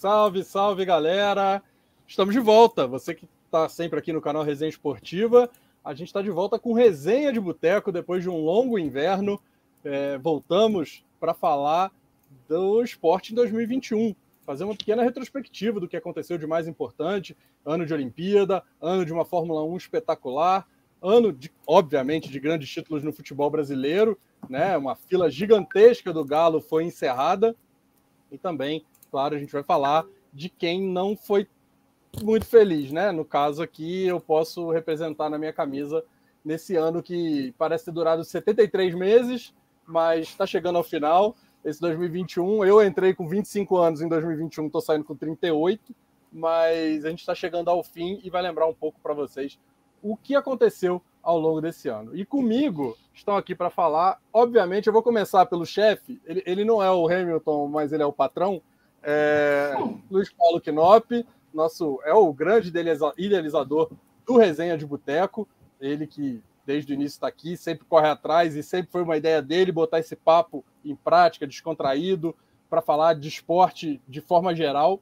[0.00, 1.62] Salve, salve, galera!
[2.06, 2.86] Estamos de volta.
[2.86, 5.50] Você que está sempre aqui no canal Resenha Esportiva,
[5.84, 9.38] a gente está de volta com resenha de boteco depois de um longo inverno.
[9.84, 11.92] É, voltamos para falar
[12.48, 14.16] do esporte em 2021,
[14.46, 17.36] fazer uma pequena retrospectiva do que aconteceu de mais importante.
[17.62, 20.66] Ano de Olimpíada, ano de uma Fórmula 1 espetacular,
[21.02, 24.18] ano, de, obviamente, de grandes títulos no futebol brasileiro.
[24.48, 24.74] Né?
[24.78, 27.54] Uma fila gigantesca do Galo foi encerrada.
[28.32, 31.46] E também claro, a gente vai falar de quem não foi
[32.22, 33.12] muito feliz, né?
[33.12, 36.04] No caso aqui, eu posso representar na minha camisa
[36.44, 39.54] nesse ano que parece ter durado 73 meses,
[39.86, 41.36] mas está chegando ao final.
[41.64, 45.94] Esse 2021, eu entrei com 25 anos em 2021, estou saindo com 38,
[46.32, 49.58] mas a gente está chegando ao fim e vai lembrar um pouco para vocês
[50.02, 52.16] o que aconteceu ao longo desse ano.
[52.16, 56.82] E comigo estão aqui para falar, obviamente, eu vou começar pelo chefe, ele, ele não
[56.82, 58.62] é o Hamilton, mas ele é o patrão,
[59.02, 59.74] é,
[60.10, 62.72] Luiz Paulo Knop, nosso é o grande
[63.16, 63.90] idealizador
[64.26, 65.48] do Resenha de Boteco,
[65.80, 69.42] ele que desde o início está aqui, sempre corre atrás e sempre foi uma ideia
[69.42, 72.34] dele botar esse papo em prática, descontraído,
[72.68, 75.00] para falar de esporte de forma geral.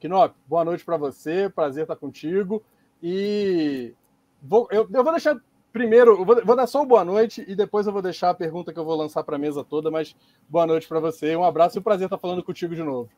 [0.00, 2.62] Knop, boa noite para você, prazer estar contigo.
[3.02, 3.94] E
[4.42, 5.40] vou, eu, eu vou deixar
[5.72, 8.72] primeiro, vou, vou, dar só uma boa noite e depois eu vou deixar a pergunta
[8.72, 10.14] que eu vou lançar para a mesa toda, mas
[10.48, 13.08] boa noite para você, um abraço e um prazer estar falando contigo de novo.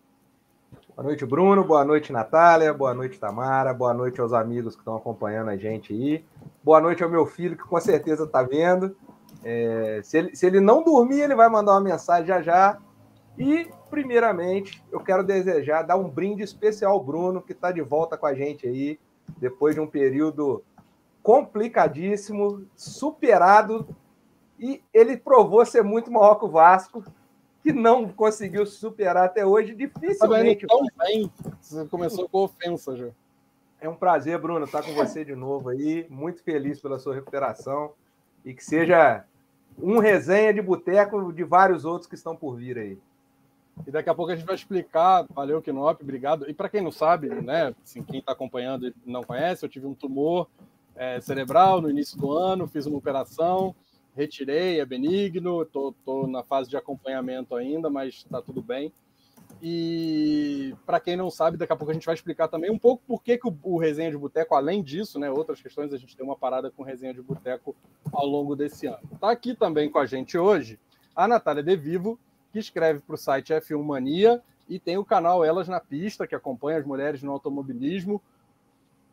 [0.95, 1.65] Boa noite, Bruno.
[1.65, 2.73] Boa noite, Natália.
[2.73, 3.73] Boa noite, Tamara.
[3.73, 6.23] Boa noite aos amigos que estão acompanhando a gente aí.
[6.63, 8.95] Boa noite ao meu filho, que com certeza está vendo.
[9.43, 12.79] É, se, ele, se ele não dormir, ele vai mandar uma mensagem já já.
[13.39, 18.19] E, primeiramente, eu quero desejar dar um brinde especial ao Bruno, que está de volta
[18.19, 19.01] com a gente aí,
[19.39, 20.63] depois de um período
[21.23, 23.87] complicadíssimo, superado,
[24.59, 27.05] e ele provou ser muito maior que o Vasco,
[27.63, 30.67] que não conseguiu superar até hoje, dificilmente.
[30.67, 31.31] Tão bem.
[31.61, 33.09] Você começou com ofensa já.
[33.81, 36.07] É um prazer, Bruno, estar com você de novo aí.
[36.09, 37.93] Muito feliz pela sua recuperação
[38.45, 39.25] e que seja
[39.77, 42.99] um resenha de boteco de vários outros que estão por vir aí.
[43.87, 45.27] E daqui a pouco a gente vai explicar.
[45.31, 46.49] Valeu, Kinop, obrigado.
[46.49, 49.87] E para quem não sabe, né, assim, quem está acompanhando e não conhece, eu tive
[49.87, 50.49] um tumor
[50.97, 53.75] é, cerebral no início do ano, fiz uma operação,
[54.15, 58.93] retirei, é benigno, estou na fase de acompanhamento ainda, mas está tudo bem.
[59.61, 63.03] E para quem não sabe, daqui a pouco a gente vai explicar também um pouco
[63.07, 66.17] por que, que o, o Resenha de Boteco, além disso, né, outras questões, a gente
[66.17, 67.75] tem uma parada com Resenha de Boteco
[68.13, 68.99] ao longo desse ano.
[69.13, 70.79] Está aqui também com a gente hoje
[71.15, 72.19] a Natália De Vivo,
[72.53, 76.35] que escreve para o site F1 Mania e tem o canal Elas na Pista, que
[76.35, 78.21] acompanha as mulheres no automobilismo.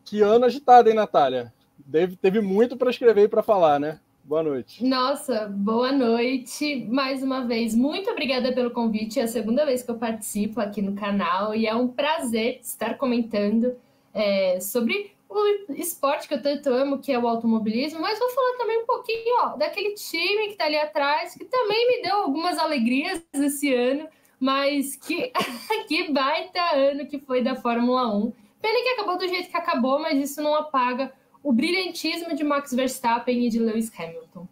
[0.03, 1.53] Que ano agitado, hein, Natália?
[1.85, 3.99] Deve, teve muito para escrever e para falar, né?
[4.23, 4.85] Boa noite.
[4.85, 6.85] Nossa, boa noite.
[6.87, 9.19] Mais uma vez, muito obrigada pelo convite.
[9.19, 12.95] É a segunda vez que eu participo aqui no canal e é um prazer estar
[12.95, 13.75] comentando
[14.13, 18.57] é, sobre o esporte que eu tanto amo, que é o automobilismo, mas vou falar
[18.57, 22.57] também um pouquinho ó, daquele time que está ali atrás, que também me deu algumas
[22.57, 24.07] alegrias esse ano,
[24.39, 25.31] mas que,
[25.87, 28.33] que baita ano que foi da Fórmula 1.
[28.61, 31.11] Pena que acabou do jeito que acabou, mas isso não apaga
[31.43, 34.47] o brilhantismo de Max Verstappen e de Lewis Hamilton.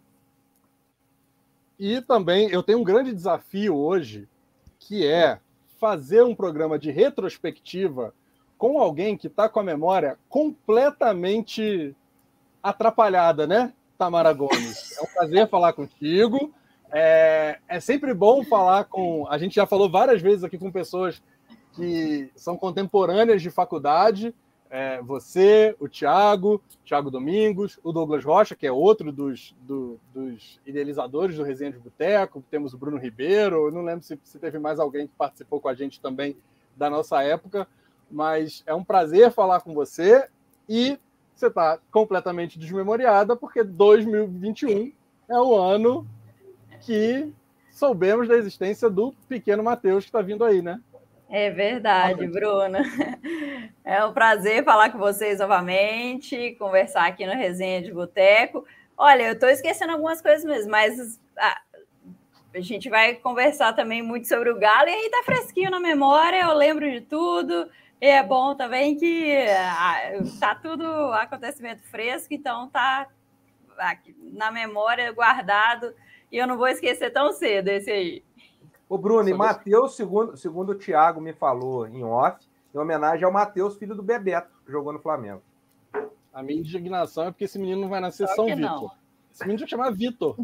[1.78, 4.28] E também eu tenho um grande desafio hoje,
[4.80, 5.38] que é
[5.78, 8.12] fazer um programa de retrospectiva
[8.56, 11.94] com alguém que está com a memória completamente
[12.60, 14.98] atrapalhada, né, Tamara Gomes?
[14.98, 16.52] É um prazer falar contigo.
[16.90, 19.26] É, é sempre bom falar com.
[19.28, 21.22] A gente já falou várias vezes aqui com pessoas
[21.74, 24.34] que são contemporâneas de faculdade
[24.70, 30.60] é, você, o Thiago, Thiago Domingos, o Douglas Rocha, que é outro dos, do, dos
[30.66, 34.58] idealizadores do Resenha de Boteco, temos o Bruno Ribeiro, eu não lembro se, se teve
[34.58, 36.36] mais alguém que participou com a gente também
[36.76, 37.66] da nossa época,
[38.10, 40.28] mas é um prazer falar com você
[40.68, 40.98] e
[41.34, 44.92] você está completamente desmemoriada, porque 2021
[45.28, 46.06] é o ano
[46.80, 47.32] que
[47.70, 50.80] soubemos da existência do pequeno Matheus que está vindo aí, né?
[51.28, 52.80] É verdade, Bruna.
[53.84, 58.66] É um prazer falar com vocês novamente, conversar aqui no Resenha de Boteco.
[58.94, 61.62] Olha, eu estou esquecendo algumas coisas mesmo, mas a,
[62.54, 66.42] a, gente vai conversar também muito sobre o Galo, e aí tá fresquinho na memória,
[66.42, 67.70] eu lembro de tudo.
[67.98, 69.46] E é bom também que
[70.38, 70.84] tá tudo
[71.14, 73.08] acontecimento fresco, então tá
[73.78, 75.94] aqui, na memória guardado,
[76.30, 78.22] e eu não vou esquecer tão cedo esse aí.
[78.88, 82.38] O Bruno, e Matheus, segundo, segundo o Thiago me falou em off,
[82.74, 85.42] em homenagem ao Matheus, filho do Bebeto, que jogou no Flamengo.
[86.32, 88.92] A minha indignação é porque esse menino não vai nascer São Vitor.
[89.32, 90.36] Esse menino já chamar Vitor.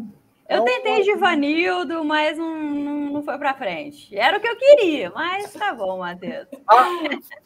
[0.47, 1.03] Eu é tentei um...
[1.03, 4.15] Givanildo, mas não, não, não foi para frente.
[4.15, 6.47] Era o que eu queria, mas tá bom, Matheus.
[6.67, 6.89] Ah,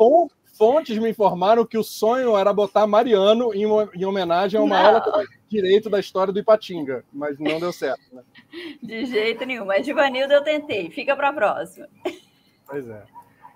[0.60, 3.64] fontes me informaram que o sonho era botar Mariano em,
[3.96, 5.02] em homenagem ao maior
[5.48, 8.02] direito da história do Ipatinga, mas não deu certo.
[8.12, 8.22] Né?
[8.84, 10.92] De jeito nenhum, mas Givanildo eu tentei.
[10.92, 11.88] Fica para a próxima.
[12.68, 13.04] Pois é.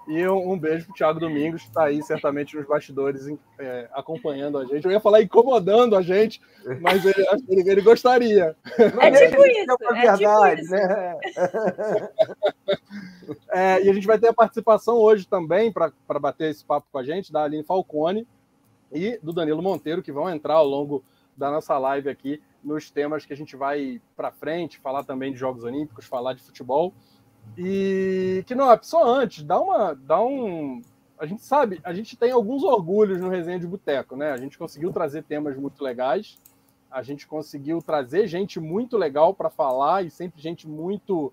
[0.08, 3.26] E um, um beijo pro Thiago Domingos, que está aí certamente nos bastidores
[3.58, 4.84] é, acompanhando a gente.
[4.86, 6.42] Eu ia falar incomodando a gente,
[6.82, 8.56] mas ele, ele, ele gostaria.
[8.78, 9.72] É tipo isso.
[9.94, 11.18] É, é verdade, tipo né?
[13.50, 16.98] É, e a gente vai ter a participação hoje também, para bater esse papo com
[16.98, 18.28] a gente, da Aline Falcone
[18.92, 21.04] e do Danilo Monteiro, que vão entrar ao longo
[21.38, 25.40] da nossa live aqui nos temas que a gente vai para frente, falar também de
[25.40, 26.94] Jogos Olímpicos, falar de futebol.
[27.58, 30.82] E que não, só antes, dá uma, dá um,
[31.20, 34.32] a gente sabe, a gente tem alguns orgulhos no Resenha de Boteco, né?
[34.32, 36.38] A gente conseguiu trazer temas muito legais,
[36.90, 41.32] a gente conseguiu trazer gente muito legal para falar e sempre gente muito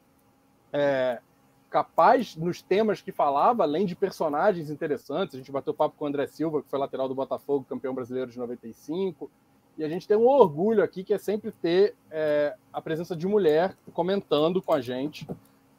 [0.72, 1.20] é,
[1.68, 5.34] capaz nos temas que falava, além de personagens interessantes.
[5.34, 8.30] A gente bateu papo com o André Silva, que foi lateral do Botafogo, campeão brasileiro
[8.30, 9.30] de 95.
[9.76, 13.26] E a gente tem um orgulho aqui que é sempre ter é, a presença de
[13.26, 15.26] mulher comentando com a gente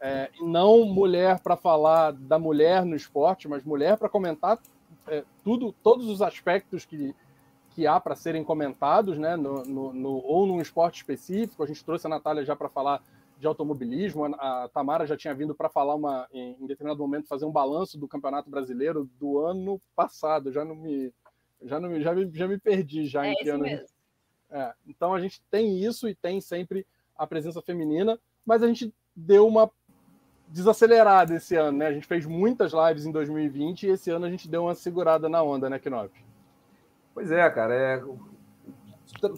[0.01, 4.59] é, e não mulher para falar da mulher no esporte, mas mulher para comentar
[5.07, 7.15] é, tudo, todos os aspectos que,
[7.69, 11.63] que há para serem comentados, né, no, no, no, ou num esporte específico.
[11.63, 13.01] A gente trouxe a Natália já para falar
[13.37, 17.27] de automobilismo, a, a Tamara já tinha vindo para falar uma, em, em, determinado momento
[17.27, 20.51] fazer um balanço do Campeonato Brasileiro do ano passado.
[20.51, 21.13] Já não me,
[21.63, 23.65] já não já me, já me perdi já é em que ano.
[23.67, 28.93] É, então a gente tem isso e tem sempre a presença feminina, mas a gente
[29.15, 29.71] deu uma
[30.51, 31.87] desacelerada esse ano, né?
[31.87, 35.29] A gente fez muitas lives em 2020 e esse ano a gente deu uma segurada
[35.29, 36.11] na onda, né, Knop?
[37.13, 37.73] Pois é, cara.
[37.73, 38.03] É...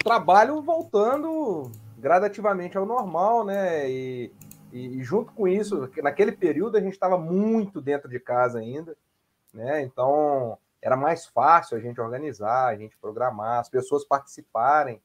[0.03, 3.89] Trabalho voltando gradativamente ao normal, né?
[3.89, 4.31] E,
[4.71, 8.95] e, e junto com isso, naquele período a gente estava muito dentro de casa ainda,
[9.53, 9.81] né?
[9.81, 15.01] Então era mais fácil a gente organizar, a gente programar, as pessoas participarem.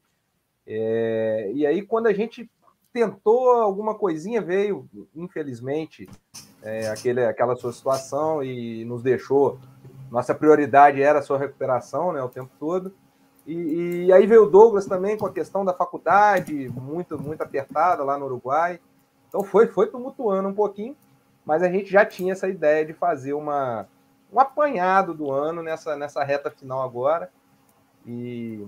[0.66, 1.50] É...
[1.54, 2.50] e aí, quando a gente
[2.92, 6.08] tentou alguma coisinha, veio, infelizmente,
[6.62, 9.58] é, aquele, aquela sua situação e nos deixou.
[10.10, 12.92] Nossa prioridade era a sua recuperação né, o tempo todo.
[13.46, 18.04] E, e, aí veio o Douglas também com a questão da faculdade, muito, muito apertada
[18.04, 18.78] lá no Uruguai.
[19.28, 20.96] Então foi, foi tumultuando um pouquinho,
[21.44, 23.88] mas a gente já tinha essa ideia de fazer uma,
[24.32, 27.30] um apanhado do ano nessa, nessa reta final agora.
[28.06, 28.66] E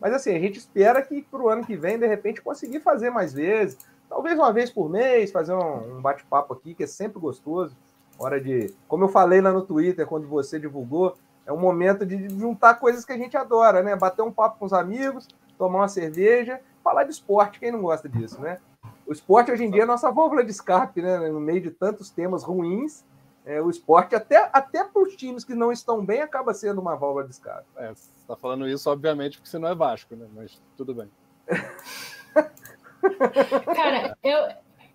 [0.00, 3.10] mas assim, a gente espera que para o ano que vem, de repente, conseguir fazer
[3.10, 3.78] mais vezes.
[4.08, 7.76] Talvez uma vez por mês, fazer um, um bate-papo aqui, que é sempre gostoso.
[8.18, 8.74] Hora de.
[8.88, 13.04] Como eu falei lá no Twitter, quando você divulgou, é um momento de juntar coisas
[13.04, 13.94] que a gente adora, né?
[13.94, 15.28] Bater um papo com os amigos,
[15.58, 18.58] tomar uma cerveja, falar de esporte, quem não gosta disso, né?
[19.06, 21.18] O esporte hoje em dia é nossa válvula de escape, né?
[21.28, 23.04] No meio de tantos temas ruins,
[23.46, 26.96] é, o esporte, até, até para os times que não estão bem, acaba sendo uma
[26.96, 27.64] válvula de escape.
[27.76, 30.26] É, você está falando isso, obviamente, porque você não é Vasco, né?
[30.34, 31.08] Mas tudo bem.
[33.72, 34.48] Cara, eu,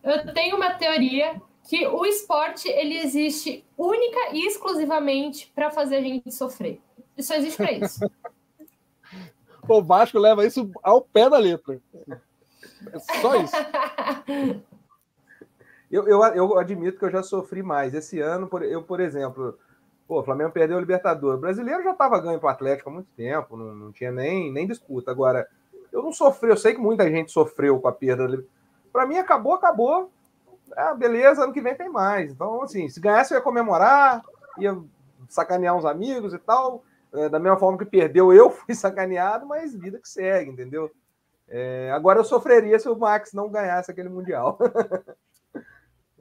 [0.03, 6.01] eu tenho uma teoria que o esporte ele existe única e exclusivamente para fazer a
[6.01, 6.81] gente sofrer.
[7.18, 8.01] Isso só existe para isso.
[9.65, 11.80] o Vasco leva isso ao pé da letra.
[12.92, 13.56] É só isso.
[15.92, 17.94] Eu, eu, eu admito que eu já sofri mais.
[17.94, 19.57] Esse ano, eu, por exemplo,
[20.07, 21.36] pô, o Flamengo perdeu o Libertador.
[21.36, 24.52] O brasileiro já estava ganho para o Atlético há muito tempo, não, não tinha nem,
[24.52, 25.12] nem disputa.
[25.12, 25.48] Agora,
[25.92, 28.42] eu não sofri, eu sei que muita gente sofreu com a perda.
[28.94, 30.10] Para mim, acabou, acabou.
[30.76, 32.31] Ah, beleza, ano que vem tem mais.
[32.31, 34.24] Então, assim, se ganhasse, eu ia comemorar,
[34.57, 34.78] ia
[35.28, 36.83] sacanear uns amigos e tal.
[37.14, 40.90] É, da mesma forma que perdeu, eu fui sacaneado, mas vida que segue, entendeu?
[41.50, 44.57] É, agora eu sofreria se o Max não ganhasse aquele Mundial.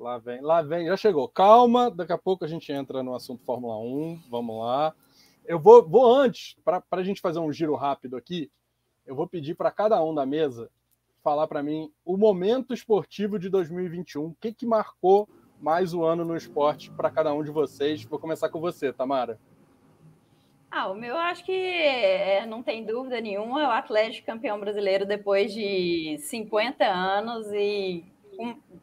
[0.00, 1.28] Lá vem, lá vem, já chegou.
[1.28, 4.23] Calma, daqui a pouco a gente entra no assunto Fórmula 1.
[4.30, 4.95] Vamos lá.
[5.45, 8.50] Eu vou, vou antes, para a gente fazer um giro rápido aqui,
[9.07, 10.71] eu vou pedir para cada um da mesa
[11.23, 14.25] falar para mim o momento esportivo de 2021.
[14.25, 15.28] O que, que marcou
[15.61, 18.02] mais o ano no esporte para cada um de vocês?
[18.04, 19.38] Vou começar com você, Tamara.
[20.71, 25.04] Ah, o meu acho que é, não tem dúvida nenhuma, é o Atlético campeão brasileiro
[25.04, 28.04] depois de 50 anos e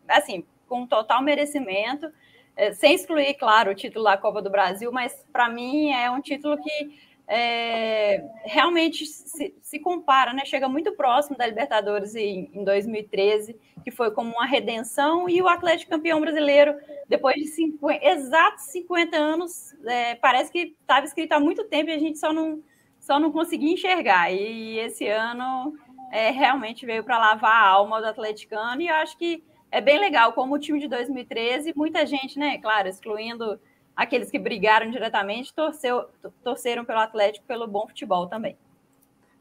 [0.07, 2.11] assim, com total merecimento,
[2.55, 6.19] é, sem excluir, claro, o título da Copa do Brasil, mas para mim é um
[6.19, 10.45] título que é, realmente se, se, compara, né?
[10.45, 15.47] Chega muito próximo da Libertadores em, em 2013, que foi como uma redenção, e o
[15.47, 16.75] Atlético campeão brasileiro,
[17.07, 21.93] depois de 50, exatos 50 anos, é, parece que estava escrito há muito tempo e
[21.93, 22.63] a gente só não,
[22.97, 24.31] só não conseguia enxergar.
[24.31, 25.77] E esse ano
[26.13, 29.99] é, realmente veio para lavar a alma do atleticano, e eu acho que é bem
[29.99, 33.59] legal, como o time de 2013, muita gente, né, claro, excluindo
[33.95, 36.07] aqueles que brigaram diretamente, torceu,
[36.43, 38.57] torceram pelo Atlético pelo bom futebol também.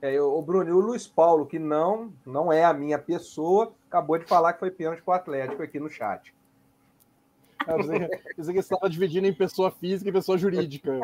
[0.00, 4.18] É, o Bruno, e o Luiz Paulo, que não, não é a minha pessoa, acabou
[4.18, 6.34] de falar que foi pênalti para o Atlético aqui no chat.
[7.66, 11.00] É, pensei que estava dividindo em pessoa física e pessoa jurídica.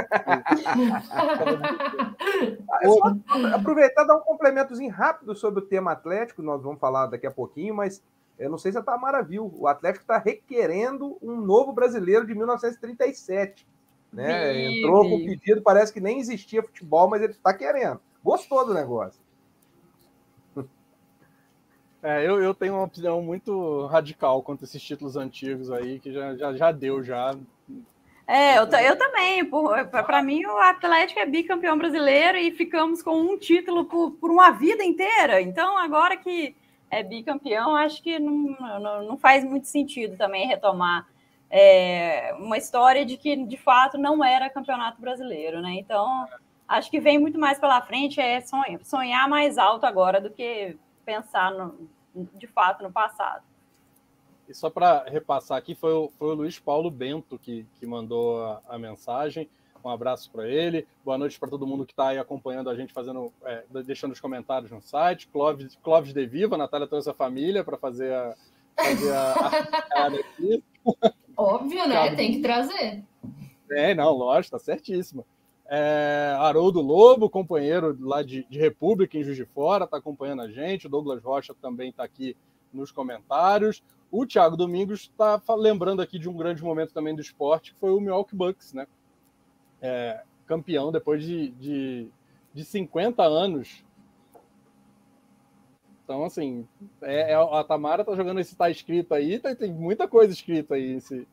[2.82, 7.26] é aproveitar e dar um complementozinho rápido sobre o tema Atlético, nós vamos falar daqui
[7.26, 8.02] a pouquinho, mas
[8.38, 12.34] eu não sei se a Tamara viu, o Atlético está requerendo um novo brasileiro de
[12.34, 13.66] 1937.
[14.12, 14.66] Né?
[14.66, 18.00] Entrou com pedido, parece que nem existia futebol, mas ele está querendo.
[18.22, 19.20] Gostou do negócio.
[22.04, 26.34] É, eu, eu tenho uma opinião muito radical contra esses títulos antigos aí, que já,
[26.34, 27.32] já, já deu, já.
[28.26, 29.48] É, eu, eu também.
[29.88, 34.50] Para mim, o Atlético é bicampeão brasileiro e ficamos com um título por, por uma
[34.50, 35.40] vida inteira.
[35.40, 36.56] Então, agora que
[36.92, 41.08] é bicampeão, acho que não, não, não faz muito sentido também retomar
[41.50, 45.72] é, uma história de que, de fato, não era campeonato brasileiro, né?
[45.72, 46.28] Então,
[46.68, 48.42] acho que vem muito mais pela frente, é
[48.82, 51.88] sonhar, mais alto agora do que pensar no,
[52.34, 53.42] de fato no passado.
[54.46, 58.44] E só para repassar aqui, foi o, foi o Luiz Paulo Bento que, que mandou
[58.44, 59.48] a, a mensagem.
[59.84, 60.86] Um abraço para ele.
[61.04, 64.20] Boa noite para todo mundo que está aí acompanhando a gente, fazendo, é, deixando os
[64.20, 65.26] comentários no site.
[65.28, 68.34] Clóvis, Clóvis de Viva, a Natália trouxe a família para fazer a,
[68.76, 69.32] fazer a,
[69.96, 70.62] a aqui.
[71.36, 72.14] Óbvio, né?
[72.14, 73.02] Tem que trazer.
[73.70, 75.26] É, não, lógico, tá certíssimo.
[75.66, 80.48] É, Haroldo Lobo, companheiro lá de, de República, em Juiz de Fora, está acompanhando a
[80.48, 80.86] gente.
[80.86, 82.36] O Douglas Rocha também está aqui
[82.72, 83.82] nos comentários.
[84.10, 87.90] O Thiago Domingos está lembrando aqui de um grande momento também do esporte, que foi
[87.90, 88.86] o Milwaukee Bucks, né?
[89.82, 92.08] É, campeão depois de, de,
[92.54, 93.84] de 50 anos.
[96.04, 96.66] Então, assim,
[97.00, 100.74] é, é, a Tamara tá jogando esse tá escrito aí, tá, tem muita coisa escrita
[100.74, 101.26] aí esse,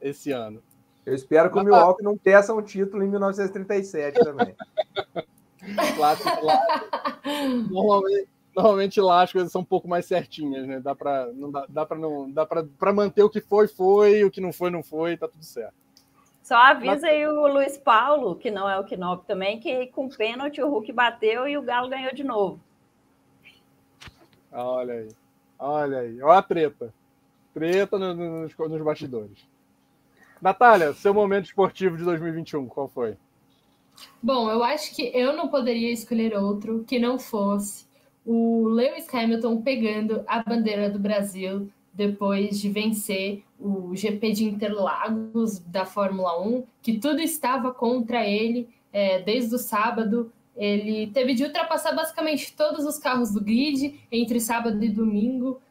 [0.00, 0.62] esse ano.
[1.04, 4.54] Eu espero que o Milwaukee não peça um título em 1937 também.
[5.96, 6.30] Clássico,
[7.70, 10.80] Normalmente, normalmente lá as coisas são um pouco mais certinhas, né?
[10.80, 14.30] Dá para não dá, dá para não dá para manter o que foi foi, o
[14.30, 15.83] que não foi não foi, tá tudo certo.
[16.44, 20.60] Só avisa aí o Luiz Paulo, que não é o Knop também, que com pênalti
[20.60, 22.60] o Hulk bateu e o Galo ganhou de novo.
[24.52, 25.08] Olha aí.
[25.58, 26.20] Olha aí.
[26.20, 26.92] Olha a treta.
[27.54, 29.38] Treta nos, nos bastidores.
[30.38, 33.16] Natália, seu momento esportivo de 2021, qual foi?
[34.22, 37.86] Bom, eu acho que eu não poderia escolher outro que não fosse
[38.22, 45.58] o Lewis Hamilton pegando a bandeira do Brasil depois de vencer o GP de Interlagos
[45.60, 50.30] da Fórmula 1, que tudo estava contra ele é, desde o sábado.
[50.54, 55.62] Ele teve de ultrapassar basicamente todos os carros do grid entre sábado e domingo.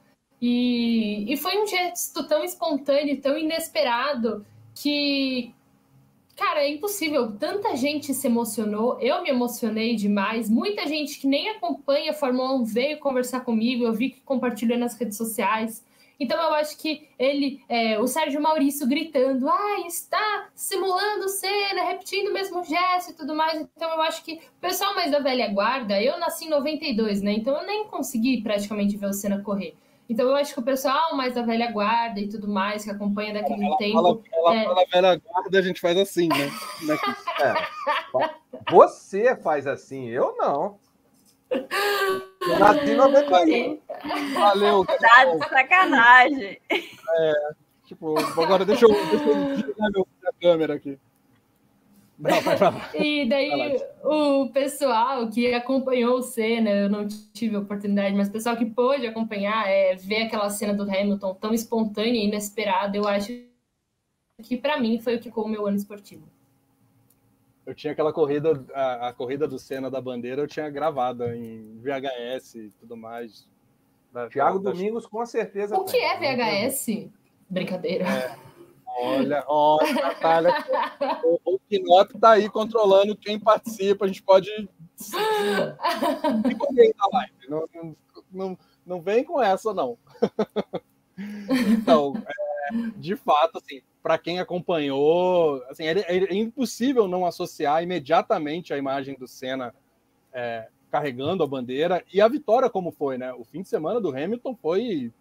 [0.41, 5.53] E, e foi um gesto tão espontâneo, tão inesperado, que,
[6.35, 7.31] cara, é impossível.
[7.37, 10.49] Tanta gente se emocionou, eu me emocionei demais.
[10.49, 14.79] Muita gente que nem acompanha a Fórmula 1 veio conversar comigo, eu vi que compartilhou
[14.79, 15.85] nas redes sociais.
[16.19, 22.29] Então eu acho que ele, é, o Sérgio Maurício gritando, ah, está simulando cena, repetindo
[22.29, 23.59] o mesmo gesto e tudo mais.
[23.59, 27.33] Então eu acho que o pessoal mais da velha guarda, eu nasci em 92, né?
[27.33, 29.75] Então eu nem consegui praticamente ver o Senna correr.
[30.09, 33.33] Então eu acho que o pessoal mais da velha guarda e tudo mais, que acompanha
[33.33, 33.97] daquele ela, tempo.
[33.97, 34.63] Ela, ela é...
[34.65, 36.51] fala velha guarda, a gente faz assim, né?
[37.41, 38.29] é.
[38.71, 40.77] Você faz assim, eu não.
[42.41, 43.79] Eu nasci em 91.
[44.33, 44.85] Valeu.
[44.85, 46.59] Tá de sacanagem.
[46.69, 47.33] É,
[47.85, 50.99] tipo, agora deixa eu, deixa eu tirar meu, minha câmera aqui.
[52.17, 52.91] Não, vai falar.
[52.95, 58.31] E daí o pessoal que acompanhou o Senna, eu não tive a oportunidade, mas o
[58.31, 63.07] pessoal que pôde acompanhar, é, ver aquela cena do Hamilton tão espontânea e inesperada, eu
[63.07, 63.33] acho
[64.41, 66.32] que para mim foi o que ficou o meu ano esportivo.
[67.65, 71.79] Eu tinha aquela corrida, a, a, corrida do Senna da bandeira, eu tinha gravada em
[71.79, 73.47] VHS e tudo mais.
[74.11, 75.77] Da, Tiago da, Domingos, com certeza.
[75.77, 77.09] O que é VHS?
[77.49, 78.05] Brincadeira.
[78.05, 78.35] É.
[78.95, 80.53] Olha, olha, Natália,
[81.23, 84.05] o, o Pinot tá aí controlando quem participa.
[84.05, 84.51] A gente pode
[87.49, 87.95] Não, não,
[88.31, 89.97] não, não vem com essa, não.
[91.71, 98.73] então, é, de fato, assim, para quem acompanhou, assim, é, é, impossível não associar imediatamente
[98.73, 99.73] a imagem do Senna
[100.33, 103.33] é, carregando a bandeira e a vitória como foi, né?
[103.33, 105.11] O fim de semana do Hamilton foi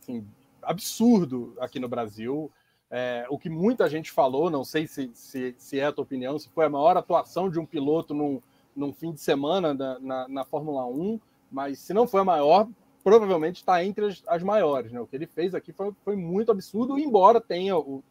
[0.00, 0.24] assim,
[0.62, 2.50] absurdo aqui no Brasil.
[2.88, 6.38] É, o que muita gente falou, não sei se, se, se, é a tua opinião,
[6.38, 8.40] se foi a maior atuação de um piloto num,
[8.74, 11.20] num fim de semana na, na, na, Fórmula 1,
[11.50, 12.68] mas se não foi a maior,
[13.02, 14.90] provavelmente está entre as, as, maiores.
[14.90, 15.00] Né?
[15.00, 18.02] O que ele fez aqui foi, foi muito absurdo, embora tenha o,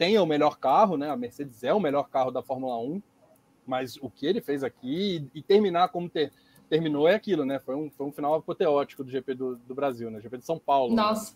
[0.00, 1.10] tenha o melhor carro, né?
[1.10, 3.02] A Mercedes é o melhor carro da Fórmula 1,
[3.66, 6.32] mas o que ele fez aqui e, e terminar como ter,
[6.70, 7.58] terminou é aquilo, né?
[7.58, 10.18] Foi um, foi um final apoteótico do GP do, do Brasil, né?
[10.18, 10.96] GP de São Paulo.
[10.96, 11.02] Né?
[11.02, 11.34] Nossa,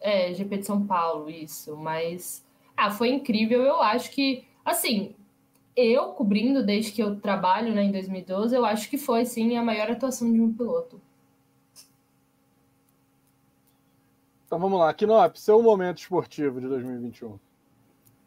[0.00, 0.30] né?
[0.30, 1.76] é, GP de São Paulo, isso.
[1.76, 2.44] Mas,
[2.76, 3.62] ah, foi incrível.
[3.62, 5.14] Eu acho que, assim,
[5.76, 9.62] eu cobrindo desde que eu trabalho né, em 2012, eu acho que foi, sim, a
[9.62, 11.00] maior atuação de um piloto.
[14.44, 17.38] Então vamos lá, Kinop, seu momento esportivo de 2021.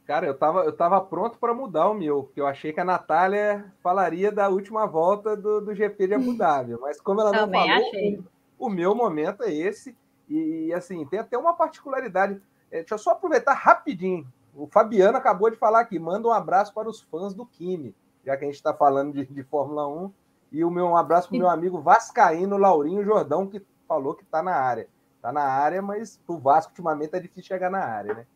[0.06, 2.86] Cara, eu tava, eu tava pronto para mudar o meu, porque eu achei que a
[2.86, 7.40] Natália falaria da última volta do, do GP de Abu Dhabi, mas como ela não
[7.40, 8.24] Também falou, achei.
[8.60, 9.96] O, meu momento é esse,
[10.28, 12.42] e, e assim, tem até uma particularidade.
[12.70, 14.28] É, deixa eu só aproveitar rapidinho.
[14.54, 17.96] O Fabiano acabou de falar aqui, manda um abraço para os fãs do Kimi,
[18.26, 20.12] já que a gente está falando de, de, Fórmula 1.
[20.52, 24.24] E o meu um abraço para o meu amigo Vascaíno Laurinho Jordão, que falou que
[24.24, 24.88] está na área
[25.24, 28.28] tá na área, mas o Vasco ultimamente é difícil chegar na área, né?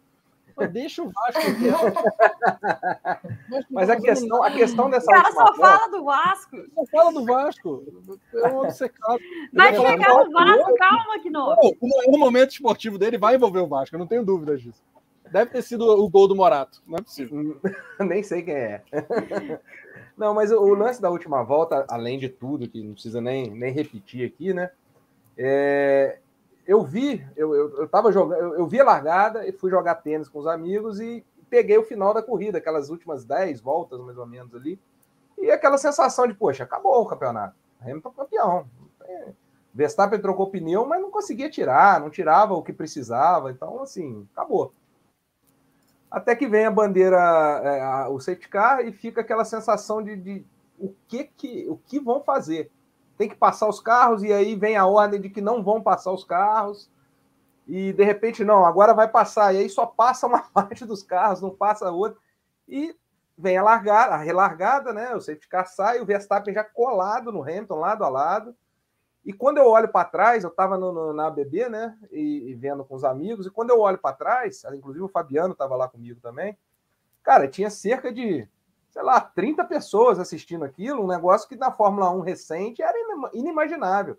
[0.65, 1.67] Deixa o Vasco aqui.
[3.69, 5.05] mas a questão, a questão dessa.
[5.05, 6.57] O cara só fala do Vasco.
[6.73, 7.83] Só fala do Vasco.
[8.33, 9.19] É um obcecado.
[9.53, 11.55] Vai chegar no Vasco, calma, que não.
[12.07, 14.81] O momento esportivo dele vai envolver o Vasco, eu não tenho dúvidas disso.
[15.31, 17.59] Deve ter sido o gol do Morato, não é possível.
[17.99, 18.81] Nem sei quem é.
[20.17, 23.71] Não, mas o lance da última volta, além de tudo, que não precisa nem, nem
[23.71, 24.71] repetir aqui, né?
[25.37, 26.17] É,
[26.67, 29.95] eu vi, eu, eu, eu tava jogando, eu, eu vi a largada e fui jogar
[29.95, 34.17] tênis com os amigos e peguei o final da corrida, aquelas últimas 10 voltas, mais
[34.17, 34.77] ou menos ali.
[35.37, 37.55] E aquela sensação de, poxa, acabou o campeonato.
[37.81, 38.67] Hamilton campeão.
[39.73, 43.51] Verstappen trocou pneu, mas não conseguia tirar, não tirava o que precisava.
[43.51, 44.73] Então, assim, acabou.
[46.09, 47.17] Até que vem a bandeira,
[47.63, 50.45] é, a, o safety car, e fica aquela sensação de, de
[50.79, 52.71] o que, que o que vão fazer
[53.17, 56.11] tem que passar os carros, e aí vem a ordem de que não vão passar
[56.11, 56.89] os carros,
[57.67, 61.41] e de repente, não, agora vai passar, e aí só passa uma parte dos carros,
[61.41, 62.17] não passa a outra,
[62.67, 62.95] e
[63.37, 65.13] vem a largada, a relargada, né?
[65.15, 68.55] O safety car sai, o Verstappen já colado no Hamilton, lado a lado.
[69.23, 70.77] E quando eu olho para trás, eu estava
[71.13, 71.97] na ABB, né?
[72.11, 75.51] E, e, vendo com os amigos, e quando eu olho para trás, inclusive o Fabiano
[75.51, 76.57] estava lá comigo também,
[77.21, 78.47] cara, tinha cerca de
[78.97, 82.97] sei lá, 30 pessoas assistindo aquilo, um negócio que na Fórmula 1 recente era
[83.31, 84.17] inimaginável.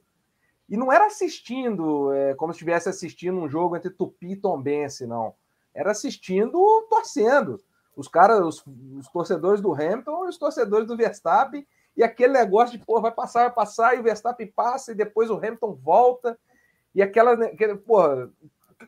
[0.68, 5.04] E não era assistindo é, como se estivesse assistindo um jogo entre Tupi e Tombense,
[5.04, 5.34] não.
[5.74, 6.52] Era assistindo,
[6.88, 7.60] torcendo.
[7.96, 8.64] Os caras, os,
[8.96, 13.46] os, torcedores do Hamilton os torcedores do Verstappen, e aquele negócio de, pô, vai passar,
[13.46, 16.38] vai passar, e o Verstappen passa, e depois o Hamilton volta.
[16.94, 17.98] E aquela, aquele, pô,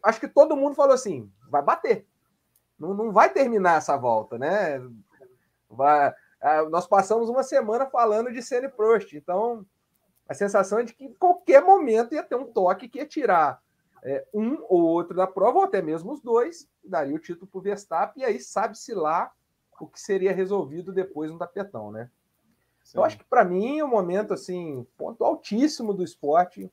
[0.04, 2.06] acho que todo mundo falou assim: vai bater.
[2.78, 4.80] Não, não vai terminar essa volta, né?
[5.70, 9.64] Vai, ah, nós passamos uma semana falando de Senna Prost, então
[10.28, 13.60] a sensação é de que em qualquer momento ia ter um toque que ia tirar
[14.02, 17.58] é, um ou outro da prova, ou até mesmo os dois, daria o título para
[17.58, 19.30] o Verstappen, e aí sabe-se lá
[19.78, 22.10] o que seria resolvido depois no tapetão, né?
[22.84, 22.98] Sim.
[22.98, 26.70] Eu acho que para mim o um momento assim, ponto altíssimo do esporte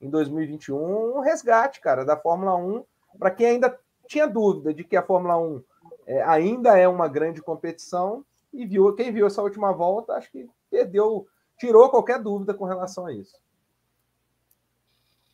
[0.00, 2.84] em 2021, um resgate, cara, da Fórmula 1,
[3.18, 5.62] para quem ainda tinha dúvida de que a Fórmula 1
[6.06, 10.48] é, ainda é uma grande competição, e viu, quem viu essa última volta, acho que
[10.70, 11.26] perdeu,
[11.58, 13.38] tirou qualquer dúvida com relação a isso.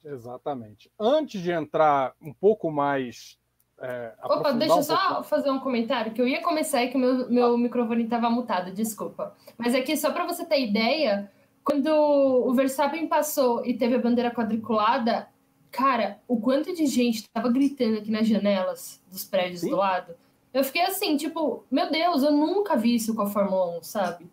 [0.05, 0.91] Exatamente.
[0.99, 3.39] Antes de entrar um pouco mais.
[3.79, 7.01] É, Opa, deixa eu só fazer um comentário, que eu ia começar e que o
[7.01, 9.35] meu, meu microfone estava mutado, desculpa.
[9.59, 11.31] Mas aqui, é só para você ter ideia,
[11.63, 15.29] quando o Verstappen passou e teve a bandeira quadriculada,
[15.71, 19.71] cara, o quanto de gente estava gritando aqui nas janelas dos prédios Sim.
[19.71, 20.15] do lado.
[20.57, 24.27] Eu fiquei assim, tipo, meu Deus, eu nunca vi isso com a Fórmula 1, sabe?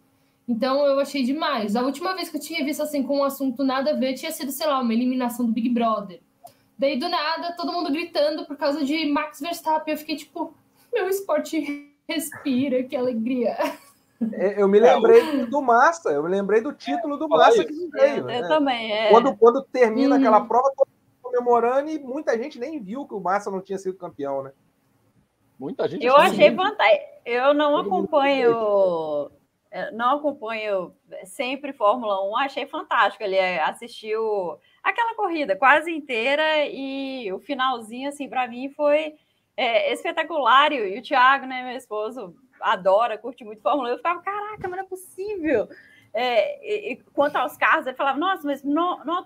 [0.47, 1.75] Então eu achei demais.
[1.75, 4.31] A última vez que eu tinha visto assim com um assunto nada a ver tinha
[4.31, 6.21] sido, sei lá, uma eliminação do Big Brother.
[6.79, 9.93] Daí do nada, todo mundo gritando por causa de Max Verstappen.
[9.93, 10.53] Eu fiquei tipo,
[10.93, 13.57] meu esporte respira, que alegria.
[14.31, 18.19] É, eu me lembrei do Massa, eu me lembrei do título do Massa que veio.
[18.19, 18.39] Eu, né?
[18.39, 19.09] eu também, é.
[19.09, 20.21] Quando, quando termina uhum.
[20.21, 23.77] aquela prova, todo mundo comemorando e muita gente nem viu que o Massa não tinha
[23.77, 24.53] sido campeão, né?
[25.63, 26.05] Muita gente.
[26.05, 27.05] Eu achei fantástico.
[27.25, 29.31] Eu não acompanho.
[29.93, 33.23] Não acompanho sempre Fórmula 1, achei fantástico.
[33.23, 39.15] Ele assistiu aquela corrida quase inteira e o finalzinho, assim, para mim foi
[39.55, 40.73] é, espetacular.
[40.73, 43.91] E o Thiago, né, meu esposo, adora, curte muito Fórmula 1.
[43.91, 45.69] Eu ficava, caraca, mas não é possível.
[46.13, 49.23] É, e, e, quanto aos carros, ele falava, nossa, mas não, não,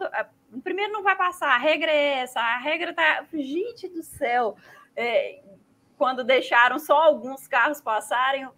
[0.63, 3.26] primeiro não vai passar, a regra é essa, a regra tá.
[3.34, 4.56] Gente do céu!
[4.95, 5.41] É,
[5.97, 8.53] quando deixaram só alguns carros passarem, eu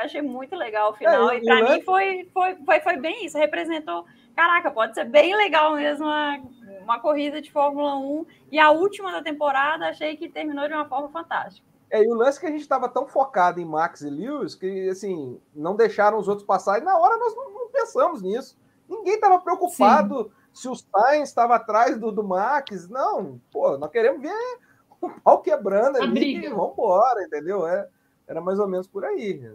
[0.00, 1.30] achei muito legal o final.
[1.30, 4.04] É, e para mim foi, foi, foi, foi bem isso, representou.
[4.34, 6.40] Caraca, pode ser bem legal mesmo uma,
[6.80, 10.88] uma corrida de Fórmula 1 e a última da temporada achei que terminou de uma
[10.88, 11.66] forma fantástica.
[11.90, 14.54] É, e o lance é que a gente estava tão focado em Max e Lewis
[14.54, 16.84] que, assim, não deixaram os outros passarem.
[16.84, 18.56] Na hora nós não, não pensamos nisso.
[18.88, 20.30] Ninguém estava preocupado Sim.
[20.52, 22.88] se o Sainz estava atrás do, do Max.
[22.88, 24.58] Não, pô, nós queremos ver
[25.18, 27.66] o pau quebrando ali e vamos embora, entendeu?
[27.66, 27.88] É,
[28.26, 29.50] era mais ou menos por aí.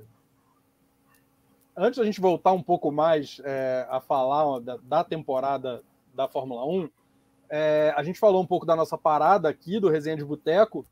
[1.75, 6.65] Antes da gente voltar um pouco mais é, a falar da, da, temporada da Fórmula
[6.65, 6.89] 1,
[7.49, 10.85] é, a gente falou um pouco da nossa parada aqui do Resenha de Boteco,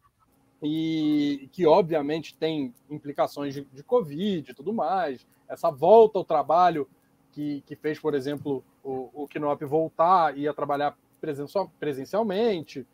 [0.62, 6.88] e que obviamente tem implicações de, de Covid e tudo mais, essa volta ao trabalho
[7.32, 12.86] que, que fez, por exemplo, o, o Knop voltar e a trabalhar presencial, presencialmente.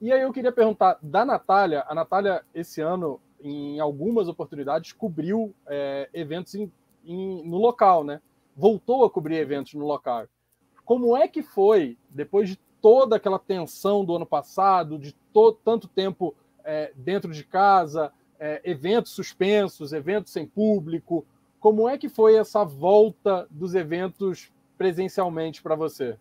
[0.00, 5.54] E aí eu queria perguntar da Natália, a Natália esse ano, em algumas oportunidades, cobriu
[5.66, 6.70] é, eventos em,
[7.04, 8.20] em, no local, né?
[8.54, 10.26] Voltou a cobrir eventos no local.
[10.84, 15.14] Como é que foi, depois de toda aquela tensão do ano passado, de
[15.64, 21.26] tanto tempo é, dentro de casa, é, eventos suspensos, eventos sem público.
[21.58, 26.18] Como é que foi essa volta dos eventos presencialmente para você?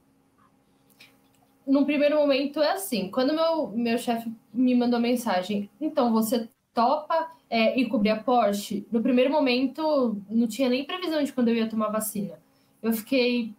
[1.65, 7.31] No primeiro momento é assim, quando meu, meu chefe me mandou mensagem, então você topa
[7.49, 8.85] é, ir cobrir a Porsche?
[8.91, 12.39] No primeiro momento não tinha nem previsão de quando eu ia tomar vacina.
[12.83, 13.53] Eu fiquei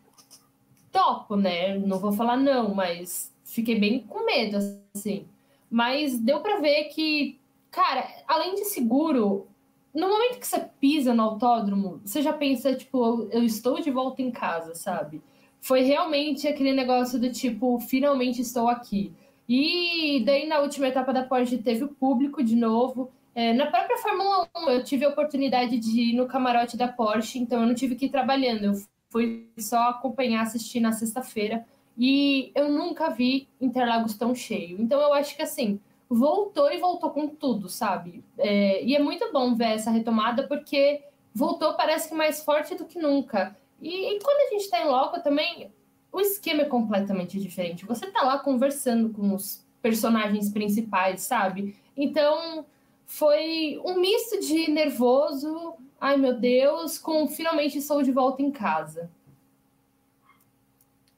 [0.93, 1.77] topo, né?
[1.79, 4.59] Não vou falar não, mas fiquei bem com medo,
[4.95, 5.27] assim.
[5.71, 7.39] Mas deu para ver que,
[7.71, 9.47] cara, além de seguro,
[9.93, 14.23] no momento que você pisa no autódromo, você já pensa, tipo, eu estou de volta
[14.23, 15.23] em casa, sabe?
[15.67, 19.13] Foi realmente aquele negócio do tipo, finalmente estou aqui.
[19.49, 23.11] E daí na última etapa da Porsche teve o público de novo.
[23.35, 27.41] É, na própria Fórmula 1, eu tive a oportunidade de ir no camarote da Porsche,
[27.41, 28.75] então eu não tive que ir trabalhando, eu
[29.11, 31.67] fui só acompanhar, assistir na sexta-feira.
[31.99, 34.81] E eu nunca vi Interlagos tão cheio.
[34.81, 38.23] Então eu acho que assim, voltou e voltou com tudo, sabe?
[38.39, 41.03] É, e é muito bom ver essa retomada, porque
[41.35, 43.57] voltou, parece que mais forte do que nunca.
[43.81, 45.71] E, e quando a gente está em loco também,
[46.13, 47.85] o esquema é completamente diferente.
[47.87, 51.77] Você tá lá conversando com os personagens principais, sabe?
[51.97, 52.65] Então
[53.05, 59.11] foi um misto de nervoso, ai meu Deus, com finalmente estou de volta em casa.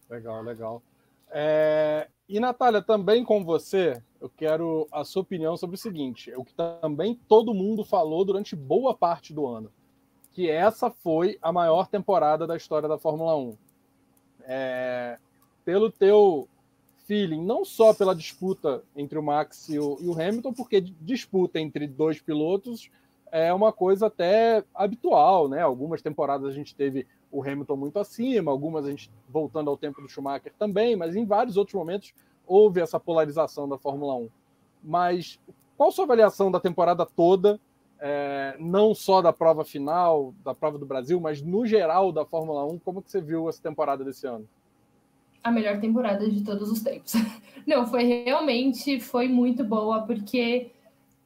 [0.09, 0.83] Legal, legal.
[1.31, 2.09] É...
[2.29, 6.55] E, Natália, também com você, eu quero a sua opinião sobre o seguinte: o que
[6.55, 9.73] também todo mundo falou durante boa parte do ano,
[10.39, 13.59] que essa foi a maior temporada da história da Fórmula 1.
[14.45, 15.19] É...
[15.65, 16.49] Pelo teu
[17.07, 21.59] feeling, não só pela disputa entre o Max e o, e o Hamilton, porque disputa
[21.59, 22.89] entre dois pilotos
[23.33, 25.61] é uma coisa até habitual, né?
[25.61, 30.01] Algumas temporadas a gente teve o Hamilton muito acima, algumas a gente voltando ao tempo
[30.01, 32.15] do Schumacher também, mas em vários outros momentos
[32.47, 34.29] houve essa polarização da Fórmula 1.
[34.85, 35.41] Mas
[35.77, 37.61] qual sua avaliação da temporada toda,
[38.01, 42.65] é, não só da prova final, da prova do Brasil, mas no geral da Fórmula
[42.65, 42.79] 1?
[42.79, 44.47] Como que você viu essa temporada desse ano?
[45.43, 47.15] A melhor temporada de todos os tempos.
[47.67, 50.71] Não, foi realmente foi muito boa, porque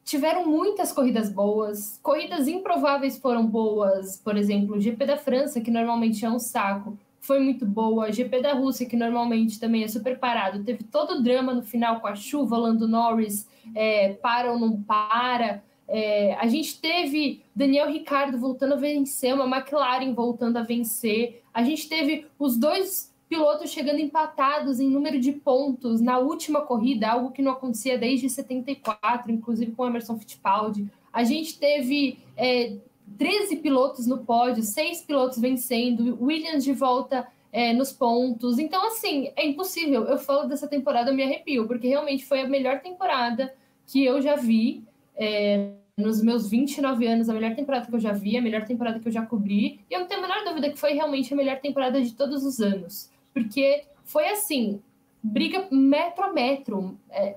[0.04, 5.70] tiveram muitas corridas boas, corridas improváveis foram boas, por exemplo, o GP da França, que
[5.70, 9.88] normalmente é um saco, foi muito boa, o GP da Rússia, que normalmente também é
[9.88, 14.52] super parado, teve todo o drama no final com a chuva, Lando Norris é, para
[14.52, 15.62] ou não para,
[15.94, 21.62] é, a gente teve Daniel Ricardo voltando a vencer, uma McLaren voltando a vencer, a
[21.62, 27.30] gente teve os dois pilotos chegando empatados em número de pontos na última corrida, algo
[27.30, 30.90] que não acontecia desde 74, inclusive com Emerson Fittipaldi.
[31.12, 32.78] A gente teve é,
[33.18, 38.58] 13 pilotos no pódio, seis pilotos vencendo, Williams de volta é, nos pontos.
[38.58, 40.04] Então, assim, é impossível.
[40.04, 43.54] Eu falo dessa temporada, eu me arrepio, porque realmente foi a melhor temporada
[43.86, 44.82] que eu já vi.
[45.14, 48.98] É, nos meus 29 anos, a melhor temporada que eu já vi, a melhor temporada
[48.98, 49.84] que eu já cobri.
[49.90, 52.44] E eu não tenho a menor dúvida que foi realmente a melhor temporada de todos
[52.44, 54.82] os anos porque foi assim,
[55.22, 56.98] briga metro a metro.
[57.10, 57.36] É,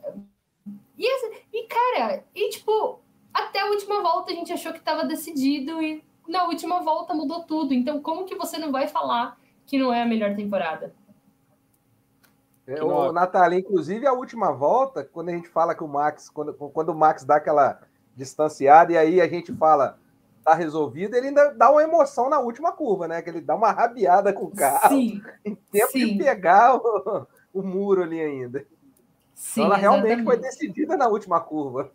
[0.97, 1.07] e,
[1.53, 2.99] e, cara, e tipo,
[3.33, 7.43] até a última volta a gente achou que estava decidido e na última volta mudou
[7.43, 7.73] tudo.
[7.73, 10.93] Então, como que você não vai falar que não é a melhor temporada?
[12.67, 16.51] É, o Natália, inclusive a última volta, quando a gente fala que o Max, quando,
[16.53, 17.79] quando o Max dá aquela
[18.15, 19.99] distanciada e aí a gente fala
[20.45, 23.19] tá resolvido, ele ainda dá uma emoção na última curva, né?
[23.19, 26.05] Que ele dá uma rabiada com o carro sim, em tempo sim.
[26.05, 28.63] de pegar o, o, muro ali ainda.
[29.33, 30.25] Sim, então ela realmente exatamente.
[30.25, 31.91] foi decidida na última curva.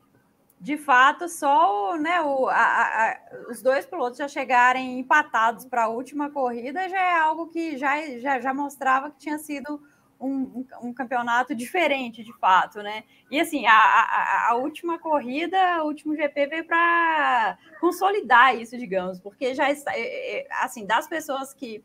[0.61, 5.89] De fato, só né, o, a, a, os dois pilotos já chegarem empatados para a
[5.89, 9.81] última corrida já é algo que já, já, já mostrava que tinha sido
[10.21, 13.05] um, um, campeonato diferente, de fato, né?
[13.31, 19.19] E assim, a, a, a última corrida, o último GP veio para consolidar isso, digamos,
[19.19, 21.83] porque já está, é, é, assim, das pessoas que,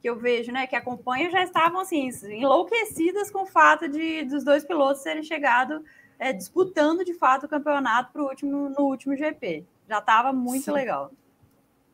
[0.00, 4.44] que eu vejo, né, que acompanham, já estavam assim, enlouquecidas com o fato de dos
[4.44, 5.82] dois pilotos terem chegado
[6.18, 9.64] é, disputando de fato o campeonato pro último, no último GP.
[9.88, 10.72] Já estava muito Sim.
[10.72, 11.10] legal.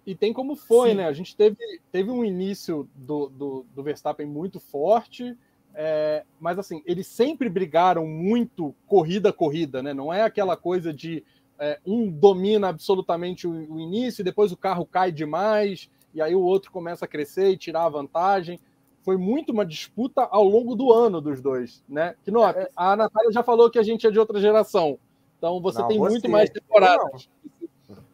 [0.04, 0.96] E tem como foi, Sim.
[0.96, 1.06] né?
[1.06, 1.56] A gente teve,
[1.90, 5.36] teve um início do, do, do Verstappen muito forte,
[5.78, 9.92] é, mas assim, eles sempre brigaram muito corrida a corrida, né?
[9.92, 11.22] Não é aquela coisa de
[11.58, 16.34] é, um domina absolutamente o, o, início e depois o carro cai demais e aí
[16.34, 18.58] o outro começa a crescer e tirar a vantagem.
[19.02, 22.14] Foi muito uma disputa ao longo do ano dos dois, né?
[22.24, 24.98] Que não, é, a Natália já falou que a gente é de outra geração,
[25.36, 27.28] então você não, tem você, muito mais temporadas.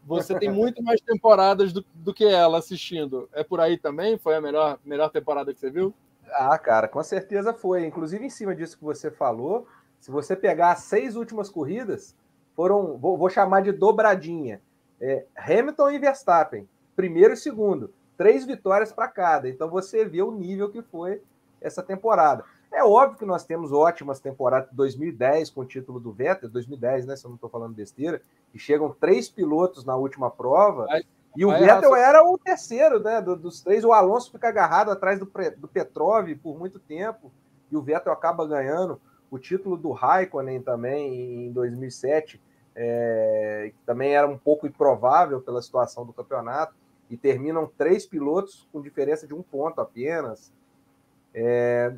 [0.05, 3.29] Você tem muito mais temporadas do, do que ela assistindo.
[3.33, 4.19] É por aí também?
[4.19, 5.95] Foi a melhor, melhor temporada que você viu?
[6.33, 7.85] Ah, cara, com certeza foi.
[7.87, 9.67] Inclusive, em cima disso que você falou,
[10.01, 12.17] se você pegar as seis últimas corridas,
[12.55, 14.61] foram, vou, vou chamar de dobradinha.
[15.01, 19.49] É, Hamilton e Verstappen, primeiro e segundo, três vitórias para cada.
[19.49, 21.23] Então você vê o nível que foi
[21.61, 22.45] essa temporada.
[22.73, 27.17] É óbvio que nós temos ótimas temporadas 2010 com o título do Vettel, 2010, né?
[27.17, 28.23] Se eu não estou falando besteira,
[28.55, 30.87] e chegam três pilotos na última prova.
[30.89, 33.21] Mas e o Aí, Vettel era o terceiro, né?
[33.21, 33.85] dos três.
[33.85, 37.33] O Alonso fica agarrado atrás do, do Petrov por muito tempo.
[37.71, 42.41] E o Vettel acaba ganhando o título do Raikkonen também em 2007.
[42.75, 46.75] É, também era um pouco improvável pela situação do campeonato.
[47.09, 50.53] E terminam três pilotos com diferença de um ponto apenas.
[51.35, 51.95] É,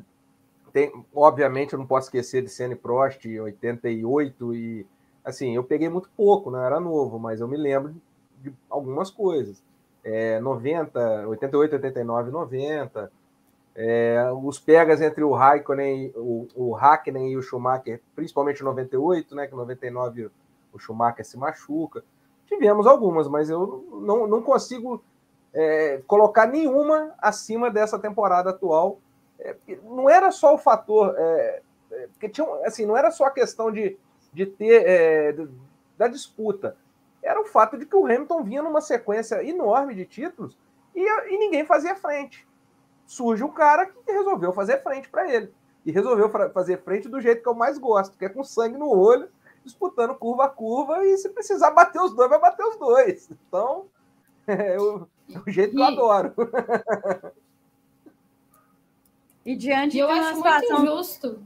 [0.71, 4.55] tem, obviamente, eu não posso esquecer de Senna Prost, 88.
[4.55, 4.87] E
[5.25, 6.65] assim, eu peguei muito pouco, não né?
[6.65, 7.95] era novo, mas eu me lembro
[8.41, 9.63] de algumas coisas.
[10.03, 13.11] É, 90, 88, 89, 90.
[13.77, 19.47] É, os pegas entre o Raikkonen, o, o Hakkinen e o Schumacher, principalmente 98, né,
[19.47, 20.31] que 99
[20.71, 22.03] o Schumacher se machuca.
[22.45, 25.03] Tivemos algumas, mas eu não, não consigo
[25.53, 28.99] é, colocar nenhuma acima dessa temporada atual.
[29.39, 33.31] É, não era só o fator, é, é, porque tinha, assim, não era só a
[33.31, 33.97] questão de,
[34.31, 35.35] de ter é,
[35.97, 36.77] da disputa
[37.25, 40.57] era o fato de que o Hamilton vinha numa sequência enorme de títulos
[40.95, 42.47] e, e ninguém fazia frente.
[43.05, 45.51] Surge um cara que resolveu fazer frente para ele.
[45.85, 48.89] E resolveu fazer frente do jeito que eu mais gosto, que é com sangue no
[48.89, 49.29] olho,
[49.63, 53.29] disputando curva a curva, e se precisar bater os dois, vai bater os dois.
[53.29, 53.85] Então,
[54.47, 56.33] é o, é o jeito que eu adoro.
[59.45, 60.77] E diante e eu de uma acho situação...
[60.79, 61.43] muito injusto.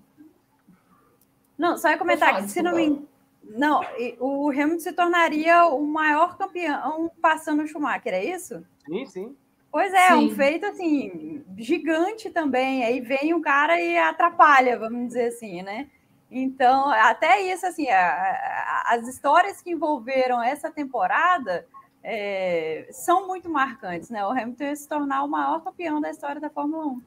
[1.57, 3.05] Não, só ia comentar que, se não me
[3.49, 3.81] não,
[4.19, 8.63] o Hamilton se tornaria o maior campeão passando o Schumacher, é isso?
[8.85, 9.35] Sim, sim.
[9.71, 10.15] Pois é, sim.
[10.15, 12.83] um feito assim, gigante também.
[12.83, 15.89] Aí vem um cara e atrapalha, vamos dizer assim, né?
[16.31, 21.65] Então, até isso, assim, a, a, as histórias que envolveram essa temporada
[22.03, 24.25] é, são muito marcantes, né?
[24.25, 27.01] O Hamilton ia se tornar o maior campeão da história da Fórmula 1.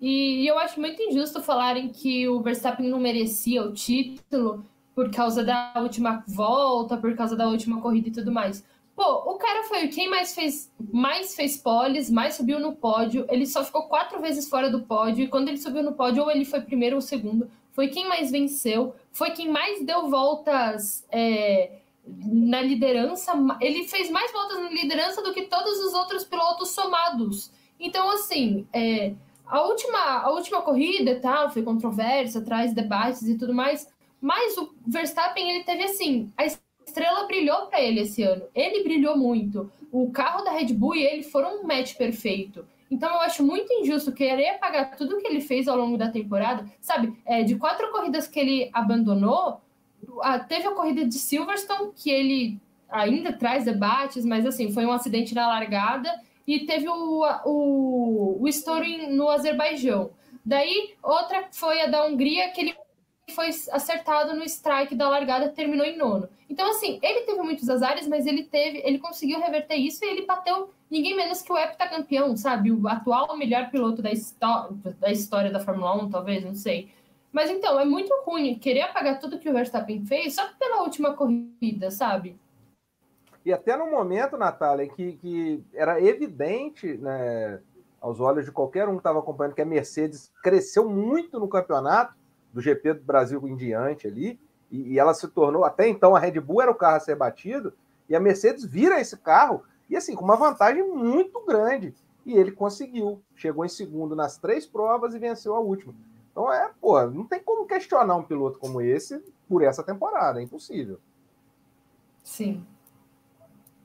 [0.00, 5.42] E eu acho muito injusto falarem que o Verstappen não merecia o título, por causa
[5.42, 8.64] da última volta, por causa da última corrida e tudo mais.
[8.94, 13.26] Pô, o cara foi quem mais fez mais fez poles, mais subiu no pódio.
[13.28, 15.24] Ele só ficou quatro vezes fora do pódio.
[15.24, 17.50] E quando ele subiu no pódio, ou ele foi primeiro ou segundo.
[17.72, 18.94] Foi quem mais venceu.
[19.10, 23.32] Foi quem mais deu voltas é, na liderança.
[23.60, 27.50] Ele fez mais voltas na liderança do que todos os outros pilotos somados.
[27.80, 29.12] Então, assim, é,
[29.44, 33.92] a, última, a última corrida e tal foi controversa, traz debates e tudo mais.
[34.24, 38.44] Mas o Verstappen, ele teve assim, a estrela brilhou para ele esse ano.
[38.54, 39.70] Ele brilhou muito.
[39.92, 42.66] O carro da Red Bull e ele foram um match perfeito.
[42.90, 46.64] Então eu acho muito injusto querer apagar tudo que ele fez ao longo da temporada.
[46.80, 49.60] Sabe, é, de quatro corridas que ele abandonou,
[50.22, 52.58] a, teve a corrida de Silverstone, que ele
[52.88, 56.10] ainda traz debates, mas assim, foi um acidente na largada,
[56.46, 60.12] e teve o, o, o estouro no Azerbaijão.
[60.42, 62.83] Daí, outra foi a da Hungria, que ele
[63.30, 66.28] foi acertado no strike da largada, terminou em nono.
[66.48, 70.26] Então, assim, ele teve muitos azares, mas ele teve, ele conseguiu reverter isso e ele
[70.26, 72.70] bateu ninguém menos que o heptacampeão, sabe?
[72.70, 74.10] O atual melhor piloto da,
[75.00, 76.92] da história da Fórmula 1, talvez, não sei.
[77.32, 81.14] Mas então, é muito ruim querer apagar tudo que o Verstappen fez só pela última
[81.14, 82.38] corrida, sabe?
[83.44, 87.60] E até no momento, Natália, que, que era evidente, né,
[88.00, 92.14] aos olhos de qualquer um que estava acompanhando, que a Mercedes cresceu muito no campeonato,
[92.54, 94.40] do GP do Brasil em diante ali,
[94.70, 97.16] e, e, ela se tornou, até então a Red Bull era o carro a ser
[97.16, 97.74] batido,
[98.08, 101.94] e a Mercedes vira esse carro, e assim, com uma vantagem muito grande.
[102.24, 103.20] E ele conseguiu.
[103.36, 105.94] Chegou em segundo nas três provas e venceu a última.
[106.30, 110.42] Então é, pô, não tem como questionar um piloto como esse por essa temporada, é
[110.42, 110.98] impossível.
[112.22, 112.66] Sim.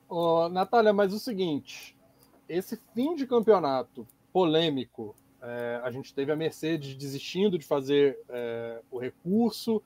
[0.08, 1.96] Oh, Natália, mas o seguinte,
[2.48, 8.80] esse fim de campeonato polêmico, é, a gente teve a Mercedes desistindo de fazer é,
[8.90, 9.82] o recurso,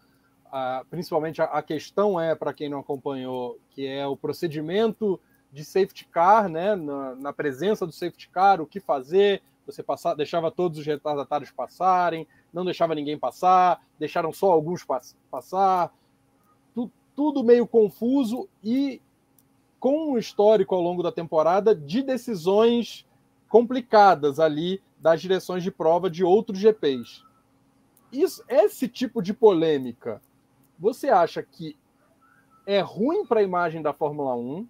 [0.50, 5.20] a, principalmente a, a, questão é, para quem não acompanhou, que é o procedimento
[5.52, 10.14] de safety car, né, na, na, presença do safety car, o que fazer, você passar,
[10.14, 15.94] deixava todos os retardatários passarem, não deixava ninguém passar, deixaram só alguns pass, passar,
[16.74, 19.00] tu, tudo meio confuso e
[19.78, 23.06] com um histórico ao longo da temporada de decisões
[23.48, 27.22] complicadas ali das direções de prova de outros GPs.
[28.10, 30.18] Isso, esse tipo de polêmica,
[30.78, 31.76] você acha que
[32.66, 34.66] é ruim para a imagem da Fórmula 1?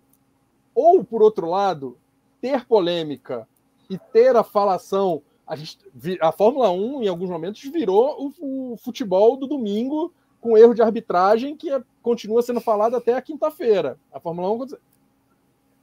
[0.74, 1.96] Ou, por outro lado,
[2.40, 3.46] ter polêmica
[3.88, 5.22] e ter a falação.
[5.46, 5.78] A, gente,
[6.20, 10.82] a Fórmula 1, em alguns momentos, virou o, o futebol do domingo com erro de
[10.82, 14.00] arbitragem que é, continua sendo falado até a quinta-feira.
[14.12, 14.66] A Fórmula 1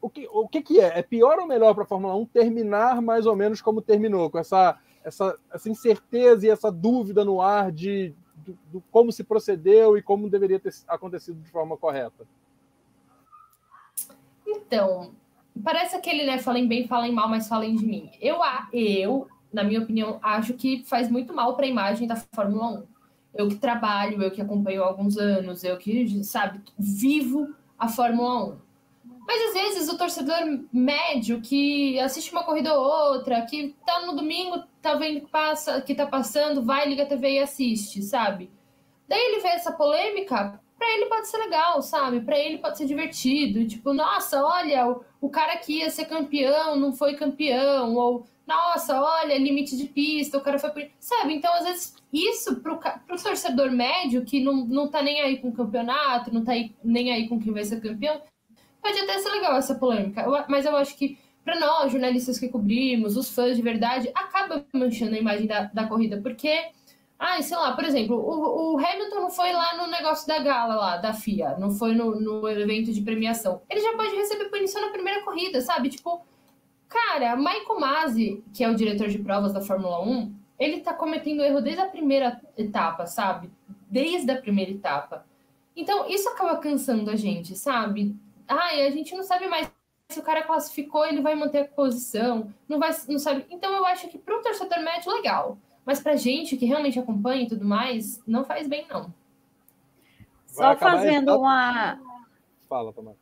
[0.02, 1.00] o que, o que, que é?
[1.00, 4.40] É pior ou melhor para a Fórmula 1 terminar mais ou menos como terminou, com
[4.40, 8.14] essa, essa, essa incerteza e essa dúvida no ar de,
[8.90, 12.26] como se procedeu e como deveria ter acontecido de forma correta?
[14.46, 15.12] Então,
[15.64, 16.40] parece aquele, né?
[16.40, 18.10] Falem bem, falem mal, mas falem de mim.
[18.20, 18.38] Eu,
[18.74, 22.84] eu, na minha opinião, acho que faz muito mal para a imagem da Fórmula 1.
[23.34, 28.56] Eu que trabalho, eu que acompanho há alguns anos, eu que, sabe, vivo a Fórmula
[28.56, 28.71] 1
[29.28, 30.38] mas às vezes o torcedor
[30.72, 35.82] médio que assiste uma corrida ou outra, que tá no domingo, tá vendo que passa,
[35.82, 38.50] que tá passando, vai, liga a TV e assiste, sabe?
[39.08, 42.22] Daí ele vê essa polêmica, para ele pode ser legal, sabe?
[42.22, 46.76] Para ele pode ser divertido, tipo, nossa, olha, o, o cara que ia ser campeão
[46.76, 50.92] não foi campeão, ou nossa, olha, limite de pista, o cara foi.
[51.00, 51.36] Sabe?
[51.36, 55.50] Então, às vezes, isso pro, pro torcedor médio que não, não tá nem aí com
[55.50, 58.22] o campeonato, não tá aí, nem aí com quem vai ser campeão,
[58.82, 63.18] Pode até ser legal essa polêmica, mas eu acho que para nós, jornalistas que cobrimos,
[63.18, 66.70] os fãs de verdade, acaba manchando a imagem da, da corrida, porque,
[67.18, 70.76] ah, sei lá, por exemplo, o, o, Hamilton não foi lá no negócio da gala
[70.76, 73.62] lá, da FIA, não foi no, no evento de premiação.
[73.70, 75.90] Ele já pode receber punição na primeira corrida, sabe?
[75.90, 76.24] Tipo,
[76.88, 81.42] cara, Michael Masi, que é o diretor de provas da Fórmula 1, ele tá cometendo
[81.42, 83.50] erro desde a primeira etapa, sabe?
[83.90, 85.26] Desde a primeira etapa.
[85.76, 88.16] Então, isso acaba cansando a gente, sabe?
[88.52, 89.72] Ai, a gente não sabe mais
[90.10, 93.46] se o cara classificou, ele vai manter a posição, não vai, não sabe.
[93.50, 97.44] Então eu acho que para um torcedor médio legal, mas para gente que realmente acompanha
[97.44, 99.14] e tudo mais, não faz bem não.
[100.48, 101.98] Só fazendo uma
[102.72, 103.18] Fala, Tomás.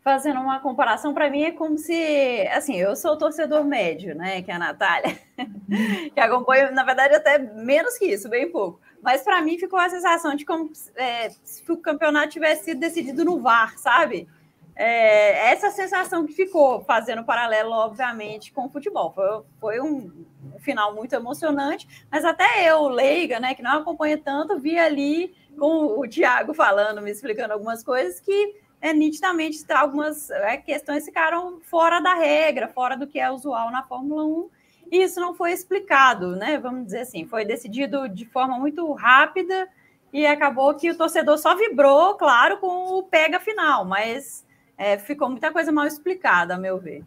[0.00, 4.40] Fazendo uma comparação, para mim é como se, assim, eu sou o torcedor médio, né,
[4.40, 5.18] que é a Natália,
[6.14, 8.80] que acompanha, na verdade, até menos que isso, bem pouco.
[9.02, 13.26] Mas para mim ficou a sensação de como é, se o campeonato tivesse sido decidido
[13.26, 14.26] no VAR, sabe?
[14.76, 19.12] É, essa sensação que ficou, fazendo paralelo, obviamente, com o futebol.
[19.12, 20.24] Foi, foi um,
[20.58, 26.00] final muito emocionante, mas até eu, leiga, né, que não acompanha tanto, vi ali com
[26.00, 32.00] o Thiago falando, me explicando algumas coisas que é, nitidamente algumas é, questões ficaram fora
[32.00, 34.50] da regra, fora do que é usual na Fórmula 1,
[34.90, 36.58] e isso não foi explicado, né?
[36.58, 39.68] Vamos dizer assim, foi decidido de forma muito rápida
[40.12, 44.43] e acabou que o torcedor só vibrou, claro, com o pega final, mas
[44.76, 47.04] é, ficou muita coisa mal explicada, a meu ver.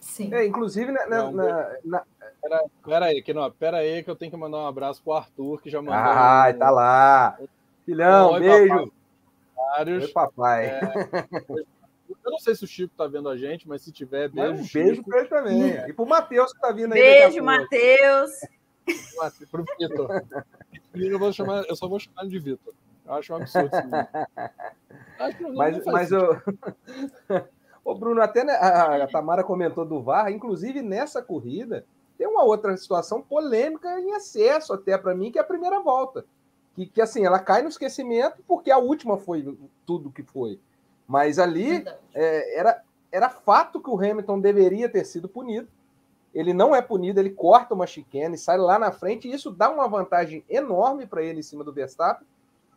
[0.00, 0.34] Sim.
[0.34, 2.02] É, inclusive, na, na, na, na...
[2.42, 5.12] Pera, pera, aí, que não, pera aí, que eu tenho que mandar um abraço pro
[5.12, 5.94] Arthur, que já mandou.
[5.94, 6.58] Ah, um...
[6.58, 7.38] tá lá.
[7.86, 8.92] Filhão, Oi, beijo.
[9.56, 10.04] Vários.
[10.04, 10.66] Oi, papai.
[10.66, 10.80] É,
[12.24, 14.62] eu não sei se o Chico tá vendo a gente, mas se tiver, beijo.
[14.62, 15.88] Um beijo para ele também.
[15.88, 17.00] E pro Matheus que tá vindo aí.
[17.00, 18.32] Beijo, Matheus.
[19.50, 20.22] Pro Vitor.
[20.94, 22.74] Eu, vou chamar, eu só vou chamar ele de Vitor.
[23.06, 23.70] Eu acho um absurdo.
[25.54, 26.40] mas, mas eu.
[27.84, 31.84] Ô, Bruno, até a, a Tamara comentou do VAR, inclusive nessa corrida,
[32.16, 36.24] tem uma outra situação polêmica em excesso, até para mim, que é a primeira volta.
[36.74, 40.60] Que, que assim, ela cai no esquecimento porque a última foi tudo que foi.
[41.06, 45.68] Mas ali é, era, era fato que o Hamilton deveria ter sido punido.
[46.32, 49.68] Ele não é punido, ele corta uma chicane, sai lá na frente, e isso dá
[49.68, 52.26] uma vantagem enorme para ele em cima do Verstappen.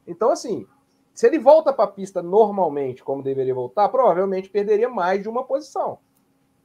[0.06, 0.68] Então, assim,
[1.16, 5.46] se ele volta para a pista normalmente, como deveria voltar, provavelmente perderia mais de uma
[5.46, 5.98] posição.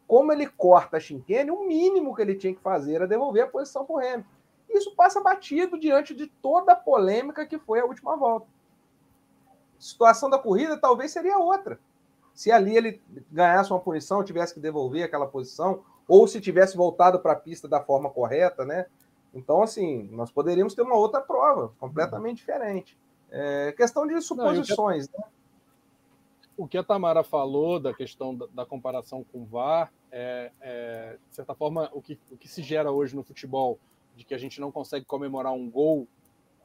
[0.09, 3.47] Como ele corta a chicane, o mínimo que ele tinha que fazer era devolver a
[3.47, 4.25] posição para o Hamilton.
[4.69, 8.49] Isso passa batido diante de toda a polêmica que foi a última volta.
[9.79, 11.79] A situação da corrida talvez seria outra.
[12.35, 17.21] Se ali ele ganhasse uma punição, tivesse que devolver aquela posição, ou se tivesse voltado
[17.21, 18.87] para a pista da forma correta, né?
[19.33, 22.99] Então, assim, nós poderíamos ter uma outra prova completamente diferente.
[23.31, 25.25] É questão de suposições, Não, né?
[26.57, 31.17] O que a Tamara falou da questão da, da comparação com o VAR, é, é,
[31.29, 33.79] de certa forma, o que, o que se gera hoje no futebol,
[34.15, 36.07] de que a gente não consegue comemorar um gol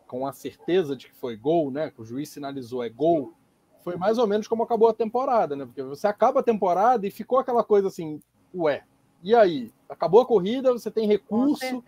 [0.07, 1.91] com a certeza de que foi gol, né?
[1.91, 3.33] Que o juiz sinalizou é gol,
[3.85, 5.63] foi mais ou menos como acabou a temporada, né?
[5.65, 8.19] Porque você acaba a temporada e ficou aquela coisa assim,
[8.53, 8.83] ué,
[9.21, 9.71] e aí?
[9.87, 11.83] Acabou a corrida, você tem recurso.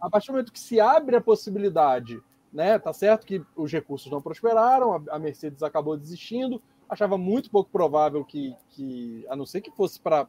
[0.00, 2.22] A partir do momento que se abre a possibilidade,
[2.52, 2.78] né?
[2.78, 6.60] Tá certo que os recursos não prosperaram, a Mercedes acabou desistindo.
[6.88, 10.26] Achava muito pouco provável que, que a não ser que fosse para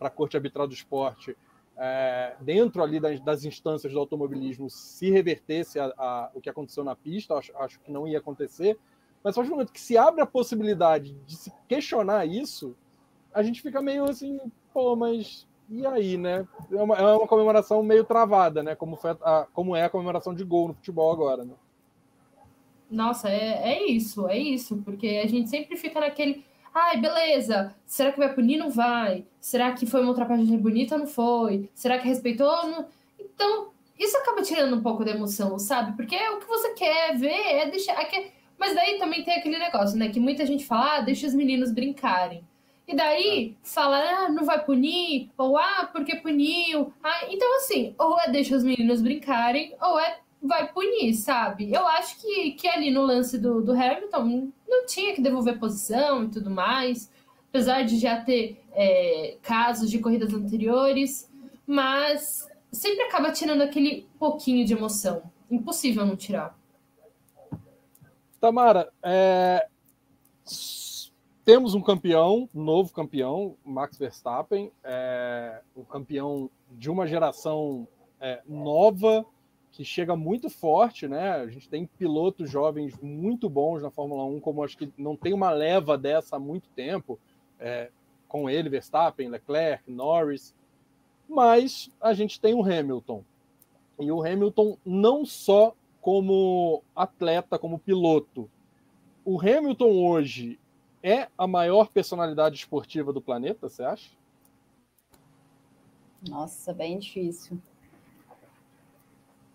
[0.00, 1.36] a Corte Arbitral do Esporte,
[1.76, 6.84] é, dentro ali das, das, instâncias do automobilismo, se revertesse a, a, o que aconteceu
[6.84, 8.78] na pista, acho, acho que não ia acontecer.
[9.22, 12.76] Mas do momento que se abre a possibilidade de se questionar isso,
[13.32, 14.38] a gente fica meio assim,
[14.72, 16.46] pô, mas e aí, né?
[16.70, 18.74] É uma, é uma comemoração meio travada, né?
[18.74, 21.54] Como, foi a, como é a comemoração de gol no futebol agora, né?
[22.90, 26.44] Nossa, é, é isso, é isso, porque a gente sempre fica naquele.
[26.72, 28.58] Ai, beleza, será que vai punir?
[28.58, 29.24] Não vai.
[29.40, 30.98] Será que foi uma ultrapassagem bonita?
[30.98, 31.70] Não foi.
[31.74, 32.66] Será que respeitou?
[32.66, 32.86] Não...
[33.18, 35.96] Então, isso acaba tirando um pouco da emoção, sabe?
[35.96, 38.00] Porque é o que você quer ver, é deixar.
[38.00, 40.08] É Mas daí também tem aquele negócio, né?
[40.08, 42.44] Que muita gente fala, ah, deixa os meninos brincarem.
[42.86, 46.92] E daí fala, ah, não vai punir, ou ah, porque puniu.
[47.02, 51.72] Ah, então, assim, ou é deixa os meninos brincarem, ou é vai punir, sabe?
[51.72, 56.24] Eu acho que, que ali no lance do, do Hamilton não tinha que devolver posição
[56.24, 57.10] e tudo mais,
[57.48, 61.30] apesar de já ter é, casos de corridas anteriores,
[61.66, 65.22] mas sempre acaba tirando aquele pouquinho de emoção.
[65.50, 66.54] Impossível não tirar.
[68.38, 69.66] Tamara, é
[71.44, 77.86] temos um campeão, novo campeão, Max Verstappen, é, um campeão de uma geração
[78.18, 79.24] é, nova
[79.70, 81.32] que chega muito forte, né?
[81.32, 85.34] A gente tem pilotos jovens muito bons na Fórmula 1, como acho que não tem
[85.34, 87.18] uma leva dessa há muito tempo,
[87.58, 87.90] é,
[88.26, 90.54] com ele, Verstappen, Leclerc, Norris,
[91.28, 93.22] mas a gente tem o Hamilton.
[94.00, 98.50] E o Hamilton não só como atleta, como piloto.
[99.24, 100.58] O Hamilton hoje
[101.04, 104.10] é a maior personalidade esportiva do planeta, você acha?
[106.26, 107.58] Nossa, bem difícil.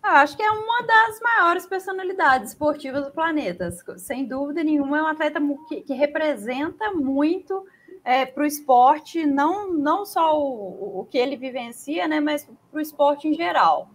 [0.02, 3.72] Eu acho que é uma das maiores personalidades esportivas do planeta.
[3.98, 7.66] Sem dúvida nenhuma, é um atleta que, que representa muito
[8.04, 12.78] é, para o esporte, não, não só o, o que ele vivencia, né, mas para
[12.78, 13.90] o esporte em geral.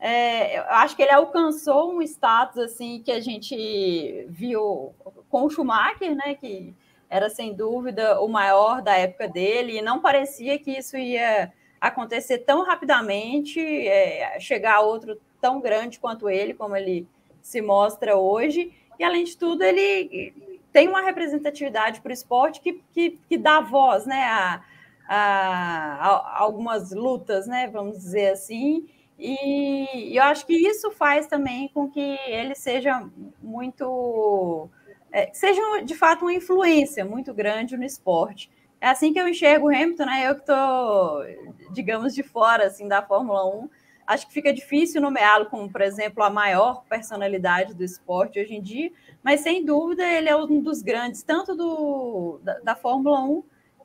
[0.00, 4.92] É, eu acho que ele alcançou um status assim que a gente viu
[5.28, 6.74] com o Schumacher, né, que
[7.10, 12.38] era sem dúvida o maior da época dele, e não parecia que isso ia acontecer
[12.38, 17.06] tão rapidamente, é, chegar a outro tão grande quanto ele, como ele
[17.40, 18.72] se mostra hoje.
[18.98, 20.34] E, além de tudo, ele
[20.72, 24.62] tem uma representatividade para o esporte que, que, que, dá voz né, a,
[25.08, 28.88] a, a, algumas lutas, né, vamos dizer assim.
[29.18, 33.08] E eu acho que isso faz também com que ele seja
[33.42, 34.68] muito
[35.12, 38.50] é, sejam de fato uma influência muito grande no esporte.
[38.80, 40.28] É assim que eu enxergo o Hamilton, né?
[40.28, 41.24] Eu que estou,
[41.72, 43.68] digamos, de fora assim, da Fórmula 1.
[44.06, 48.62] Acho que fica difícil nomeá-lo como, por exemplo, a maior personalidade do esporte hoje em
[48.62, 48.90] dia,
[49.22, 53.42] mas sem dúvida ele é um dos grandes, tanto do, da, da Fórmula 1,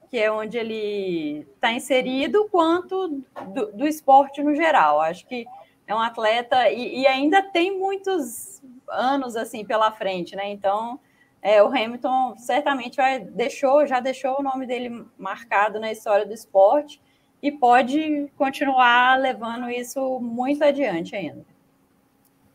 [0.10, 3.22] que é onde ele está inserido, quanto
[3.54, 5.02] do, do, esporte no geral.
[5.02, 5.46] Acho que
[5.88, 10.50] é um atleta e, e ainda tem muitos anos assim pela frente, né?
[10.52, 11.00] Então
[11.44, 16.32] é, o Hamilton certamente vai, deixou, já deixou o nome dele marcado na história do
[16.32, 17.02] esporte
[17.42, 21.46] e pode continuar levando isso muito adiante ainda.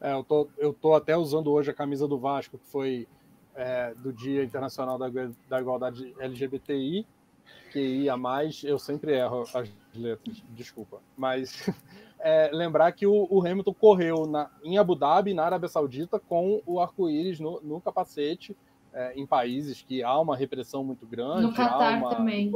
[0.01, 3.07] É, eu, tô, eu tô até usando hoje a camisa do Vasco, que foi
[3.55, 5.11] é, do Dia Internacional da,
[5.47, 7.07] da Igualdade LGBTI,
[7.71, 11.03] que ia mais, eu sempre erro as letras, desculpa.
[11.15, 11.69] Mas
[12.21, 16.63] é, lembrar que o, o Hamilton correu na, em Abu Dhabi, na Arábia Saudita, com
[16.65, 18.57] o arco-íris no, no capacete,
[18.93, 21.43] é, em países que há uma repressão muito grande.
[21.43, 22.51] No Catar também.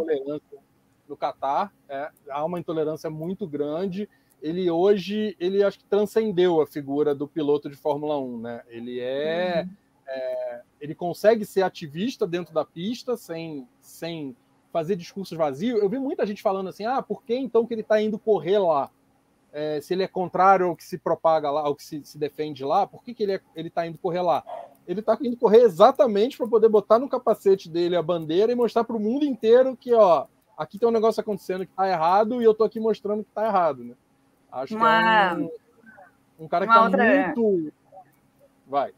[1.08, 4.08] No Catar, é, há uma intolerância muito grande.
[4.40, 8.62] Ele hoje, ele acho que transcendeu a figura do piloto de Fórmula 1, né?
[8.68, 9.76] Ele é, uhum.
[10.06, 14.36] é ele consegue ser ativista dentro da pista sem, sem
[14.72, 15.80] fazer discursos vazios.
[15.80, 18.58] Eu vi muita gente falando assim, ah, por que então que ele está indo correr
[18.58, 18.90] lá?
[19.52, 22.64] É, se ele é contrário ao que se propaga lá, ao que se, se defende
[22.64, 24.42] lá, por que, que ele é, está indo correr lá?
[24.86, 28.84] Ele está indo correr exatamente para poder botar no capacete dele a bandeira e mostrar
[28.84, 30.26] para o mundo inteiro que, ó,
[30.56, 33.46] aqui tem um negócio acontecendo que tá errado e eu tô aqui mostrando que tá
[33.46, 33.94] errado, né?
[34.50, 35.34] Acho uma...
[35.34, 35.44] que é
[36.40, 37.34] um, um cara que tá outra...
[37.34, 37.72] muito.
[38.66, 38.92] Vai.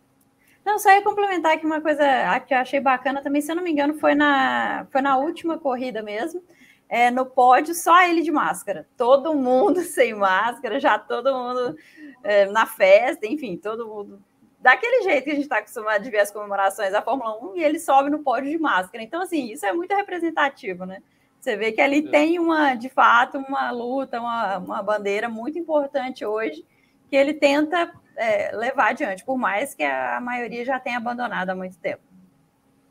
[0.64, 2.04] Não, só ia complementar aqui uma coisa
[2.40, 5.58] que eu achei bacana também, se eu não me engano, foi na, foi na última
[5.58, 6.42] corrida mesmo.
[6.88, 8.86] É, no pódio, só ele de máscara.
[8.96, 11.76] Todo mundo sem máscara, já todo mundo
[12.22, 14.22] é, na festa, enfim, todo mundo
[14.64, 17.62] daquele jeito que a gente está acostumado de ver as comemorações da Fórmula 1 e
[17.62, 19.04] ele sobe no pódio de máscara.
[19.04, 21.02] Então, assim, isso é muito representativo, né?
[21.38, 22.10] Você vê que ali é.
[22.10, 26.64] tem uma, de fato, uma luta, uma, uma bandeira muito importante hoje
[27.10, 31.54] que ele tenta é, levar adiante, por mais que a maioria já tenha abandonado há
[31.54, 32.00] muito tempo.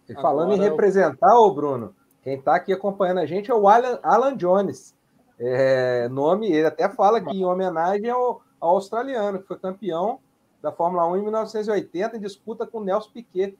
[0.07, 3.67] E falando Agora, em representar, ô Bruno, quem está aqui acompanhando a gente é o
[3.67, 4.93] Alan, Alan Jones.
[5.39, 10.19] É, nome, ele até fala que em homenagem ao, ao australiano, que foi campeão
[10.63, 13.57] da Fórmula 1 em 1980 em disputa com Nelson Piquet.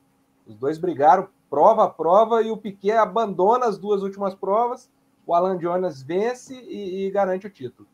[0.48, 4.90] Os dois brigaram prova a prova e o Piquet abandona as duas últimas provas.
[5.28, 7.88] O Alan Jones vence e, e garante o título.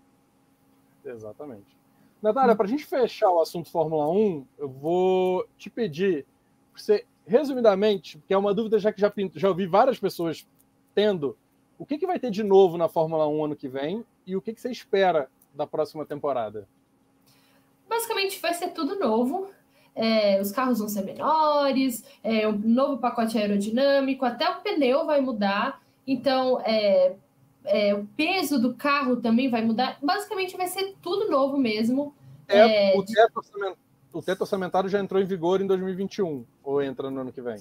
[1.04, 1.76] Exatamente.
[2.22, 6.26] Natália, para a gente fechar o assunto Fórmula 1, eu vou te pedir,
[6.76, 10.48] você, resumidamente, que é uma dúvida já que já, já ouvi várias pessoas
[10.94, 11.36] tendo,
[11.78, 14.42] o que, que vai ter de novo na Fórmula 1 ano que vem e o
[14.42, 16.68] que, que você espera da próxima temporada?
[18.10, 19.50] Basicamente vai ser tudo novo.
[19.96, 25.20] É, os carros vão ser menores, é, um novo pacote aerodinâmico, até o pneu vai
[25.20, 25.82] mudar.
[26.08, 27.16] Então, é,
[27.66, 29.98] é, o peso do carro também vai mudar.
[30.02, 32.14] Basicamente, vai ser tudo novo mesmo.
[32.48, 33.42] É, o, teto
[34.12, 37.58] o teto orçamentário já entrou em vigor em 2021, ou entra no ano que vem?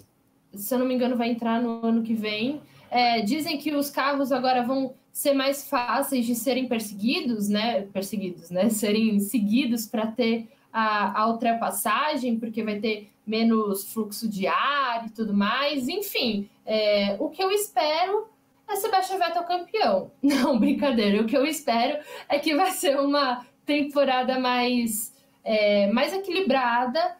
[0.55, 2.63] Se eu não me engano, vai entrar no ano que vem.
[2.91, 7.83] É, dizem que os carros agora vão ser mais fáceis de serem perseguidos, né?
[7.93, 8.69] Perseguidos, né?
[8.71, 15.11] Serem seguidos para ter a, a, ultrapassagem, porque vai ter menos fluxo de ar e
[15.11, 15.89] tudo mais.
[15.89, 18.29] Enfim, é, o que eu espero
[18.69, 20.11] é Sebastian Vettel campeão.
[20.23, 21.21] Não, brincadeira.
[21.21, 25.15] O que eu espero é que vai ser uma temporada mais,
[25.45, 27.17] é, mais equilibrada.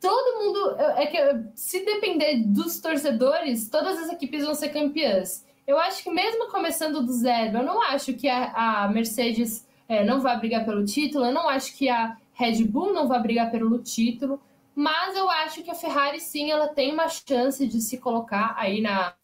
[0.00, 0.76] Todo mundo.
[0.96, 1.18] É que
[1.54, 5.44] se depender dos torcedores, todas as equipes vão ser campeãs.
[5.66, 10.04] Eu acho que mesmo começando do zero, eu não acho que a, a Mercedes é,
[10.04, 13.50] não vai brigar pelo título, eu não acho que a Red Bull não vai brigar
[13.50, 14.40] pelo título,
[14.74, 18.80] mas eu acho que a Ferrari sim, ela tem uma chance de se colocar aí
[18.80, 19.14] na,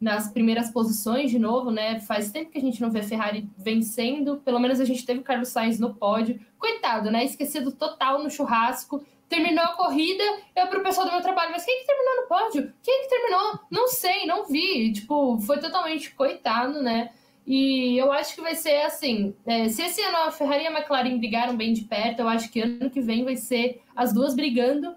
[0.00, 1.98] nas primeiras posições de novo, né?
[2.00, 5.20] Faz tempo que a gente não vê a Ferrari vencendo, pelo menos a gente teve
[5.20, 6.38] o Carlos Sainz no pódio.
[6.58, 7.24] Coitado, né?
[7.24, 10.24] Esquecido total no churrasco terminou a corrida,
[10.56, 12.74] eu pro pessoal do meu trabalho, mas quem que terminou no pódio?
[12.82, 13.60] Quem que terminou?
[13.70, 14.92] Não sei, não vi.
[14.92, 17.10] Tipo, foi totalmente coitado, né?
[17.46, 20.72] E eu acho que vai ser assim: é, se esse ano a Ferrari e a
[20.72, 24.34] McLaren brigaram bem de perto, eu acho que ano que vem vai ser as duas
[24.34, 24.94] brigando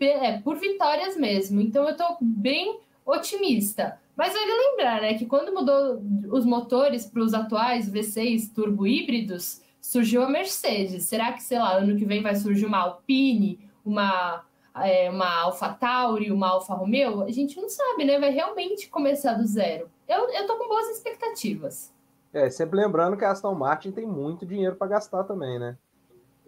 [0.00, 1.60] é, por vitórias mesmo.
[1.60, 3.98] Então eu tô bem otimista.
[4.16, 6.02] Mas vale lembrar, né, que quando mudou
[6.32, 11.04] os motores para os atuais V6 turbo híbridos, surgiu a Mercedes.
[11.04, 15.70] Será que, sei lá, ano que vem vai surgir uma Alpine, uma, é, uma Alpha
[15.70, 18.18] Tauri, uma Alfa Romeo, a gente não sabe, né?
[18.18, 19.90] Vai realmente começar do zero.
[20.06, 21.92] Eu, eu tô com boas expectativas.
[22.32, 25.76] É, sempre lembrando que a Aston Martin tem muito dinheiro para gastar também, né?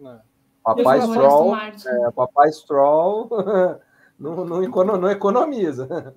[0.03, 0.19] É.
[0.63, 3.29] Papai Stroll, é, Papai Stroll
[4.19, 6.15] não, não, não, economiza.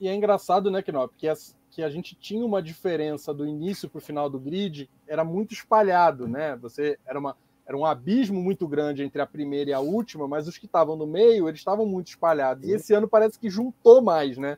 [0.00, 1.30] E é engraçado, né, Knop, que,
[1.70, 5.52] que a gente tinha uma diferença do início para o final do grid, era muito
[5.52, 6.56] espalhado, né?
[6.56, 7.36] Você era uma
[7.66, 10.94] era um abismo muito grande entre a primeira e a última, mas os que estavam
[10.94, 12.66] no meio, eles estavam muito espalhados.
[12.66, 14.56] E esse ano parece que juntou mais, né?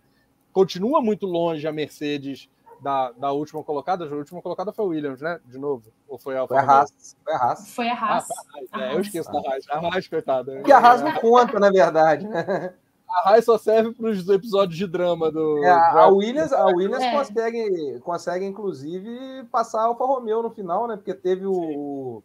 [0.53, 2.51] Continua muito longe a Mercedes
[2.83, 4.05] da, da última colocada.
[4.05, 5.41] A última colocada foi a Williams, né?
[5.47, 5.91] De novo.
[6.07, 7.17] Ou foi a Alfa Foi a Haas.
[7.25, 7.75] Foi a Haas.
[7.75, 8.29] Foi a Haas.
[8.73, 9.65] Ah, é, eu esqueço da Haas.
[9.71, 10.53] A Haas, coitada.
[10.57, 12.75] Porque a Haas não conta, na verdade, né?
[13.09, 15.65] A Haas só serve para os episódios de drama do.
[15.65, 17.11] É, a Williams, a Williams é.
[17.11, 20.97] consegue, consegue, inclusive, passar a Alfa Romeo no final, né?
[20.97, 22.23] Porque teve o,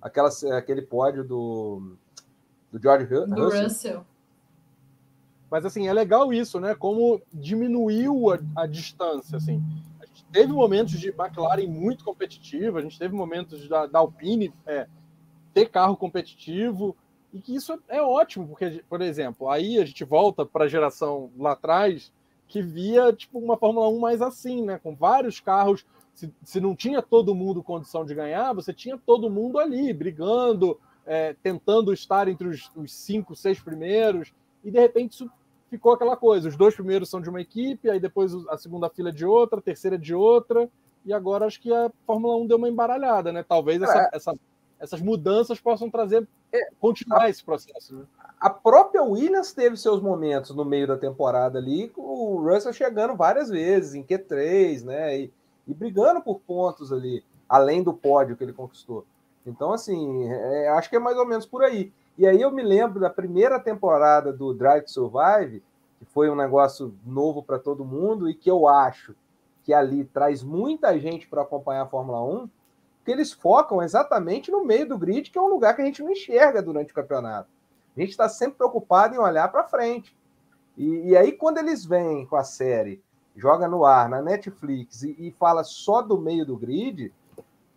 [0.00, 1.96] aquela, aquele pódio do,
[2.70, 3.26] do George Russell.
[3.26, 4.06] Do Russell.
[5.50, 6.74] Mas assim, é legal isso, né?
[6.74, 9.62] Como diminuiu a, a distância, assim.
[10.00, 14.52] A gente teve momentos de McLaren muito competitivo, a gente teve momentos da, da Alpine
[14.66, 14.88] é,
[15.54, 16.96] ter carro competitivo,
[17.32, 21.30] e que isso é ótimo, porque, por exemplo, aí a gente volta para a geração
[21.36, 22.12] lá atrás
[22.48, 24.78] que via tipo uma Fórmula 1 mais assim, né?
[24.82, 25.84] Com vários carros
[26.16, 30.80] se, se não tinha todo mundo condição de ganhar, você tinha todo mundo ali, brigando,
[31.04, 34.32] é, tentando estar entre os, os, cinco, seis primeiros,
[34.64, 35.30] e de repente isso
[35.68, 39.10] ficou aquela coisa: os dois primeiros são de uma equipe, aí depois a segunda fila
[39.10, 40.70] é de outra, a terceira é de outra,
[41.04, 43.44] e agora acho que a Fórmula 1 deu uma embaralhada, né?
[43.46, 44.08] Talvez essa, é.
[44.14, 44.34] essa,
[44.80, 47.94] essas mudanças possam trazer, é, continuar a, esse processo.
[47.94, 48.04] Né?
[48.40, 53.14] A própria Williams teve seus momentos no meio da temporada ali, com o Russell chegando
[53.14, 55.20] várias vezes em Q3, né?
[55.20, 55.32] E,
[55.66, 59.04] e brigando por pontos ali, além do pódio que ele conquistou.
[59.44, 61.92] Então, assim, é, acho que é mais ou menos por aí.
[62.18, 65.62] E aí eu me lembro da primeira temporada do Drive to Survive,
[65.98, 69.14] que foi um negócio novo para todo mundo e que eu acho
[69.62, 72.48] que ali traz muita gente para acompanhar a Fórmula 1,
[73.04, 76.02] que eles focam exatamente no meio do grid, que é um lugar que a gente
[76.02, 77.48] não enxerga durante o campeonato.
[77.96, 80.16] A gente está sempre preocupado em olhar para frente.
[80.76, 83.02] E, e, aí, quando eles vêm com a série,
[83.36, 87.12] joga no ar, na Netflix, e, e fala só do meio do grid,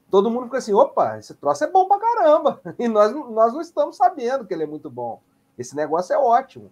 [0.09, 2.61] todo mundo fica assim: opa, esse troço é bom pra caramba.
[2.79, 5.21] E nós, nós não estamos sabendo que ele é muito bom.
[5.57, 6.71] Esse negócio é ótimo.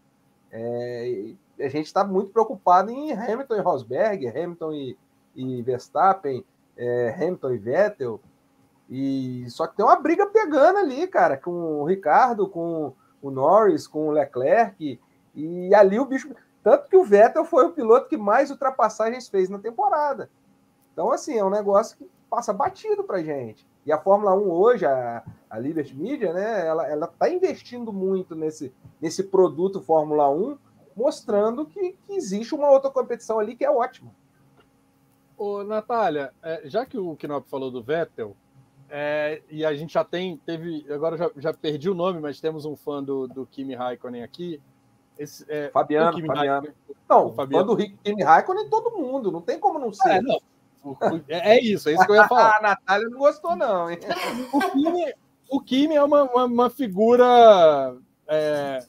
[0.52, 4.98] É, a gente está muito preocupado em Hamilton e Rosberg, Hamilton e,
[5.36, 6.46] e Verstappen,
[6.78, 8.20] é, Hamilton e Vettel.
[8.90, 13.86] E só que tem uma briga pegando ali, cara, com o Ricardo, com o Norris,
[13.86, 15.00] com o Leclerc.
[15.36, 16.34] E ali o bicho.
[16.64, 20.30] Tanto que o Vettel foi o piloto que mais ultrapassagens fez na temporada.
[20.92, 23.66] Então, assim, é um negócio que passa batido para gente.
[23.86, 28.74] E a Fórmula 1 hoje, a, a Liberty Media, né, ela está investindo muito nesse,
[29.00, 30.58] nesse produto Fórmula 1,
[30.96, 34.12] mostrando que, que, existe uma outra competição ali que é ótima.
[35.38, 38.36] Ô, Natália, é, já que o Knop falou do Vettel,
[38.90, 42.66] é, e a gente já tem, teve, agora já, já perdi o nome, mas temos
[42.66, 44.62] um fã do, do Kimi Raikkonen aqui.
[45.18, 46.68] Esse, é, Fabiano, Fabiano.
[47.10, 47.76] Não, o Fabiano.
[47.76, 50.18] do Kimi Raikkonen todo mundo, não tem como não ser.
[50.18, 50.40] É, não,
[51.28, 52.58] é, é isso, é isso que eu ia falar.
[52.60, 53.90] a Natália não gostou, não.
[53.90, 54.00] Hein?
[54.54, 55.14] O Kimi,
[55.50, 57.96] o Kimi é uma, uma, uma figura
[58.28, 58.86] é,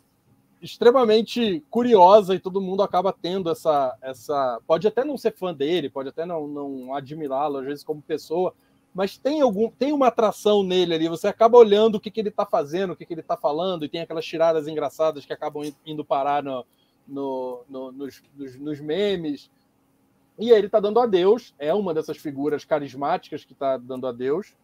[0.61, 4.61] extremamente curiosa e todo mundo acaba tendo essa, essa.
[4.67, 8.55] Pode até não ser fã dele, pode até não, não admirá-lo, às vezes, como pessoa,
[8.99, 11.09] mas tem algum tem uma atração nele ali.
[11.09, 13.85] Você acaba olhando o que, que ele está fazendo, o que, que ele está falando,
[13.85, 16.67] e tem aquelas tiradas engraçadas que acabam indo parar no,
[17.07, 19.49] no, no nos, nos, nos memes.
[20.37, 24.57] E ele está dando adeus, é uma dessas figuras carismáticas que está dando adeus.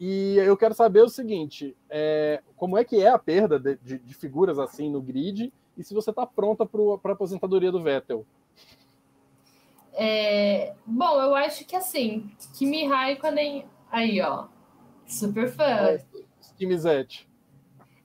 [0.00, 3.98] E eu quero saber o seguinte: é, como é que é a perda de, de,
[3.98, 8.24] de figuras assim no grid e se você está pronta para a aposentadoria do Vettel?
[9.96, 13.64] É, bom, eu acho que assim, Kimi Raikkonen,
[13.94, 14.46] aí ó,
[15.06, 15.98] super fã.
[16.56, 17.28] Kimizete.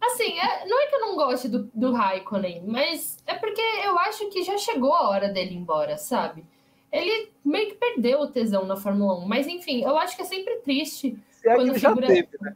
[0.02, 4.00] Assim, é, não é que eu não goste do, do Raikkonen, mas é porque eu
[4.00, 6.46] acho que já chegou a hora dele ir embora, sabe?
[6.92, 9.28] ele meio que perdeu o tesão na Fórmula 1.
[9.28, 12.08] Mas enfim, eu acho que é sempre triste é quando que figura...
[12.08, 12.56] teve, né?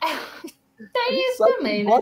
[0.92, 2.00] Tem isso também, né?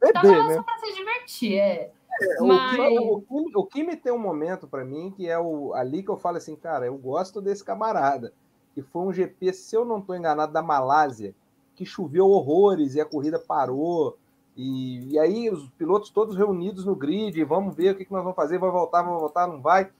[0.00, 0.54] Beber, Tava lá né?
[0.54, 1.90] só pra se divertir, é.
[2.20, 2.78] é Mas...
[3.00, 6.16] o, Kimi, o, Kimi, tem um momento para mim que é o, ali que eu
[6.16, 8.32] falo assim, cara, eu gosto desse camarada.
[8.80, 11.34] Que foi um GP, se eu não estou enganado, da Malásia,
[11.74, 14.16] que choveu horrores e a corrida parou.
[14.56, 18.22] E, e aí os pilotos todos reunidos no grid, vamos ver o que, que nós
[18.22, 19.90] vamos fazer, vai voltar, vai voltar, não vai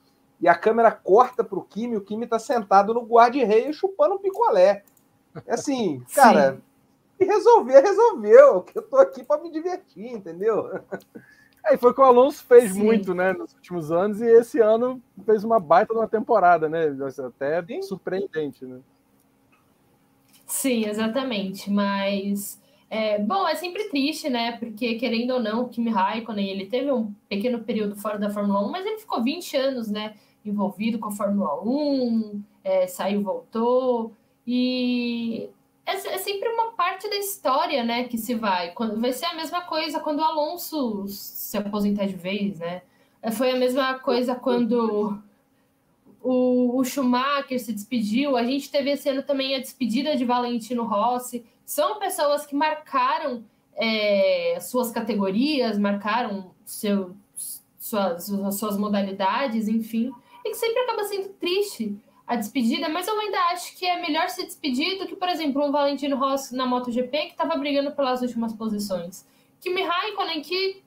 [0.40, 4.18] e a câmera corta para o Kimi, o Kimi está sentado no guarda-reio chupando um
[4.18, 4.84] picolé.
[5.46, 6.60] É assim, cara,
[7.18, 8.62] e resolver, resolveu.
[8.62, 10.80] Que eu tô aqui para me divertir, entendeu?
[11.64, 12.82] É, foi o que o Alonso fez Sim.
[12.82, 16.96] muito, né, nos últimos anos, e esse ano fez uma baita de uma temporada, né?
[17.26, 17.82] Até Sim.
[17.82, 18.78] surpreendente, né?
[20.46, 21.70] Sim, exatamente.
[21.70, 24.52] Mas é, bom, é sempre triste, né?
[24.52, 28.66] Porque, querendo ou não, o Kimi Raikkonen ele teve um pequeno período fora da Fórmula
[28.66, 30.14] 1, mas ele ficou 20 anos, né?
[30.48, 34.12] envolvido com a Fórmula 1, é, saiu, voltou,
[34.46, 35.50] e
[35.88, 38.72] é, é, sempre uma parte da história, né, que se vai.
[38.72, 42.82] Quando, vai ser a mesma coisa quando o Alonso se aposentar de vez, né?
[43.22, 45.18] É, foi a mesma coisa quando
[46.22, 48.36] o, o Schumacher se despediu.
[48.36, 51.44] A gente teve esse ano também a despedida de Valentino Rossi.
[51.64, 57.16] São pessoas que marcaram é, suas categorias, marcaram seu,
[57.78, 60.12] suas, suas modalidades, enfim
[60.44, 61.96] e que sempre acaba sendo triste
[62.28, 65.66] a despedida, mas eu ainda acho que é melhor se despedir do que, por exemplo,
[65.66, 69.26] um Valentino Rossi na MotoGP que estava brigando pelas últimas posições.
[69.58, 70.82] Kimi Raikkonen que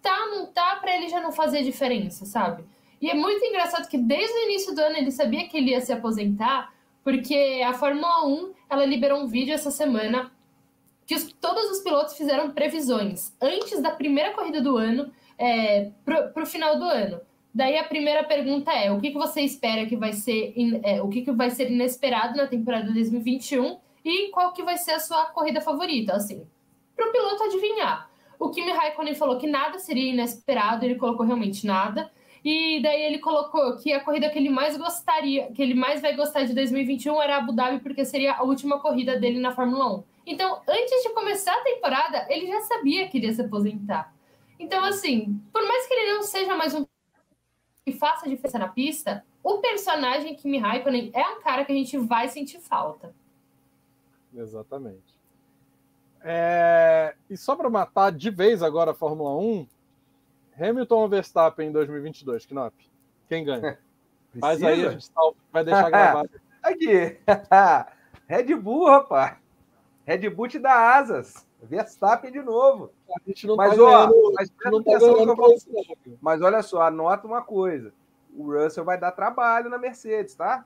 [0.00, 2.64] tá, não tá, para ele já não fazer diferença, sabe?
[3.02, 5.80] E é muito engraçado que desde o início do ano ele sabia que ele ia
[5.80, 6.72] se aposentar,
[7.02, 10.30] porque a Fórmula 1 ela liberou um vídeo essa semana
[11.04, 16.42] que os, todos os pilotos fizeram previsões antes da primeira corrida do ano é, para
[16.42, 17.20] o final do ano.
[17.56, 20.52] Daí a primeira pergunta é: o que, que você espera que vai ser
[20.82, 24.90] é, o que, que vai ser inesperado na temporada 2021 e qual que vai ser
[24.90, 26.12] a sua corrida favorita?
[26.12, 26.46] Assim,
[26.94, 28.10] para o piloto adivinhar.
[28.38, 32.10] O Kimi Raikkonen falou que nada seria inesperado, ele colocou realmente nada.
[32.44, 36.14] E daí ele colocou que a corrida que ele mais gostaria, que ele mais vai
[36.14, 40.04] gostar de 2021 era Abu Dhabi, porque seria a última corrida dele na Fórmula 1.
[40.26, 44.14] Então, antes de começar a temporada, ele já sabia que iria se aposentar.
[44.60, 46.84] Então, assim, por mais que ele não seja mais um
[47.86, 51.96] que faça diferença na pista, o personagem Kimi Raikkonen é um cara que a gente
[51.96, 53.14] vai sentir falta.
[54.34, 55.16] Exatamente.
[56.20, 57.14] É...
[57.30, 59.68] E só para matar de vez agora a Fórmula 1,
[60.60, 62.74] Hamilton ou Verstappen em 2022, Knop?
[63.28, 63.78] Quem ganha?
[64.34, 65.08] Mas aí a gente
[65.52, 66.30] vai deixar gravado.
[66.60, 67.20] Aqui.
[68.26, 69.38] Red Bull, rapaz.
[70.04, 71.45] Red Bull te dá asas.
[71.66, 72.90] Verstappen de novo.
[73.14, 75.56] A gente não mas, tá ó, ganhando, mas, não tá ganhando vou...
[76.20, 77.92] mas olha só, anota uma coisa.
[78.34, 80.64] O Russell vai dar trabalho na Mercedes, tá?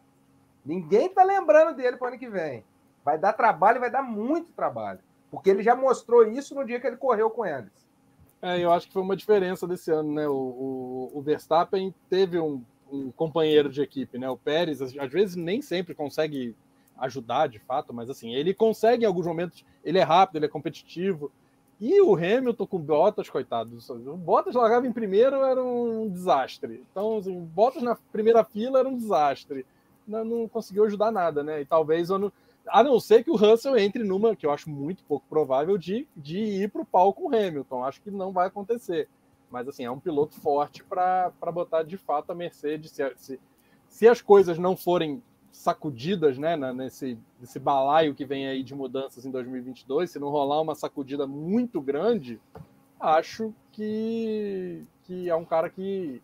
[0.64, 2.64] Ninguém tá lembrando dele para ano que vem.
[3.04, 5.00] Vai dar trabalho e vai dar muito trabalho.
[5.30, 7.72] Porque ele já mostrou isso no dia que ele correu com eles.
[8.42, 10.26] É, eu acho que foi uma diferença desse ano, né?
[10.26, 14.28] O, o, o Verstappen teve um, um, companheiro de equipe, né?
[14.28, 16.56] O Pérez, às vezes nem sempre consegue
[17.00, 20.48] ajudar de fato, mas assim, ele consegue em alguns momentos, ele é rápido, ele é
[20.48, 21.32] competitivo.
[21.80, 26.84] E o Hamilton com Bottas, coitado, o Bottas largava em primeiro, era um desastre.
[26.90, 29.64] Então, assim, Bottas na primeira fila era um desastre.
[30.06, 31.62] Não, não conseguiu ajudar nada, né?
[31.62, 32.30] E talvez ano
[32.66, 36.06] a não ser que o Russell entre numa, que eu acho muito pouco provável, de,
[36.16, 37.84] de ir para o pau com o Hamilton.
[37.84, 39.08] Acho que não vai acontecer.
[39.50, 42.92] Mas, assim, é um piloto forte para botar de fato a Mercedes.
[42.92, 43.40] Se, se,
[43.88, 49.24] se, as coisas não forem sacudidas, né, nesse, nesse balaio que vem aí de mudanças
[49.24, 52.40] em 2022, se não rolar uma sacudida muito grande,
[52.98, 56.22] acho que, que é um cara que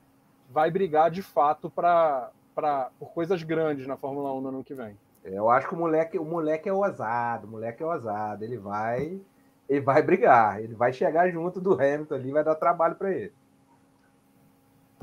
[0.50, 4.74] vai brigar de fato pra, pra, por coisas grandes na Fórmula 1 no ano que
[4.74, 4.96] vem.
[5.24, 8.44] Eu acho que o moleque, o moleque é ousado, o moleque é ousado.
[8.44, 9.20] Ele vai,
[9.68, 13.32] ele vai brigar, ele vai chegar junto do Hamilton ali, vai dar trabalho para ele.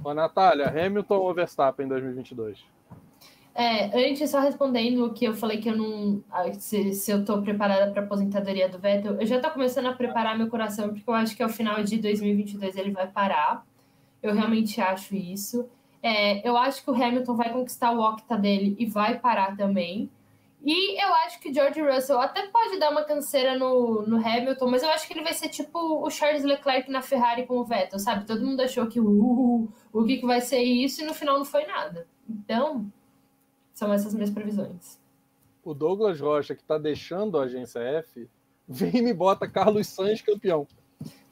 [0.02, 2.66] Ô, Natália, Hamilton ou Verstappen em 2022?
[3.56, 6.24] É, antes, só respondendo o que eu falei que eu não.
[6.60, 10.38] Se, se eu estou preparada para aposentadoria do Vettel, eu já estou começando a preparar
[10.38, 13.64] meu coração, porque eu acho que ao final de 2022 ele vai parar.
[14.22, 15.70] Eu realmente acho isso.
[16.01, 20.10] É, eu acho que o Hamilton vai conquistar o octa dele e vai parar também.
[20.66, 24.82] E eu acho que George Russell até pode dar uma canseira no, no Hamilton, mas
[24.82, 27.99] eu acho que ele vai ser tipo o Charles Leclerc na Ferrari com o Vettel,
[27.99, 28.26] sabe?
[28.26, 31.45] Todo mundo achou que uh, o que, que vai ser isso e no final não
[31.45, 32.08] foi nada.
[32.30, 32.89] Então,
[33.74, 35.00] são essas minhas previsões.
[35.64, 38.30] O Douglas Rocha, que está deixando a agência F,
[38.68, 40.68] vem e me bota Carlos Sainz campeão.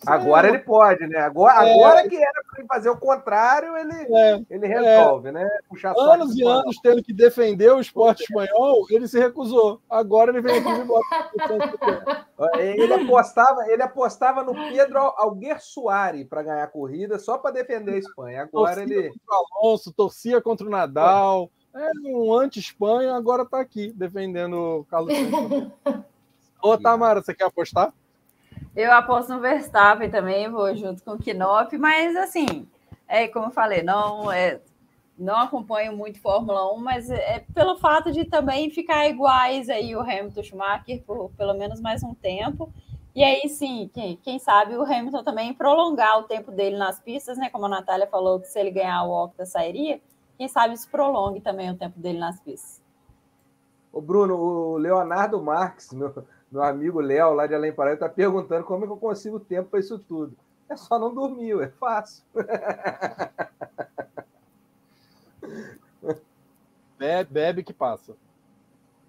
[0.06, 1.20] Agora ele pode, né?
[1.20, 1.74] Agora, é.
[1.74, 4.42] agora que era para ele fazer o contrário, ele, é.
[4.50, 5.32] ele resolve, é.
[5.32, 5.50] né?
[5.70, 9.80] Puxar anos e anos tendo que defender o esporte espanhol, ele se recusou.
[9.89, 12.28] Agora ele vem aqui e bota.
[12.60, 18.00] ele apostava, ele apostava no Pedro Alguersuari para ganhar a corrida só para defender a
[18.00, 18.42] Espanha.
[18.42, 19.10] Agora torcia ele.
[19.10, 21.52] Contra o Alonso, torcia contra o Nadal.
[21.74, 25.13] É um anti-Espanha, agora está aqui defendendo o Carlos
[26.61, 27.93] Ô, Tamara, você quer apostar?
[28.76, 32.67] Eu aposto no Verstappen também, vou junto com o Knop, mas assim,
[33.07, 34.61] é como eu falei, não é,
[35.17, 39.95] não acompanho muito Fórmula 1, mas é, é pelo fato de também ficar iguais aí
[39.95, 42.72] o Hamilton Schumacher por pelo menos mais um tempo.
[43.13, 47.38] E aí sim, quem, quem sabe o Hamilton também prolongar o tempo dele nas pistas,
[47.38, 47.49] né?
[47.49, 49.99] Como a Natália falou que se ele ganhar o Octa sairia,
[50.42, 52.82] quem sabe isso prolongue também o tempo dele nas pistas.
[53.94, 58.66] O Bruno, o Leonardo Marques, meu, meu amigo Léo, lá de Além Paraíba, está perguntando
[58.66, 60.36] como é que eu consigo tempo para isso tudo.
[60.68, 62.24] É só não dormir, é fácil.
[66.98, 68.16] Bebe, bebe que passa.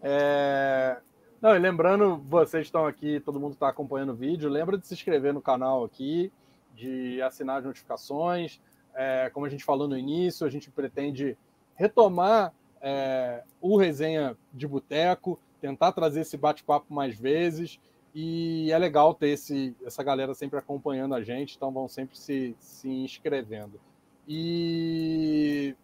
[0.02, 0.98] É...
[1.40, 4.92] Não, e lembrando, vocês estão aqui, todo mundo está acompanhando o vídeo, lembra de se
[4.92, 6.30] inscrever no canal aqui,
[6.74, 8.60] de assinar as notificações.
[8.94, 11.36] É, como a gente falou no início, a gente pretende
[11.74, 17.80] retomar é, o resenha de boteco tentar trazer esse bate-papo mais vezes.
[18.14, 22.54] E é legal ter esse, essa galera sempre acompanhando a gente, então vão sempre se,
[22.58, 23.80] se inscrevendo.
[24.28, 25.74] E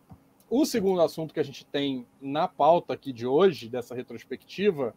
[0.51, 4.95] o segundo assunto que a gente tem na pauta aqui de hoje, dessa retrospectiva,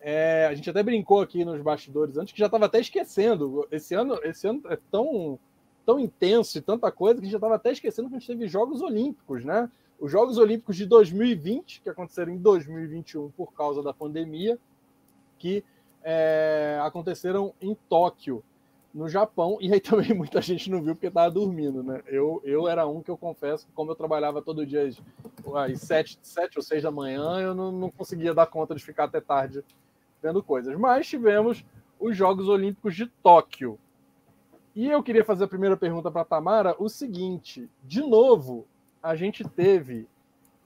[0.00, 3.66] é, a gente até brincou aqui nos bastidores antes que já estava até esquecendo.
[3.70, 5.38] Esse ano, esse ano é tão,
[5.84, 8.28] tão intenso e tanta coisa que a gente já estava até esquecendo que a gente
[8.28, 9.70] teve Jogos Olímpicos, né?
[9.98, 14.58] Os Jogos Olímpicos de 2020, que aconteceram em 2021 por causa da pandemia,
[15.38, 15.64] que
[16.02, 18.42] é, aconteceram em Tóquio,
[18.92, 22.02] no Japão, e aí também muita gente não viu porque estava dormindo, né?
[22.06, 26.18] Eu, eu era um que eu confesso que, como eu trabalhava todo dia às, sete,
[26.22, 29.64] sete ou seis da manhã, eu não, não conseguia dar conta de ficar até tarde
[30.22, 30.76] vendo coisas.
[30.78, 31.64] Mas tivemos
[31.98, 33.78] os Jogos Olímpicos de Tóquio.
[34.74, 38.66] E eu queria fazer a primeira pergunta para Tamara: o seguinte, de novo,
[39.02, 40.08] a gente teve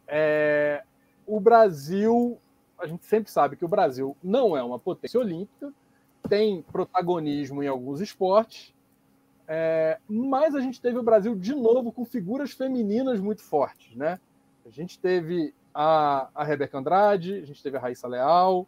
[0.06, 0.82] é,
[1.26, 2.38] o Brasil.
[2.78, 5.72] A gente sempre sabe que o Brasil não é uma potência olímpica,
[6.28, 8.74] tem protagonismo em alguns esportes,
[9.48, 14.18] É, mas a gente teve o Brasil de novo com figuras femininas muito fortes, né?
[14.66, 18.66] A gente teve a, a Rebeca Andrade, a gente teve a Raíssa Leal.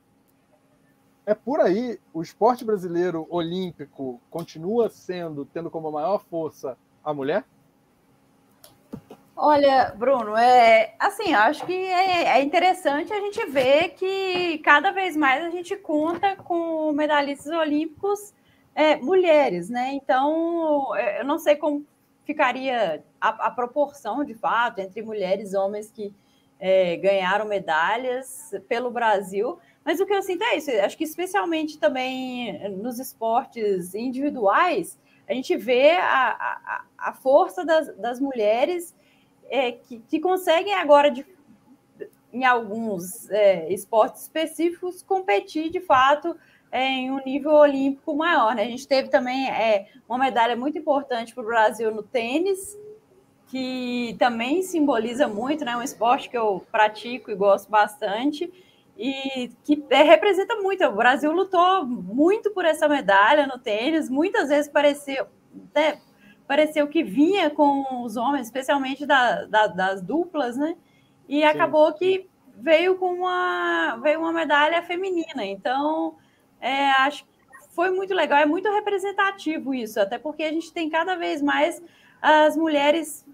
[1.29, 6.75] É por aí, o esporte brasileiro olímpico continua sendo, tendo como maior força
[7.05, 7.45] a mulher?
[9.37, 15.15] Olha, Bruno, é assim, acho que é, é, interessante a gente ver que cada vez
[15.15, 18.33] mais a gente conta com medalhistas olímpicos
[18.75, 19.91] é, mulheres, né?
[19.93, 21.85] Então, eu não sei como
[22.25, 26.11] ficaria a, a proporção de fato entre mulheres e homens que
[26.59, 29.59] é, ganharam medalhas pelo Brasil,
[29.89, 35.33] mas o que eu sinto é isso, acho que especialmente também nos esportes individuais, a
[35.33, 38.95] gente vê a, a, a força das, das mulheres
[39.49, 41.25] é, que, que, conseguem agora, de,
[42.31, 46.37] em alguns é, esportes específicos, competir de fato
[46.71, 48.55] é, em um nível olímpico maior.
[48.55, 48.65] Né?
[48.65, 49.49] A gente teve também
[50.07, 52.79] uma medalha muito importante para o Brasil no tênis,
[53.47, 55.75] que também simboliza muito, né?
[55.75, 58.53] um esporte que eu pratico e gosto bastante,
[58.99, 60.85] e que é, representa muito.
[60.85, 65.29] O Brasil lutou muito por essa medalha no tênis, muitas vezes pareceu.
[65.75, 66.01] Né,
[66.47, 70.77] pareceu que vinha com os homens, especialmente da, da, das duplas, né?
[71.29, 71.45] E Sim.
[71.45, 75.45] acabou que veio com uma, veio uma medalha feminina.
[75.45, 76.17] Então,
[76.61, 77.31] é, acho que
[77.71, 81.83] foi muito legal, é muito representativo isso, até porque a gente tem cada vez mais
[82.21, 83.25] as mulheres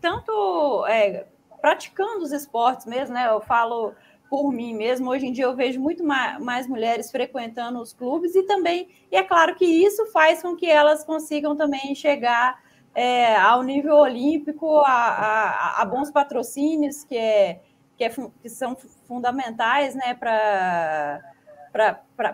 [0.00, 1.26] tanto é,
[1.60, 3.28] praticando os esportes mesmo, né?
[3.28, 3.94] Eu falo
[4.28, 5.10] por mim mesmo.
[5.10, 9.22] Hoje em dia eu vejo muito mais mulheres frequentando os clubes e também, e é
[9.22, 12.60] claro que isso faz com que elas consigam também chegar
[12.94, 17.60] é, ao nível olímpico, a, a, a, bons patrocínios que, é,
[17.96, 18.10] que, é,
[18.40, 18.74] que são
[19.06, 21.20] fundamentais né, para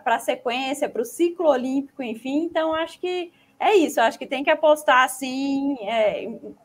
[0.05, 2.45] a sequência, para o ciclo olímpico, enfim.
[2.45, 6.57] Então, acho que é isso, acho que tem que apostar assim é, em,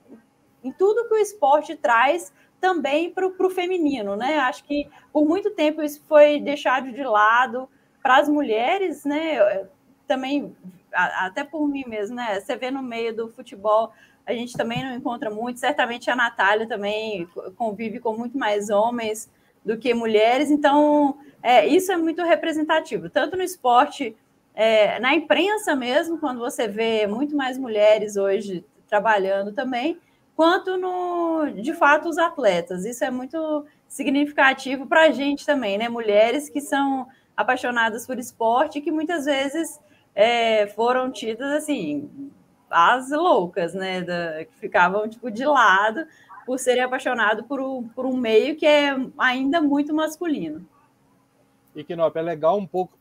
[0.64, 4.38] em tudo que o esporte traz também para o feminino, né?
[4.40, 7.70] Acho que por muito tempo isso foi deixado de lado
[8.02, 9.68] para as mulheres, né?
[10.08, 10.56] Também,
[10.92, 12.40] até por mim mesmo, né?
[12.40, 13.92] Você vê no meio do futebol,
[14.26, 15.60] a gente também não encontra muito.
[15.60, 19.30] Certamente a Natália também convive com muito mais homens
[19.64, 24.16] do que mulheres, então é, isso é muito representativo, tanto no esporte,
[24.56, 30.00] é, na imprensa mesmo, quando você vê muito mais mulheres hoje trabalhando também,
[30.38, 32.86] quanto no, de fato, os atletas.
[32.86, 35.90] Isso é muito significativo para a gente também, né?
[35.90, 39.80] Mulheres que são apaixonadas por esporte que muitas vezes
[40.14, 42.32] é, foram tidas assim
[42.70, 44.04] as loucas, né?
[44.04, 46.06] Da, que ficavam tipo de lado
[46.46, 50.64] por serem apaixonados por, um, por um meio que é ainda muito masculino.
[51.76, 52.96] E que não é legal um pouco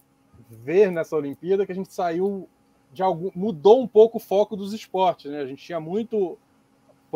[0.49, 2.49] ver nessa Olimpíada que a gente saiu
[2.95, 5.43] de algum mudou um pouco o foco dos esportes, né?
[5.43, 6.39] A gente tinha muito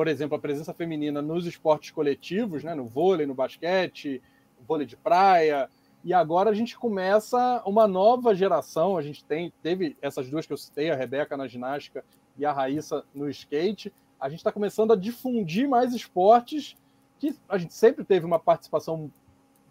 [0.01, 4.22] por exemplo, a presença feminina nos esportes coletivos, né, no vôlei, no basquete,
[4.66, 5.68] vôlei de praia,
[6.03, 8.96] e agora a gente começa uma nova geração.
[8.96, 12.03] A gente tem, teve essas duas que eu citei, a Rebeca na ginástica
[12.38, 13.92] e a Raíssa no skate.
[14.18, 16.78] A gente está começando a difundir mais esportes
[17.18, 19.12] que a gente sempre teve uma participação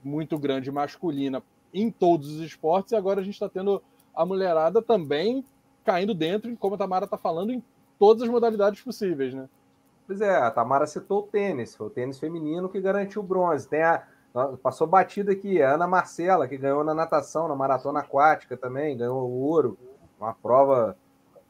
[0.04, 1.42] muito grande masculina
[1.74, 3.82] em todos os esportes, e agora a gente está tendo
[4.14, 5.44] a mulherada também
[5.84, 7.64] caindo dentro, como a Tamara está falando, em
[7.98, 9.50] todas as modalidades possíveis, né?
[10.10, 13.68] Pois é, a Tamara citou o tênis, foi o tênis feminino que garantiu o bronze.
[13.68, 14.02] Tem a,
[14.64, 19.30] passou batida aqui, a Ana Marcela, que ganhou na natação, na maratona aquática também, ganhou
[19.30, 19.78] o ouro,
[20.20, 20.98] uma prova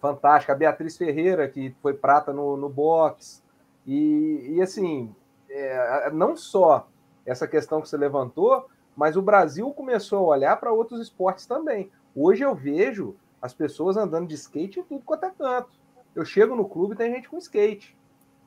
[0.01, 0.51] fantástica.
[0.51, 3.41] A Beatriz Ferreira, que foi prata no, no boxe.
[3.87, 5.15] E, e assim,
[5.49, 6.85] é, não só
[7.25, 11.89] essa questão que você levantou, mas o Brasil começou a olhar para outros esportes também.
[12.13, 15.71] Hoje eu vejo as pessoas andando de skate em tudo quanto é canto.
[16.13, 17.97] Eu chego no clube e tem gente com skate.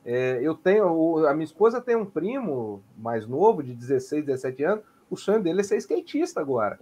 [0.05, 4.83] É, eu tenho, a minha esposa tem um primo mais novo, de 16, 17 anos.
[5.09, 6.79] O sonho dele é ser skatista agora.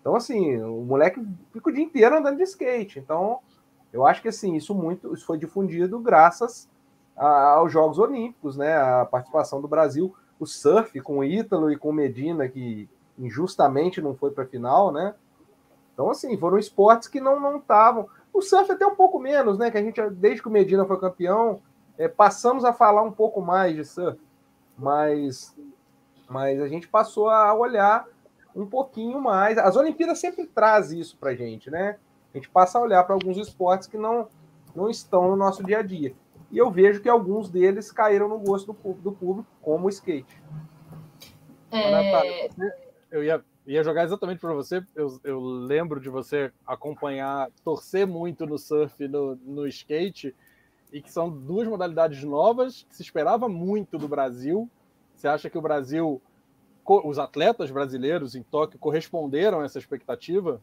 [0.00, 1.20] Então, assim, o moleque
[1.52, 2.98] fica o dia inteiro andando de skate.
[2.98, 3.40] Então,
[3.92, 6.68] eu acho que assim, isso muito isso foi difundido graças
[7.16, 8.76] a, aos Jogos Olímpicos, né?
[8.76, 12.88] A participação do Brasil, o surf com o Ítalo e com o Medina, que
[13.18, 15.14] injustamente não foi para a final, né?
[15.92, 18.08] Então, assim, foram esportes que não estavam.
[18.32, 19.70] O surf até um pouco menos, né?
[19.70, 21.60] Que a gente, desde que o Medina foi campeão,
[21.98, 24.20] é, passamos a falar um pouco mais de surf,
[24.76, 25.56] mas,
[26.28, 28.06] mas a gente passou a olhar
[28.54, 29.58] um pouquinho mais.
[29.58, 31.98] As Olimpíadas sempre trazem isso para a gente, né?
[32.32, 34.28] A gente passa a olhar para alguns esportes que não,
[34.74, 36.14] não estão no nosso dia a dia.
[36.50, 40.42] E eu vejo que alguns deles caíram no gosto do, do público, como o skate.
[41.72, 42.48] É...
[43.10, 44.82] Eu ia ia jogar exatamente para você.
[44.94, 50.34] Eu, eu, lembro de você acompanhar, torcer muito no surf, no, no skate,
[50.92, 54.70] e que são duas modalidades novas que se esperava muito do Brasil.
[55.14, 56.20] Você acha que o Brasil,
[56.84, 60.60] os atletas brasileiros em Tóquio corresponderam a essa expectativa?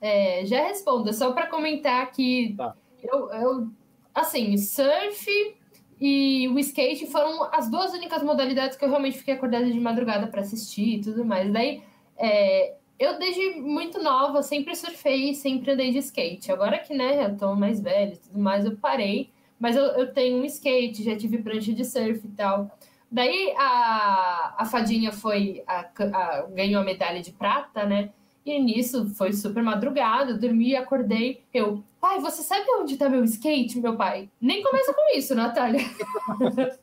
[0.00, 2.74] É, já respondo, só para comentar que tá.
[3.02, 3.68] eu, eu,
[4.14, 5.56] assim, surf
[6.00, 10.26] e o skate foram as duas únicas modalidades que eu realmente fiquei acordada de madrugada
[10.26, 11.52] para assistir e tudo mais.
[11.52, 11.82] Daí,
[12.16, 16.52] é, eu desde muito nova sempre surfei, sempre andei de skate.
[16.52, 19.30] Agora que, né, eu tô mais velha e tudo mais, eu parei.
[19.58, 22.76] Mas eu, eu tenho um skate, já tive prancha de surf e tal.
[23.10, 28.10] Daí a, a Fadinha foi, a, a, ganhou a medalha de prata, né?
[28.44, 31.44] E nisso foi super madrugada, eu dormi acordei.
[31.54, 34.28] Eu, pai, você sabe onde tá meu skate, meu pai?
[34.40, 35.80] Nem começa com isso, Natália.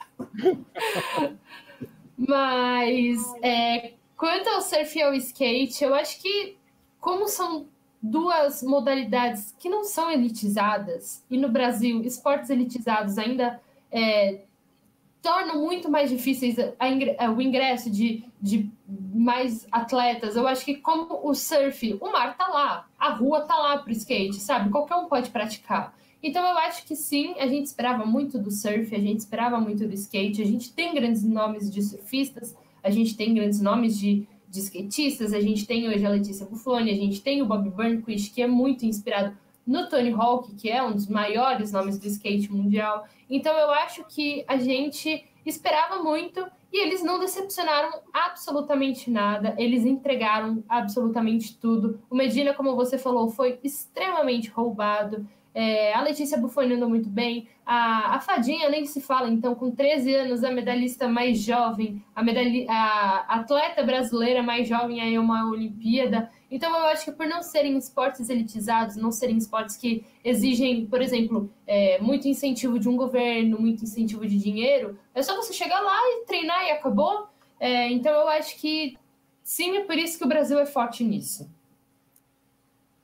[2.18, 6.58] Mas é, quanto ao surf e ao skate, eu acho que
[7.00, 7.68] como são
[8.02, 14.42] duas modalidades que não são elitizadas, e no Brasil, esportes elitizados ainda é,
[15.22, 20.36] tornam muito mais difíceis a, o ingresso de, de mais atletas.
[20.36, 23.90] Eu acho que como o surf, o mar tá lá, a rua tá lá para
[23.90, 24.70] o skate, sabe?
[24.70, 25.98] Qualquer um pode praticar.
[26.22, 29.88] Então eu acho que sim, a gente esperava muito do surf, a gente esperava muito
[29.88, 32.54] do skate, a gente tem grandes nomes de surfistas,
[32.84, 36.92] a gente tem grandes nomes de, de skatistas, a gente tem hoje a Letícia Buffoni,
[36.92, 40.82] a gente tem o Bob Burnquist, que é muito inspirado no Tony Hawk, que é
[40.82, 43.06] um dos maiores nomes do skate mundial.
[43.30, 49.86] Então eu acho que a gente esperava muito e eles não decepcionaram absolutamente nada, eles
[49.86, 52.00] entregaram absolutamente tudo.
[52.10, 55.28] O Medina, como você falou, foi extremamente roubado.
[55.54, 57.48] É, a Letícia Buffoni andou muito bem.
[57.66, 62.22] A, a Fadinha nem se fala, então, com 13 anos, a medalhista mais jovem, a,
[62.22, 66.32] a atleta brasileira mais jovem aí uma Olimpíada.
[66.52, 71.02] Então, eu acho que por não serem esportes elitizados, não serem esportes que exigem, por
[71.02, 75.80] exemplo, é, muito incentivo de um governo, muito incentivo de dinheiro, é só você chegar
[75.80, 77.28] lá e treinar e acabou.
[77.60, 78.98] É, então, eu acho que
[79.44, 81.50] sim, é por isso que o Brasil é forte nisso.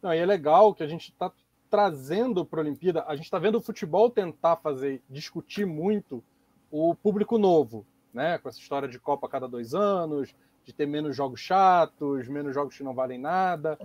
[0.02, 1.32] Não, e é legal que a gente está
[1.70, 6.24] trazendo para a Olimpíada, a gente está vendo o futebol tentar fazer, discutir muito
[6.72, 8.38] o público novo, né?
[8.38, 10.34] Com essa história de Copa a cada dois anos,
[10.66, 13.78] de ter menos jogos chatos, menos jogos que não valem nada.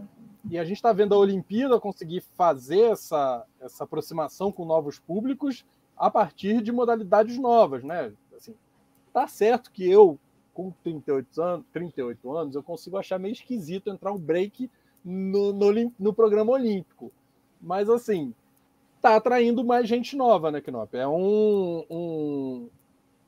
[0.49, 5.64] E a gente está vendo a Olimpíada conseguir fazer essa, essa aproximação com novos públicos
[5.97, 8.12] a partir de modalidades novas, né?
[8.35, 8.55] Assim,
[9.12, 10.18] tá certo que eu,
[10.55, 14.70] com 38 anos, 38 anos, eu consigo achar meio esquisito entrar um break
[15.05, 17.12] no, no, no programa olímpico.
[17.61, 18.34] Mas assim,
[19.00, 20.94] tá atraindo mais gente nova, né, Knop?
[20.94, 22.68] É um, um,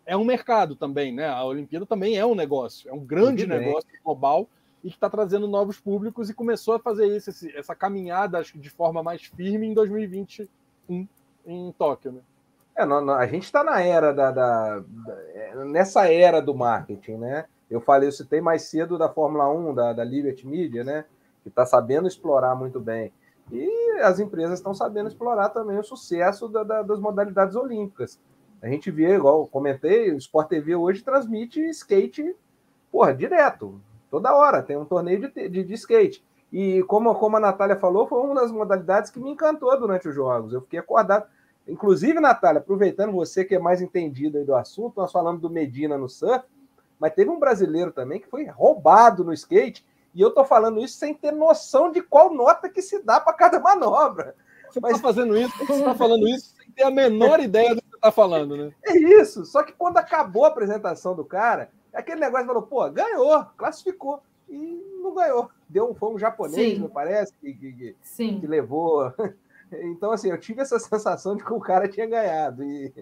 [0.06, 1.28] é um mercado também, né?
[1.28, 4.48] A Olimpíada também é um negócio, é um grande negócio global
[4.82, 8.58] e que está trazendo novos públicos e começou a fazer isso, essa caminhada, acho que
[8.58, 11.06] de forma mais firme em 2021
[11.46, 12.20] em Tóquio, né?
[12.76, 17.44] É, a gente está na era da, da, da, é, nessa era do marketing, né?
[17.70, 21.04] Eu falei, eu citei mais cedo da Fórmula 1, da, da Liberty Media, né?
[21.42, 23.12] Que está sabendo explorar muito bem.
[23.50, 28.18] E as empresas estão sabendo explorar também o sucesso da, da, das modalidades olímpicas.
[28.62, 32.34] A gente vê, igual comentei, o Sport TV hoje transmite skate,
[32.90, 33.80] porra, direto,
[34.10, 36.24] toda hora, tem um torneio de, de, de skate.
[36.52, 40.14] E como, como a Natália falou, foi uma das modalidades que me encantou durante os
[40.14, 40.52] jogos.
[40.52, 41.26] Eu fiquei acordado.
[41.66, 46.08] Inclusive, Natália, aproveitando você que é mais entendida do assunto, nós falamos do Medina no
[46.08, 46.44] surf,
[47.00, 49.84] mas teve um brasileiro também que foi roubado no skate
[50.14, 53.32] e eu tô falando isso sem ter noção de qual nota que se dá para
[53.32, 54.34] cada manobra.
[54.70, 57.88] Você está fazendo isso, você está falando isso sem ter a menor ideia do que
[57.88, 58.72] você está falando, né?
[58.84, 59.44] É isso.
[59.44, 64.22] Só que quando acabou a apresentação do cara, aquele negócio falou, pô, ganhou, classificou.
[64.48, 65.50] E não ganhou.
[65.68, 66.82] Deu, foi um japonês, Sim.
[66.82, 69.12] me parece, que, que, que levou.
[69.74, 72.62] Então, assim, eu tive essa sensação de que o cara tinha ganhado.
[72.62, 72.92] E,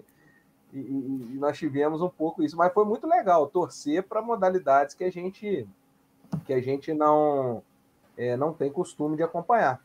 [0.71, 2.55] e, e nós tivemos um pouco isso.
[2.55, 5.67] Mas foi muito legal torcer para modalidades que a gente
[6.45, 7.61] que a gente não,
[8.17, 9.81] é, não tem costume de acompanhar.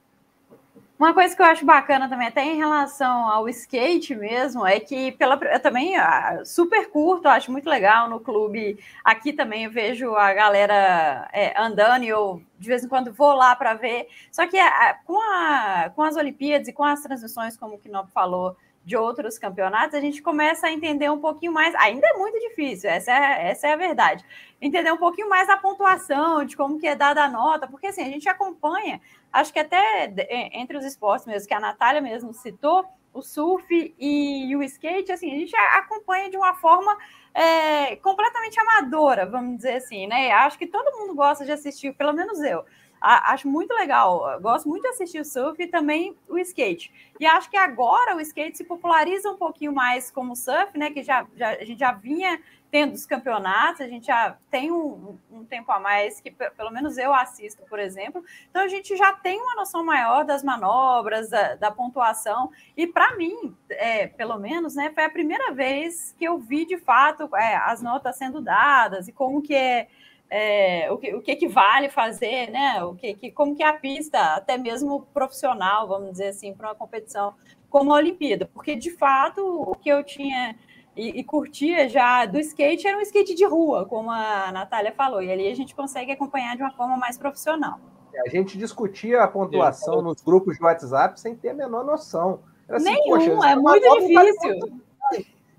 [0.98, 5.12] Uma coisa que eu acho bacana também, até em relação ao skate mesmo, é que
[5.12, 8.78] pela, eu também ah, super curto, acho muito legal no clube.
[9.04, 13.34] Aqui também eu vejo a galera é, andando e eu de vez em quando vou
[13.34, 14.08] lá para ver.
[14.32, 18.10] Só que a, com, a, com as Olimpíadas e com as transmissões, como o Knop
[18.10, 18.56] falou,
[18.86, 21.74] de outros campeonatos, a gente começa a entender um pouquinho mais.
[21.74, 24.24] Ainda é muito difícil, essa é, essa é a verdade.
[24.62, 28.02] Entender um pouquinho mais a pontuação, de como que é dada a nota, porque assim,
[28.02, 29.00] a gente acompanha,
[29.32, 30.14] acho que até
[30.52, 33.66] entre os esportes mesmo, que a Natália mesmo citou, o surf
[33.98, 36.96] e, o skate, assim, a gente acompanha de uma forma
[37.34, 40.30] é, completamente amadora, vamos dizer assim, né?
[40.30, 42.64] Acho que todo mundo gosta de assistir, pelo menos eu
[43.06, 44.40] acho muito legal.
[44.40, 46.92] Gosto muito de assistir o surf e também o skate.
[47.18, 50.90] E acho que agora o skate se populariza um pouquinho mais como surf, né?
[50.90, 52.40] Que já, já, a gente já vinha
[52.70, 56.98] tendo os campeonatos, a gente já tem um, um, tempo a mais que pelo menos
[56.98, 58.24] eu assisto, por exemplo.
[58.50, 62.50] Então a gente já tem uma noção maior das manobras, da, da pontuação.
[62.76, 66.76] E para mim, é, pelo menos, né, foi a primeira vez que eu vi de
[66.76, 69.88] fato é, as notas sendo dadas e como que é
[70.30, 72.82] é, o, que, o que, que vale fazer, né?
[72.84, 76.68] O que, que, como que é a pista, até mesmo profissional, vamos dizer assim, para
[76.68, 77.34] uma competição
[77.68, 80.56] como a Olimpíada, porque de fato o que eu tinha
[80.96, 85.22] e, e, curtia já do skate era um skate de rua, como a Natália falou,
[85.22, 87.78] e ali a gente consegue acompanhar de uma forma mais profissional.
[88.24, 92.40] A gente discutia a pontuação nos grupos de WhatsApp sem ter a menor noção.
[92.66, 94.85] Assim, Nenhum, é muito difícil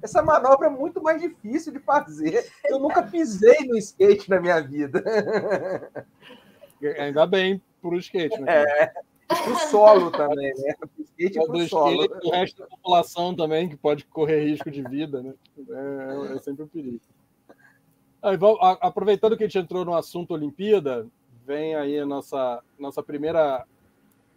[0.02, 2.50] essa manobra é muito mais difícil de fazer.
[2.66, 5.04] Eu nunca pisei no skate na minha vida.
[7.00, 8.64] Ainda bem pro skate, né?
[8.64, 8.94] É.
[9.28, 10.76] Pro solo também, né?
[10.80, 12.04] Pro skate é pro do solo.
[12.04, 15.34] Skate, o resto da população também, que pode correr risco de vida, né?
[15.70, 17.02] É, é sempre um perigo.
[18.22, 18.38] Aí,
[18.82, 21.08] aproveitando que a gente entrou no assunto Olimpíada,
[21.46, 23.66] vem aí a nossa, nossa primeira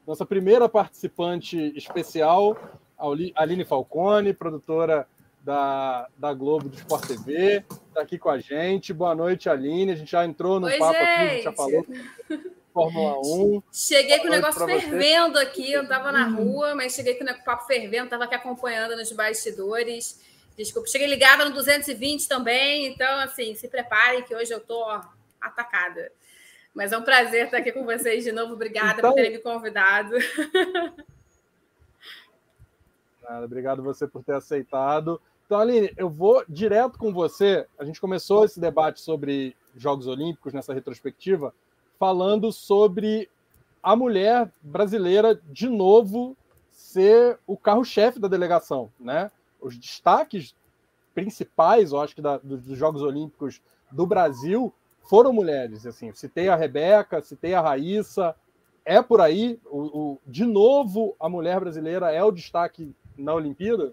[0.07, 2.57] nossa primeira participante especial,
[2.99, 3.07] a
[3.43, 5.07] Aline Falcone, produtora
[5.43, 8.93] da, da Globo do Sport TV, está aqui com a gente.
[8.93, 9.93] Boa noite, Aline.
[9.93, 11.03] A gente já entrou no Oi, papo gente.
[11.03, 11.87] aqui, a gente já falou
[12.73, 13.63] Fórmula 1.
[13.73, 15.45] Cheguei com o negócio fervendo você.
[15.45, 16.53] aqui, eu estava na uhum.
[16.53, 20.21] rua, mas cheguei com o papo fervendo, estava aqui acompanhando nos bastidores.
[20.57, 24.85] Desculpa, cheguei ligada no 220 também, então, assim, se preparem que hoje eu estou
[25.41, 26.13] atacada.
[26.75, 28.53] Mas é um prazer estar aqui com vocês de novo.
[28.55, 29.11] Obrigada então...
[29.11, 30.15] por terem me convidado.
[33.23, 35.21] Nada, obrigado você por ter aceitado.
[35.51, 37.67] Então, Aline, eu vou direto com você.
[37.77, 41.53] A gente começou esse debate sobre Jogos Olímpicos nessa retrospectiva,
[41.99, 43.29] falando sobre
[43.83, 46.37] a mulher brasileira de novo
[46.71, 49.29] ser o carro-chefe da delegação, né?
[49.61, 50.55] Os destaques
[51.13, 54.73] principais, eu acho que da, dos Jogos Olímpicos do Brasil
[55.09, 55.85] foram mulheres.
[55.85, 58.37] Assim, citei a Rebeca, citei a Raíssa.
[58.85, 59.59] É por aí.
[59.67, 63.93] O, o, de novo, a mulher brasileira é o destaque na Olimpíada?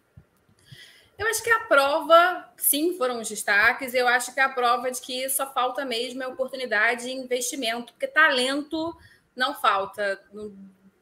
[1.17, 3.93] Eu acho que a prova, sim, foram os destaques.
[3.93, 8.07] Eu acho que a prova de que só falta mesmo é oportunidade e investimento, porque
[8.07, 8.95] talento
[9.35, 10.21] não falta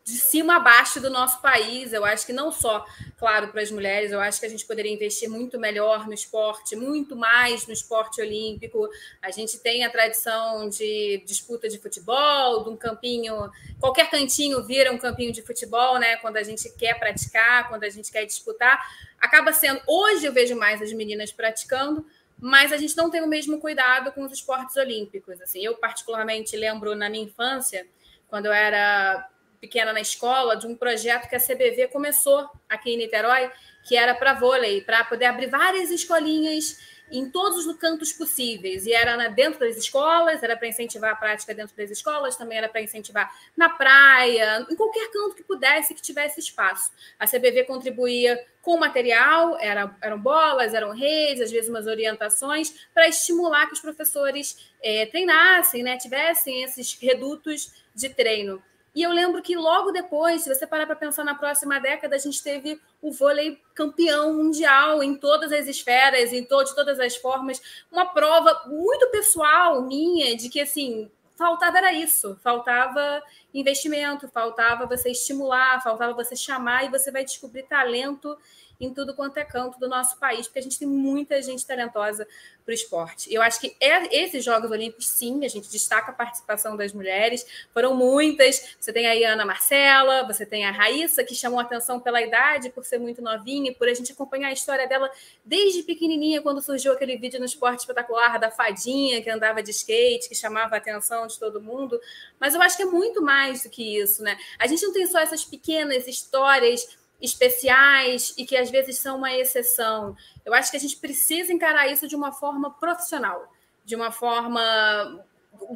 [0.05, 1.91] de cima a baixo do nosso país.
[1.91, 2.85] Eu acho que não só,
[3.17, 6.75] claro, para as mulheres, eu acho que a gente poderia investir muito melhor no esporte,
[6.75, 8.87] muito mais no esporte olímpico.
[9.19, 13.49] A gente tem a tradição de disputa de futebol, de um campinho,
[13.79, 16.17] qualquer cantinho vira um campinho de futebol, né?
[16.17, 18.79] Quando a gente quer praticar, quando a gente quer disputar,
[19.19, 19.81] acaba sendo.
[19.87, 22.05] Hoje eu vejo mais as meninas praticando,
[22.39, 25.41] mas a gente não tem o mesmo cuidado com os esportes olímpicos.
[25.41, 27.87] Assim, eu particularmente lembro na minha infância,
[28.27, 29.29] quando eu era
[29.66, 33.49] pequena na escola de um projeto que a CBV começou aqui em Niterói,
[33.84, 36.78] que era para vôlei, para poder abrir várias escolinhas
[37.11, 38.86] em todos os cantos possíveis.
[38.86, 42.70] E era dentro das escolas, era para incentivar a prática dentro das escolas, também era
[42.70, 46.91] para incentivar na praia, em qualquer canto que pudesse, que tivesse espaço.
[47.20, 53.07] A CBV contribuía com material, era, eram bolas, eram redes, às vezes umas orientações, para
[53.07, 58.61] estimular que os professores é, treinassem, né, tivessem esses redutos de treino.
[58.95, 62.19] E eu lembro que logo depois, se você parar para pensar na próxima década, a
[62.19, 67.13] gente teve o vôlei campeão mundial em todas as esferas, em to de todas as
[67.17, 67.61] formas.
[67.91, 73.21] Uma prova muito pessoal minha de que, assim, faltava era isso, faltava
[73.53, 78.37] investimento, faltava você estimular, faltava você chamar e você vai descobrir talento
[78.79, 82.27] em tudo quanto é canto do nosso país, porque a gente tem muita gente talentosa
[82.65, 83.31] para o esporte.
[83.31, 87.45] Eu acho que é, esses Jogos Olímpicos, sim, a gente destaca a participação das mulheres,
[87.71, 88.75] foram muitas.
[88.79, 92.71] Você tem aí a Ana Marcela, você tem a Raíssa, que chamou atenção pela idade,
[92.71, 95.11] por ser muito novinha, por a gente acompanhar a história dela
[95.43, 100.27] desde pequenininha, quando surgiu aquele vídeo no Esporte Espetacular da fadinha que andava de skate,
[100.27, 102.01] que chamava a atenção de todo mundo.
[102.39, 104.37] Mas eu acho que é muito mais do que isso, né?
[104.57, 109.33] A gente não tem só essas pequenas histórias especiais e que às vezes são uma
[109.33, 110.16] exceção.
[110.46, 113.51] Eu acho que a gente precisa encarar isso de uma forma profissional,
[113.83, 115.25] de uma forma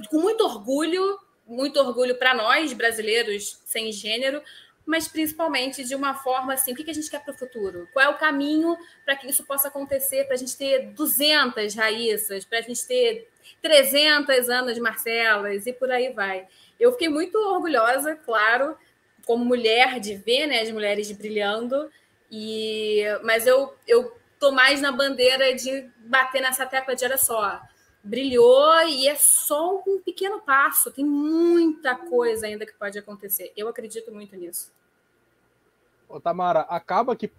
[0.10, 4.42] com muito orgulho, muito orgulho para nós brasileiros sem gênero,
[4.86, 7.88] mas principalmente de uma forma assim, o que a gente quer para o futuro?
[7.94, 8.76] Qual é o caminho
[9.06, 13.30] para que isso possa acontecer, para a gente ter 200 Raíssas, para a gente ter
[13.62, 16.48] 300 anos de Marcelas e por aí vai.
[16.80, 18.78] Eu fiquei muito orgulhosa, claro,
[19.30, 21.88] como mulher de ver né, as mulheres brilhando.
[22.32, 27.62] E, mas eu, eu tô mais na bandeira de bater nessa tecla de olha só,
[28.04, 33.54] brilhou e é só um pequeno passo, tem muita coisa ainda que pode acontecer.
[33.56, 34.74] Eu acredito muito nisso.
[36.08, 37.32] Ô, Tamara, acaba que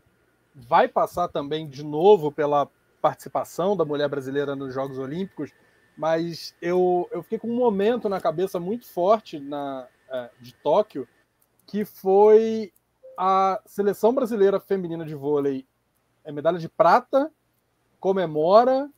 [0.54, 2.68] vai passar também de novo pela
[3.02, 5.50] participação da mulher brasileira nos Jogos Olímpicos,
[5.96, 11.08] mas eu, eu fiquei com um momento na cabeça muito forte na, é, de Tóquio,
[11.70, 12.72] que foi
[13.16, 15.64] a seleção brasileira feminina de vôlei
[16.24, 17.30] é medalha de prata,
[18.00, 18.90] comemora,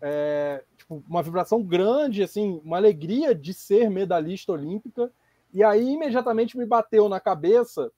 [0.00, 5.12] é, tipo, uma vibração grande, assim, uma alegria de ser medalhista olímpica.
[5.52, 7.92] E aí imediatamente me bateu na cabeça,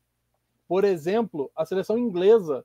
[0.67, 2.65] por exemplo, a seleção inglesa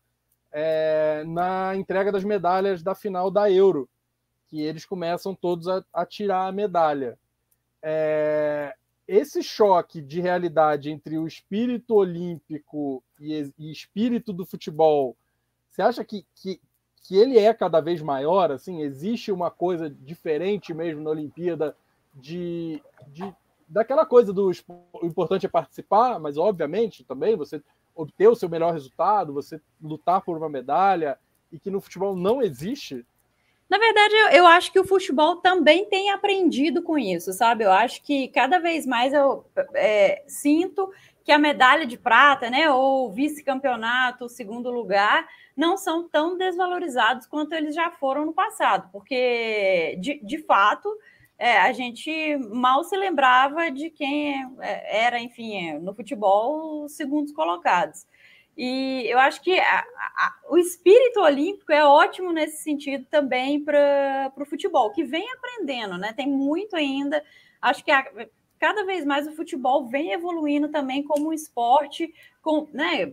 [0.51, 3.88] é, na entrega das medalhas da final da Euro,
[4.47, 7.19] que eles começam todos a, a tirar a medalha.
[7.83, 8.75] É,
[9.11, 15.17] esse choque de realidade entre o espírito olímpico e, e espírito do futebol,
[15.69, 16.61] você acha que, que,
[17.03, 18.51] que ele é cada vez maior?
[18.51, 21.75] Assim, existe uma coisa diferente mesmo na Olimpíada
[22.13, 23.35] de, de
[23.67, 27.61] daquela coisa do o importante é participar, mas obviamente também você
[27.93, 31.19] obter o seu melhor resultado, você lutar por uma medalha,
[31.51, 33.05] e que no futebol não existe?
[33.72, 37.64] Na verdade, eu, eu, acho que o futebol também tem aprendido com isso, sabe?
[37.64, 40.91] Eu acho que cada vez mais eu é, sinto
[41.23, 45.26] que a medalha de prata, né, ou vice-campeonato, segundo lugar,
[45.56, 50.93] não são tão desvalorizados quanto eles já foram no passado, porque de, de fato
[51.39, 57.31] é, a gente mal se lembrava de quem é, era, enfim, no futebol, os segundos
[57.31, 58.06] colocados.
[58.63, 64.31] E eu acho que a, a, o espírito olímpico é ótimo nesse sentido também para
[64.38, 66.13] o futebol, que vem aprendendo, né?
[66.13, 67.23] Tem muito ainda.
[67.59, 68.05] Acho que a,
[68.59, 72.13] cada vez mais o futebol vem evoluindo também como um esporte,
[72.43, 73.11] com, né?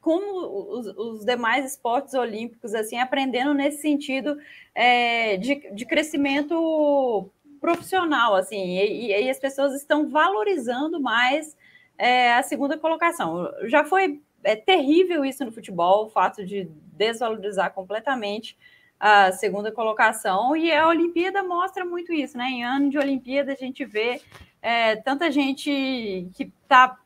[0.00, 4.38] como os, os, demais esportes olímpicos, assim, aprendendo nesse sentido
[4.72, 7.28] é, de, de crescimento
[7.60, 11.56] profissional, assim, e, e, as pessoas estão valorizando mais
[11.98, 13.50] é, a segunda colocação.
[13.64, 18.56] Já foi é, terrível isso no futebol, o fato de desvalorizar completamente
[18.98, 22.46] a segunda colocação, e a Olimpíada mostra muito isso, né?
[22.46, 24.20] Em ano de Olimpíada a gente vê
[24.62, 26.98] é, tanta gente que está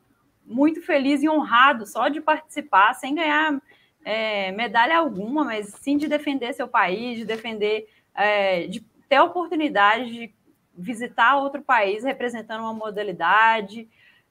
[0.45, 3.61] muito feliz e honrado só de participar, sem ganhar
[4.05, 8.79] é, medalha alguma, mas sim de defender seu país, de defender, é, de
[9.09, 10.33] ter a oportunidade de
[10.77, 13.89] visitar outro país representando uma modalidade.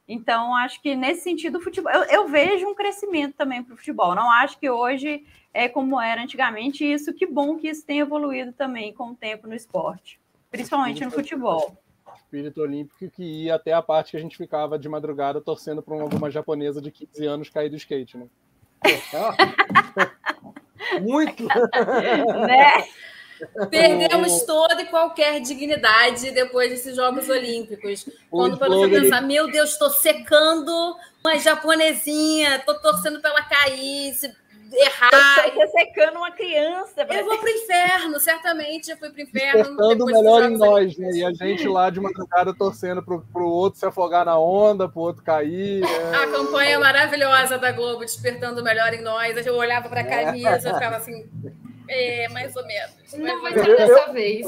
[0.09, 3.76] Então, acho que nesse sentido, o futebol, eu, eu vejo um crescimento também para o
[3.76, 4.14] futebol.
[4.14, 8.01] Não acho que hoje é como era antigamente, e isso que bom que isso tem
[8.01, 10.18] evoluído também com o tempo no esporte,
[10.51, 11.76] principalmente no futebol
[12.28, 16.01] espírito olímpico que ia até a parte que a gente ficava de madrugada torcendo para
[16.01, 18.26] alguma japonesa de 15 anos cair do skate, né?
[21.01, 21.44] Muito!
[22.47, 22.85] né?
[23.70, 28.06] Perdemos toda e qualquer dignidade depois desses Jogos Olímpicos.
[28.31, 34.15] Quando para você pensar, meu Deus, estou secando uma japonesinha, estou torcendo para ela cair,
[34.73, 35.51] errar.
[35.55, 37.06] Você secando uma criança.
[37.09, 39.65] Eu vou pro inferno, certamente eu fui pro inferno.
[39.65, 41.10] Despertando melhor em nós, né?
[41.12, 45.01] E a gente lá de madrugada torcendo pro, pro outro se afogar na onda, pro
[45.01, 45.82] outro cair.
[45.85, 46.15] É...
[46.16, 49.47] A campanha maravilhosa da Globo, Despertando Melhor em Nós.
[49.47, 51.28] Eu olhava pra camisa, eu ficava assim.
[51.89, 53.12] É, mais ou menos.
[53.15, 54.47] Não vai ser dessa vez.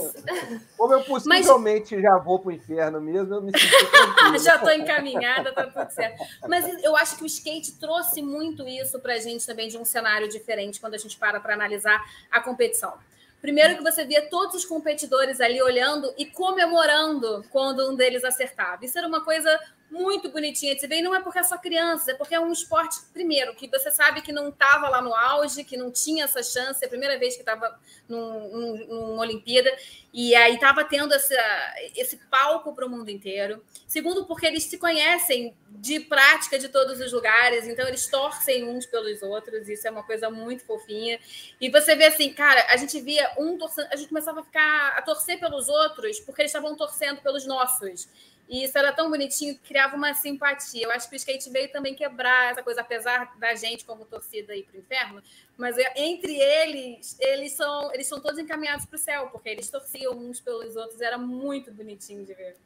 [0.76, 2.02] Como eu possivelmente Mas...
[2.02, 6.22] já vou para o inferno mesmo, eu me sinto Já estou encaminhada, tá tudo certo.
[6.46, 9.84] Mas eu acho que o skate trouxe muito isso para a gente também de um
[9.84, 12.94] cenário diferente quando a gente para para analisar a competição.
[13.40, 18.84] Primeiro que você via todos os competidores ali olhando e comemorando quando um deles acertava.
[18.84, 19.58] Isso era uma coisa
[19.90, 20.98] muito bonitinha de se ver.
[20.98, 23.90] E não é porque é só criança, é porque é um esporte, primeiro, que você
[23.90, 27.18] sabe que não estava lá no auge, que não tinha essa chance, é a primeira
[27.18, 29.70] vez que estava num, num, numa Olimpíada,
[30.12, 31.34] e aí estava tendo essa,
[31.96, 33.62] esse palco para o mundo inteiro.
[33.86, 38.86] Segundo, porque eles se conhecem de prática de todos os lugares, então eles torcem uns
[38.86, 41.18] pelos outros, isso é uma coisa muito fofinha.
[41.60, 44.94] E você vê assim, cara, a gente via um torcendo, a gente começava a ficar
[44.96, 48.08] a torcer pelos outros, porque eles estavam torcendo pelos nossos.
[48.50, 50.84] E isso era tão bonitinho que criava uma simpatia.
[50.84, 54.56] Eu acho que o skate veio também quebrar essa coisa, apesar da gente como torcida
[54.56, 55.22] ir para o inferno,
[55.56, 60.14] mas entre eles, eles são, eles são todos encaminhados para o céu, porque eles torciam
[60.14, 62.56] uns pelos outros, era muito bonitinho de ver.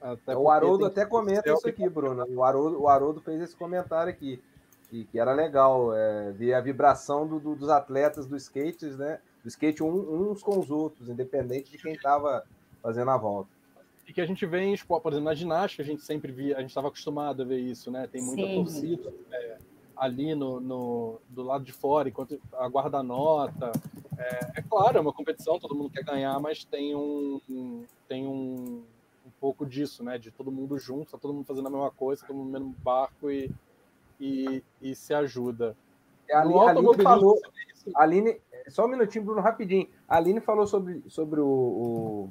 [0.00, 2.24] Até o Haroldo até comenta isso aqui, Bruno.
[2.28, 4.40] O Haroldo, o Haroldo fez esse comentário aqui,
[4.88, 9.18] que, que era legal é, ver a vibração do, do, dos atletas do skate, né?
[9.42, 12.46] Do skate um, uns com os outros, independente de quem estava
[12.80, 13.53] fazendo a volta
[14.06, 16.56] e que a gente vê em esporte, por exemplo, na ginástica, a gente sempre via,
[16.56, 18.06] a gente estava acostumado a ver isso, né?
[18.06, 18.54] Tem muita Sim.
[18.54, 19.14] torcida.
[19.30, 19.58] É,
[19.96, 23.72] ali no, no, do lado de fora, enquanto aguarda a nota.
[24.18, 28.26] É, é, claro, é uma competição, todo mundo quer ganhar, mas tem um, um tem
[28.26, 28.82] um,
[29.26, 30.18] um, pouco disso, né?
[30.18, 32.76] De todo mundo junto, tá todo mundo fazendo a mesma coisa, todo mundo no mesmo
[32.82, 33.50] barco e,
[34.20, 35.76] e, e se ajuda.
[36.30, 37.40] A Aline, a Aline falou,
[37.94, 39.88] Aline, só um minutinho, Bruno, rapidinho.
[40.08, 42.30] A Aline falou sobre, sobre o, o,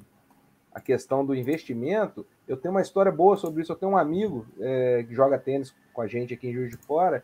[0.74, 2.26] a questão do investimento.
[2.48, 3.72] Eu tenho uma história boa sobre isso.
[3.72, 6.78] Eu tenho um amigo é, que joga tênis com a gente aqui em Juiz de
[6.78, 7.24] Fora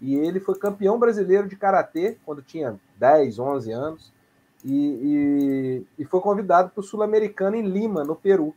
[0.00, 4.12] e ele foi campeão brasileiro de karatê quando tinha 10, 11 anos.
[4.64, 8.54] E, e, e foi convidado para o Sul-Americano em Lima, no Peru.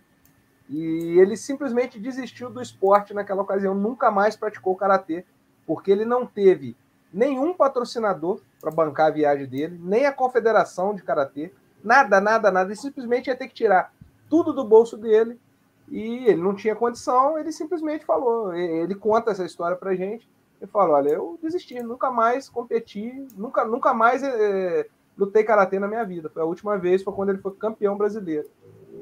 [0.69, 5.25] E ele simplesmente desistiu do esporte naquela ocasião, nunca mais praticou karatê,
[5.65, 6.75] porque ele não teve
[7.13, 11.51] nenhum patrocinador para bancar a viagem dele, nem a confederação de karatê,
[11.83, 12.69] nada, nada, nada.
[12.69, 13.93] Ele simplesmente ia ter que tirar
[14.31, 15.37] tudo do bolso dele
[15.89, 17.37] e ele não tinha condição.
[17.37, 18.55] Ele simplesmente falou.
[18.55, 20.27] Ele conta essa história para gente.
[20.59, 24.87] Ele falou: Olha, eu desisti, nunca mais competi, nunca, nunca mais é,
[25.17, 26.29] lutei karatê na minha vida.
[26.29, 28.49] Foi a última vez, foi quando ele foi campeão brasileiro.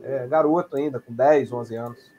[0.02, 2.12] É, garoto ainda, com 10, 11 anos.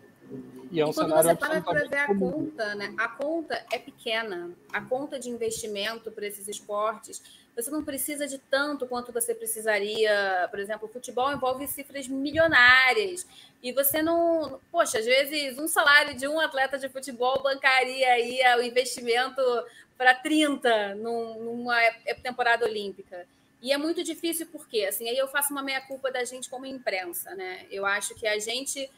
[0.71, 2.95] E, é um e quando você para ver a conta, né?
[2.97, 4.51] A conta é pequena.
[4.73, 10.49] A conta de investimento para esses esportes, você não precisa de tanto quanto você precisaria.
[10.51, 13.27] Por exemplo, o futebol envolve cifras milionárias.
[13.63, 14.61] E você não.
[14.71, 19.43] Poxa, às vezes um salário de um atleta de futebol bancaria aí o investimento
[19.99, 21.79] para 30 numa
[22.23, 23.27] temporada olímpica.
[23.63, 27.35] E é muito difícil porque, assim, aí eu faço uma meia-culpa da gente como imprensa,
[27.35, 27.67] né?
[27.71, 28.91] Eu acho que a gente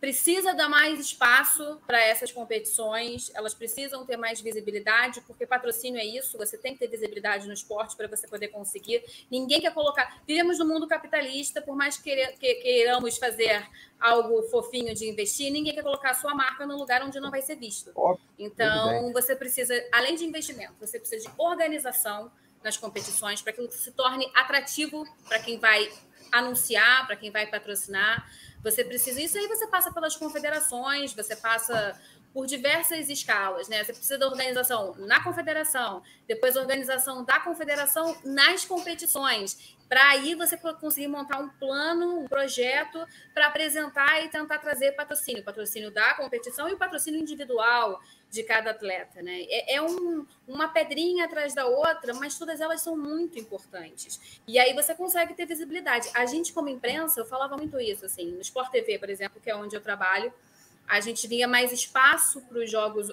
[0.00, 6.04] precisa dar mais espaço para essas competições, elas precisam ter mais visibilidade, porque patrocínio é
[6.04, 9.02] isso, você tem que ter visibilidade no esporte para você poder conseguir.
[9.30, 10.22] Ninguém quer colocar.
[10.26, 13.66] Vivemos no mundo capitalista, por mais que queiramos fazer
[13.98, 17.42] algo fofinho de investir, ninguém quer colocar a sua marca no lugar onde não vai
[17.42, 17.92] ser visto.
[18.38, 22.30] Então, você precisa, além de investimento, você precisa de organização
[22.62, 25.90] nas competições para que se torne atrativo para quem vai
[26.30, 28.28] anunciar, para quem vai patrocinar.
[28.62, 29.20] Você precisa.
[29.20, 31.98] Isso aí você passa pelas confederações, você passa
[32.32, 33.82] por diversas escalas, né?
[33.82, 40.56] Você precisa da organização na confederação, depois organização da confederação nas competições, para aí você
[40.56, 46.68] conseguir montar um plano, um projeto para apresentar e tentar trazer patrocínio, patrocínio da competição
[46.68, 48.00] e o patrocínio individual
[48.30, 49.46] de cada atleta, né?
[49.48, 54.38] É, é um, uma pedrinha atrás da outra, mas todas elas são muito importantes.
[54.46, 56.10] E aí você consegue ter visibilidade.
[56.12, 59.50] A gente, como imprensa, eu falava muito isso, assim, no Sport TV, por exemplo, que
[59.50, 60.30] é onde eu trabalho,
[60.88, 63.12] a gente vinha mais espaço para os jogos,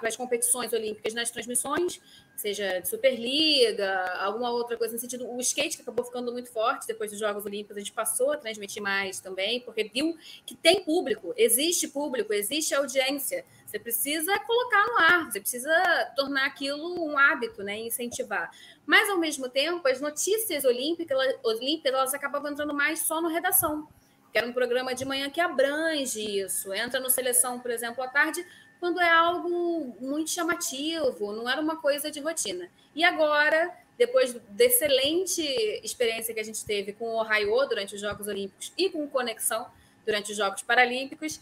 [0.00, 2.00] para as competições olímpicas nas transmissões,
[2.36, 5.30] seja de Superliga, alguma outra coisa no sentido.
[5.30, 8.36] O skate que acabou ficando muito forte depois dos Jogos Olímpicos, a gente passou a
[8.36, 13.44] transmitir mais também, porque viu que tem público, existe público, existe audiência.
[13.66, 17.78] Você precisa colocar no ar, você precisa tornar aquilo um hábito, né?
[17.78, 18.50] Incentivar.
[18.84, 23.88] Mas, ao mesmo tempo, as notícias olímpicas, olímpicas elas acabavam entrando mais só no redação
[24.32, 26.72] que era um programa de manhã que abrange isso.
[26.72, 28.44] Entra no Seleção, por exemplo, à tarde,
[28.80, 32.68] quando é algo muito chamativo, não era uma coisa de rotina.
[32.94, 35.42] E agora, depois da excelente
[35.84, 39.68] experiência que a gente teve com o Ohio durante os Jogos Olímpicos e com Conexão
[40.04, 41.40] durante os Jogos Paralímpicos,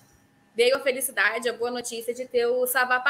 [0.54, 3.02] veio a felicidade, a boa notícia de ter o Savá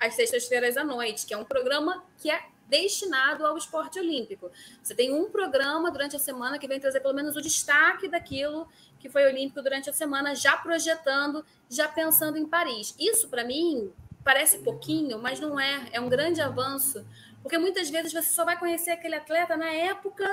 [0.00, 4.50] às sextas-feiras à noite, que é um programa que é destinado ao esporte olímpico.
[4.82, 8.68] Você tem um programa durante a semana que vem trazer pelo menos o destaque daquilo
[8.98, 12.94] que foi olímpico durante a semana, já projetando, já pensando em Paris.
[12.98, 13.92] Isso, para mim,
[14.24, 15.88] parece pouquinho, mas não é.
[15.92, 17.04] É um grande avanço,
[17.42, 20.26] porque muitas vezes você só vai conhecer aquele atleta na época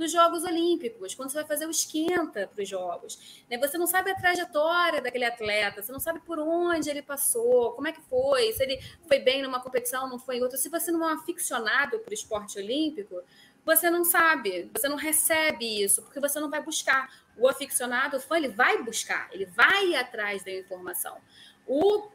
[0.00, 3.44] dos Jogos Olímpicos, quando você vai fazer o esquenta para os Jogos.
[3.50, 3.58] Né?
[3.58, 7.86] Você não sabe a trajetória daquele atleta, você não sabe por onde ele passou, como
[7.86, 10.56] é que foi, se ele foi bem numa competição, não foi em outra.
[10.56, 13.22] Se você não é um aficionado para o esporte olímpico,
[13.62, 17.12] você não sabe, você não recebe isso, porque você não vai buscar.
[17.36, 21.18] O aficionado, o fã, ele vai buscar, ele vai atrás da informação.
[21.66, 22.08] O,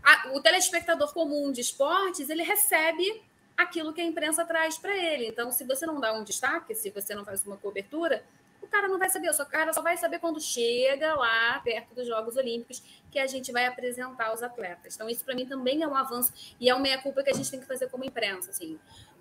[0.00, 3.20] a, o telespectador comum de esportes, ele recebe
[3.62, 5.28] aquilo que a imprensa traz para ele.
[5.28, 8.24] Então, se você não dá um destaque, se você não faz uma cobertura,
[8.62, 9.30] o cara não vai saber.
[9.30, 13.50] O cara só vai saber quando chega lá perto dos Jogos Olímpicos que a gente
[13.52, 14.94] vai apresentar os atletas.
[14.94, 17.50] Então, isso para mim também é um avanço e é uma meia-culpa que a gente
[17.50, 18.50] tem que fazer como imprensa.
[18.50, 18.78] Assim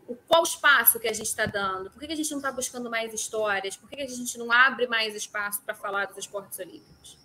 [0.10, 1.92] o, qual espaço que a gente está dando?
[1.92, 3.78] Por que, que, a gente não está buscando mais histórias?
[3.78, 7.18] Por que, que, a gente não abre mais espaço para falar dos esportes olímpicos?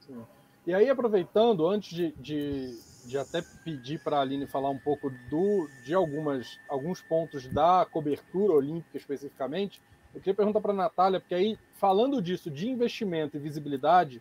[0.00, 0.26] Sim.
[0.66, 5.10] E aí, aproveitando, antes de, de, de até pedir para a Aline falar um pouco
[5.28, 9.80] do, de algumas, alguns pontos da cobertura olímpica especificamente,
[10.14, 14.20] eu queria perguntar para a Natália, porque aí, falando disso, de investimento e visibilidade,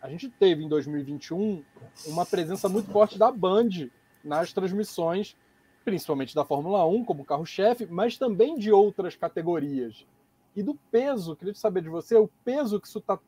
[0.00, 1.64] a gente teve em 2021
[2.06, 3.88] uma presença muito forte da Band
[4.22, 5.36] nas transmissões,
[5.84, 10.06] principalmente da Fórmula 1 como carro-chefe, mas também de outras categorias.
[10.54, 13.18] E do peso, queria saber de você, o peso que isso está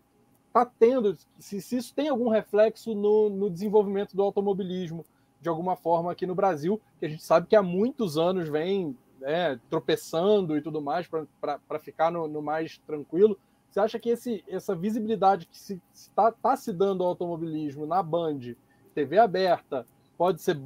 [0.52, 5.04] tá tendo, se, se, isso tem algum reflexo no, no desenvolvimento do automobilismo,
[5.40, 8.96] de alguma forma aqui no Brasil, que a gente sabe que há muitos anos vem
[9.20, 13.38] né, tropeçando e tudo mais para ficar no, no, mais tranquilo.
[13.70, 17.86] Você acha que esse, essa visibilidade que está se, tá, tá se dando ao automobilismo
[17.86, 18.54] na Band,
[18.94, 20.58] TV aberta, pode ser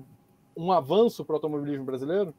[0.56, 2.34] um avanço para o automobilismo brasileiro?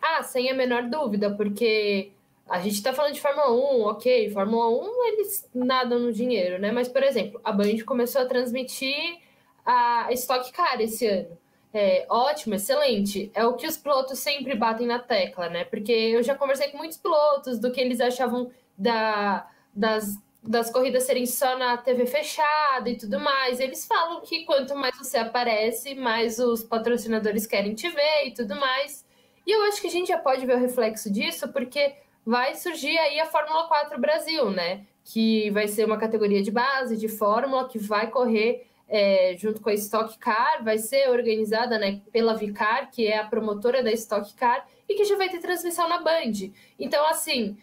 [0.00, 2.12] Ah, sem a menor dúvida, porque
[2.48, 6.70] a gente está falando de Fórmula 1, ok, Fórmula 1 eles nadam no dinheiro, né?
[6.70, 9.20] Mas, por exemplo, a Band começou a transmitir
[9.64, 11.38] a Stock Car esse ano.
[11.74, 13.30] É, ótimo, excelente.
[13.34, 15.64] É o que os pilotos sempre batem na tecla, né?
[15.64, 21.04] Porque eu já conversei com muitos pilotos do que eles achavam da, das, das corridas
[21.04, 23.58] serem só na TV fechada e tudo mais.
[23.58, 28.54] Eles falam que quanto mais você aparece, mais os patrocinadores querem te ver e tudo
[28.56, 29.06] mais.
[29.46, 31.94] E eu acho que a gente já pode ver o reflexo disso, porque
[32.24, 34.84] vai surgir aí a Fórmula 4 Brasil, né?
[35.04, 39.70] Que vai ser uma categoria de base de Fórmula que vai correr é, junto com
[39.70, 44.34] a Stock Car, vai ser organizada né, pela Vicar, que é a promotora da Stock
[44.34, 46.50] Car, e que já vai ter transmissão na Band.
[46.78, 47.56] Então, assim,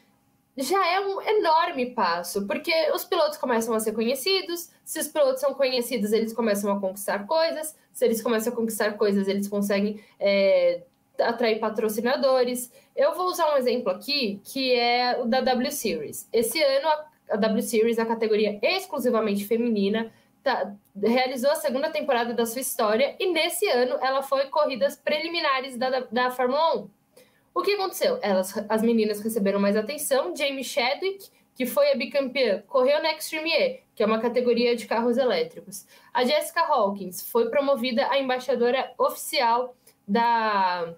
[0.57, 5.39] já é um enorme passo, porque os pilotos começam a ser conhecidos, se os pilotos
[5.39, 10.03] são conhecidos, eles começam a conquistar coisas, se eles começam a conquistar coisas, eles conseguem
[10.19, 10.81] é,
[11.21, 12.71] atrair patrocinadores.
[12.95, 16.27] Eu vou usar um exemplo aqui, que é o da W Series.
[16.31, 16.87] Esse ano,
[17.29, 20.11] a W Series, a categoria exclusivamente feminina,
[20.43, 25.77] tá, realizou a segunda temporada da sua história e nesse ano ela foi corridas preliminares
[25.77, 26.89] da, da, Fórmula 1.
[27.53, 28.19] O que aconteceu?
[28.21, 30.35] Elas, as meninas receberam mais atenção.
[30.35, 34.85] Jamie Chadwick, que foi a bicampeã, correu na Extreme E, que é uma categoria de
[34.85, 35.85] carros elétricos.
[36.13, 39.75] A Jessica Hawkins foi promovida a embaixadora oficial
[40.07, 40.95] da,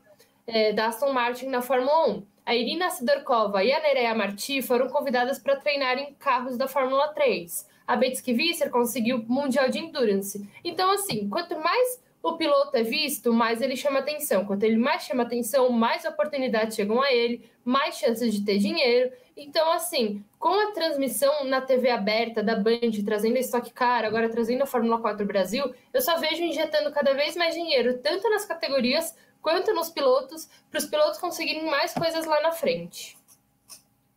[0.51, 2.25] é, da Aston Martin na Fórmula 1.
[2.45, 7.07] A Irina Sidorkova e a Nerea Marti foram convidadas para treinar em carros da Fórmula
[7.09, 10.49] 3 a Betsky Visser conseguiu Mundial de Endurance.
[10.63, 14.45] Então, assim, quanto mais o piloto é visto, mais ele chama atenção.
[14.45, 19.11] Quanto ele mais chama atenção, mais oportunidades chegam a ele, mais chances de ter dinheiro.
[19.35, 24.29] Então, assim, com a transmissão na TV aberta da Band, trazendo a Stock Car, agora
[24.29, 28.45] trazendo a Fórmula 4 Brasil, eu só vejo injetando cada vez mais dinheiro, tanto nas
[28.45, 33.17] categorias quanto nos pilotos, para os pilotos conseguirem mais coisas lá na frente.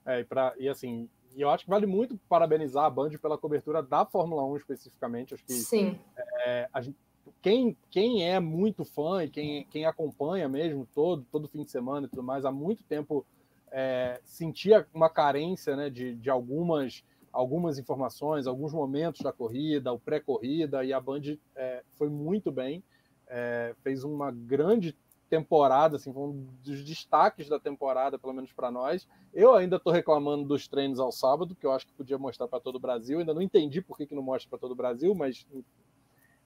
[0.07, 3.39] É, e, pra, e assim, e eu acho que vale muito parabenizar a Band pela
[3.39, 5.35] cobertura da Fórmula 1 especificamente.
[5.35, 5.99] Acho que Sim.
[6.45, 6.97] É, gente,
[7.43, 12.07] quem, quem é muito fã e quem, quem acompanha mesmo todo, todo fim de semana
[12.07, 13.27] e tudo mais, há muito tempo
[13.71, 19.99] é, sentia uma carência né, de, de algumas, algumas informações, alguns momentos da corrida, o
[19.99, 22.83] pré-corrida, e a Band é, foi muito bem,
[23.27, 24.97] é, fez uma grande
[25.35, 29.09] temporada, assim, foi um dos destaques da temporada, pelo menos para nós.
[29.33, 32.61] Eu ainda estou reclamando dos treinos ao sábado, que eu acho que podia mostrar para
[32.61, 33.19] todo o Brasil.
[33.19, 35.45] Ainda não entendi por que, que não mostra para todo o Brasil, mas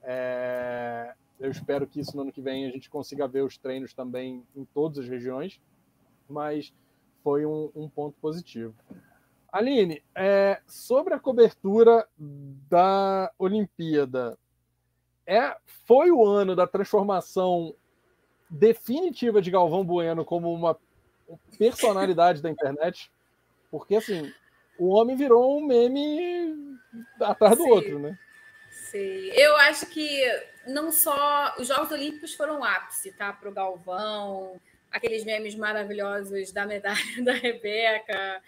[0.02, 3.92] é, eu espero que isso no ano que vem a gente consiga ver os treinos
[3.92, 5.60] também em todas as regiões.
[6.26, 6.72] Mas
[7.22, 8.74] foi um, um ponto positivo.
[9.52, 12.08] Aline, é, sobre a cobertura
[12.70, 14.38] da Olimpíada,
[15.26, 15.56] é,
[15.86, 17.74] foi o ano da transformação
[18.48, 20.76] definitiva de Galvão Bueno como uma
[21.58, 23.10] personalidade da internet,
[23.70, 24.32] porque assim,
[24.78, 26.78] o homem virou um meme
[27.20, 27.70] atrás do Sim.
[27.70, 28.18] outro, né?
[28.70, 30.22] Sim, eu acho que
[30.66, 33.32] não só os Jogos Olímpicos foram ápice, tá?
[33.32, 34.58] Para o Galvão,
[34.90, 38.42] aqueles memes maravilhosos da medalha da Rebeca,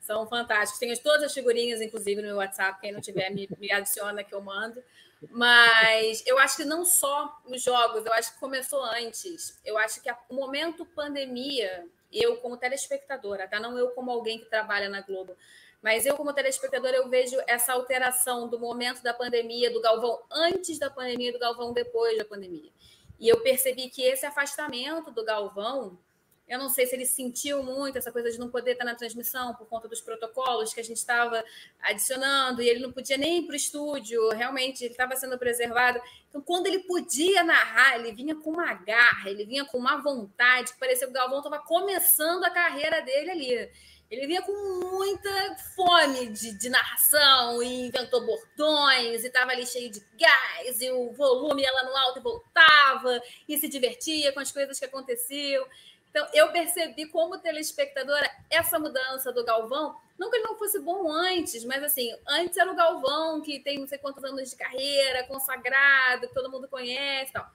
[0.00, 0.78] são fantásticos.
[0.78, 2.80] Tenho todas as figurinhas, inclusive, no meu WhatsApp.
[2.80, 4.82] Quem não tiver, me, me adiciona que eu mando.
[5.30, 9.60] Mas eu acho que não só os jogos, eu acho que começou antes.
[9.64, 13.60] Eu acho que o momento pandemia, eu como telespectadora, tá?
[13.60, 15.36] Não eu como alguém que trabalha na Globo,
[15.82, 20.78] mas eu como telespectadora eu vejo essa alteração do momento da pandemia, do Galvão antes
[20.78, 22.70] da pandemia, do Galvão depois da pandemia.
[23.18, 25.98] E eu percebi que esse afastamento do Galvão
[26.46, 29.54] eu não sei se ele sentiu muito essa coisa de não poder estar na transmissão
[29.54, 31.42] por conta dos protocolos que a gente estava
[31.80, 36.00] adicionando e ele não podia nem ir para o estúdio, realmente ele estava sendo preservado.
[36.28, 40.74] Então, quando ele podia narrar, ele vinha com uma garra, ele vinha com uma vontade,
[40.78, 43.70] parecia que o Galvão estava começando a carreira dele ali.
[44.10, 49.90] Ele vinha com muita fome de, de narração e inventou bordões e estava ali cheio
[49.90, 54.40] de gás e o volume ia lá no alto e voltava e se divertia com
[54.40, 55.66] as coisas que aconteciam.
[56.14, 59.96] Então, eu percebi como telespectadora essa mudança do Galvão.
[60.16, 63.80] Não que ele não fosse bom antes, mas assim, antes era o Galvão, que tem
[63.80, 67.50] não sei quantos anos de carreira, consagrado, que todo mundo conhece tal.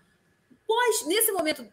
[0.68, 1.66] pós, nesse momento,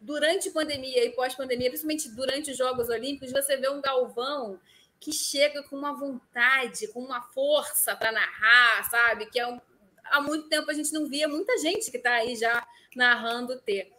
[0.00, 4.58] durante pandemia e pós-pandemia, principalmente durante os Jogos Olímpicos, você vê um Galvão
[4.98, 9.26] que chega com uma vontade, com uma força para narrar, sabe?
[9.26, 9.60] Que é um,
[10.06, 12.66] há muito tempo a gente não via muita gente que está aí já
[12.96, 13.92] narrando ter.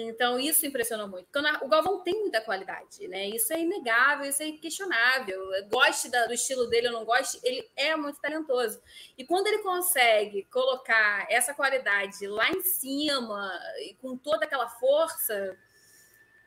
[0.00, 1.26] Então, isso impressionou muito.
[1.26, 3.28] Porque o Galvão tem muita qualidade, né?
[3.28, 5.40] Isso é inegável, isso é inquestionável.
[5.68, 8.80] Goste do estilo dele ou não goste, ele é muito talentoso.
[9.16, 13.50] E quando ele consegue colocar essa qualidade lá em cima,
[13.80, 15.56] e com toda aquela força,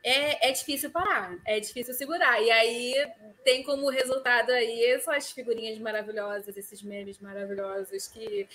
[0.02, 2.40] é, é difícil parar, é difícil segurar.
[2.42, 2.94] E aí
[3.44, 8.48] tem como resultado aí essas figurinhas maravilhosas, esses memes maravilhosos que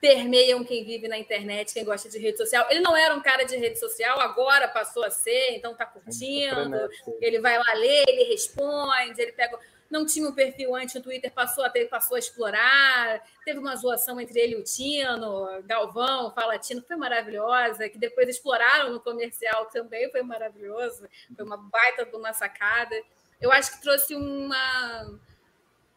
[0.00, 2.66] permeiam quem vive na internet, quem gosta de rede social.
[2.70, 6.88] Ele não era um cara de rede social, agora passou a ser, então tá curtindo.
[7.20, 9.58] Ele vai lá ler, ele responde, ele pega.
[9.90, 13.22] Não tinha um perfil antes no Twitter, passou a ter, passou a explorar.
[13.44, 18.26] Teve uma zoação entre ele e o Tino, Galvão, Fala Tino, foi maravilhosa, que depois
[18.26, 21.06] exploraram no comercial também, foi maravilhoso.
[21.36, 22.96] Foi uma baita de uma sacada.
[23.38, 25.18] Eu acho que trouxe uma,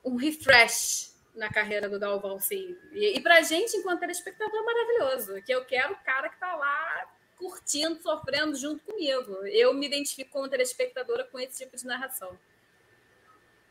[0.03, 2.75] um refresh na carreira do Galvão, sim.
[2.91, 5.41] E, e pra gente, enquanto telespectador, é maravilhoso.
[5.43, 7.07] Que eu quero o cara que tá lá
[7.37, 9.45] curtindo, sofrendo junto comigo.
[9.47, 12.37] Eu me identifico como telespectadora com esse tipo de narração.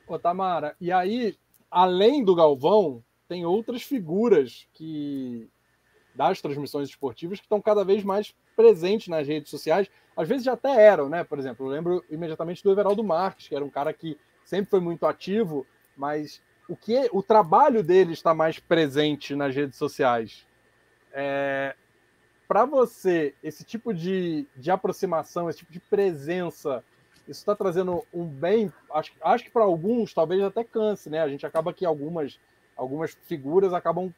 [0.07, 1.37] Ô, Tamara, e aí,
[1.71, 5.49] além do Galvão, tem outras figuras que
[6.15, 9.91] das transmissões esportivas que estão cada vez mais presentes nas redes sociais.
[10.17, 11.25] Às vezes já até eram, né?
[11.25, 14.81] Por exemplo, eu lembro imediatamente do Everaldo Marques, que era um cara que sempre foi
[14.81, 15.67] muito ativo,
[15.97, 20.47] mas o que o trabalho dele está mais presente nas redes sociais.
[21.13, 21.75] É,
[22.47, 26.85] para você, esse tipo de, de aproximação, esse tipo de presença,
[27.29, 28.73] isso está trazendo um bem.
[28.93, 31.21] Acho, acho que para alguns talvez até canse, né?
[31.21, 32.39] A gente acaba que algumas,
[32.77, 34.13] algumas figuras acabam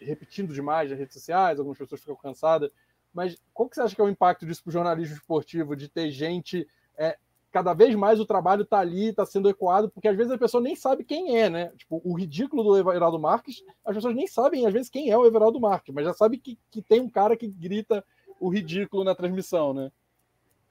[0.00, 2.70] repetindo demais nas redes sociais, algumas pessoas ficam cansadas.
[3.12, 5.88] Mas qual que você acha que é o impacto disso para o jornalismo esportivo, de
[5.88, 6.66] ter gente
[6.98, 7.16] é,
[7.56, 10.62] cada vez mais o trabalho está ali, está sendo ecoado, porque às vezes a pessoa
[10.62, 11.72] nem sabe quem é, né?
[11.78, 15.24] Tipo, o ridículo do Everaldo Marques, as pessoas nem sabem, às vezes, quem é o
[15.24, 18.04] Everaldo Marques, mas já sabe que, que tem um cara que grita
[18.38, 19.90] o ridículo na transmissão, né?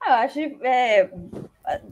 [0.06, 1.10] Eu acho é,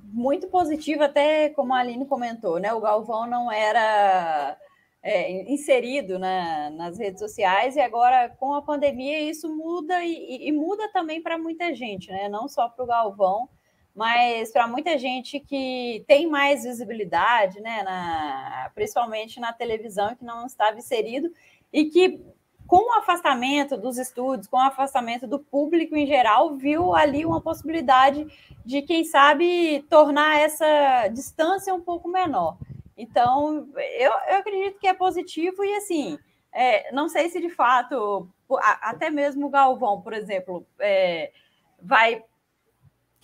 [0.04, 2.72] muito positivo, até como a Aline comentou, né?
[2.72, 4.56] O Galvão não era
[5.02, 10.52] é, inserido na, nas redes sociais e agora com a pandemia isso muda e, e
[10.52, 12.28] muda também para muita gente, né?
[12.28, 13.48] Não só para o Galvão,
[13.94, 20.46] mas para muita gente que tem mais visibilidade, né, na, principalmente na televisão, que não
[20.46, 21.30] estava inserido,
[21.72, 22.20] e que
[22.66, 27.40] com o afastamento dos estúdios, com o afastamento do público em geral, viu ali uma
[27.40, 28.26] possibilidade
[28.64, 32.56] de, quem sabe, tornar essa distância um pouco menor.
[32.96, 36.18] Então, eu, eu acredito que é positivo e, assim,
[36.52, 38.28] é, não sei se de fato,
[38.80, 41.32] até mesmo o Galvão, por exemplo, é,
[41.82, 42.24] vai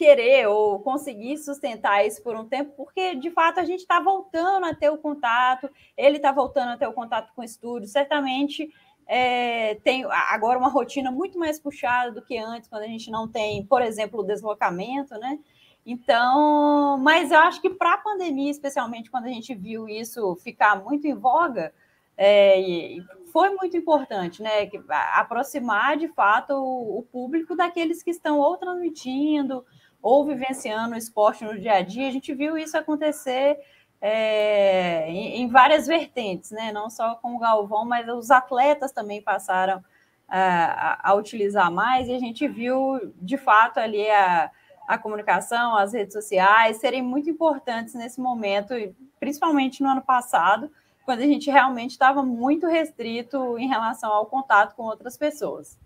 [0.01, 4.65] querer ou conseguir sustentar isso por um tempo, porque de fato a gente está voltando
[4.65, 8.73] a ter o contato, ele está voltando a ter o contato com o estúdio, certamente
[9.07, 13.29] é, tem agora uma rotina muito mais puxada do que antes, quando a gente não
[13.29, 15.39] tem, por exemplo, o deslocamento, né?
[15.85, 20.83] Então, mas eu acho que para a pandemia, especialmente quando a gente viu isso ficar
[20.83, 21.75] muito em voga,
[22.17, 22.97] é,
[23.31, 24.71] foi muito importante, né?
[25.15, 29.63] Aproximar de fato o, o público daqueles que estão ou transmitindo,
[30.03, 33.59] ou vivenciando o esporte no dia a dia, a gente viu isso acontecer
[34.01, 36.73] é, em, em, várias vertentes, né?
[36.73, 39.85] Não só com o Galvão, mas os atletas também passaram
[40.27, 44.51] a, a, utilizar mais, e a gente viu de fato ali a,
[44.89, 48.75] a comunicação, as redes sociais serem muito importantes nesse momento,
[49.19, 50.71] principalmente no ano passado,
[51.05, 55.79] quando a gente realmente estava muito restrito em relação ao contato com outras pessoas.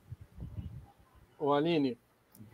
[1.38, 1.98] Ô Aline,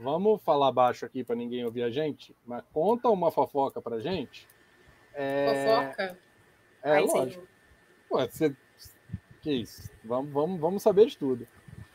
[0.01, 4.49] vamos falar baixo aqui para ninguém ouvir a gente, mas conta uma fofoca para gente.
[5.15, 5.47] É...
[5.47, 6.19] Fofoca?
[6.83, 7.47] É, Aí lógico.
[8.11, 8.57] Ué, você...
[9.43, 9.91] Que isso?
[10.05, 11.47] Vamos, vamos, vamos saber de tudo.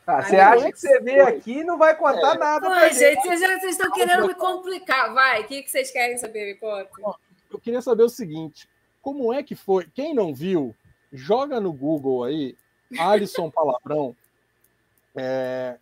[0.06, 2.38] Ah, você acha que você veio aqui e não vai contar é.
[2.38, 5.12] nada Ai, gente, gente, vocês, vocês estão querendo me complicar.
[5.12, 6.46] Vai, o que, que vocês querem saber?
[6.46, 7.18] Me conta.
[7.50, 8.68] Eu queria saber o seguinte,
[9.02, 9.88] como é que foi?
[9.92, 10.74] Quem não viu,
[11.12, 12.56] joga no Google aí,
[12.98, 14.14] Alisson Palavrão,
[15.16, 15.76] é,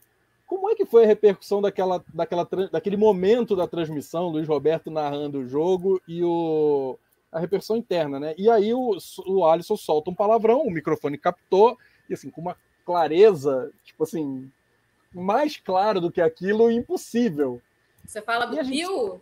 [0.47, 5.39] como é que foi a repercussão daquela, daquela, daquele momento da transmissão, Luiz Roberto narrando
[5.39, 6.99] o jogo e o,
[7.33, 8.35] a repercussão interna, né?
[8.37, 8.97] E aí o,
[9.27, 11.77] o Alisson solta um palavrão, o microfone captou,
[12.09, 14.51] e assim, com uma clareza, tipo assim,
[15.13, 17.61] mais claro do que aquilo, impossível.
[18.05, 19.21] Você fala do Pio?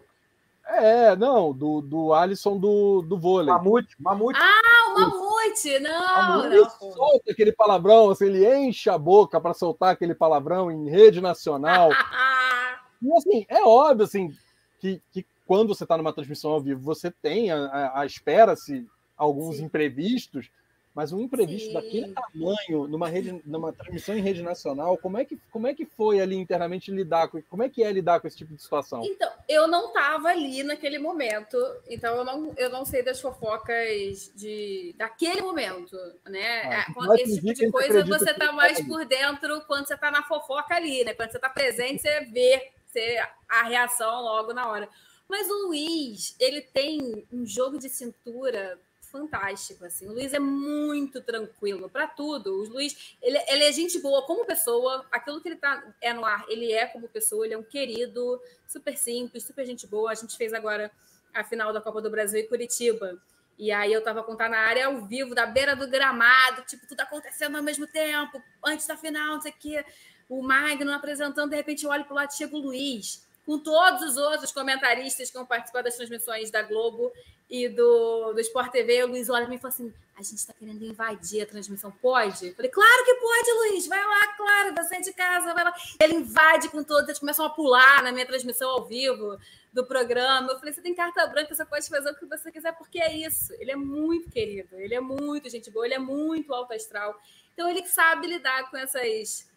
[0.66, 3.52] É, não, do, do Alisson do, do vôlei.
[3.52, 4.38] Mamute, Mamute.
[4.40, 5.31] Ah, o Mamute!
[5.80, 6.70] Não, Mamute não.
[6.70, 11.90] solta aquele palavrão, assim, ele enche a boca para soltar aquele palavrão em rede nacional.
[13.04, 14.32] E assim, é óbvio assim,
[14.78, 18.86] que, que quando você está numa transmissão ao vivo, você tem a, a, a espera-se
[19.16, 19.64] alguns Sim.
[19.64, 20.48] imprevistos,
[20.94, 21.72] mas um imprevisto Sim.
[21.72, 25.86] daquele tamanho, numa, rede, numa transmissão em rede nacional, como é, que, como é que
[25.86, 29.02] foi ali internamente lidar com como é que é lidar com esse tipo de situação?
[29.04, 31.56] Então, eu não estava ali naquele momento,
[31.88, 35.96] então eu não, eu não sei das fofocas de daquele momento,
[36.28, 36.62] né?
[36.64, 40.22] Ah, é, esse tipo de coisa você está mais por dentro quando você está na
[40.22, 41.14] fofoca ali, né?
[41.14, 44.88] Quando você está presente, você vê você, a reação logo na hora.
[45.28, 48.78] Mas o Luiz, ele tem um jogo de cintura
[49.12, 50.08] fantástico, assim.
[50.08, 52.62] O Luiz é muito tranquilo para tudo.
[52.62, 55.06] O Luiz, ele, ele, é gente boa como pessoa.
[55.12, 57.44] Aquilo que ele tá é no ar, ele é como pessoa.
[57.44, 60.10] Ele é um querido, super simples, super gente boa.
[60.10, 60.90] A gente fez agora
[61.34, 63.22] a final da Copa do Brasil em Curitiba.
[63.58, 67.00] E aí eu tava contando na área ao vivo, da beira do gramado, tipo, tudo
[67.00, 69.84] acontecendo ao mesmo tempo, antes da final, não sei o quê.
[70.28, 74.16] O Magno apresentando, de repente eu olho pro lado, chega o Luiz, com todos os
[74.16, 77.12] outros comentaristas que vão participar das transmissões da Globo
[77.50, 80.84] e do, do Sport TV, o Luiz olha e fala assim: a gente está querendo
[80.84, 82.48] invadir a transmissão, pode?
[82.48, 85.74] Eu falei, claro que pode, Luiz, vai lá, claro, você é de casa, vai lá.
[86.00, 89.38] Ele invade com todos, eles começam a pular na minha transmissão ao vivo
[89.72, 90.52] do programa.
[90.52, 93.16] Eu falei, você tem carta branca, você pode fazer o que você quiser, porque é
[93.16, 93.52] isso.
[93.54, 97.20] Ele é muito querido, ele é muito gente boa, ele é muito alto astral.
[97.52, 99.50] Então ele sabe lidar com essas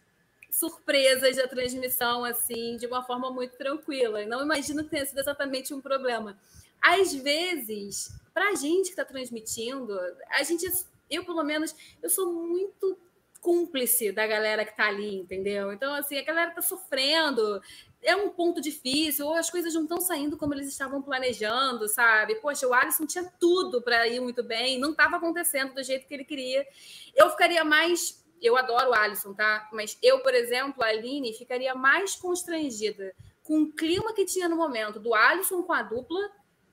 [0.58, 4.24] surpresas da transmissão assim de uma forma muito tranquila.
[4.24, 6.36] Não imagino que tenha sido exatamente um problema
[6.86, 9.92] às vezes, para a gente que está transmitindo,
[10.30, 10.66] a gente,
[11.10, 12.96] eu pelo menos, eu sou muito
[13.40, 15.72] cúmplice da galera que está ali, entendeu?
[15.72, 17.60] Então, assim, a galera está sofrendo,
[18.02, 22.36] é um ponto difícil, ou as coisas não estão saindo como eles estavam planejando, sabe?
[22.36, 26.14] Poxa, o Alisson tinha tudo para ir muito bem, não estava acontecendo do jeito que
[26.14, 26.66] ele queria.
[27.14, 28.24] Eu ficaria mais.
[28.40, 29.68] Eu adoro o Alisson, tá?
[29.72, 34.56] Mas eu, por exemplo, a Aline, ficaria mais constrangida com o clima que tinha no
[34.56, 36.20] momento do Alisson com a dupla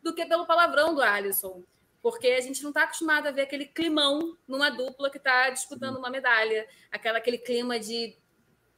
[0.01, 1.63] do que pelo palavrão do Alisson.
[2.01, 5.97] Porque a gente não está acostumado a ver aquele climão numa dupla que está disputando
[5.97, 6.67] uma medalha.
[6.91, 8.17] Aquela, aquele clima de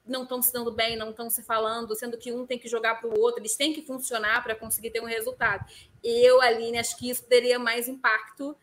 [0.06, 2.96] não estão se dando bem, não estão se falando, sendo que um tem que jogar
[2.96, 5.66] para o outro, eles têm que funcionar para conseguir ter um resultado.
[6.04, 8.56] Eu, Aline, acho que isso teria mais impacto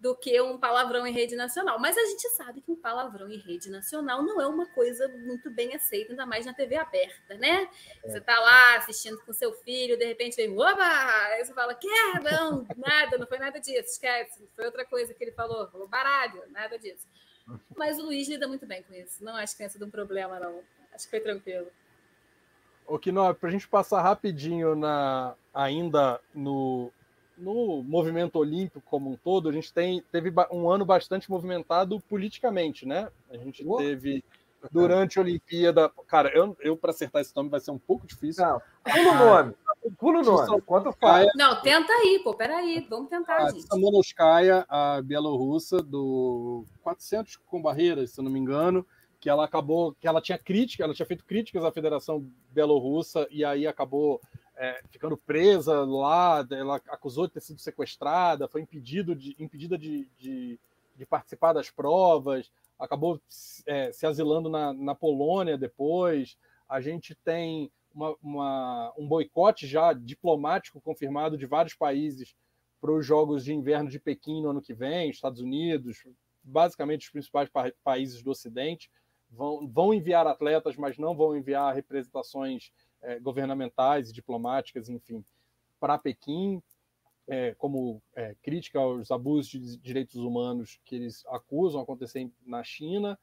[0.00, 1.78] do que um palavrão em rede nacional.
[1.78, 5.50] Mas a gente sabe que um palavrão em rede nacional não é uma coisa muito
[5.50, 7.68] bem aceita, ainda mais na TV aberta, né?
[8.04, 8.08] É.
[8.08, 10.84] Você está lá assistindo com seu filho, de repente vem, oba!
[11.32, 11.88] Aí você fala, que
[12.22, 16.42] não, nada, não foi nada disso, esquece, foi outra coisa que ele falou, falou baralho,
[16.50, 17.06] nada disso.
[17.76, 20.38] Mas o Luiz lida muito bem com isso, não acho que tenha sido um problema,
[20.38, 20.62] não.
[20.92, 21.68] Acho que foi tranquilo.
[22.86, 26.90] O Kino, para a gente passar rapidinho na, ainda no,
[27.38, 32.86] no movimento olímpico como um todo, a gente tem, teve um ano bastante movimentado politicamente,
[32.86, 33.08] né?
[33.30, 33.76] A gente oh.
[33.76, 34.24] teve
[34.70, 35.90] durante a Olimpíada.
[36.06, 38.44] Cara, eu, eu para acertar esse nome vai ser um pouco difícil.
[38.44, 39.54] Não, pula o nome.
[39.98, 40.62] Pula o nome.
[40.62, 41.28] Quanto faz?
[41.36, 42.86] Não, tenta aí, pô, peraí.
[42.90, 43.66] Vamos tentar, a gente.
[43.66, 48.84] Samonoskaya, a bielorrussa, do 400 com barreiras, se eu não me engano,
[49.20, 53.44] que ela acabou, que ela tinha crítica, ela tinha feito críticas à Federação Bielorrussa e
[53.44, 54.20] aí acabou
[54.58, 60.08] é, ficando presa lá, ela acusou de ter sido sequestrada, foi impedido de, impedida de,
[60.18, 60.58] de,
[60.96, 63.20] de participar das provas, acabou
[63.66, 66.36] é, se asilando na, na Polônia depois.
[66.68, 72.34] A gente tem uma, uma, um boicote já diplomático confirmado de vários países
[72.80, 76.04] para os Jogos de Inverno de Pequim no ano que vem, Estados Unidos,
[76.42, 78.90] basicamente os principais pa países do Ocidente,
[79.30, 82.72] vão, vão enviar atletas, mas não vão enviar representações
[83.02, 85.24] é, governamentais e diplomáticas, enfim,
[85.78, 86.62] para Pequim,
[87.26, 93.18] é, como é, crítica aos abusos de direitos humanos que eles acusam acontecer na China.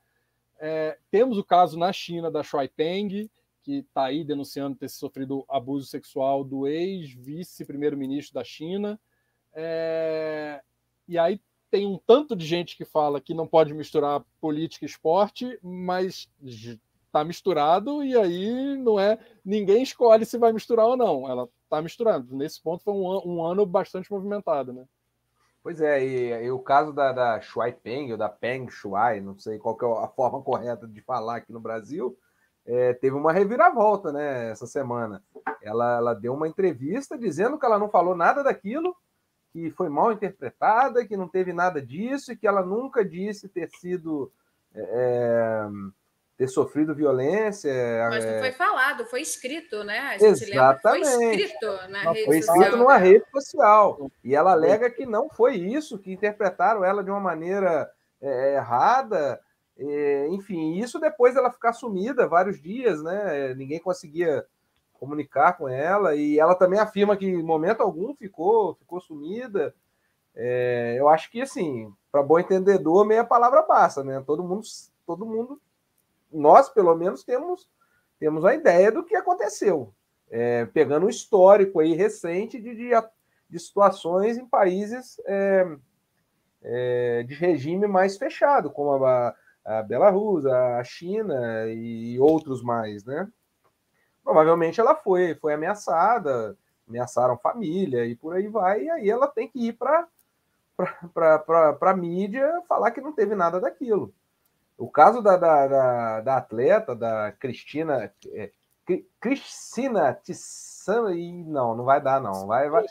[0.59, 3.29] É, temos o caso na China da Shuai Peng,
[3.63, 8.99] que está aí denunciando ter sofrido abuso sexual do ex-vice-primeiro-ministro da China.
[9.53, 10.61] É,
[11.07, 11.41] e aí
[11.71, 16.29] tem um tanto de gente que fala que não pode misturar política e esporte, mas
[17.15, 21.29] tá misturado e aí não é ninguém escolhe se vai misturar ou não.
[21.29, 22.35] Ela tá misturando.
[22.35, 24.83] Nesse ponto foi um, um ano bastante movimentado, né?
[25.63, 29.39] Pois é, e, e, o caso da, da Shuai Peng, ou da Peng Shuai, não
[29.39, 32.17] sei qual é a forma correta de falar aqui no Brasil,
[32.65, 35.23] é, teve uma reviravolta, né, essa semana.
[35.63, 38.93] Ela, ela deu uma entrevista dizendo que ela não falou nada daquilo,
[39.53, 43.69] que foi mal interpretada, que não teve nada disso, e que ela nunca disse ter
[43.69, 44.29] sido...
[44.73, 45.67] É,
[46.37, 47.71] ter sofrido violência.
[48.09, 48.39] Mas não é...
[48.39, 49.99] foi falado, foi escrito, né?
[49.99, 51.07] A gente Exatamente.
[51.07, 52.57] foi escrito na não, rede foi social.
[52.57, 54.11] escrito numa rede social.
[54.23, 57.89] E ela alega que não foi isso, que interpretaram ela de uma maneira
[58.21, 59.39] é, errada.
[59.77, 63.53] É, enfim, isso depois ela ficar sumida vários dias, né?
[63.55, 64.45] Ninguém conseguia
[64.93, 69.73] comunicar com ela, e ela também afirma que em momento algum ficou, ficou sumida.
[70.33, 74.23] É, eu acho que, assim, para bom entendedor, meia palavra basta, né?
[74.25, 74.63] Todo mundo,
[75.05, 75.61] todo mundo,
[76.31, 77.69] nós pelo menos temos,
[78.19, 79.93] temos a ideia do que aconteceu.
[80.29, 82.89] É, pegando um histórico aí recente de, de,
[83.49, 85.77] de situações em países é,
[86.63, 93.27] é, de regime mais fechado, como a, a Belarus, a China e outros mais, né?
[94.23, 96.57] Provavelmente ela foi, foi ameaçada,
[96.87, 100.07] ameaçaram família e por aí vai, e aí ela tem que ir para
[101.13, 104.13] para a mídia falar que não teve nada daquilo.
[104.77, 108.51] O caso da, da, da, da atleta, da Cristina, é,
[109.19, 112.47] Cristina Tissan, e não, não vai dar, não.
[112.47, 112.85] Vai, vai.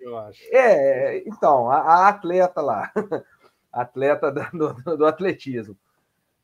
[0.00, 0.42] Eu acho.
[0.52, 2.92] É, então, a, a atleta lá,
[3.72, 5.76] atleta do, do atletismo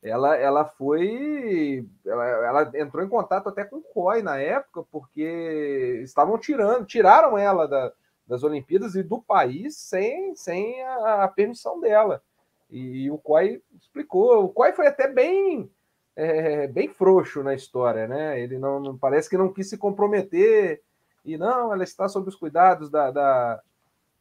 [0.06, 1.86] ela, ela foi.
[2.04, 7.36] Ela, ela, entrou em contato até com o COI na época, porque estavam tirando, tiraram
[7.36, 7.92] ela da,
[8.26, 12.22] das Olimpíadas e do país sem, sem a, a permissão dela.
[12.70, 14.44] E, o COI explicou.
[14.44, 15.70] O COI foi até bem.
[16.14, 18.40] É, bem frouxo na história, né?
[18.40, 20.82] Ele não, não, parece que não quis se comprometer
[21.22, 23.60] e não, ela está sob os cuidados da, da,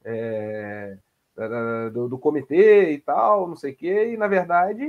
[0.03, 0.97] é,
[1.33, 4.85] da do, do, comitê e tal, não sei o quê, e na verdade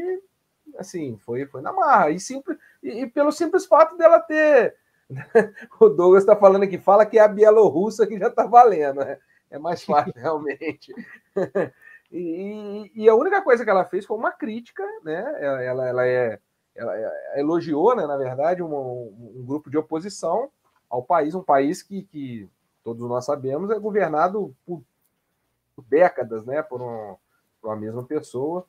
[0.78, 2.10] assim, foi, foi na marra.
[2.10, 4.74] E, simples, e, e pelo simples fato dela ter.
[5.80, 9.18] o Douglas está falando aqui, fala que é a Bielorrussa que já está valendo, né?
[9.50, 10.92] É mais fácil, realmente.
[12.10, 15.24] E, e, a única coisa que ela fez foi uma crítica, né?
[15.40, 16.38] Ela, ela, é,
[16.74, 16.94] ela,
[17.34, 20.50] elogiou, né, na verdade, um, um, grupo de oposição
[20.88, 22.48] ao país, um país que, que
[22.84, 24.82] todos nós sabemos é governado por,
[25.74, 26.62] por décadas, né?
[26.62, 27.16] Por, um,
[27.60, 28.64] por uma mesma pessoa.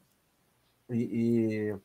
[0.90, 1.76] E, e,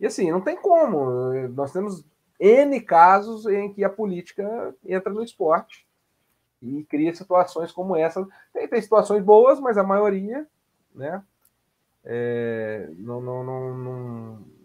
[0.00, 1.32] e assim, não tem como.
[1.50, 2.04] Nós temos
[2.40, 5.86] N casos em que a política entra no esporte
[6.60, 8.26] e cria situações como essa.
[8.52, 10.46] Tem, tem situações boas, mas a maioria
[10.94, 11.22] né,
[12.04, 13.74] é, não, não, não,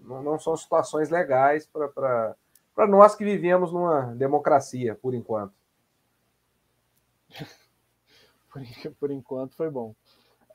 [0.04, 5.54] não, não, são situações legais para nós que vivemos numa democracia, por enquanto.
[8.52, 8.62] por,
[9.00, 9.94] por enquanto foi bom.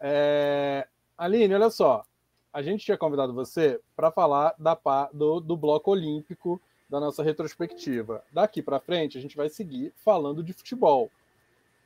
[0.01, 2.05] É, Aline, olha só
[2.53, 4.79] a gente tinha convidado você para falar da,
[5.13, 8.23] do, do bloco olímpico da nossa retrospectiva.
[8.31, 11.11] Daqui para frente, a gente vai seguir falando de futebol.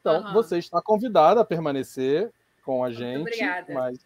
[0.01, 0.33] Então, uhum.
[0.33, 2.33] você está convidada a permanecer
[2.67, 3.21] com a gente.
[3.21, 3.73] Muito obrigada.
[3.73, 3.99] Mas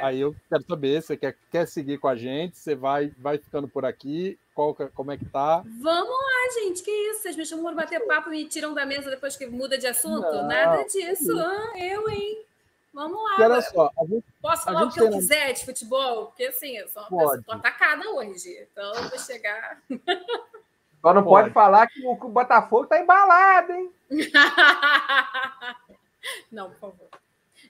[0.00, 2.56] aí eu quero saber, você quer, quer seguir com a gente?
[2.56, 4.38] Você vai, vai ficando por aqui?
[4.54, 5.64] Qual, como é que tá?
[5.80, 6.82] Vamos lá, gente.
[6.82, 7.22] Que isso?
[7.22, 9.88] Vocês me chamam para bater papo e me tiram da mesa depois que muda de
[9.88, 10.30] assunto?
[10.30, 11.36] Não, Nada disso.
[11.38, 12.44] Ah, eu, hein?
[12.94, 13.36] Vamos lá.
[13.44, 16.26] olha só, a gente, Posso falar o que eu quiser de futebol?
[16.26, 18.66] Porque assim, eu sou uma pessoa atacada hoje.
[18.72, 19.82] Então eu vou chegar.
[21.00, 23.92] Só não pode, pode falar que o, que o Botafogo tá embalado, hein?
[26.50, 27.08] não, por favor.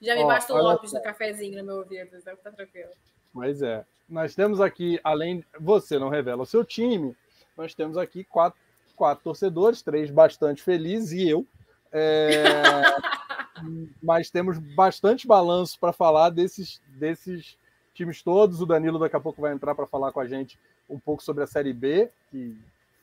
[0.00, 2.90] Já me Ó, basta o Lopes no cafezinho no meu ouvido, então tá tranquilo.
[3.32, 3.84] Pois é.
[4.08, 5.44] Nós temos aqui, além.
[5.60, 7.16] Você não revela o seu time,
[7.56, 8.58] nós temos aqui quatro,
[8.96, 11.46] quatro torcedores, três bastante felizes e eu.
[11.92, 12.42] É...
[14.02, 17.56] mas temos bastante balanço para falar desses, desses
[17.94, 18.60] times todos.
[18.60, 20.58] O Danilo daqui a pouco vai entrar para falar com a gente
[20.88, 22.56] um pouco sobre a Série B, que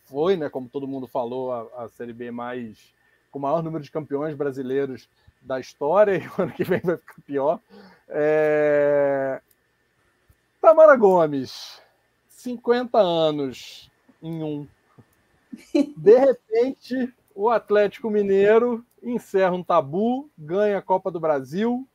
[0.06, 2.94] foi, né, como todo mundo falou, a, a Série B mais
[3.32, 5.10] com o maior número de campeões brasileiros
[5.46, 7.60] da história, e o ano que vem vai ficar pior.
[8.10, 9.42] É...
[10.60, 11.82] Tamara Gomes,
[12.28, 13.90] 50 anos
[14.22, 14.68] em um.
[15.96, 21.88] De repente, o Atlético Mineiro encerra um tabu, ganha a Copa do Brasil.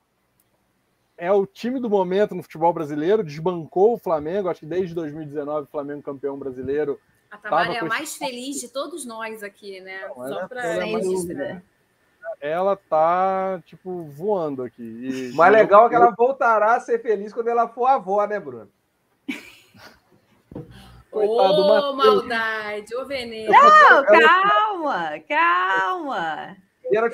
[1.18, 5.64] É o time do momento no futebol brasileiro, desbancou o Flamengo, acho que desde 2019
[5.64, 6.98] o Flamengo campeão brasileiro.
[7.30, 10.08] A Tamara é a mais feliz de todos nós aqui, né?
[10.08, 11.62] Não, Só para é registrar.
[12.40, 14.82] Ela tá, tipo, voando aqui.
[14.82, 15.86] E, mais legal eu...
[15.86, 18.70] é que ela voltará a ser feliz quando ela for avó, né, Bruno?
[21.10, 23.50] Coitado, ô, maldade, ô veneno.
[23.52, 26.56] Não, calma, calma.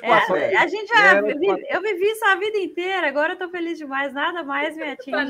[0.02, 3.76] É, a gente já vivi, eu vivi isso a vida inteira, agora eu tô feliz
[3.76, 5.10] demais, nada mais me atinge.
[5.10, 5.24] Tá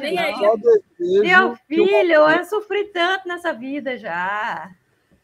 [1.01, 4.71] Meu filho, eu sofri tanto nessa vida já.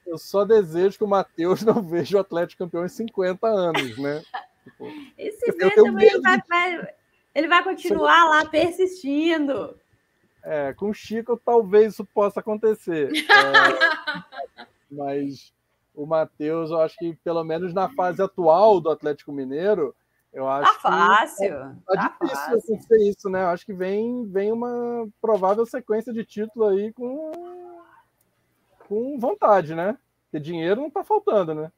[0.05, 4.23] Eu só desejo que o Matheus não veja o Atlético campeão em 50 anos, né?
[4.65, 4.87] Tipo,
[5.19, 6.89] Esse também ele vai,
[7.35, 9.77] ele vai continuar lá persistindo.
[10.45, 13.11] É, com o Chico talvez isso possa acontecer.
[14.93, 15.55] É, mas
[15.95, 19.95] o Matheus, eu acho que pelo menos na fase atual do Atlético Mineiro,
[20.33, 21.47] eu acho tá fácil.
[21.47, 22.59] que tá, tá difícil fácil.
[22.59, 23.43] acontecer isso, né?
[23.43, 27.33] Eu acho que vem, vem uma provável sequência de título aí com,
[28.89, 29.97] com vontade, né?
[30.25, 31.73] Porque dinheiro não tá faltando, né?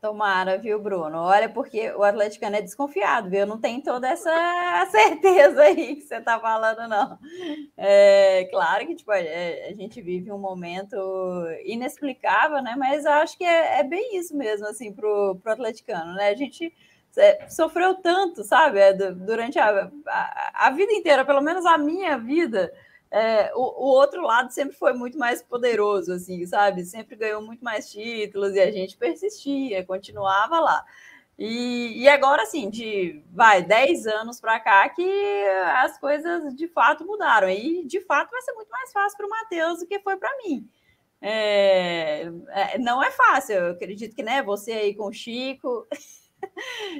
[0.00, 1.18] Tomara, viu, Bruno?
[1.18, 3.44] Olha, porque o atleticano é desconfiado, viu?
[3.44, 4.30] Não tem toda essa
[4.92, 7.18] certeza aí que você está falando, não.
[7.76, 10.96] É claro que tipo, é, a gente vive um momento
[11.64, 12.76] inexplicável, né?
[12.78, 16.28] Mas acho que é, é bem isso mesmo, assim, para o atleticano, né?
[16.28, 16.72] A gente
[17.16, 18.78] é, sofreu tanto, sabe?
[18.78, 22.72] É, durante a, a, a vida inteira, pelo menos a minha vida
[23.10, 26.84] é, o, o, outro lado sempre foi muito mais poderoso, assim, sabe?
[26.84, 30.84] Sempre ganhou muito mais títulos e a gente persistia, continuava lá.
[31.38, 35.44] E, e agora, assim, de vai 10 anos para cá que
[35.76, 37.48] as coisas de fato mudaram.
[37.48, 40.36] E de fato vai ser muito mais fácil para o Matheus do que foi para
[40.38, 40.68] mim.
[41.20, 45.86] É, é, não é fácil, eu acredito que né, você aí com o Chico.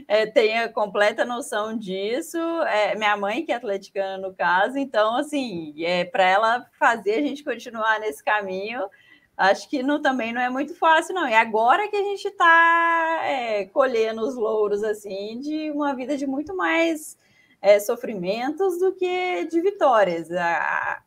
[0.07, 2.39] é, tenha completa noção disso.
[2.63, 7.23] É, minha mãe, que é atleticana no caso, então, assim, é, para ela fazer a
[7.23, 8.89] gente continuar nesse caminho,
[9.37, 11.29] acho que não, também não é muito fácil, não.
[11.29, 16.27] E agora que a gente está é, colhendo os louros, assim, de uma vida de
[16.27, 17.17] muito mais
[17.61, 20.31] é, sofrimentos do que de vitórias.
[20.31, 21.03] A,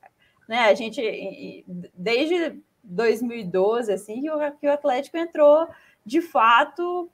[0.48, 5.68] né, a gente, desde 2012, assim, que o, que o Atlético entrou
[6.06, 7.10] de fato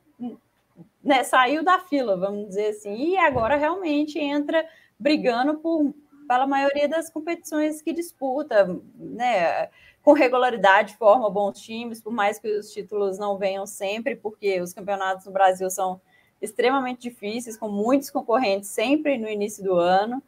[1.07, 4.67] né, saiu da fila, vamos dizer assim, e agora realmente entra
[4.99, 5.93] brigando por,
[6.27, 9.69] pela maioria das competições que disputa, né,
[10.03, 14.73] com regularidade, forma bons times, por mais que os títulos não venham sempre, porque os
[14.73, 16.01] campeonatos no Brasil são
[16.41, 20.21] extremamente difíceis, com muitos concorrentes sempre no início do ano.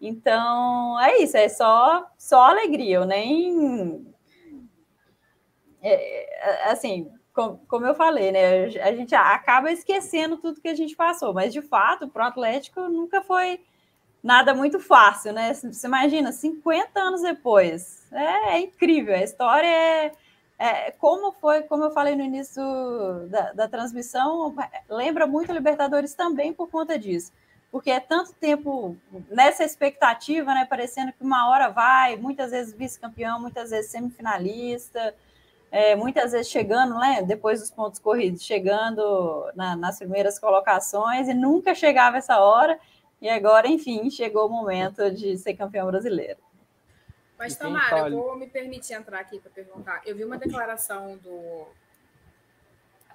[0.00, 4.06] Então, é isso, é só, só alegria, eu nem.
[5.82, 8.64] É, assim, como, eu falei, né?
[8.82, 12.82] A gente acaba esquecendo tudo que a gente passou, mas de fato, para o Atlético
[12.88, 13.60] nunca foi
[14.22, 15.52] nada muito fácil, né?
[15.54, 18.06] Você imagina, 50 anos depois.
[18.12, 20.12] É, é incrível, a história é,
[20.58, 22.62] é, como foi, como eu falei no início
[23.28, 24.54] da, da transmissão,
[24.88, 27.32] lembra muito a Libertadores também por conta disso.
[27.70, 28.94] Porque é tanto tempo
[29.30, 30.66] nessa expectativa, né?
[30.66, 35.14] Parecendo que uma hora vai, muitas vezes vice-campeão, muitas vezes semifinalista
[35.72, 41.34] é, muitas vezes chegando, né, depois dos pontos corridos, chegando na, nas primeiras colocações e
[41.34, 42.78] nunca chegava essa hora.
[43.22, 46.38] E agora, enfim, chegou o momento de ser campeão brasileiro.
[47.38, 50.02] Mas, Tamara, eu vou me permitir entrar aqui para perguntar.
[50.04, 51.66] Eu vi uma declaração do.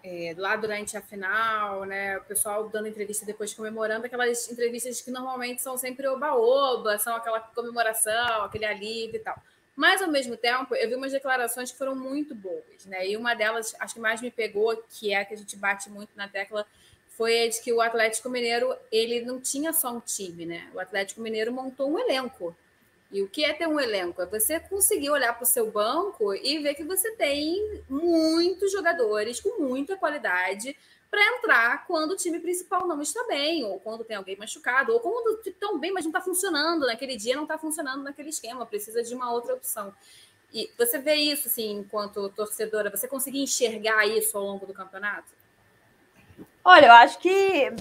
[0.03, 2.17] É, lá durante a final, né?
[2.17, 7.39] O pessoal dando entrevista depois comemorando aquelas entrevistas que normalmente são sempre oba-oba, são aquela
[7.39, 9.35] comemoração, aquele alívio e tal.
[9.77, 13.07] Mas, ao mesmo tempo, eu vi umas declarações que foram muito boas, né?
[13.07, 15.87] E uma delas, acho que mais me pegou, que é a que a gente bate
[15.87, 16.65] muito na tecla,
[17.09, 20.67] foi a de que o Atlético Mineiro, ele não tinha só um time, né?
[20.73, 22.57] O Atlético Mineiro montou um elenco.
[23.11, 24.19] E o que é ter um elenco?
[24.19, 29.39] É você conseguir olhar para o seu banco e ver que você tem muitos jogadores
[29.39, 30.75] com muita qualidade
[31.09, 34.99] para entrar quando o time principal não está bem, ou quando tem alguém machucado, ou
[34.99, 39.01] quando estão bem, mas não está funcionando naquele dia, não está funcionando naquele esquema, precisa
[39.01, 39.93] de uma outra opção.
[40.53, 45.31] E você vê isso, assim, enquanto torcedora, você conseguir enxergar isso ao longo do campeonato?
[46.63, 47.71] Olha, eu acho que é,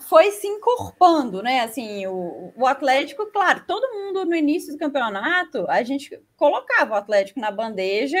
[0.00, 1.60] foi se encorpando, né?
[1.60, 6.98] Assim, o, o Atlético, claro, todo mundo no início do campeonato, a gente colocava o
[6.98, 8.18] Atlético na bandeja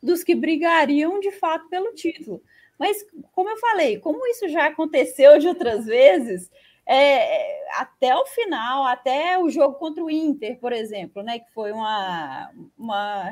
[0.00, 2.40] dos que brigariam de fato pelo título.
[2.78, 6.50] Mas, como eu falei, como isso já aconteceu de outras vezes,
[6.86, 11.72] é, até o final, até o jogo contra o Inter, por exemplo, né, que foi
[11.72, 13.30] uma, uma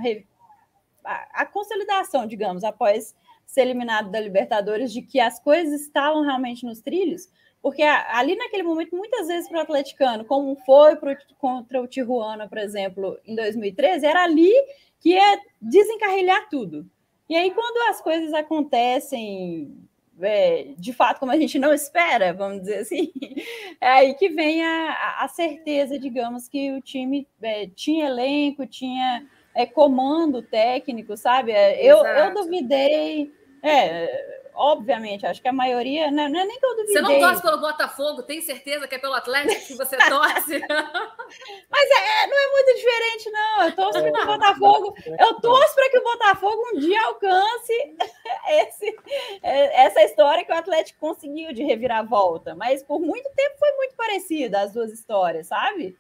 [1.05, 3.15] a, a consolidação, digamos, após
[3.47, 7.31] ser eliminado da Libertadores, de que as coisas estavam realmente nos trilhos,
[7.63, 12.49] porque ali naquele momento, muitas vezes para o atleticano, como foi pro, contra o Tijuana,
[12.49, 14.53] por exemplo, em 2013, era ali
[15.01, 16.89] que ia desencarrilhar tudo.
[17.29, 19.87] E aí, quando as coisas acontecem
[20.21, 23.13] é, de fato como a gente não espera, vamos dizer assim,
[23.81, 29.27] é aí que vem a, a certeza, digamos, que o time é, tinha elenco, tinha
[29.55, 31.53] é, comando técnico, sabe?
[31.53, 33.33] É, eu, eu duvidei.
[33.63, 36.95] É, obviamente, acho que a maioria, não, não é nem que eu duvidei.
[36.95, 40.59] Você não torce pelo Botafogo, tem certeza que é pelo Atlético que você torce?
[41.71, 43.63] Mas é, é, não é muito diferente, não.
[43.65, 47.97] Eu torço para que o Botafogo, eu torço para que o Botafogo um dia alcance
[48.49, 48.97] esse,
[49.43, 52.55] é, essa história que o Atlético conseguiu de reviravolta.
[52.55, 55.97] Mas por muito tempo foi muito parecida as duas histórias, sabe?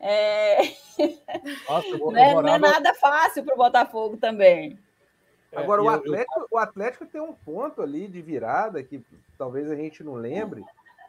[0.00, 0.58] É...
[1.68, 4.78] Nossa, não, é, não é nada fácil para o Botafogo também.
[5.52, 6.46] É, Agora, o, Atlético, eu...
[6.50, 9.02] o Atlético tem um ponto ali de virada que
[9.36, 10.64] talvez a gente não lembre.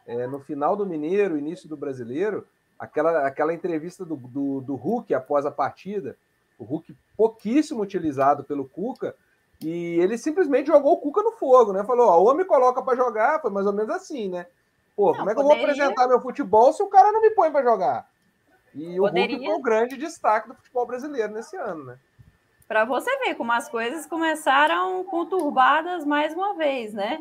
[0.06, 2.46] É, no final do Mineiro, início do Brasileiro,
[2.78, 6.16] aquela, aquela entrevista do, do, do Hulk após a partida,
[6.58, 9.14] o Hulk pouquíssimo utilizado pelo Cuca,
[9.62, 11.84] E ele simplesmente jogou o Cuca no fogo, né?
[11.84, 14.46] Falou, ó, ou me coloca para jogar, foi mais ou menos assim, né?
[14.96, 15.60] Pô, não, como é que poderia...
[15.60, 18.10] eu vou apresentar meu futebol se o cara não me põe para jogar?
[18.74, 19.36] E poderia...
[19.36, 21.98] o Hulk foi o grande destaque do futebol brasileiro nesse ano, né?
[22.70, 27.20] Para você ver como as coisas começaram conturbadas mais uma vez, né?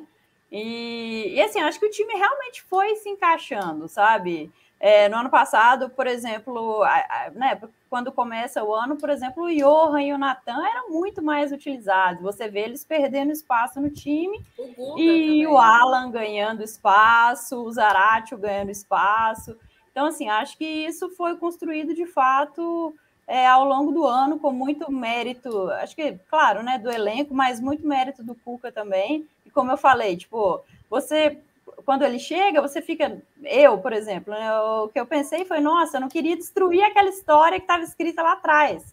[0.52, 4.52] E, e assim, acho que o time realmente foi se encaixando, sabe?
[4.80, 7.60] É, no ano passado, por exemplo, a, a, né,
[7.90, 12.22] quando começa o ano, por exemplo, o Johan e o Natan eram muito mais utilizados.
[12.22, 15.48] Você vê eles perdendo espaço no time o e também.
[15.48, 19.58] o Alan ganhando espaço, o Zaratio ganhando espaço.
[19.92, 22.94] Então, assim, acho que isso foi construído de fato
[23.30, 27.60] é, ao longo do ano, com muito mérito, acho que, claro, né, do elenco, mas
[27.60, 29.28] muito mérito do Cuca também.
[29.46, 31.38] E como eu falei, tipo, você
[31.86, 33.22] quando ele chega, você fica.
[33.44, 37.10] Eu, por exemplo, né, o que eu pensei foi: nossa, eu não queria destruir aquela
[37.10, 38.84] história que estava escrita lá atrás.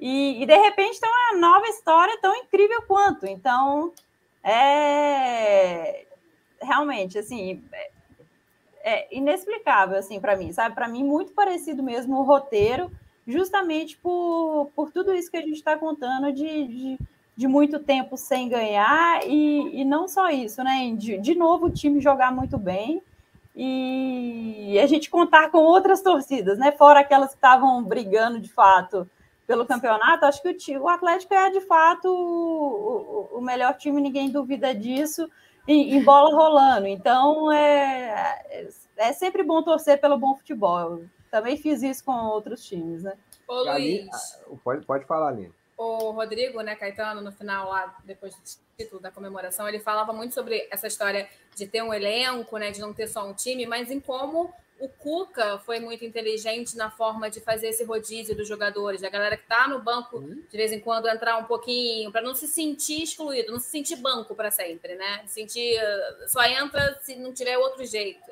[0.00, 3.24] E, e, de repente tem uma nova história tão incrível quanto.
[3.24, 3.92] Então,
[4.42, 6.06] é
[6.60, 7.62] realmente assim.
[7.72, 7.90] É,
[8.82, 10.74] é inexplicável assim para mim, sabe?
[10.74, 12.90] Para mim muito parecido mesmo o roteiro,
[13.30, 16.98] justamente por, por tudo isso que a gente está contando de, de
[17.40, 20.94] de muito tempo sem ganhar, e, e não só isso, né?
[20.94, 23.02] De, de novo o time jogar muito bem
[23.56, 26.70] e a gente contar com outras torcidas, né?
[26.70, 29.08] Fora aquelas que estavam brigando de fato
[29.46, 34.30] pelo campeonato, acho que o, o Atlético é de fato o, o, melhor time, ninguém
[34.30, 35.26] duvida disso,
[35.66, 36.88] em, em bola rolando.
[36.88, 38.38] Então é,
[38.98, 41.00] é sempre bom torcer pelo bom futebol.
[41.30, 43.16] Também fiz isso com outros times, né?
[43.46, 44.08] Ô, Luiz.
[44.64, 48.42] Pode, pode falar, Lina o Rodrigo, né, Caetano, no final lá, depois do
[48.76, 51.26] título da comemoração, ele falava muito sobre essa história
[51.56, 54.88] de ter um elenco, né, de não ter só um time, mas em como o
[54.88, 59.44] Cuca foi muito inteligente na forma de fazer esse rodízio dos jogadores, da galera que
[59.44, 60.42] está no banco uhum.
[60.50, 63.96] de vez em quando entrar um pouquinho, para não se sentir excluído, não se sentir
[63.96, 65.22] banco para sempre, né?
[65.26, 65.78] Sentir
[66.26, 68.30] só entra se não tiver outro jeito.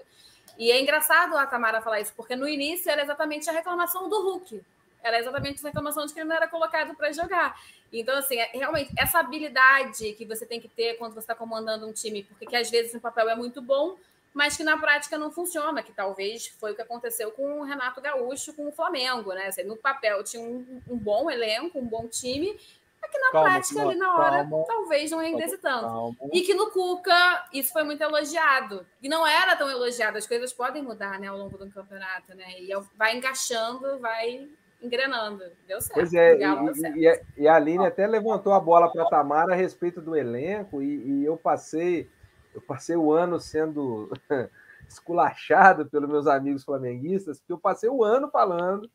[0.58, 4.20] E é engraçado a Tamara falar isso, porque no início era exatamente a reclamação do
[4.20, 4.60] Hulk.
[5.00, 7.56] Era exatamente a reclamação de que ele não era colocado para jogar.
[7.92, 11.86] Então, assim, é, realmente, essa habilidade que você tem que ter quando você está comandando
[11.86, 13.96] um time, porque que às vezes o papel é muito bom,
[14.34, 18.00] mas que na prática não funciona, que talvez foi o que aconteceu com o Renato
[18.00, 19.46] Gaúcho, com o Flamengo, né?
[19.46, 22.58] Assim, no papel tinha um, um, bom elenco, um bom time,
[23.00, 26.16] mas que na calma, prática, calma, ali na hora, calma, talvez não rendesse tanto.
[26.32, 28.86] E que no Cuca, isso foi muito elogiado.
[29.02, 32.60] E não era tão elogiado, as coisas podem mudar, né, ao longo do campeonato, né?
[32.60, 34.48] E vai encaixando, vai
[34.82, 35.42] engrenando.
[35.66, 35.94] Deu certo.
[35.94, 39.56] Pois é, e, e, e, a Aline até levantou a bola para a Tamara a
[39.56, 42.08] respeito do elenco, e, e, eu passei
[42.54, 44.10] eu passei o ano sendo
[44.88, 48.90] esculachado pelos meus amigos flamenguistas, porque eu passei o ano falando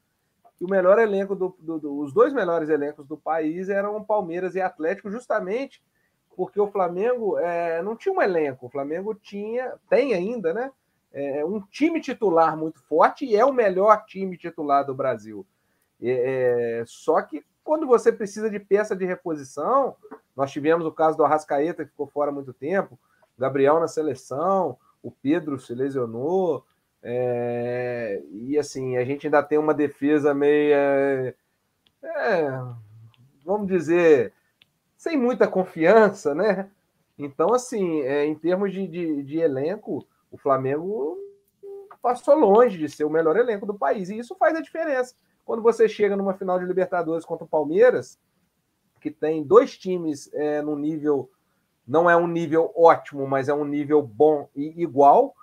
[0.57, 4.55] que o melhor elenco do, do, do, os dois melhores elencos do país eram Palmeiras
[4.55, 5.81] e Atlético, justamente
[6.35, 10.71] porque o Flamengo é, não tinha um elenco, o Flamengo tinha, tem ainda, né?
[11.11, 15.45] É, um time titular muito forte e é o melhor time titular do Brasil.
[16.01, 19.95] É, só que quando você precisa de peça de reposição,
[20.35, 22.99] nós tivemos o caso do Arrascaeta, que ficou fora muito tempo,
[23.37, 26.65] Gabriel na seleção, o Pedro se lesionou,
[27.03, 30.73] é, e assim, a gente ainda tem uma defesa meio.
[30.73, 31.35] É,
[33.45, 34.33] vamos dizer,
[34.95, 36.69] sem muita confiança, né?
[37.17, 41.17] Então, assim, é, em termos de, de, de elenco, o Flamengo
[42.01, 45.15] passou longe de ser o melhor elenco do país, e isso faz a diferença.
[45.45, 48.17] Quando você chega numa final de Libertadores contra o Palmeiras,
[48.99, 51.29] que tem dois times é, no nível,
[51.85, 55.35] não é um nível ótimo, mas é um nível bom e igual,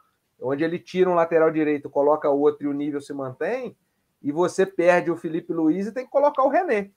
[0.43, 3.77] onde ele tira um lateral direito, coloca outro e o nível se mantém,
[4.23, 6.91] e você perde o Felipe Luiz e tem que colocar o René.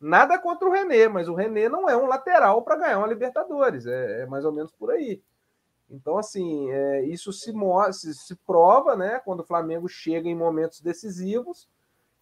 [0.00, 3.86] Nada contra o René, mas o René não é um lateral para ganhar uma Libertadores,
[3.86, 5.22] é, é, mais ou menos por aí.
[5.90, 7.52] Então, assim, é, isso se,
[7.92, 11.68] se, se prova né, quando o Flamengo chega em momentos decisivos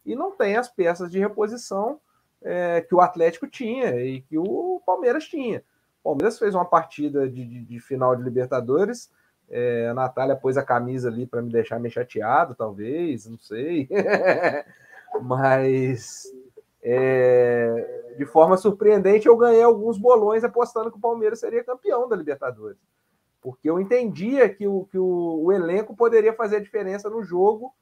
[0.04, 2.00] e não tem as peças de reposição
[2.42, 5.62] é, que o Atlético tinha e que o Palmeiras tinha.
[6.00, 9.10] O Palmeiras fez uma partida de, de, de final de Libertadores.
[9.50, 13.88] É, a Natália pôs a camisa ali para me deixar meio chateado, talvez, não sei.
[15.22, 16.24] Mas
[16.82, 22.16] é, de forma surpreendente, eu ganhei alguns bolões apostando que o Palmeiras seria campeão da
[22.16, 22.78] Libertadores.
[23.40, 27.74] Porque eu entendia que o, que o, o elenco poderia fazer a diferença no jogo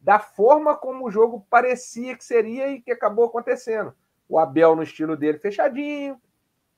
[0.00, 3.92] da forma como o jogo parecia que seria e que acabou acontecendo.
[4.28, 6.16] O Abel no estilo dele fechadinho,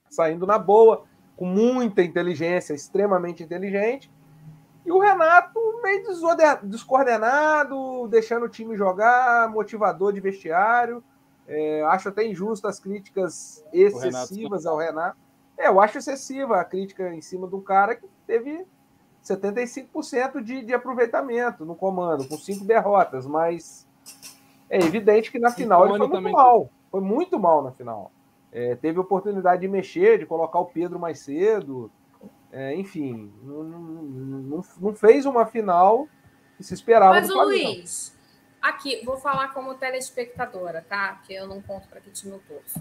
[0.09, 1.05] saindo na boa,
[1.37, 4.11] com muita inteligência, extremamente inteligente.
[4.89, 6.03] E o Renato meio
[6.63, 11.05] descoordenado, deixando o time jogar, motivador de vestiário.
[11.47, 14.69] É, acho até injusto as críticas excessivas Renato.
[14.69, 15.19] ao Renato.
[15.59, 18.67] É, eu acho excessiva a crítica em cima do cara que teve
[19.23, 23.87] 75% de, de aproveitamento no comando, com cinco derrotas, mas
[24.71, 26.33] é evidente que na final ele foi muito também...
[26.33, 26.71] mal.
[26.91, 28.11] Foi muito mal na final.
[28.51, 31.91] É, teve oportunidade de mexer, de colocar o Pedro mais cedo.
[32.51, 36.09] É, enfim, não, não, não, fez uma final
[36.57, 37.15] que se esperava.
[37.15, 38.17] Mas, o Luiz,
[38.61, 41.21] aqui, vou falar como telespectadora, tá?
[41.27, 42.81] Que eu não conto para que time eu torço.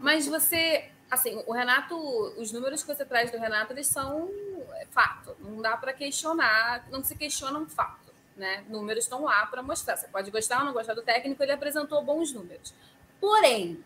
[0.00, 1.94] Mas você, assim, o Renato,
[2.38, 4.30] os números que você traz do Renato, eles são
[4.74, 5.36] é, fato.
[5.40, 8.12] Não dá para questionar, não se questiona um fato.
[8.34, 8.64] Né?
[8.68, 9.96] Números estão lá para mostrar.
[9.96, 12.74] Você pode gostar ou não gostar do técnico, ele apresentou bons números.
[13.20, 13.84] Porém,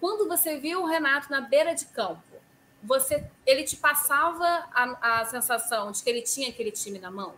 [0.00, 2.37] quando você viu o Renato na beira de campo,
[2.82, 7.34] você, ele te passava a, a sensação de que ele tinha aquele time na mão?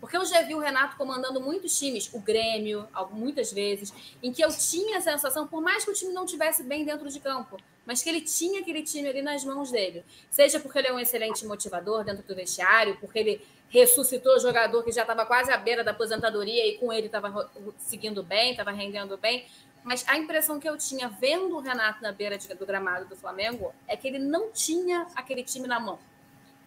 [0.00, 3.92] Porque eu já vi o Renato comandando muitos times, o Grêmio, muitas vezes,
[4.22, 7.08] em que eu tinha a sensação, por mais que o time não tivesse bem dentro
[7.10, 10.02] de campo, mas que ele tinha aquele time ali nas mãos dele.
[10.30, 14.82] Seja porque ele é um excelente motivador dentro do vestiário, porque ele ressuscitou o jogador
[14.82, 18.70] que já estava quase à beira da aposentadoria e com ele estava seguindo bem, estava
[18.70, 19.46] rendendo bem.
[19.82, 23.72] Mas a impressão que eu tinha vendo o Renato na beira do gramado do Flamengo
[23.88, 25.98] é que ele não tinha aquele time na mão.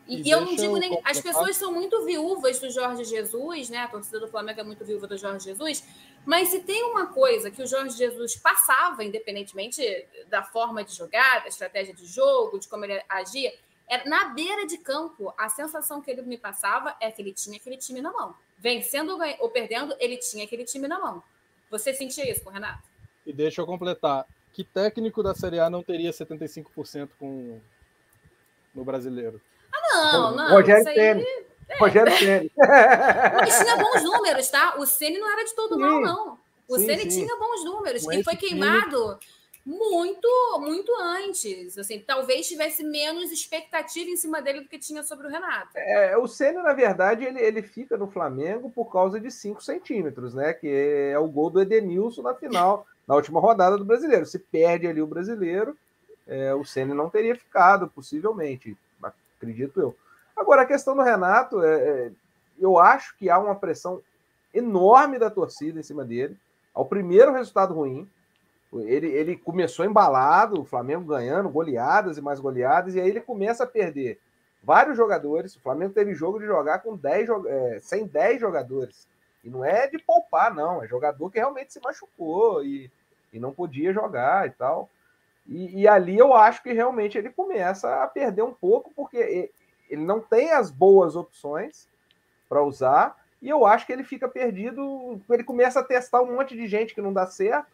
[0.08, 1.00] E, e eu não digo nem.
[1.04, 3.80] As pessoas são muito viúvas do Jorge Jesus, né?
[3.80, 5.84] A torcida do Flamengo é muito viúva do Jorge Jesus.
[6.26, 9.82] Mas se tem uma coisa que o Jorge Jesus passava, independentemente
[10.28, 13.54] da forma de jogar, da estratégia de jogo, de como ele agia,
[13.88, 17.58] era na beira de campo, a sensação que ele me passava é que ele tinha
[17.58, 18.36] aquele time na mão.
[18.58, 21.24] Vencendo ou perdendo, ele tinha aquele time na mão.
[21.70, 22.93] Você sentia isso com o Renato?
[23.26, 24.26] E deixa eu completar.
[24.52, 27.60] Que técnico da Série A não teria 75% com
[28.74, 29.42] no brasileiro?
[29.94, 30.50] Não, não.
[30.52, 31.26] Rogério Ceni.
[31.70, 31.78] É.
[31.80, 32.52] Rogério Ceni.
[32.56, 34.76] Mas tinha bons números, tá?
[34.78, 35.82] O Ceni não era de todo sim.
[35.82, 36.38] mal, não.
[36.68, 37.26] O sim, Ceni sim.
[37.26, 38.04] tinha bons números.
[38.12, 39.20] e foi queimado
[39.66, 40.28] muito,
[40.60, 41.78] muito antes.
[41.78, 45.70] Assim, talvez tivesse menos expectativa em cima dele do que tinha sobre o Renato.
[45.76, 50.34] É, o Ceni, na verdade, ele, ele fica no Flamengo por causa de 5 centímetros,
[50.34, 50.54] né?
[50.54, 50.68] Que
[51.14, 54.26] é o gol do Edenilson na final, na última rodada do brasileiro.
[54.26, 55.78] Se perde ali o brasileiro,
[56.28, 58.78] é, o Ceni não teria ficado, possivelmente
[59.44, 59.96] acredito eu.
[60.36, 62.12] Agora, a questão do Renato, é, é,
[62.60, 64.02] eu acho que há uma pressão
[64.54, 66.38] enorme da torcida em cima dele.
[66.74, 68.10] Ao primeiro resultado ruim,
[68.74, 73.64] ele, ele começou embalado, o Flamengo ganhando, goleadas e mais goleadas, e aí ele começa
[73.64, 74.20] a perder
[74.64, 75.56] vários jogadores.
[75.56, 79.08] O Flamengo teve jogo de jogar com 10, é, sem 10 jogadores.
[79.44, 80.84] E não é de poupar, não.
[80.84, 82.90] É jogador que realmente se machucou e,
[83.32, 84.90] e não podia jogar e tal.
[85.48, 89.52] E, e, ali eu acho que realmente ele começa a perder um pouco, porque
[89.90, 91.88] ele não tem as boas opções
[92.48, 96.56] para usar, e eu acho que ele fica perdido, ele começa a testar um monte
[96.56, 97.68] de gente que não dá certo,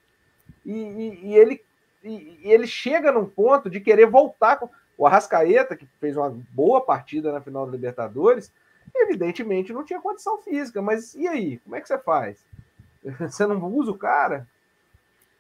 [0.66, 1.64] e, e, e ele,
[2.04, 4.68] e, ele chega num ponto de querer voltar com
[4.98, 8.52] o Arrascaeta, que fez uma boa partida na final da Libertadores,
[8.96, 11.58] evidentemente não tinha condição física, mas e aí?
[11.60, 12.38] Como é que você faz?
[13.20, 14.46] Você não usa o cara?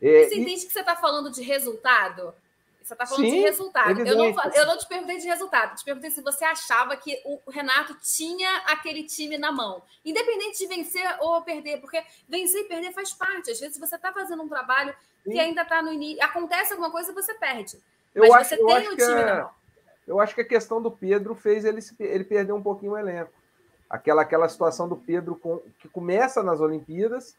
[0.02, 2.34] É, você entende que você está falando de resultado?
[2.82, 4.00] Você está falando Sim, de resultado.
[4.00, 7.52] Eu não, eu não te perguntei de resultado, te perguntei se você achava que o
[7.52, 9.84] Renato tinha aquele time na mão.
[10.04, 13.52] Independente de vencer ou perder, porque vencer e perder faz parte.
[13.52, 15.32] Às vezes você está fazendo um trabalho Sim.
[15.32, 16.24] que ainda está no início.
[16.24, 17.78] Acontece alguma coisa você perde.
[18.16, 19.50] Mas eu você acho, tem o time na mão.
[20.08, 23.32] Eu acho que a questão do Pedro fez ele, ele perder um pouquinho o elenco.
[23.90, 27.36] Aquela, aquela situação do Pedro com, que começa nas Olimpíadas,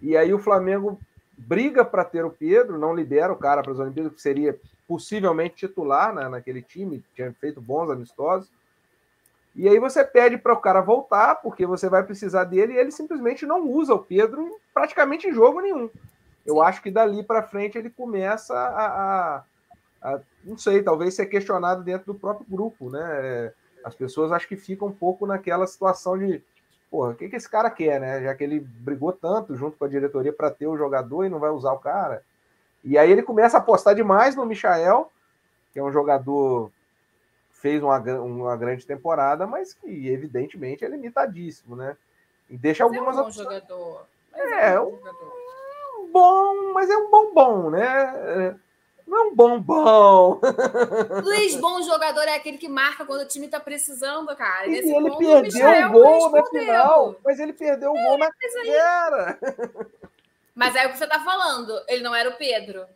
[0.00, 0.98] e aí o Flamengo
[1.36, 5.56] briga para ter o Pedro, não libera o cara para as Olimpíadas, que seria possivelmente
[5.56, 8.50] titular né, naquele time, tinha feito bons amistosos.
[9.54, 12.90] E aí você pede para o cara voltar, porque você vai precisar dele, e ele
[12.90, 15.90] simplesmente não usa o Pedro praticamente em jogo nenhum.
[16.46, 19.44] Eu acho que dali para frente ele começa a, a,
[20.02, 23.52] a, não sei, talvez ser questionado dentro do próprio grupo, né?
[23.84, 26.42] As pessoas acho que ficam um pouco naquela situação de
[26.90, 28.22] porra, o que, que esse cara quer, né?
[28.22, 31.38] Já que ele brigou tanto junto com a diretoria para ter o jogador e não
[31.38, 32.22] vai usar o cara.
[32.82, 35.10] E aí ele começa a apostar demais no Michael,
[35.72, 36.72] que é um jogador
[37.50, 41.96] fez uma, uma grande temporada, mas que evidentemente é limitadíssimo, né?
[42.48, 44.06] E deixa mas algumas é um bom jogador.
[44.34, 44.98] é, é um,
[45.98, 48.58] um bom, mas é um bom bom, né?
[49.10, 50.40] Não é um bombom.
[51.24, 54.68] Luiz, bom jogador é aquele que marca quando o time tá precisando, cara.
[54.68, 57.16] E ele perdeu o gol na final.
[57.24, 59.38] Mas ele perdeu o gol na cara.
[60.54, 61.76] Mas é o que você tá falando.
[61.88, 62.86] Ele não era o Pedro.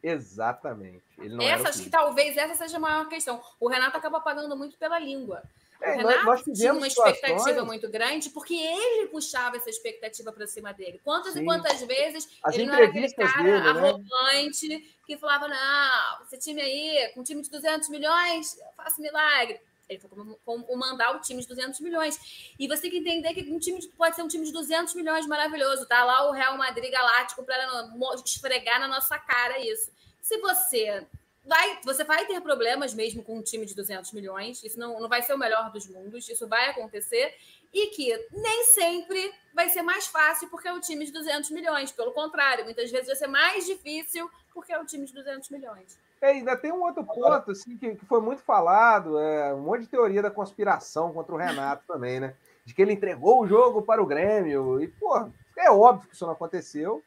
[0.00, 1.02] Exatamente.
[1.40, 3.42] essa, acho que talvez essa seja a maior questão.
[3.58, 5.42] O Renato acaba pagando muito pela língua.
[5.80, 7.66] O é, Renato nós, nós tinha uma expectativa situações...
[7.66, 11.00] muito grande porque ele puxava essa expectativa para cima dele.
[11.04, 11.42] Quantas Sim.
[11.42, 13.68] e quantas vezes As ele não era aquele cara dele, né?
[13.68, 14.82] arrogante né?
[15.06, 19.60] que falava: não, esse time aí, com um time de 200 milhões, eu faço milagre.
[19.88, 20.10] Ele foi
[20.44, 22.54] comandar o time de 200 milhões.
[22.58, 25.26] E você tem que entender que um time pode ser um time de 200 milhões
[25.26, 25.86] maravilhoso.
[25.86, 27.90] Tá lá o Real Madrid Galáctico para
[28.24, 29.92] esfregar na nossa cara isso.
[30.22, 31.06] Se você
[31.44, 35.08] vai, você vai ter problemas mesmo com um time de 200 milhões, isso não, não
[35.08, 37.34] vai ser o melhor dos mundos, isso vai acontecer,
[37.72, 41.90] e que nem sempre vai ser mais fácil porque é um time de 200 milhões.
[41.90, 45.98] Pelo contrário, muitas vezes vai ser mais difícil porque é um time de 200 milhões.
[46.20, 49.82] É, ainda tem um outro ponto assim, que, que foi muito falado, é, um monte
[49.82, 52.34] de teoria da conspiração contra o Renato também, né?
[52.64, 54.80] De que ele entregou o jogo para o Grêmio.
[54.80, 57.02] E, pô, é óbvio que isso não aconteceu.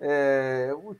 [0.00, 0.94] É, o,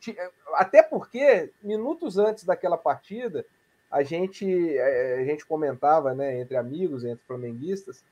[0.55, 3.45] até porque, minutos antes daquela partida,
[3.91, 8.03] a gente, é, a gente comentava, né, entre amigos, entre flamenguistas,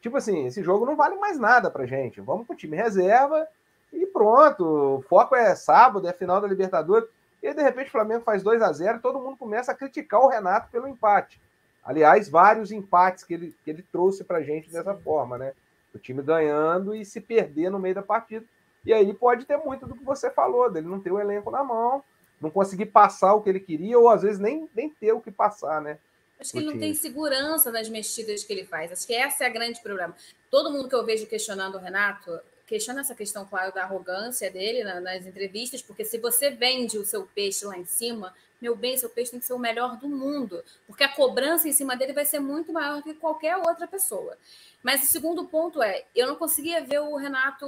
[0.00, 2.20] tipo assim, esse jogo não vale mais nada pra gente.
[2.20, 3.46] Vamos pro time reserva
[3.92, 4.64] e pronto.
[4.64, 7.08] O foco é sábado, é final da Libertadores.
[7.42, 10.28] E de repente o Flamengo faz 2 a 0 todo mundo começa a criticar o
[10.28, 11.40] Renato pelo empate.
[11.84, 15.52] Aliás, vários empates que ele, que ele trouxe para a gente dessa forma, né?
[15.94, 18.44] O time ganhando e se perder no meio da partida.
[18.88, 21.62] E aí pode ter muito do que você falou, dele não ter o elenco na
[21.62, 22.02] mão,
[22.40, 25.30] não conseguir passar o que ele queria, ou às vezes nem, nem ter o que
[25.30, 25.98] passar, né?
[26.40, 28.90] Acho que ele não tem segurança nas mexidas que ele faz.
[28.90, 30.16] Acho que essa é a grande problema.
[30.50, 34.82] Todo mundo que eu vejo questionando o Renato, questiona essa questão, claro, da arrogância dele
[34.82, 39.10] nas entrevistas, porque se você vende o seu peixe lá em cima, meu bem, seu
[39.10, 42.24] peixe tem que ser o melhor do mundo, porque a cobrança em cima dele vai
[42.24, 44.34] ser muito maior que qualquer outra pessoa.
[44.82, 47.66] Mas o segundo ponto é, eu não conseguia ver o Renato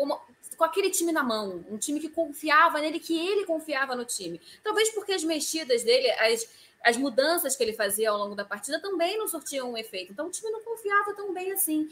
[0.00, 0.18] como,
[0.60, 4.38] com aquele time na mão, um time que confiava nele, que ele confiava no time.
[4.62, 6.46] Talvez porque as mexidas dele, as,
[6.84, 10.12] as mudanças que ele fazia ao longo da partida também não surtiam um efeito.
[10.12, 11.88] Então o time não confiava tão bem assim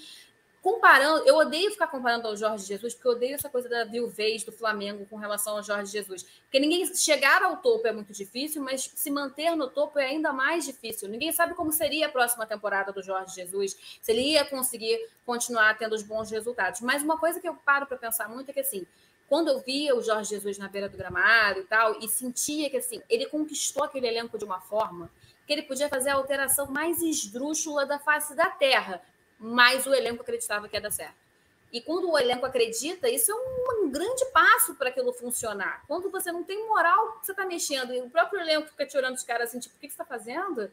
[0.62, 4.44] comparando, eu odeio ficar comparando ao Jorge Jesus, porque eu odeio essa coisa da viuvez
[4.44, 6.22] do Flamengo com relação ao Jorge Jesus.
[6.43, 10.32] Porque ninguém chegar ao topo é muito difícil, mas se manter no topo é ainda
[10.32, 11.09] mais difícil.
[11.09, 15.76] Ninguém sabe como seria a próxima temporada do Jorge Jesus, se ele ia conseguir continuar
[15.78, 16.80] tendo os bons resultados.
[16.80, 18.86] Mas uma coisa que eu paro para pensar muito é que assim,
[19.28, 22.78] quando eu via o Jorge Jesus na beira do gramado e tal, e sentia que
[22.78, 25.10] assim, ele conquistou aquele elenco de uma forma
[25.47, 29.02] que ele podia fazer a alteração mais esdrúxula da face da terra
[29.39, 31.28] mas o elenco acreditava que ia dar certo.
[31.73, 35.82] E quando o elenco acredita, isso é um, grande passo para aquilo funcionar.
[35.86, 39.15] Quando você não tem moral, você está mexendo, e o próprio elenco fica te olhando
[39.15, 40.70] os caras assim, tipo, o que, que você está fazendo?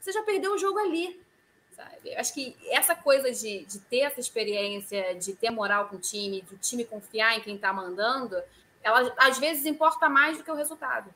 [0.00, 1.20] Você já perdeu o jogo ali.
[1.74, 2.14] Sabe?
[2.14, 6.40] Acho que essa coisa de, de ter essa experiência, de ter moral com o time,
[6.42, 8.42] do time confiar em quem está mandando,
[8.82, 11.12] ela às vezes importa mais do que o resultado.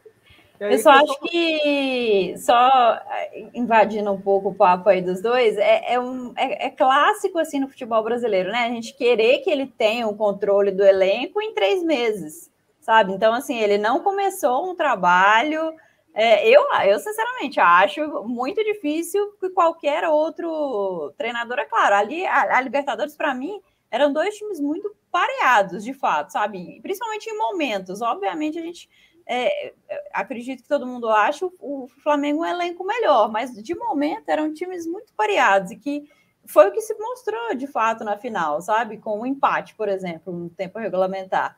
[0.61, 5.95] Eu só acho que, só eh, invadindo um pouco o papo aí dos dois, é,
[5.95, 8.67] é, um, é, é, clássico assim no futebol brasileiro, né?
[8.67, 13.11] A gente querer que ele tenha o controle do elenco em três meses, sabe?
[13.15, 15.73] Então, assim, ele não começou um trabalho.
[16.13, 21.95] É, eu, eu, sinceramente, acho muito difícil que qualquer outro treinador, é claro.
[21.95, 26.81] Ali, a, a Libertadores, para mim, eram dois times muito pareados, de fato, sabe?
[26.83, 28.03] Principalmente em momentos.
[28.03, 28.91] Obviamente, a gente
[29.33, 29.73] é,
[30.13, 34.89] acredito que todo mundo acha o, Flamengo um elenco melhor, mas de momento eram times
[34.89, 36.11] muito pareados e que
[36.45, 38.99] foi o que se mostrou de fato na final, sabe?
[38.99, 41.57] Com o um empate, por exemplo, no tempo regulamentar.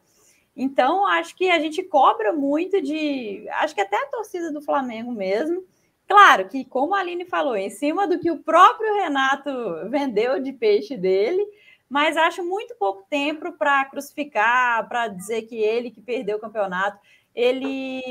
[0.55, 3.49] Então, acho que a gente cobra muito de.
[3.53, 5.65] Acho que até a torcida do Flamengo mesmo.
[6.07, 9.51] Claro que, como a Aline falou, em cima do que o próprio Renato
[9.89, 11.43] vendeu de peixe dele,
[11.89, 16.99] mas acho muito pouco tempo para crucificar, para dizer que ele que perdeu o campeonato
[17.35, 18.03] ele,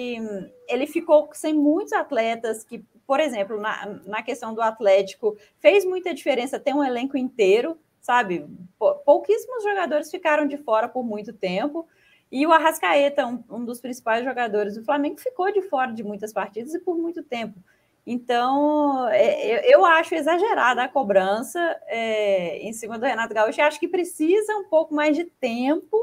[0.68, 6.14] ele ficou sem muitos atletas que, por exemplo, na, na questão do Atlético, fez muita
[6.14, 8.48] diferença ter um elenco inteiro, sabe?
[9.06, 11.88] Pouquíssimos jogadores ficaram de fora por muito tempo.
[12.32, 16.32] E o Arrascaeta, um, um, dos principais jogadores do Flamengo, ficou de fora de muitas
[16.32, 17.60] partidas e por muito tempo.
[18.08, 23.62] Então, é, eu acho exagerada a cobrança é, em cima do Renato Gaúcho.
[23.62, 25.98] Eu acho que precisa um pouco mais de tempo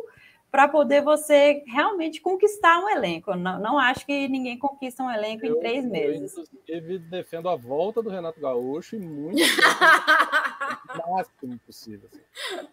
[0.50, 3.34] para poder você realmente conquistar um elenco.
[3.34, 6.36] Não, não acho que ninguém conquista um elenco eu, em três meses.
[6.36, 9.42] Eu, inclusive, defendo a volta do Renato Gaúcho e muito
[11.06, 12.08] o máximo possível.
[12.10, 12.66] Assim.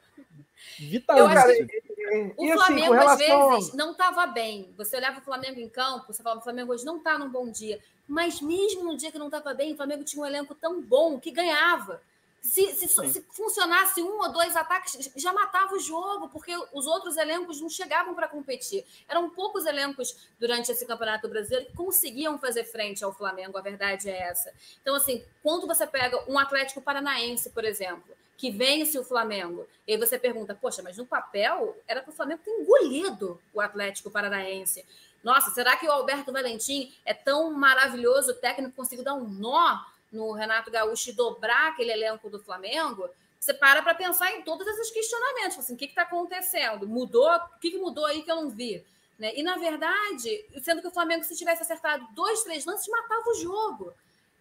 [0.80, 1.68] Vitalício.
[2.38, 4.74] O assim, Flamengo, às vezes, não estava bem.
[4.78, 7.50] Você olhava o Flamengo em campo, você falava, o Flamengo hoje não está num bom
[7.50, 7.80] dia.
[8.08, 11.20] Mas mesmo no dia que não estava bem, o Flamengo tinha um elenco tão bom
[11.20, 12.02] que ganhava.
[12.46, 17.18] Se, se, se, funcionasse um ou dois ataques, já matava o jogo, porque os outros
[17.18, 18.86] elencos não chegavam para competir.
[19.10, 24.10] Eram poucos elencos durante esse Campeonato Brasileiro que conseguiam fazer frente ao Flamengo, a verdade
[24.10, 24.54] é essa.
[24.80, 29.94] Então, assim, quando você pega um Atlético Paranaense, por exemplo, que vence o Flamengo, e
[29.94, 34.12] aí você pergunta, poxa, mas no papel era para o Flamengo ter engolido o Atlético
[34.12, 34.86] Paranaense.
[35.24, 39.84] Nossa, será que o Alberto Valentim é tão maravilhoso, o técnico conseguiu dar um nó
[40.12, 43.10] no Renato Gaúcho e dobrar aquele elenco do Flamengo,
[43.40, 45.60] você para para pensar em todos esses questionamentos.
[45.60, 46.88] Assim, o que está acontecendo?
[46.88, 47.30] Mudou?
[47.30, 48.84] O que, que mudou aí que eu não vi?
[49.20, 49.34] Né?
[49.36, 53.36] E, na verdade, sendo que o Flamengo, se tivesse acertado dois, três lances, matava o
[53.36, 53.94] jogo.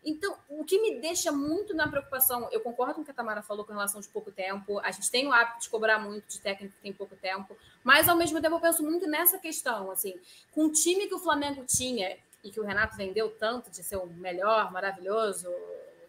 [0.04, 3.40] Então, o que me deixa muito na preocupação, eu concordo com o que a Tamara
[3.42, 6.40] falou com relação de pouco tempo, a gente tem o hábito de cobrar muito de
[6.40, 10.14] técnico que tem pouco tempo, mas ao mesmo tempo eu penso muito nessa questão, assim,
[10.52, 13.96] com o time que o Flamengo tinha, e que o Renato vendeu tanto de ser
[13.96, 15.48] o melhor, maravilhoso,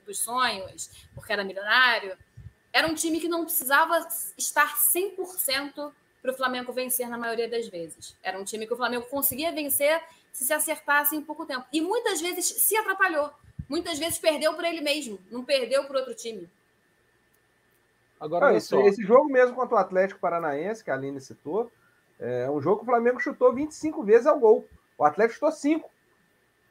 [0.05, 2.15] dos sonhos, porque era milionário,
[2.71, 4.05] era um time que não precisava
[4.37, 5.91] estar 100%
[6.21, 8.15] para o Flamengo vencer na maioria das vezes.
[8.21, 10.01] Era um time que o Flamengo conseguia vencer
[10.31, 11.65] se se acertasse em pouco tempo.
[11.71, 13.31] E muitas vezes se atrapalhou.
[13.69, 16.49] Muitas vezes perdeu por ele mesmo, não perdeu por outro time.
[18.19, 21.71] Agora, ah, esse, esse, jogo mesmo contra o Atlético Paranaense, que a Aline citou,
[22.19, 24.67] é um jogo que o Flamengo chutou 25 vezes ao gol.
[24.97, 25.89] O Atlético chutou 5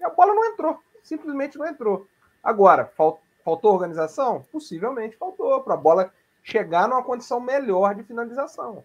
[0.04, 2.06] a bola não entrou, simplesmente não entrou.
[2.42, 4.42] Agora, faltou organização?
[4.52, 6.12] Possivelmente faltou, para a bola
[6.42, 8.84] chegar numa condição melhor de finalização.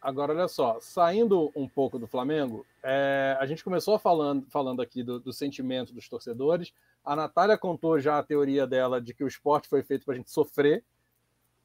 [0.00, 5.00] Agora, olha só, saindo um pouco do Flamengo, é, a gente começou falando, falando aqui
[5.00, 6.72] do, do, sentimento dos torcedores.
[7.04, 10.16] A Natália contou já a teoria dela de que o esporte foi feito para a
[10.16, 10.82] gente sofrer.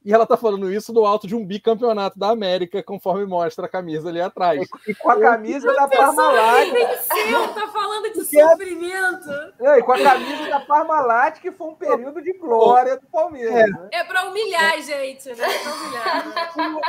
[0.07, 3.69] E ela tá falando isso do alto de um bicampeonato da América, conforme mostra a
[3.69, 4.65] camisa ali atrás.
[4.87, 6.71] E com a camisa da Parmalat.
[6.71, 9.29] Venceu, tá falando de sofrimento.
[9.59, 13.69] É, e com a camisa da Parmalat, que foi um período de glória do Palmeiras.
[13.91, 15.45] É, é pra humilhar, gente, né?
[15.45, 16.53] É pra humilhar.
[16.53, 16.81] Como,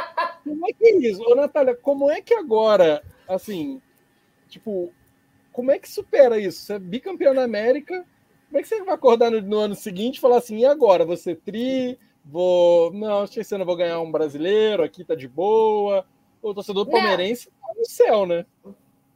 [0.45, 1.23] como é que é isso?
[1.25, 3.83] Ô, Natália, como é que agora, assim,
[4.49, 4.93] tipo,
[5.53, 6.63] como é que supera isso?
[6.63, 8.05] Você é bicampeão da América,
[8.47, 11.05] como é que você vai acordar no, no ano seguinte e falar assim, e agora?
[11.05, 12.93] Você tri vou.
[12.93, 16.07] Não, acho que esse ano eu vou ganhar um brasileiro, aqui tá de boa.
[16.41, 18.47] O torcedor palmeirense tá no céu, né?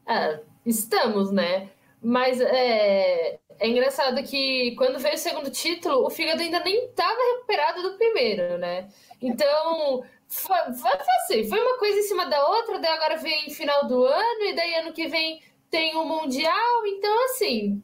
[0.08, 1.70] É, estamos, né?
[2.02, 7.16] Mas é, é engraçado que quando veio o segundo título, o fígado ainda nem estava
[7.34, 8.88] recuperado do primeiro, né?
[9.20, 10.90] Então, foi, foi,
[11.20, 14.54] assim, foi uma coisa em cima da outra, daí agora vem final do ano, e
[14.56, 15.40] daí ano que vem
[15.70, 17.80] tem o Mundial, então assim,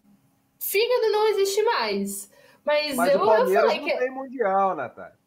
[0.59, 2.31] fígado não existe mais.
[2.65, 3.93] Mas, Mas eu, o Palmeiras eu falei que...
[3.93, 5.18] não tem Mundial, Natália.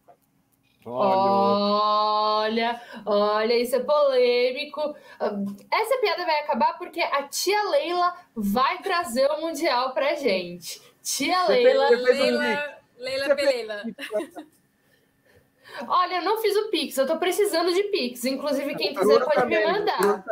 [0.86, 4.96] Olha, olha, isso é polêmico.
[5.72, 10.82] Essa piada vai acabar porque a tia Leila vai trazer o Mundial pra gente.
[11.04, 11.90] Tia Leila.
[11.90, 13.84] Leila, Leila Peleila.
[15.88, 18.26] Olha, eu não fiz o Pix, eu tô precisando de Pix.
[18.26, 20.00] Inclusive, quem quiser pode também, me mandar.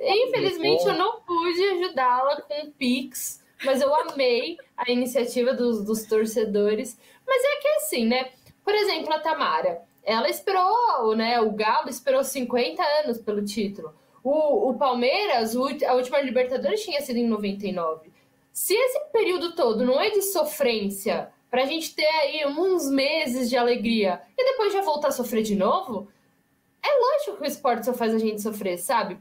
[0.00, 6.04] Infelizmente, eu não pude ajudá-la com o Pix, mas eu amei a iniciativa dos, dos
[6.04, 6.98] torcedores.
[7.28, 8.30] Mas é que é assim, né?
[8.64, 11.38] Por exemplo, a Tamara, ela esperou, né?
[11.40, 13.94] O Galo esperou 50 anos pelo título.
[14.24, 18.10] O, o Palmeiras, a última Libertadores tinha sido em 99.
[18.52, 23.48] Se esse período todo não é de sofrência, para a gente ter aí uns meses
[23.48, 26.08] de alegria e depois já voltar a sofrer de novo,
[26.82, 29.18] é lógico que o esporte só faz a gente sofrer, sabe?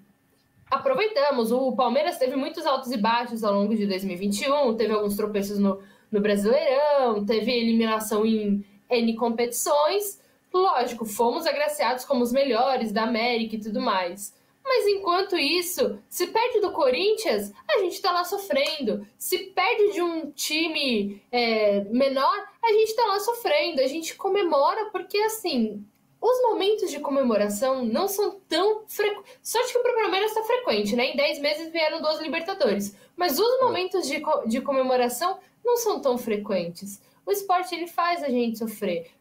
[0.69, 5.59] Aproveitamos, o Palmeiras teve muitos altos e baixos ao longo de 2021, teve alguns tropeços
[5.59, 5.81] no,
[6.11, 10.21] no Brasileirão, teve eliminação em N competições.
[10.53, 14.35] Lógico, fomos agraciados como os melhores da América e tudo mais.
[14.63, 19.07] Mas enquanto isso, se perde do Corinthians, a gente tá lá sofrendo.
[19.17, 23.81] Se perde de um time é, menor, a gente tá lá sofrendo.
[23.81, 25.85] A gente comemora porque, assim,
[26.19, 29.39] os momentos de comemoração não são tão frequentes.
[29.41, 31.11] Sorte que o Palmeiras está frequente, né?
[31.11, 32.95] Em 10 meses vieram duas Libertadores.
[33.15, 37.01] Mas os momentos de, co de comemoração não são tão frequentes.
[37.25, 39.11] O esporte ele faz a gente sofrer.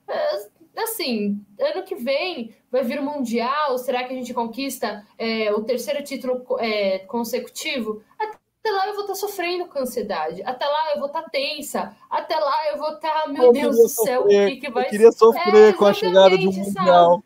[0.76, 5.64] Assim, ano que vem vai vir o Mundial, será que a gente conquista é, o
[5.64, 8.02] terceiro título é, consecutivo?
[8.16, 10.42] Até lá eu vou estar tá sofrendo com ansiedade.
[10.44, 11.96] Até lá eu vou estar tá tensa.
[12.08, 14.46] Até lá eu vou estar, tá, meu eu Deus do céu, sofrer.
[14.46, 17.24] o que, que vai Eu queria sofrer é, com a chegada de um Mundial.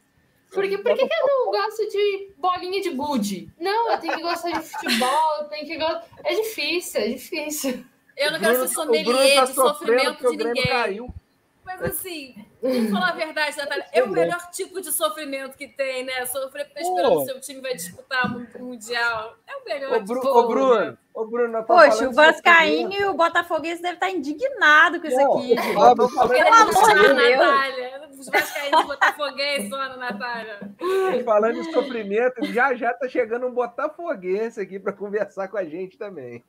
[0.53, 3.53] Porque por que, que eu não gosto de bolinha de gude?
[3.61, 6.05] Não, eu tenho que gostar de futebol, eu tenho que gostar.
[6.25, 7.85] É difícil, é difícil.
[8.17, 10.67] Eu não quero ser sommelier tá de sofrimento de ninguém.
[10.67, 11.15] Caiu.
[11.65, 13.87] Mas assim, Vamos falar a verdade, Natália.
[13.91, 16.27] É o melhor tipo de sofrimento que tem, né?
[16.27, 19.35] Sofrer porque esperando que seu time vai disputar o Mundial.
[19.47, 20.29] É o melhor ô, Bru, tipo.
[20.29, 25.09] Ô, Bruno, ô, Bruno tá Poxa, o Vascaíno e o Botafoguense devem estar indignados com
[25.09, 25.57] isso aqui.
[25.73, 27.39] Falando Pelo amor de Deus.
[27.39, 28.11] Natália.
[28.19, 30.59] Os Vascaínos e Botafoguense, Ana Natália.
[31.25, 35.97] Falando em sofrimento, já já tá chegando um Botafoguense aqui para conversar com a gente
[35.97, 36.45] também.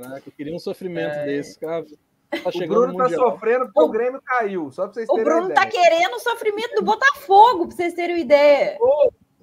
[0.00, 1.26] Caraca, eu queria um sofrimento é...
[1.26, 1.84] desse, cara.
[2.30, 5.54] Tá o Bruno tá sofrendo porque o Grêmio caiu, só para vocês terem O Bruno
[5.54, 8.78] tá querendo o sofrimento do Botafogo, para vocês terem uma ideia.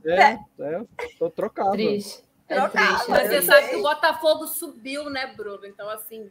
[0.06, 0.86] É, é, é
[1.18, 1.72] tô trocado.
[1.72, 2.24] Triste.
[2.48, 3.10] É triste.
[3.10, 5.66] Mas você sabe que o Botafogo subiu, né, Bruno?
[5.66, 6.30] Então, assim,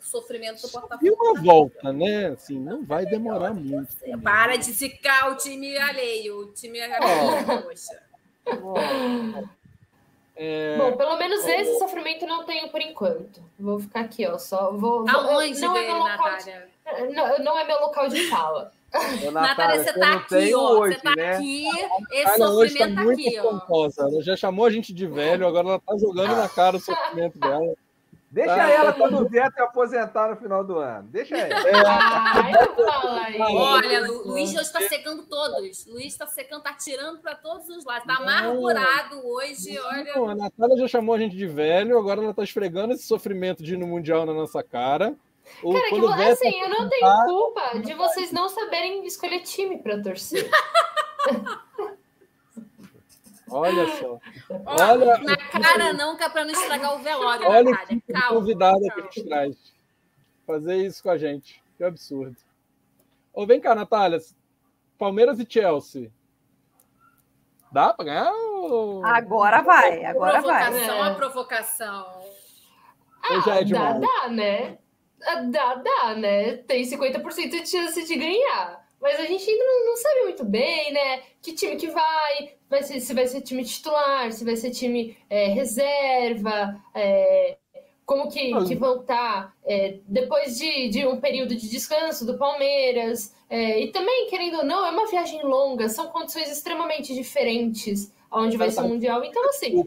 [0.00, 1.04] o sofrimento do Botafogo.
[1.04, 2.28] E uma tá volta, né?
[2.28, 3.94] Assim, não vai demorar muito.
[3.96, 4.18] Também.
[4.20, 6.40] Para de zicar o time alheio.
[6.40, 7.62] O time alheio, oh.
[7.62, 8.02] poxa.
[8.46, 9.61] Oh.
[10.34, 10.76] É...
[10.78, 13.42] Bom, pelo menos esse sofrimento não tenho por enquanto.
[13.58, 14.38] Vou ficar aqui, ó.
[14.38, 15.04] Só vou.
[15.08, 17.14] Aonde não dele, é meu local de...
[17.14, 18.72] não, não, é meu local de fala.
[19.26, 20.80] Ô, Natália, você tá aqui, ó.
[20.80, 21.36] Hoje, você tá né?
[21.36, 21.68] aqui,
[22.12, 23.88] esse Natália sofrimento tá aqui, ó.
[23.98, 27.38] Ela já chamou a gente de velho, agora ela tá jogando na cara o sofrimento
[27.38, 27.74] dela.
[28.32, 31.06] Deixa tá, ela quando vier te aposentar no final do ano.
[31.10, 31.52] Deixa ela.
[31.68, 33.32] É.
[33.34, 35.86] Ai, Olha, o Luiz já está secando todos.
[35.86, 38.08] Luiz está secando, está tirando para todos os lados.
[38.08, 39.78] Está amargurado hoje.
[39.78, 40.14] Olha.
[40.14, 43.62] Não, a Natália já chamou a gente de velho, agora ela está esfregando esse sofrimento
[43.62, 45.14] de ir no Mundial na nossa cara.
[45.62, 50.00] O, Cara, que, assim, eu não tenho culpa de vocês não saberem escolher time para
[50.00, 50.48] torcer.
[53.52, 54.18] Olha só.
[54.64, 57.46] Olha, na cara não, que é para não estragar o velório.
[57.46, 59.72] Olha o tipo convidado que a gente traz.
[60.46, 61.62] Fazer isso com a gente.
[61.76, 62.36] Que absurdo.
[63.32, 64.18] Ou vem cá, Natália.
[64.98, 66.10] Palmeiras e Chelsea.
[67.72, 68.32] Dá para ganhar?
[68.32, 69.04] Ou...
[69.04, 71.10] Agora vai, agora provocação, vai.
[71.10, 72.22] A provocação.
[73.22, 74.78] Ah, já é dá, dá, né?
[75.50, 76.56] Dá, dá, né?
[76.58, 78.81] Tem 50% de chance de ganhar.
[79.02, 81.22] Mas a gente ainda não, não, sabe muito bem, né?
[81.42, 85.18] Que time que vai, vai ser, se vai ser time titular, se vai ser time
[85.28, 87.56] é, reserva, é,
[88.06, 93.34] como que, que vão estar é, depois de, de um período de descanso do Palmeiras.
[93.50, 98.56] É, e também, querendo ou não, é uma viagem longa, são condições extremamente diferentes onde
[98.56, 99.24] vai ser o Mundial.
[99.24, 99.84] Então, assim.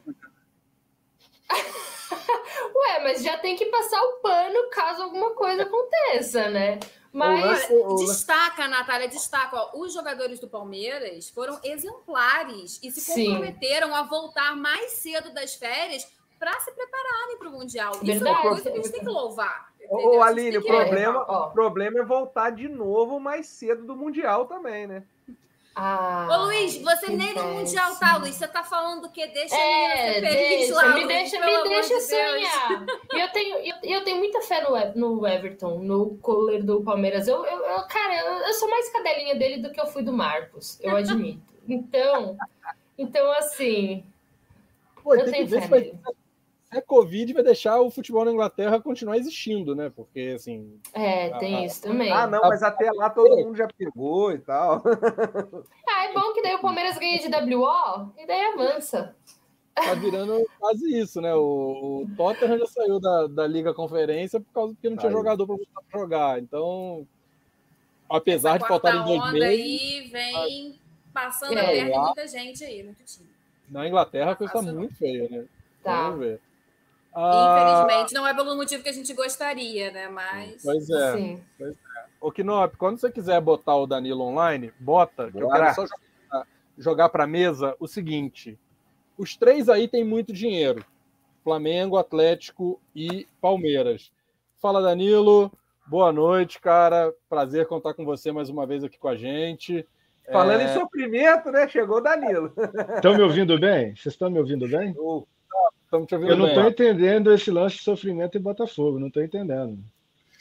[2.75, 6.79] Ué, mas já tem que passar o pano caso alguma coisa aconteça, né?
[7.15, 7.67] Mas
[7.97, 14.55] destaca, Natália, destaca, ó, os jogadores do Palmeiras foram exemplares e se comprometeram a voltar
[14.57, 16.05] mais cedo das férias
[16.37, 17.93] para se prepararem para o Mundial.
[17.93, 18.17] Verdade.
[18.17, 19.73] Isso é uma coisa que a gente tem que louvar.
[19.89, 24.85] Ô, Aline, o problema, o problema é voltar de novo mais cedo do Mundial também,
[24.85, 25.03] né?
[25.77, 28.35] Ah, Ô Luiz, você nem no Mundial tá, Luiz.
[28.35, 29.27] Você tá falando o quê?
[29.27, 30.95] Deixa é, a feliz deixa, lá.
[30.95, 32.85] Me deixa, me deixa sonhar.
[33.13, 37.27] E eu tenho, eu, eu, tenho muita fé no, no Everton, no coler do Palmeiras.
[37.27, 40.13] Eu, eu, eu cara, eu, eu, sou mais cadelinha dele do que eu fui do
[40.13, 41.43] Marcos, eu admito.
[41.67, 42.37] Então,
[42.97, 44.05] então assim.
[45.03, 45.99] Pô, eu tenho fé nele
[46.77, 49.91] a Covid vai deixar o futebol na Inglaterra continuar existindo, né?
[49.95, 50.79] Porque, assim.
[50.93, 52.11] É, tem a, isso também.
[52.11, 54.83] Ah, não, mas até lá todo mundo já pegou e tal.
[55.87, 59.15] Ah, é bom que daí o Palmeiras ganha de WO e daí avança.
[59.73, 61.33] Tá virando quase isso, né?
[61.33, 65.45] O, o Tottenham já saiu da, da Liga Conferência por causa que não tinha jogador
[65.45, 66.39] para jogar.
[66.39, 67.07] Então,
[68.09, 69.47] apesar Essa de faltarem dois meses.
[69.47, 70.79] aí vem
[71.13, 73.29] passando é, a perna muita gente aí, muito time.
[73.69, 75.45] Na Inglaterra a coisa tá muito feia, né?
[75.83, 76.09] Tá.
[76.09, 76.41] Vamos ver.
[77.15, 80.09] Infelizmente, não é pelo motivo que a gente gostaria, né?
[80.09, 80.61] Mas.
[80.61, 81.13] Pois é.
[81.15, 81.43] Sim.
[81.57, 82.05] Pois é.
[82.19, 85.85] Ô, Kinop, quando você quiser botar o Danilo online, bota, que eu quero só
[86.77, 88.59] jogar para a mesa o seguinte:
[89.17, 90.85] os três aí têm muito dinheiro:
[91.43, 94.11] Flamengo, Atlético e Palmeiras.
[94.61, 95.51] Fala, Danilo.
[95.87, 97.13] Boa noite, cara.
[97.29, 99.87] Prazer contar com você mais uma vez aqui com a gente.
[100.31, 100.65] Falando é...
[100.65, 101.67] em sofrimento, né?
[101.67, 102.51] Chegou o Danilo.
[102.95, 103.95] Estão me ouvindo bem?
[103.95, 104.93] Vocês estão me ouvindo bem?
[104.97, 105.25] Oh.
[105.85, 109.23] Estamos te ouvindo Eu não estou entendendo esse lance de sofrimento em Botafogo, não estou
[109.23, 109.79] entendendo.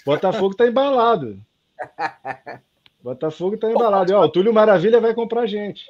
[0.05, 1.39] Botafogo está embalado.
[3.03, 4.11] Botafogo está embalado.
[4.11, 5.85] E, ó, o Túlio Maravilha vai comprar a gente.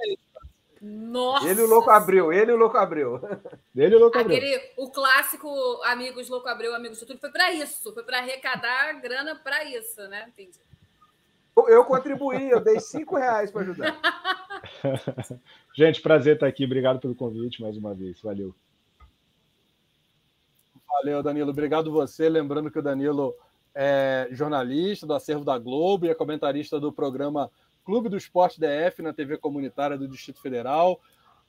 [0.81, 1.49] Nossa!
[1.49, 3.21] Ele o louco abriu, ele o louco abriu.
[3.75, 4.37] Ele o louco abriu.
[4.37, 5.49] Aquele, o clássico
[5.85, 10.03] Amigos Louco Abreu, Amigos do Túlio, foi para isso, foi para arrecadar grana para isso,
[10.09, 10.27] né?
[10.29, 10.59] Entendi.
[11.57, 13.99] Eu, eu contribuí, eu dei cinco reais para ajudar.
[15.75, 16.65] gente, prazer estar aqui.
[16.65, 18.21] Obrigado pelo convite mais uma vez.
[18.21, 18.55] Valeu.
[20.95, 21.51] Valeu, Danilo.
[21.51, 22.29] Obrigado você.
[22.29, 23.35] Lembrando que o Danilo
[23.75, 27.51] é jornalista do Acervo da Globo e é comentarista do programa
[27.85, 31.01] Clube do Esporte DF na TV comunitária do Distrito Federal.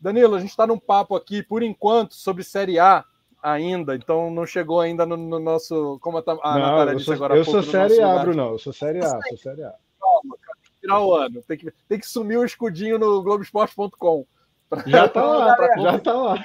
[0.02, 3.06] Danilo, a gente está num papo aqui, por enquanto, sobre Série A
[3.42, 6.00] ainda, então não chegou ainda no, no nosso.
[6.02, 7.38] Como a, a não, Natália disse sou, agora.
[7.38, 8.50] Eu pouco, sou Série A, Bruno.
[8.50, 9.76] Eu sou Série A, sou Série A.
[10.00, 10.38] Calma,
[10.82, 11.44] virar o ano.
[11.48, 14.26] Tem que, tem que sumir o escudinho no Globoesporte.com.
[14.88, 16.44] Já tá lá, já tá lá.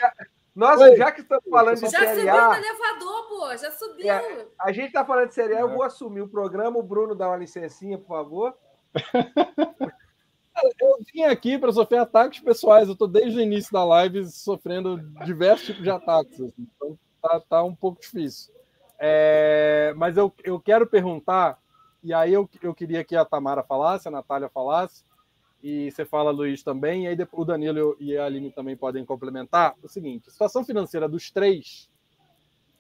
[0.61, 0.97] Nossa, Oi.
[0.97, 2.35] já que estamos falando de já Série A...
[2.35, 4.12] Já subiu no elevador, pô, já subiu.
[4.12, 6.78] É, a gente está falando de Série A, eu vou assumir o programa.
[6.78, 8.55] O Bruno dá uma licencinha, por favor.
[10.78, 12.87] Eu vim aqui para sofrer ataques pessoais.
[12.87, 16.39] Eu estou desde o início da live sofrendo diversos tipos de ataques.
[16.39, 16.69] Assim.
[16.77, 18.53] Então tá, tá, um pouco difícil.
[18.99, 21.59] É, mas eu, eu quero perguntar,
[22.03, 25.03] e aí eu, eu queria que a Tamara falasse, a Natália falasse,
[25.62, 29.74] e você fala, Luiz, também, e aí o Danilo e a Aline também podem complementar.
[29.82, 31.91] O seguinte: a situação financeira dos três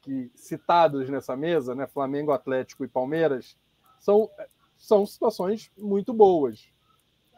[0.00, 3.56] que citados nessa mesa, né, Flamengo, Atlético e Palmeiras,
[3.98, 4.30] são,
[4.76, 6.72] são situações muito boas.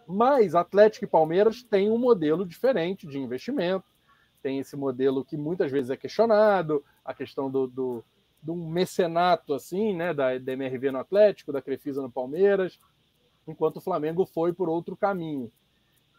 [0.06, 3.85] Mas Atlético e Palmeiras têm um modelo diferente de investimento,
[4.43, 8.05] tem esse modelo que muitas vezes é questionado, a questão do, do,
[8.40, 12.78] do mecenato assim, né, da, da MRV no Atlético, da Crefisa no Palmeiras,
[13.47, 15.51] enquanto o Flamengo foi por outro caminho.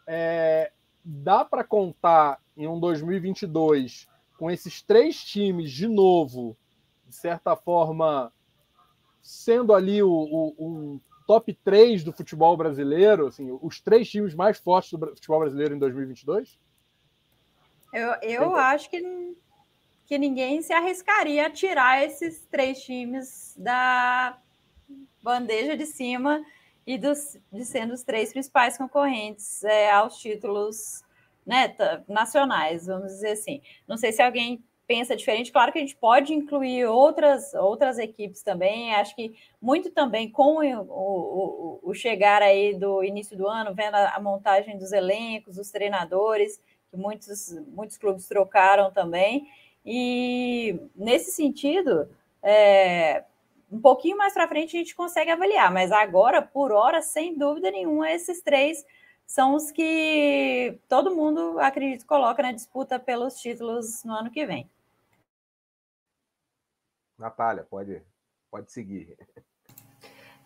[0.06, 0.72] É,
[1.04, 6.56] dá para contar em um 2022 com esses três times de novo,
[7.06, 8.32] de certa forma,
[9.22, 14.58] sendo ali o, o um top 3 do futebol brasileiro, assim, os três times mais
[14.58, 16.58] fortes do futebol brasileiro em 2022?
[17.92, 19.00] Eu, eu acho que,
[20.04, 24.36] que ninguém se arriscaria a tirar esses três times da
[25.22, 26.44] bandeja de cima
[26.86, 31.02] e dos, de sendo os três principais concorrentes é, aos títulos
[31.46, 31.74] né,
[32.08, 33.62] nacionais, vamos dizer assim.
[33.86, 35.52] Não sei se alguém pensa diferente.
[35.52, 38.94] Claro que a gente pode incluir outras, outras equipes também.
[38.94, 43.94] Acho que muito também com o, o, o chegar aí do início do ano, vendo
[43.94, 49.48] a, a, montagem dos elencos, dos treinadores, que muitos, muitos clubes trocaram também.
[49.84, 52.08] E nesse sentido,
[52.42, 53.24] é,
[53.74, 57.72] um pouquinho mais para frente a gente consegue avaliar, mas agora, por hora, sem dúvida
[57.72, 58.86] nenhuma, esses três
[59.26, 64.70] são os que todo mundo, acredito, coloca na disputa pelos títulos no ano que vem.
[67.18, 68.00] Natália, pode,
[68.48, 69.16] pode seguir.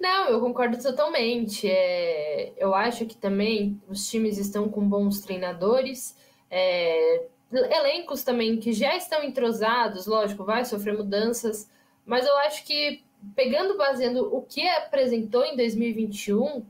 [0.01, 1.69] Não, eu concordo totalmente.
[1.69, 6.17] É, eu acho que também os times estão com bons treinadores,
[6.51, 11.71] é, elencos também que já estão entrosados, lógico, vai sofrer mudanças,
[12.07, 16.65] mas eu acho que pegando, baseando o que apresentou em 2021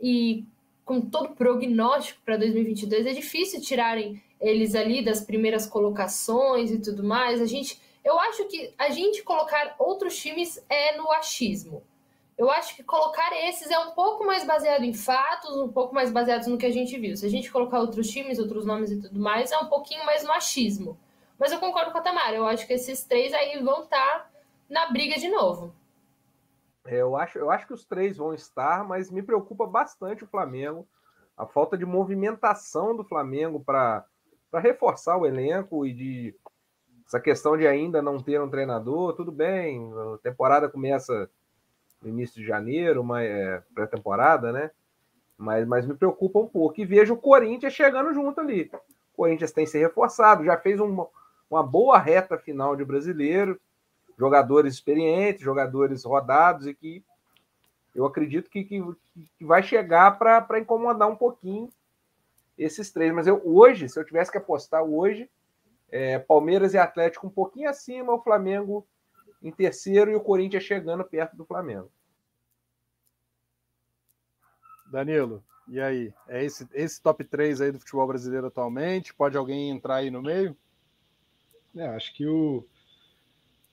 [0.00, 0.44] e
[0.84, 6.80] com todo o prognóstico para 2022, é difícil tirarem eles ali das primeiras colocações e
[6.80, 7.40] tudo mais.
[7.40, 11.82] A gente eu acho que a gente colocar outros times é no achismo.
[12.36, 16.10] Eu acho que colocar esses é um pouco mais baseado em fatos, um pouco mais
[16.10, 17.16] baseado no que a gente viu.
[17.16, 20.24] Se a gente colocar outros times, outros nomes e tudo mais, é um pouquinho mais
[20.24, 20.98] no achismo.
[21.38, 24.30] Mas eu concordo com a Tamara, eu acho que esses três aí vão estar tá
[24.68, 25.72] na briga de novo.
[26.84, 30.26] É, eu acho, eu acho que os três vão estar, mas me preocupa bastante o
[30.26, 30.86] Flamengo,
[31.36, 34.04] a falta de movimentação do Flamengo para
[34.54, 36.34] reforçar o elenco e de
[37.06, 41.30] essa questão de ainda não ter um treinador, tudo bem, a temporada começa
[42.00, 44.70] no início de janeiro, uma é, pré-temporada, né?
[45.36, 46.80] Mas, mas me preocupa um pouco.
[46.80, 48.70] E vejo o Corinthians chegando junto ali.
[49.12, 51.06] O Corinthians tem se reforçado, já fez uma,
[51.50, 53.60] uma boa reta final de brasileiro,
[54.22, 57.04] jogadores experientes, jogadores rodados e que
[57.92, 58.80] eu acredito que, que,
[59.36, 61.68] que vai chegar para incomodar um pouquinho
[62.56, 63.12] esses três.
[63.12, 65.28] Mas eu hoje, se eu tivesse que apostar hoje,
[65.90, 68.86] é, Palmeiras e Atlético um pouquinho acima, o Flamengo
[69.42, 71.90] em terceiro e o Corinthians chegando perto do Flamengo.
[74.86, 76.14] Danilo, e aí?
[76.28, 79.12] É esse, esse top 3 aí do futebol brasileiro atualmente?
[79.12, 80.56] Pode alguém entrar aí no meio?
[81.74, 82.64] É, acho que o.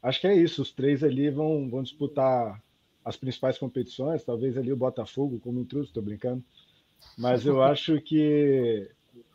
[0.02, 0.62] Acho que é isso.
[0.62, 2.62] Os três ali vão, vão disputar
[3.04, 4.24] as principais competições.
[4.24, 6.44] Talvez ali o Botafogo como intruso, estou brincando.
[7.18, 8.90] Mas eu acho que.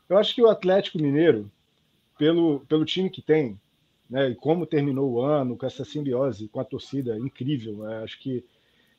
[0.09, 1.51] Eu acho que o Atlético Mineiro
[2.19, 3.59] pelo, pelo time que tem,
[4.09, 7.79] né, e como terminou o ano, com essa simbiose com a torcida incrível.
[7.79, 8.45] Né, acho que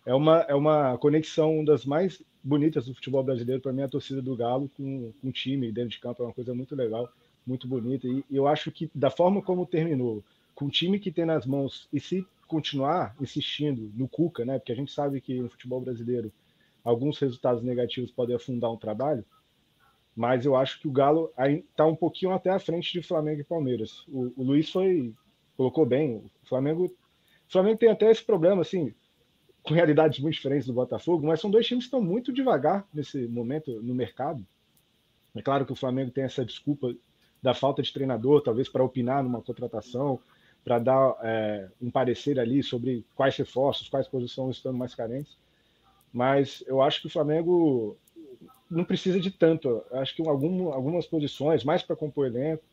[0.06, 4.22] é uma, é uma conexão das mais bonitas do futebol brasileiro, para mim, a torcida
[4.22, 7.10] do Galo com, com o time dentro de campo é uma coisa muito legal,
[7.46, 8.08] muito bonita.
[8.08, 10.24] E, e eu acho que, da forma como terminou,
[10.56, 14.72] com o time que tem nas mãos, e se continuar insistindo no Cuca, né, porque
[14.72, 16.32] a gente sabe que no futebol brasileiro
[16.84, 19.26] alguns resultados negativos podem afundar um trabalho,
[20.16, 23.44] mas eu acho que o Galo está um pouquinho até à frente de Flamengo e
[23.44, 24.06] Palmeiras.
[24.08, 25.14] O, o Luiz foi
[25.58, 26.18] colocou bem.
[26.44, 28.94] O Flamengo, o Flamengo tem até esse problema assim,
[29.64, 33.28] com realidades muito diferentes do Botafogo, mas são dois times que estão muito devagar nesse
[33.28, 34.46] momento no mercado.
[35.34, 36.96] É claro que o Flamengo tem essa desculpa
[37.42, 40.20] da falta de treinador, talvez para opinar numa contratação,
[40.66, 45.38] para dar é, um parecer ali sobre quais reforços, quais posições estão mais carentes.
[46.12, 47.96] Mas eu acho que o Flamengo
[48.70, 49.84] não precisa de tanto.
[49.92, 52.64] Acho que algum, algumas posições, mais para compor elenco.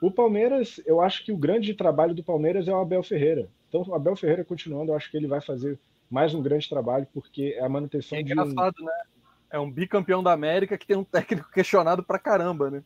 [0.00, 3.48] O Palmeiras, eu acho que o grande trabalho do Palmeiras é o Abel Ferreira.
[3.68, 5.78] Então, o Abel Ferreira continuando, eu acho que ele vai fazer
[6.10, 8.32] mais um grande trabalho, porque é a manutenção é de.
[8.32, 8.84] engraçado, um...
[8.84, 8.92] né?
[9.50, 12.82] É um bicampeão da América que tem um técnico questionado pra caramba, né?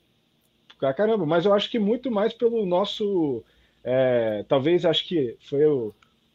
[0.79, 3.43] Pra caramba, mas eu acho que muito mais pelo nosso.
[3.85, 5.95] É, talvez acho que foi o,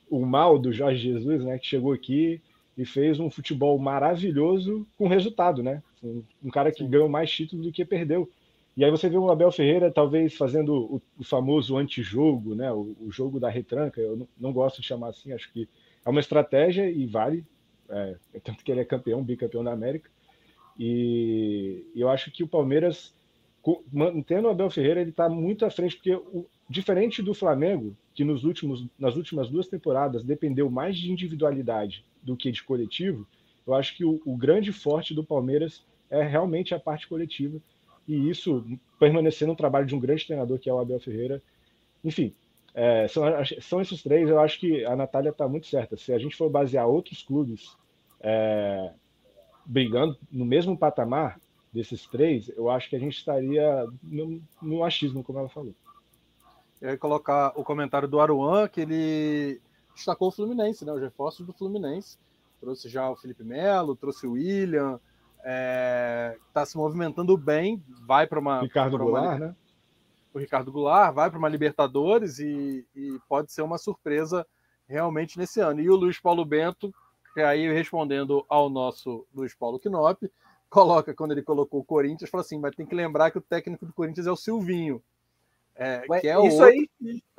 [0.09, 1.57] o mal do Jorge Jesus, né?
[1.57, 2.41] Que chegou aqui
[2.77, 5.81] e fez um futebol maravilhoso com resultado, né?
[6.03, 6.89] Um, um cara que Sim.
[6.89, 8.29] ganhou mais títulos do que perdeu.
[8.75, 12.71] E aí você vê o Abel Ferreira talvez fazendo o, o famoso antijogo, né?
[12.71, 13.99] O, o, jogo da retranca.
[13.99, 15.67] Eu não, não, gosto de chamar assim, acho que
[16.05, 17.43] é uma estratégia e vale.
[17.89, 20.11] É, tanto que ele é campeão, bicampeão da América.
[20.77, 23.15] E, e eu acho que o Palmeiras,
[23.91, 28.23] mantendo o Abel Ferreira, ele está muito à frente, porque o, diferente do Flamengo, que
[28.23, 33.25] nos últimos, nas últimas duas temporadas dependeu mais de individualidade do que de coletivo,
[33.65, 37.59] eu acho que o, o grande forte do Palmeiras é realmente a parte coletiva.
[38.07, 38.65] E isso
[38.97, 41.43] permanecendo no trabalho de um grande treinador que é o Abel Ferreira.
[42.03, 42.33] Enfim,
[42.73, 43.23] é, são,
[43.59, 44.29] são esses três.
[44.29, 45.97] Eu acho que a Natália está muito certa.
[45.97, 47.75] Se a gente for basear outros clubes
[48.21, 48.91] é,
[49.65, 51.37] brigando no mesmo patamar
[51.73, 55.75] desses três, eu acho que a gente estaria no, no achismo, como ela falou.
[56.81, 59.61] Eu ia colocar o comentário do Aruan, que ele
[59.95, 60.93] destacou o Fluminense, né?
[60.93, 62.17] Os reforços do Fluminense.
[62.59, 64.99] Trouxe já o Felipe Melo, trouxe o William,
[65.37, 68.61] está é, tá se movimentando bem, vai para uma.
[68.61, 69.55] Ricardo pra Goulart, né?
[70.33, 74.45] O Ricardo Goulart vai para uma Libertadores e, e, pode ser uma surpresa
[74.87, 75.79] realmente nesse ano.
[75.81, 76.93] E o Luiz Paulo Bento,
[77.33, 80.29] que aí respondendo ao nosso Luiz Paulo Knop,
[80.69, 83.85] coloca, quando ele colocou o Corinthians, fala assim: mas tem que lembrar que o técnico
[83.85, 85.01] do Corinthians é o Silvinho.
[85.79, 86.89] É, que é isso aí,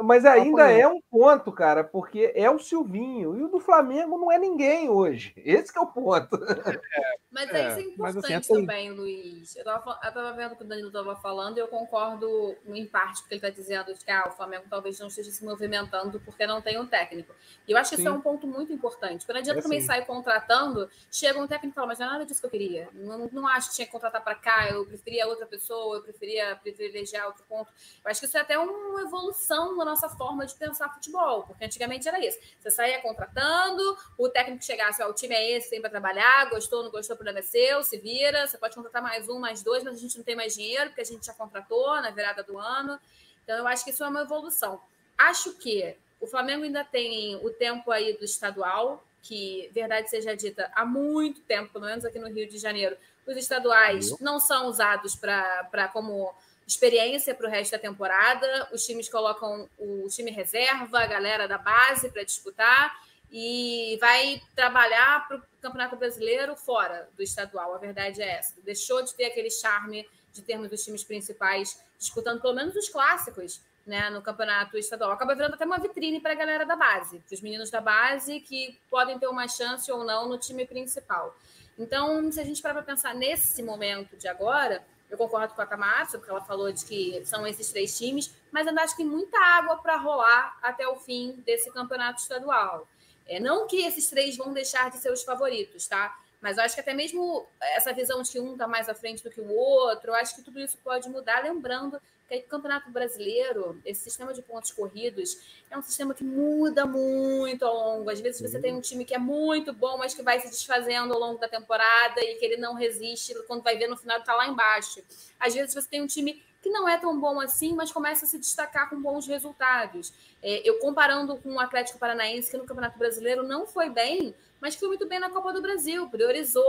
[0.01, 4.31] mas ainda é um ponto, cara, porque é o Silvinho e o do Flamengo não
[4.31, 5.33] é ninguém hoje.
[5.37, 6.39] Esse é o ponto.
[6.99, 9.55] É, mas é, isso é importante assim, também, Luiz.
[9.55, 12.87] Eu estava eu tava vendo o que o Danilo estava falando e eu concordo em
[12.87, 15.45] parte com o que ele está dizendo que ah, o Flamengo talvez não esteja se
[15.45, 17.35] movimentando porque não tem um técnico.
[17.67, 18.03] E eu acho que sim.
[18.03, 19.21] isso é um ponto muito importante.
[19.21, 22.11] Porque não adianta é também sair contratando, chega um técnico e fala, mas não é
[22.11, 22.89] nada disso que eu queria.
[22.95, 26.57] Não, não acho que tinha que contratar para cá, eu preferia outra pessoa, eu preferia
[26.57, 27.71] privilegiar outro ponto.
[28.05, 31.65] Eu acho que isso é até uma evolução na nossa forma de pensar futebol, porque
[31.65, 32.39] antigamente era isso.
[32.61, 36.83] Você saía contratando, o técnico chegasse, ó, o time é esse, tem para trabalhar, gostou,
[36.83, 39.83] não gostou, o problema é seu, se vira, você pode contratar mais um, mais dois,
[39.83, 42.59] mas a gente não tem mais dinheiro, porque a gente já contratou na virada do
[42.59, 43.01] ano.
[43.43, 44.81] Então, eu acho que isso é uma evolução.
[45.17, 50.71] Acho que o Flamengo ainda tem o tempo aí do estadual, que, verdade seja dita,
[50.75, 52.97] há muito tempo, pelo menos aqui no Rio de Janeiro,
[53.27, 56.35] os estaduais não são usados para como
[56.69, 58.69] experiência para o resto da temporada.
[58.73, 62.95] Os times colocam o time reserva, a galera da base para disputar
[63.33, 67.75] e vai trabalhar para o Campeonato Brasileiro fora do estadual.
[67.75, 68.55] A verdade é essa.
[68.63, 73.61] Deixou de ter aquele charme de termos os times principais disputando pelo menos os clássicos
[73.87, 75.13] né, no campeonato estadual.
[75.13, 78.41] Acaba virando até uma vitrine para a galera da base, para os meninos da base
[78.41, 81.35] que podem ter uma chance ou não no time principal.
[81.79, 85.67] Então, se a gente parar para pensar nesse momento de agora, eu concordo com a
[85.67, 89.39] Camacho, porque ela falou de que são esses três times, mas ainda acho que muita
[89.39, 92.87] água para rolar até o fim desse campeonato estadual.
[93.27, 96.19] É, não que esses três vão deixar de ser os favoritos, tá?
[96.41, 99.23] Mas eu acho que até mesmo essa visão de que um está mais à frente
[99.23, 102.01] do que o outro, eu acho que tudo isso pode mudar, lembrando
[102.37, 105.39] que o Campeonato Brasileiro, esse sistema de pontos corridos,
[105.71, 108.11] é um sistema que muda muito ao longo.
[108.11, 111.15] Às vezes você tem um time que é muito bom, mas que vai se desfazendo
[111.15, 114.35] ao longo da temporada e que ele não resiste, quando vai ver no final está
[114.35, 115.03] lá embaixo.
[115.41, 118.29] Às vezes você tem um time que não é tão bom assim, mas começa a
[118.29, 120.13] se destacar com bons resultados.
[120.43, 124.75] É, eu comparando com o Atlético Paranaense, que no Campeonato Brasileiro não foi bem, mas
[124.75, 126.65] foi muito bem na Copa do Brasil, priorizou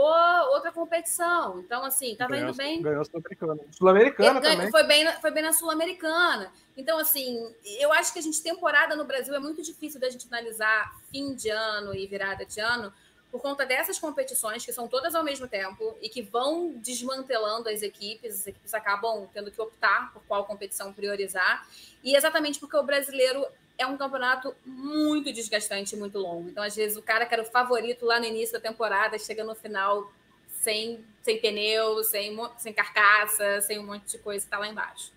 [0.52, 1.60] outra competição.
[1.60, 2.80] Então, assim, estava indo bem.
[2.80, 3.60] Ganhou a Sul-Americana.
[3.72, 4.70] Sul-Americana também.
[4.70, 6.52] Foi bem, foi bem na Sul-Americana.
[6.76, 10.26] Então, assim, eu acho que a gente, temporada no Brasil, é muito difícil da gente
[10.28, 12.92] analisar fim de ano e virada de ano,
[13.30, 17.80] por conta dessas competições, que são todas ao mesmo tempo e que vão desmantelando as
[17.80, 21.64] equipes, as equipes acabam tendo que optar por qual competição priorizar,
[22.02, 23.46] e exatamente porque o brasileiro
[23.80, 26.48] é um campeonato muito desgastante muito longo.
[26.48, 29.42] Então, às vezes, o cara que era o favorito lá no início da temporada chega
[29.42, 30.12] no final
[30.46, 35.12] sem, sem pneu, sem, sem carcaça, sem um monte de coisa que está lá embaixo.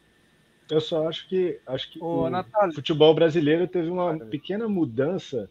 [0.69, 2.73] Eu só acho que acho que Ô, o Natália.
[2.73, 5.49] futebol brasileiro teve uma pequena mudança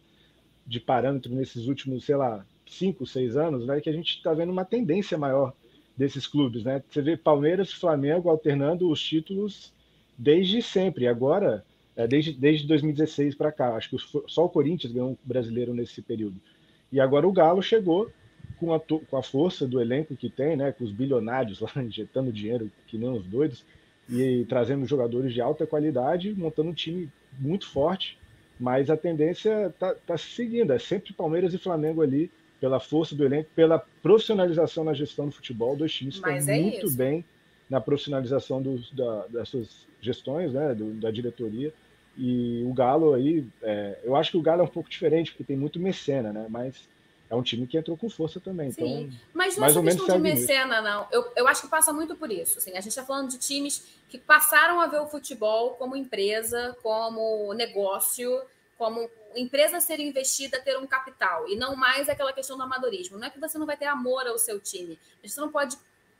[0.65, 4.51] de parâmetro nesses últimos, sei lá, cinco, seis anos, né, que a gente está vendo
[4.51, 5.53] uma tendência maior
[5.95, 6.81] desses clubes, né?
[6.89, 9.71] Você vê Palmeiras e Flamengo alternando os títulos
[10.17, 11.07] desde sempre.
[11.07, 11.63] Agora,
[11.95, 13.97] é, desde, desde 2016 para cá, acho que
[14.27, 16.35] só o Corinthians ganhou um brasileiro nesse período.
[16.91, 18.11] E agora o Galo chegou
[18.59, 22.31] com a, com a força do elenco que tem, né, com os bilionários lá injetando
[22.31, 23.65] dinheiro que nem os doidos,
[24.09, 28.17] e trazendo jogadores de alta qualidade, montando um time muito forte,
[28.59, 33.25] mas a tendência está tá seguindo, é sempre Palmeiras e Flamengo ali, pela força do
[33.25, 36.97] elenco, pela profissionalização na gestão do futebol, dois times estão é muito isso.
[36.97, 37.25] bem
[37.69, 41.73] na profissionalização dos, da, das suas gestões, né, do, da diretoria,
[42.17, 45.43] e o Galo aí, é, eu acho que o Galo é um pouco diferente, porque
[45.43, 46.87] tem muito mecena, né, mas
[47.29, 48.71] é um time que entrou com força também.
[48.71, 51.07] Sim, então, mas não é questão de mecena, não.
[51.11, 52.59] Eu, eu acho que passa muito por isso.
[52.59, 56.77] Assim, a gente está falando de times que passaram a ver o futebol como empresa,
[56.83, 58.41] como negócio,
[58.77, 63.17] como empresa ser investida, ter um capital, e não mais aquela questão do amadorismo.
[63.17, 64.99] Não é que você não vai ter amor ao seu time.
[65.23, 65.75] Você não pode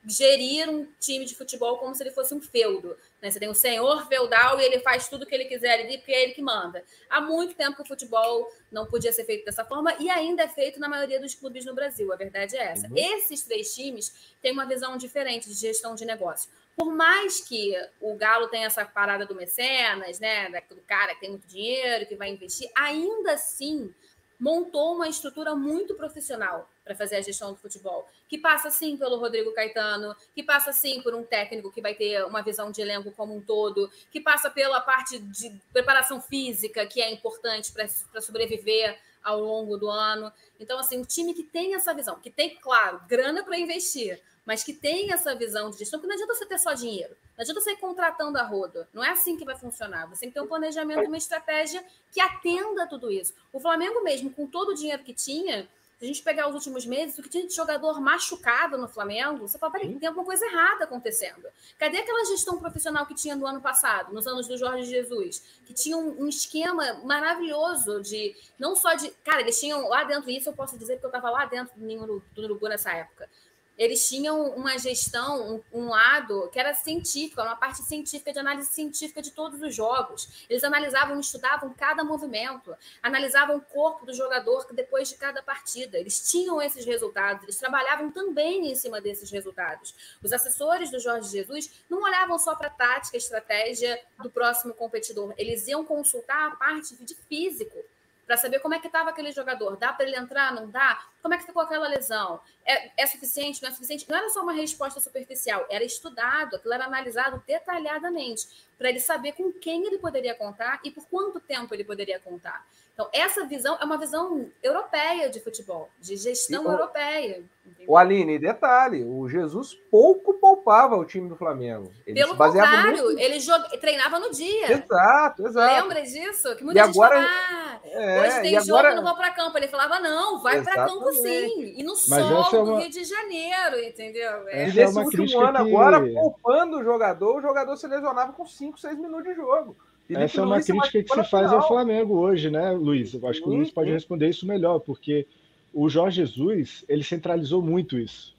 [0.06, 2.96] gerir um time de futebol como se ele fosse um feudo.
[3.22, 3.30] Né?
[3.30, 6.12] Você tem um senhor feudal e ele faz tudo o que ele quiser ali, porque
[6.12, 6.84] é ele que manda.
[7.08, 10.48] Há muito tempo que o futebol não podia ser feito dessa forma e ainda é
[10.48, 12.12] feito na maioria dos clubes no Brasil.
[12.12, 12.86] A verdade é essa.
[12.88, 12.96] Uhum.
[12.96, 16.50] Esses três times têm uma visão diferente de gestão de negócio.
[16.76, 21.30] Por mais que o Galo tenha essa parada do mecenas, né, do cara que tem
[21.30, 23.94] muito dinheiro, que vai investir, ainda assim
[24.38, 29.16] montou uma estrutura muito profissional para fazer a gestão do futebol, que passa sim pelo
[29.16, 33.10] Rodrigo Caetano, que passa sim por um técnico que vai ter uma visão de elenco
[33.12, 38.98] como um todo, que passa pela parte de preparação física, que é importante para sobreviver
[39.22, 40.30] ao longo do ano.
[40.60, 44.62] Então, assim, um time que tem essa visão, que tem, claro, grana para investir, mas
[44.62, 47.60] que tem essa visão de gestão, que não adianta você ter só dinheiro, não adianta
[47.62, 50.06] você ir contratando a roda, não é assim que vai funcionar.
[50.10, 51.82] Você tem que ter um planejamento, uma estratégia
[52.12, 53.32] que atenda tudo isso.
[53.52, 55.66] O Flamengo mesmo, com todo o dinheiro que tinha,
[55.98, 59.46] se a gente pegar os últimos meses, o que tinha de jogador machucado no Flamengo,
[59.46, 61.46] você fala, peraí, tem alguma coisa errada acontecendo.
[61.78, 65.42] Cadê aquela gestão profissional que tinha no ano passado, nos anos do Jorge Jesus?
[65.66, 70.30] Que tinha um, um esquema maravilhoso de, não só de, cara, eles tinham lá dentro,
[70.30, 73.28] isso eu posso dizer porque eu estava lá dentro do, do Urugu nessa época
[73.76, 78.72] eles tinham uma gestão, um, um, lado que era científico, uma parte científica de análise
[78.72, 80.46] científica de todos os jogos.
[80.48, 85.98] Eles analisavam, estudavam cada movimento, analisavam o corpo do jogador depois de cada partida.
[85.98, 89.94] Eles tinham esses resultados, eles trabalhavam também em cima desses resultados.
[90.22, 95.34] Os assessores do Jorge Jesus não olhavam só para a tática, estratégia do próximo competidor,
[95.36, 97.78] eles iam consultar a parte de físico
[98.26, 99.76] para saber como é que estava aquele jogador.
[99.76, 100.52] Dá para ele entrar?
[100.54, 101.04] Não dá?
[101.22, 102.40] Como é que ficou aquela lesão?
[102.64, 103.62] É, é, suficiente?
[103.62, 104.06] Não é suficiente?
[104.08, 108.46] Não era só uma resposta superficial, era estudado, aquilo era analisado detalhadamente,
[108.78, 112.66] para ele saber com quem ele poderia contar e por quanto tempo ele poderia contar.
[112.94, 117.44] Então, essa visão é uma visão europeia de futebol, de gestão e, europeia.
[117.66, 117.86] Entendeu?
[117.88, 121.90] O Aline, detalhe, o Jesus pouco poupava o time do Flamengo.
[122.06, 123.18] Ele Pelo contrário, muito...
[123.18, 123.64] ele jog...
[123.78, 124.72] treinava no dia.
[124.72, 125.82] Exato, exato.
[125.82, 126.54] Lembra disso?
[126.54, 127.16] Que muita e gente agora...
[127.16, 128.94] fala, ah, é, hoje tem jogo, agora...
[128.94, 129.58] não vou para campo.
[129.58, 131.74] Ele falava, não, vai para campo sim.
[131.76, 132.64] E no Mas sol é uma...
[132.64, 134.48] do Rio de Janeiro, entendeu?
[134.50, 134.68] É.
[134.68, 135.68] E nesse é último ano que...
[135.68, 139.76] agora, poupando o jogador, o jogador se lesionava com 5, 6 minutos de jogo.
[140.06, 143.14] Felipe Essa é uma Luiz crítica que se faz ao Flamengo hoje, né, Luiz?
[143.14, 145.26] Eu acho que o Luiz pode responder isso melhor, porque
[145.72, 148.34] o Jorge Jesus ele centralizou muito isso.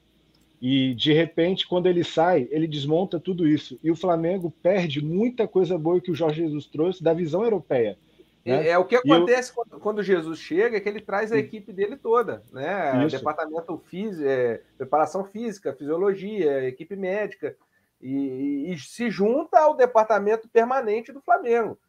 [0.61, 3.79] E de repente, quando ele sai, ele desmonta tudo isso.
[3.83, 7.97] E o Flamengo perde muita coisa boa que o Jorge Jesus trouxe da visão europeia.
[8.45, 8.67] Né?
[8.67, 9.55] É, é, o que acontece eu...
[9.55, 13.05] quando, quando, Jesus chega, é que ele traz a equipe dele toda, né?
[13.05, 13.17] Isso.
[13.17, 17.55] Departamento físico, é, preparação física, fisiologia, equipe médica
[18.01, 21.79] e, e, se junta ao departamento permanente do Flamengo.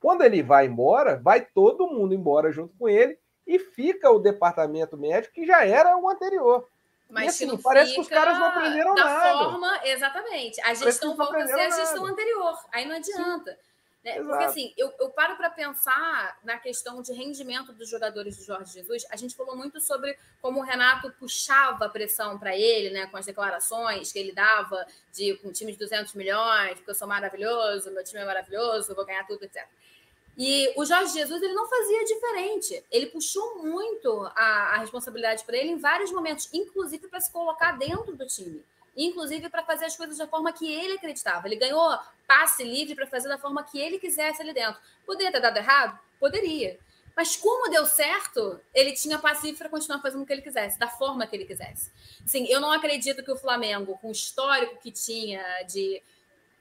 [0.00, 4.96] Quando ele vai embora, vai todo mundo embora junto com ele e fica o departamento
[4.96, 6.66] médico que já era o anterior.
[7.10, 9.44] Mas e, assim, parece que os caras não aprenderam da nada.
[9.44, 10.60] Forma, exatamente.
[10.62, 12.56] A gestão volta a ser a gestão anterior.
[12.72, 13.50] Aí não adianta.
[13.50, 13.69] Sim.
[14.02, 14.22] Né?
[14.22, 18.72] Porque assim, eu, eu paro para pensar na questão de rendimento dos jogadores do Jorge
[18.72, 19.04] Jesus.
[19.10, 23.18] A gente falou muito sobre como o Renato puxava a pressão para ele, né, com
[23.18, 27.90] as declarações que ele dava de um time de 200 milhões, porque eu sou maravilhoso,
[27.90, 29.66] meu time é maravilhoso, vou ganhar tudo, etc.
[30.36, 32.82] E o Jorge Jesus ele não fazia diferente.
[32.90, 37.72] Ele puxou muito a, a responsabilidade para ele em vários momentos, inclusive para se colocar
[37.72, 38.64] dentro do time
[38.96, 41.46] inclusive para fazer as coisas da forma que ele acreditava.
[41.46, 44.80] Ele ganhou passe livre para fazer da forma que ele quisesse ali dentro.
[45.04, 45.98] Poderia ter dado errado?
[46.18, 46.78] Poderia.
[47.16, 50.78] Mas como deu certo, ele tinha passe livre para continuar fazendo o que ele quisesse,
[50.78, 51.90] da forma que ele quisesse.
[52.24, 56.02] Sim, eu não acredito que o Flamengo, com o histórico que tinha de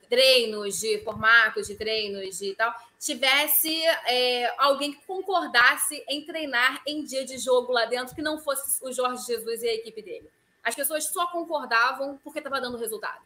[0.09, 7.03] treinos, de formatos de treinos e tal, tivesse é, alguém que concordasse em treinar em
[7.03, 10.29] dia de jogo lá dentro que não fosse o Jorge Jesus e a equipe dele.
[10.69, 13.21] As pessoas só concordavam porque estava dando resultado.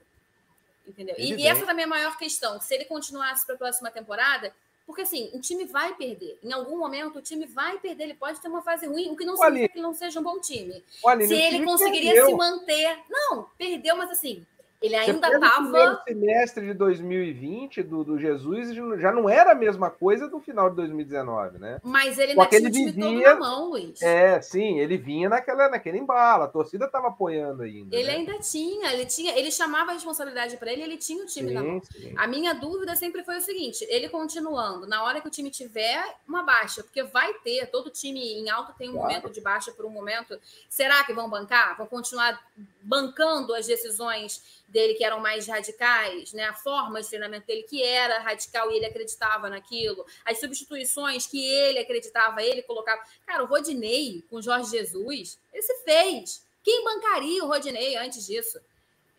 [0.87, 1.15] Entendeu?
[1.17, 2.59] E, e, essa também é a maior questão.
[2.59, 4.53] Se ele continuasse para a próxima temporada,
[4.85, 6.37] Porque assim, o time vai perder.
[6.43, 8.03] Em algum momento o time vai perder.
[8.03, 9.93] Ele pode ter uma fase ruim, o que não O significa Aline- que ele não
[9.93, 10.83] seja um bom time.
[11.05, 12.25] Aline, Se ele conseguiria perdeu.
[12.27, 12.99] se manter.
[13.09, 14.45] Não, perdeu, mas assim,
[14.83, 16.03] ele ainda pega o estava.
[16.05, 20.75] semestre de 2020 do, do Jesus já não era a mesma coisa do final de
[20.75, 21.79] 2019, né?
[21.83, 24.01] Mas ele ainda tinha aquele o time todo vivia- na mão, Luiz.
[24.01, 27.95] É, sim, ele vinha naquela, naquele embalo, a torcida estava apoiando ainda.
[27.95, 28.13] Ele né?
[28.15, 31.63] ainda tinha, ele tinha, ele chamava a responsabilidade para ele, ele tinha o time na
[31.63, 31.81] mão.
[31.81, 32.13] sim, sim.
[32.17, 36.03] A minha dúvida sempre foi o seguinte: ele continuando, na hora que o time tiver
[36.27, 39.07] uma baixa, porque vai ter, todo time em alta tem um Claro.
[39.07, 40.37] momento de baixa por um momento.
[40.69, 41.77] Será que vão bancar?
[41.77, 42.39] Vão continuar
[42.81, 46.45] bancando as decisões dele que eram mais radicais, né?
[46.45, 51.45] A forma de treinamento dele que era radical e ele acreditava naquilo, as substituições que
[51.45, 53.01] ele acreditava, ele colocava.
[53.25, 56.43] Cara, o Rodinei com Jorge Jesus, ele se fez.
[56.63, 58.59] Quem bancaria o Rodinei antes disso?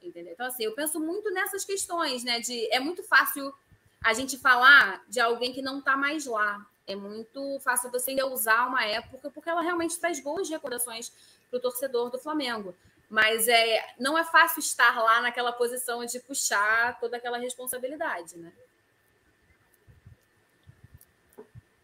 [0.03, 0.33] Entendeu?
[0.33, 2.41] Então, assim, eu penso muito nessas questões, né?
[2.41, 3.55] De é muito fácil
[4.03, 6.67] a gente falar de alguém que não está mais lá.
[6.87, 11.11] É muito fácil você usar uma época, porque ela realmente traz boas recordações
[11.49, 12.75] para o torcedor do Flamengo.
[13.15, 18.53] Mas é, não é fácil estar lá naquela posição de puxar toda aquela responsabilidade, né?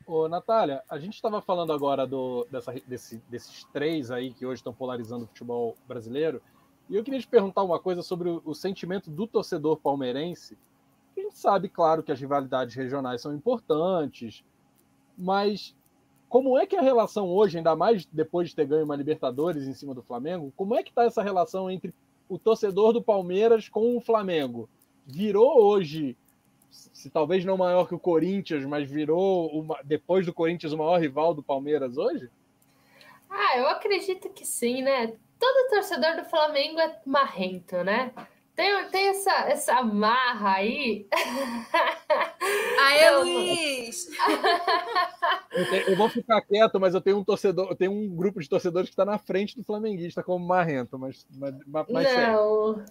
[0.05, 4.59] Ô, Natália, a gente estava falando agora do, dessa, desse- desses três aí que hoje
[4.59, 6.42] estão polarizando o futebol brasileiro,
[6.89, 10.59] e eu queria te perguntar uma coisa sobre o, o sentimento do torcedor palmeirense.
[11.17, 14.44] A gente sabe, claro, que as rivalidades regionais são importantes,
[15.17, 15.76] mas
[16.31, 19.75] como é que a relação hoje, ainda mais depois de ter ganho uma Libertadores em
[19.75, 21.92] cima do Flamengo, como é que está essa relação entre
[22.28, 24.68] o torcedor do Palmeiras com o Flamengo?
[25.05, 26.17] Virou hoje
[26.70, 31.00] se talvez não maior que o Corinthians, mas virou uma- depois do Corinthians o maior
[31.00, 32.31] rival do Palmeiras hoje?
[33.28, 35.09] Ah, eu acredito que sim, né?
[35.36, 38.12] Todo torcedor do Flamengo é marrento, né?
[38.61, 41.09] Tem, tem essa, essa marra aí.
[42.79, 44.07] Aê, Não, Luiz!
[45.53, 48.49] Eu, eu vou ficar quieto, mas eu tenho um torcedor, eu tenho um grupo de
[48.49, 52.33] torcedores que está na frente do flamenguista como marrento, mas, mas, mas mas sério.
[52.33, 52.85] não,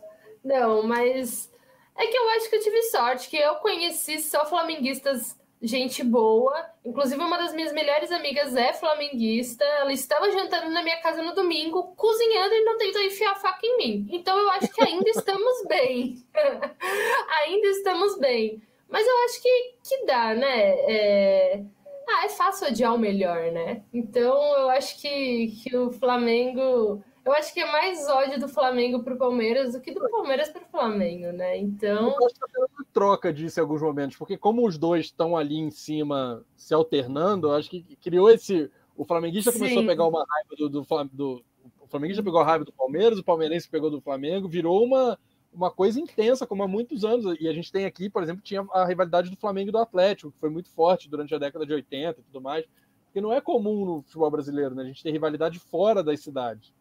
[0.44, 1.50] não, mas
[1.96, 6.66] é que eu acho que eu tive sorte, que eu conheci só flamenguistas, gente boa.
[6.86, 9.64] Inclusive, uma das minhas melhores amigas é flamenguista.
[9.64, 13.78] Ela estava jantando na minha casa no domingo, cozinhando e não tentou enfiar faca em
[13.78, 14.08] mim.
[14.12, 16.24] Então, eu acho que ainda estamos bem.
[17.42, 18.62] ainda estamos bem.
[18.88, 20.70] Mas eu acho que, que dá, né?
[20.88, 21.64] É...
[22.12, 23.84] Ah, é fácil odiar o melhor, né?
[23.94, 27.04] Então, eu acho que, que o Flamengo.
[27.30, 30.66] Eu acho que é mais ódio do Flamengo pro Palmeiras do que do Palmeiras pro
[30.66, 31.60] Flamengo, né?
[31.60, 32.08] Então.
[32.08, 35.38] Eu acho que tendo uma troca disso em alguns momentos, porque como os dois estão
[35.38, 38.72] ali em cima se alternando, eu acho que criou esse.
[38.96, 39.84] O flamenguista começou Sim.
[39.86, 40.70] a pegar uma raiva do,
[41.14, 41.44] do,
[41.80, 45.18] O flamenguista pegou a raiva do Palmeiras, o palmeirense pegou do Flamengo, virou uma,
[45.54, 47.38] uma coisa intensa, como há muitos anos.
[47.40, 50.32] E a gente tem aqui, por exemplo, tinha a rivalidade do Flamengo e do Atlético,
[50.32, 52.66] que foi muito forte durante a década de 80 e tudo mais.
[53.06, 54.82] Porque não é comum no futebol brasileiro, né?
[54.82, 56.74] A gente tem rivalidade fora das cidades.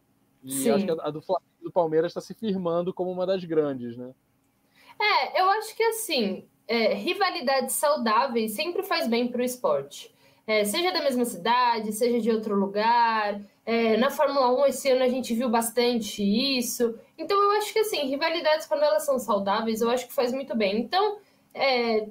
[0.43, 0.71] E Sim.
[0.71, 3.97] acho que a, do Flamengo e do Palmeiras está se firmando como uma das grandes,
[3.97, 4.13] né?
[4.99, 10.13] É, eu acho que assim, é, rivalidades saudáveis sempre faz bem para o esporte.
[10.45, 13.39] É, seja da mesma cidade, seja de outro lugar.
[13.65, 16.97] É, na Fórmula 1 esse ano a gente viu bastante isso.
[17.17, 20.57] Então eu acho que assim, rivalidades quando elas são saudáveis, eu acho que faz muito
[20.57, 20.79] bem.
[20.79, 21.19] Então,
[21.53, 22.07] é,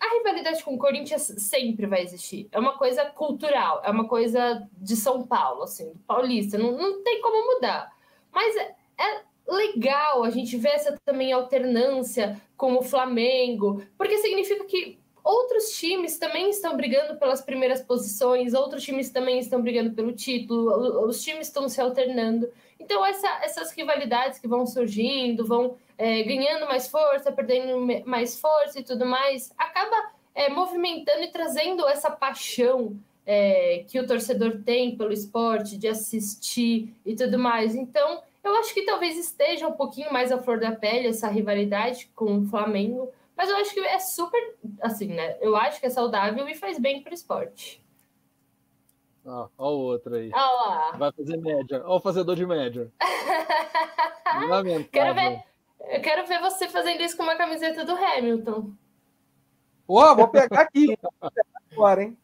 [0.00, 2.48] a rivalidade com o Corinthians sempre vai existir.
[2.52, 6.58] É uma coisa cultural, é uma coisa de São Paulo, assim, paulista.
[6.58, 7.90] Não, não tem como mudar.
[8.32, 14.64] Mas é, é legal a gente ver essa também alternância com o Flamengo, porque significa
[14.64, 20.12] que outros times também estão brigando pelas primeiras posições, outros times também estão brigando pelo
[20.12, 22.48] título, os times estão se alternando.
[22.78, 28.80] Então, essa- essas rivalidades que vão surgindo, vão é, ganhando mais força, perdendo mais força
[28.80, 34.96] e tudo mais, acaba é, movimentando e trazendo essa paixão é, que o torcedor tem
[34.96, 37.76] pelo esporte, de assistir e tudo mais.
[37.76, 42.10] Então, eu acho que talvez esteja um pouquinho mais à flor da pele essa rivalidade
[42.16, 45.36] com o Flamengo, mas eu acho que é super, assim, né?
[45.40, 47.80] Eu acho que é saudável e faz bem para o esporte.
[49.24, 50.30] Ó, ó o outro aí.
[50.30, 50.96] Lá.
[50.98, 51.80] Vai fazer média.
[51.86, 52.90] Ó o fazedor de média.
[54.48, 54.88] Lamentável.
[54.90, 55.44] Quero ver,
[55.90, 58.70] eu quero ver você fazendo isso com uma camiseta do Hamilton.
[59.88, 60.96] Ó, vou pegar aqui.
[61.02, 62.16] Vou pegar agora, hein?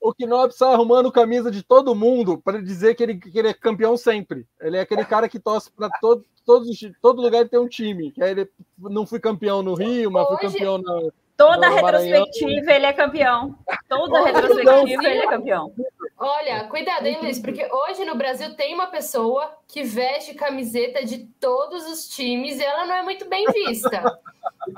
[0.00, 3.54] O Knopp sai arrumando camisa de todo mundo para dizer que ele, que ele é
[3.54, 4.44] campeão sempre.
[4.60, 7.68] Ele é aquele cara que torce para todo, todos os- todo lugar ele tem um
[7.68, 8.10] time.
[8.10, 11.00] Que aí ele não fui campeão no Rio, mas fui Hoje- campeão na.
[11.36, 12.24] Toda No Maranhão.
[12.24, 13.58] retrospectiva ele é campeão.
[13.88, 15.72] Toda retrospectiva ele é campeão.
[16.18, 17.40] Olha, cuidado, hein, Luiz?
[17.40, 22.62] Porque hoje no Brasil tem uma pessoa que veste camiseta de todos os times e
[22.62, 23.90] ela não é muito bem vista.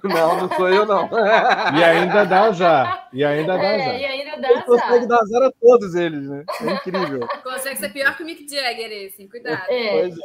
[0.03, 1.09] Não, não sou eu, não.
[1.79, 3.09] E ainda dá azar.
[3.13, 4.01] E ainda dá É, azar.
[4.01, 5.07] e ainda dá Ele consegue azar.
[5.09, 6.45] dar azar a todos eles, né?
[6.63, 7.21] É incrível.
[7.45, 9.29] Consegue ser pior que o Mick Jagger, esse.
[9.29, 9.63] Cuidado.
[9.69, 10.23] É, Pois é.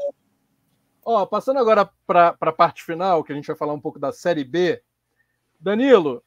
[1.06, 4.14] Ó, passando agora para a parte final, que a gente vai falar um pouco da
[4.14, 4.82] Série B.
[5.60, 6.24] Danilo,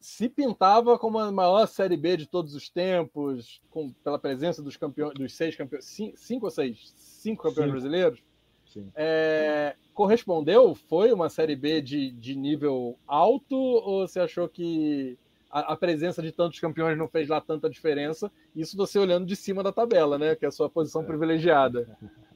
[0.00, 4.76] se pintava como a maior Série B de todos os tempos, com, pela presença dos
[4.76, 6.92] campeões, dos seis campeões, cinco, cinco ou seis?
[6.96, 7.72] Cinco campeões Cinco.
[7.72, 8.22] brasileiros.
[8.66, 8.90] Sim.
[8.94, 10.74] É, correspondeu?
[10.74, 15.18] Foi uma Série B de, de nível alto ou você achou que
[15.50, 18.30] a, a presença de tantos campeões não fez lá tanta diferença?
[18.54, 20.36] Isso você olhando de cima da tabela, né?
[20.36, 21.96] Que é a sua posição privilegiada.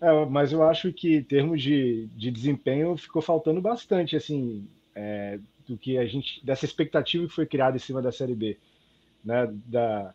[0.00, 4.64] É, mas eu acho que em termos de, de desempenho ficou faltando bastante, assim,
[4.98, 8.58] é, do que a gente, dessa expectativa que foi criada em cima da Série B,
[9.24, 10.12] né, da,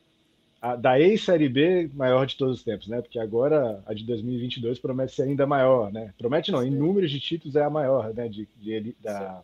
[0.61, 4.79] a, da ex-Série B maior de todos os tempos, né, porque agora a de 2022
[4.79, 6.77] promete ser ainda maior, né, promete não, em Sim.
[6.77, 9.41] números de títulos é a maior, né, de, de da,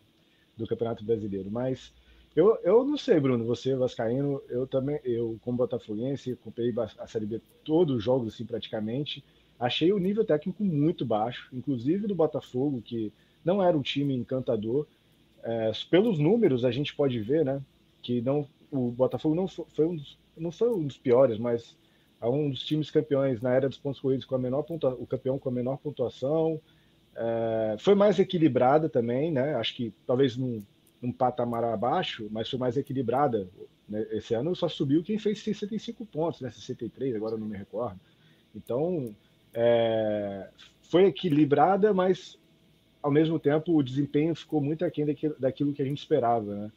[0.57, 1.93] do Campeonato Brasileiro, mas
[2.35, 7.07] eu, eu não sei, Bruno, você vascaíno, eu também, eu como botafoguense, acompanhei ba- a
[7.07, 9.23] Série B todos os jogos, assim, praticamente,
[9.59, 13.11] Achei o nível técnico muito baixo, inclusive do Botafogo, que
[13.43, 14.87] não era um time encantador.
[15.43, 17.61] É, pelos números, a gente pode ver né,
[18.01, 21.77] que não, o Botafogo não fo- foi, um dos, não foi um dos piores, mas
[22.21, 25.07] é um dos times campeões na era dos pontos corridos com a menor pontua, o
[25.07, 26.59] campeão com a menor pontuação.
[27.15, 29.55] É, foi mais equilibrada também, né?
[29.55, 30.61] Acho que talvez num,
[31.01, 33.47] num patamar abaixo, mas foi mais equilibrada.
[33.87, 34.05] né?
[34.11, 36.49] Esse ano só subiu quem fez 65 pontos, né?
[36.51, 37.99] 63, agora não me recordo.
[38.55, 39.15] Então,
[39.53, 40.49] é,
[40.81, 42.38] foi equilibrada, mas
[43.01, 45.05] ao mesmo tempo o desempenho ficou muito aquém
[45.39, 46.71] daquilo, que a gente esperava, né?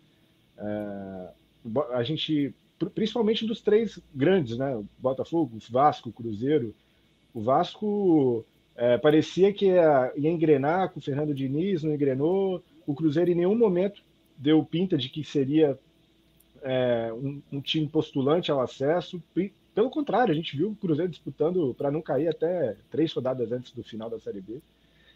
[0.59, 1.28] É,
[1.92, 4.83] a gente, pr- principalmente dos três grandes, né?
[4.99, 6.75] Botafogo, Vasco, Cruzeiro.
[7.34, 8.44] O Vasco
[8.76, 12.62] é, parecia que ia, ia engrenar com o Fernando Diniz, não engrenou.
[12.86, 14.02] O Cruzeiro em nenhum momento
[14.36, 15.78] deu pinta de que seria
[16.62, 19.23] é, um, um time postulante ao acesso.
[19.75, 23.73] Pelo contrário, a gente viu o Cruzeiro disputando para não cair até três rodadas antes
[23.73, 24.60] do final da Série B.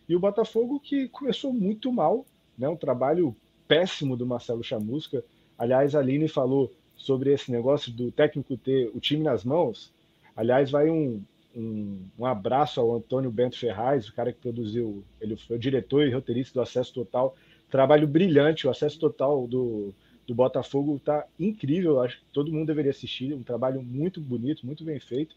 [0.08, 2.24] E o Botafogo que começou muito mal,
[2.56, 2.68] né?
[2.68, 3.34] um trabalho
[3.66, 5.24] péssimo do Marcelo Chamusca.
[5.58, 9.92] Aliás, a Aline falou sobre esse negócio do técnico ter o time nas mãos.
[10.36, 11.22] Aliás, vai um,
[11.54, 16.06] um, um abraço ao Antônio Bento Ferraz, o cara que produziu, ele foi o diretor
[16.06, 17.34] e roteirista do Acesso Total.
[17.70, 19.92] Trabalho brilhante, o Acesso Total do,
[20.26, 24.84] do Botafogo está incrível, acho que todo mundo deveria assistir, um trabalho muito bonito, muito
[24.84, 25.34] bem feito,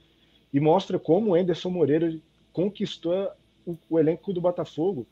[0.54, 2.14] e mostra como o Anderson Moreira
[2.52, 3.30] conquistou
[3.66, 5.06] o, o elenco do Botafogo,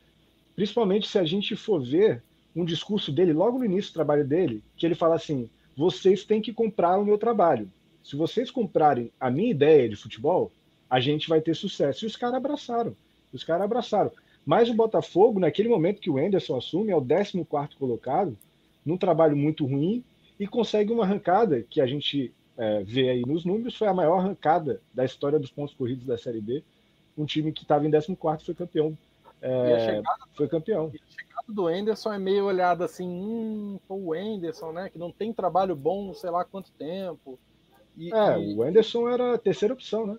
[0.54, 2.22] principalmente se a gente for ver
[2.54, 6.40] um discurso dele logo no início do trabalho dele, que ele fala assim: vocês têm
[6.40, 7.70] que comprar o meu trabalho.
[8.02, 10.50] Se vocês comprarem a minha ideia de futebol,
[10.88, 12.04] a gente vai ter sucesso.
[12.04, 12.96] E os caras abraçaram.
[13.32, 14.10] Os caras abraçaram.
[14.44, 17.44] Mas o Botafogo, naquele momento que o Anderson assume, é o 14
[17.78, 18.36] colocado,
[18.84, 20.02] num trabalho muito ruim,
[20.40, 24.18] e consegue uma arrancada que a gente é, vê aí nos números, foi a maior
[24.18, 26.62] arrancada da história dos pontos corridos da Série B.
[27.18, 28.96] Um time que estava em 14 foi campeão.
[29.42, 30.90] E a É, chegada, foi campeão.
[30.94, 34.88] e a chegada do Enderson é meio olhada assim, hum, o Enderson, né?
[34.88, 37.38] Que não tem trabalho bom, sei lá quanto tempo.
[37.96, 40.16] E, É, e- o Anderson era a terceira opção, né?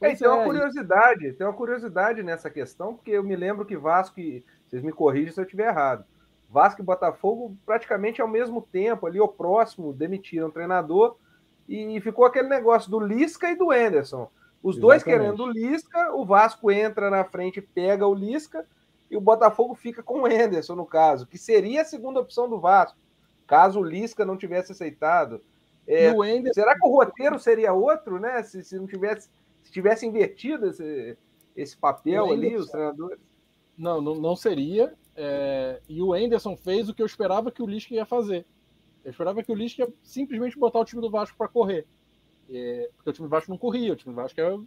[0.00, 3.36] É, e tem uma é, e- curiosidade, tem uma curiosidade nessa questão, porque eu me
[3.36, 6.04] lembro que Vasco, e vocês me corrigem se eu estiver errado,
[6.50, 11.16] Vasco e Botafogo praticamente ao mesmo tempo, ali ao próximo, demitiram o treinador
[11.68, 14.30] e ficou aquele negócio do Lisca e do Enderson.
[14.66, 15.36] Os dois Exatamente.
[15.36, 18.66] querendo o Lisca, o Vasco entra na frente, pega o Lisca
[19.08, 22.58] e o Botafogo fica com o Enderson, no caso, que seria a segunda opção do
[22.58, 22.98] Vasco,
[23.46, 25.40] caso o Lisca não tivesse aceitado.
[25.86, 28.42] É, o Enderson Será que o roteiro seria outro, né?
[28.42, 29.30] Se, se não tivesse,
[29.62, 31.16] se tivesse invertido esse,
[31.56, 33.20] esse papel ali, Anderson- os treinadores.
[33.78, 34.94] Não, não, não seria.
[35.14, 38.44] É, e o Enderson fez o que eu esperava que o Lisca ia fazer.
[39.04, 41.86] Eu esperava que o Lisca ia simplesmente botar o time do Vasco para correr.
[42.50, 44.58] É, porque o time do Vasco não corria, o time do Vasco era-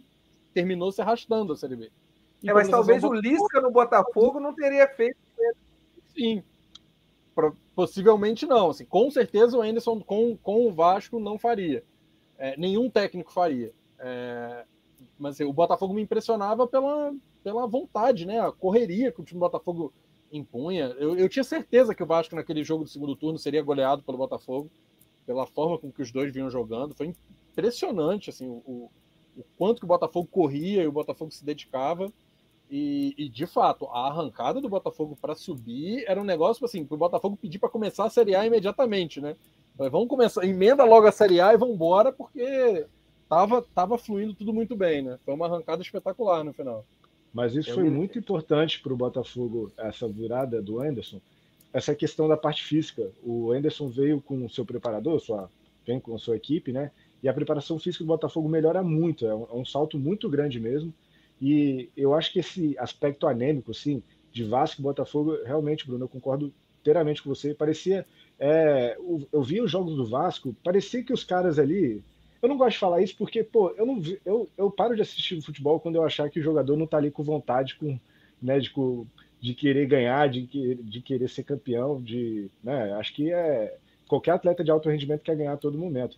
[0.52, 1.84] terminou se arrastando a Série B.
[1.86, 5.16] É, mas compensação, talvez o Lisca no Botafogo não teria feito.
[6.14, 6.42] Sim.
[7.74, 8.70] Possivelmente não.
[8.70, 11.82] Assim, com certeza o Enderson com, com o Vasco não faria.
[12.36, 13.72] É, nenhum técnico faria.
[13.98, 14.64] É,
[15.18, 18.40] mas assim, o Botafogo me impressionava pela, pela vontade, né?
[18.40, 19.92] A correria que o time do Botafogo
[20.32, 20.86] impunha.
[20.98, 24.18] Eu, eu tinha certeza que o Vasco naquele jogo do segundo turno seria goleado pelo
[24.18, 24.70] Botafogo,
[25.26, 26.94] pela forma com que os dois vinham jogando.
[26.94, 27.14] Foi
[27.52, 28.90] impressionante assim, o, o,
[29.36, 32.12] o quanto que o Botafogo corria e o Botafogo se dedicava.
[32.70, 36.94] E, e, de fato, a arrancada do Botafogo para subir era um negócio assim, para
[36.94, 39.34] o Botafogo pedir para começar a Série A imediatamente, né?
[39.76, 42.86] Vamos começar, emenda logo a Série A e vamos embora, porque
[43.28, 45.18] tava, tava fluindo tudo muito bem, né?
[45.24, 46.84] Foi uma arrancada espetacular no final.
[47.32, 51.20] Mas isso foi muito importante para o Botafogo, essa virada do Anderson,
[51.72, 53.10] essa questão da parte física.
[53.22, 55.50] O Anderson veio com o seu preparador, sua,
[55.86, 56.90] vem com a sua equipe, né?
[57.22, 60.58] E a preparação física do Botafogo melhora muito, é um, é um salto muito grande
[60.58, 60.92] mesmo.
[61.40, 66.08] E eu acho que esse aspecto anêmico, assim, de Vasco e Botafogo, realmente, Bruno, eu
[66.08, 67.54] concordo inteiramente com você.
[67.54, 68.06] Parecia.
[68.38, 68.96] É,
[69.32, 72.02] eu vi os jogos do Vasco, parecia que os caras ali.
[72.42, 75.40] Eu não gosto de falar isso porque, pô, eu não eu, eu paro de assistir
[75.42, 78.00] futebol quando eu achar que o jogador não tá ali com vontade, com,
[78.40, 78.72] né, de,
[79.40, 82.50] de querer ganhar, de, de querer ser campeão, de.
[82.62, 83.76] Né, acho que é.
[84.08, 86.16] Qualquer atleta de alto rendimento quer ganhar a todo momento.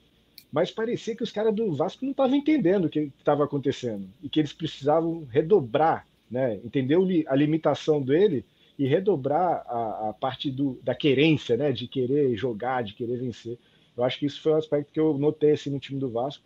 [0.52, 4.28] Mas parecia que os caras do Vasco não estavam entendendo o que estava acontecendo e
[4.28, 6.60] que eles precisavam redobrar, né?
[6.62, 8.44] Entender a limitação dele
[8.78, 11.72] e redobrar a, a parte do, da querência, né?
[11.72, 13.58] De querer jogar, de querer vencer.
[13.96, 16.44] Eu acho que isso foi um aspecto que eu notei assim, no time do Vasco.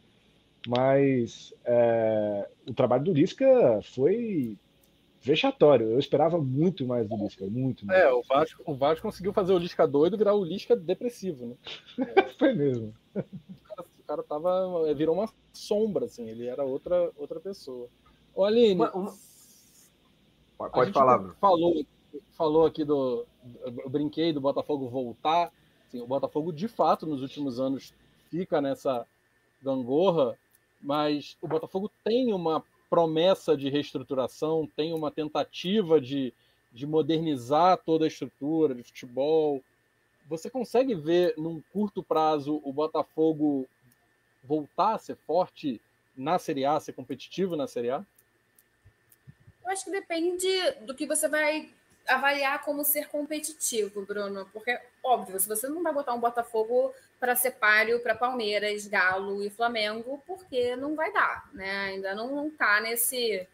[0.68, 4.56] Mas é, o trabalho do Lisca foi
[5.20, 5.88] vexatório.
[5.88, 8.00] Eu esperava muito mais do Lisca, muito mais.
[8.00, 11.58] É, o Vasco, o Vasco conseguiu fazer o Lisca doido virar o Lisca depressivo,
[11.98, 12.06] né?
[12.38, 12.94] foi mesmo.
[14.06, 17.88] O cara, tava, virou uma sombra, assim, ele era outra, outra pessoa.
[18.32, 20.70] Ô, Aline, uma, uma...
[20.70, 21.84] pode falar, Falou,
[22.30, 23.26] falou aqui do.
[23.64, 25.52] Eu brinquei do Botafogo voltar.
[25.88, 27.92] Assim, o Botafogo, de fato, nos últimos anos
[28.30, 29.04] fica nessa
[29.60, 30.38] gangorra,
[30.80, 36.32] mas o Botafogo tem uma promessa de reestruturação, tem uma tentativa de,
[36.72, 39.60] de modernizar toda a estrutura de futebol.
[40.28, 43.66] Você consegue ver, num curto prazo, o Botafogo
[44.46, 45.80] voltar a ser forte
[46.16, 48.04] na Série A, ser competitivo na Série A?
[49.64, 50.48] Eu acho que depende
[50.82, 51.68] do que você vai
[52.08, 57.34] avaliar como ser competitivo, Bruno, porque, óbvio, se você não vai botar um Botafogo para
[57.34, 61.78] ser páreo para Palmeiras, Galo e Flamengo, porque não vai dar, né?
[61.86, 63.46] Ainda não está nesse.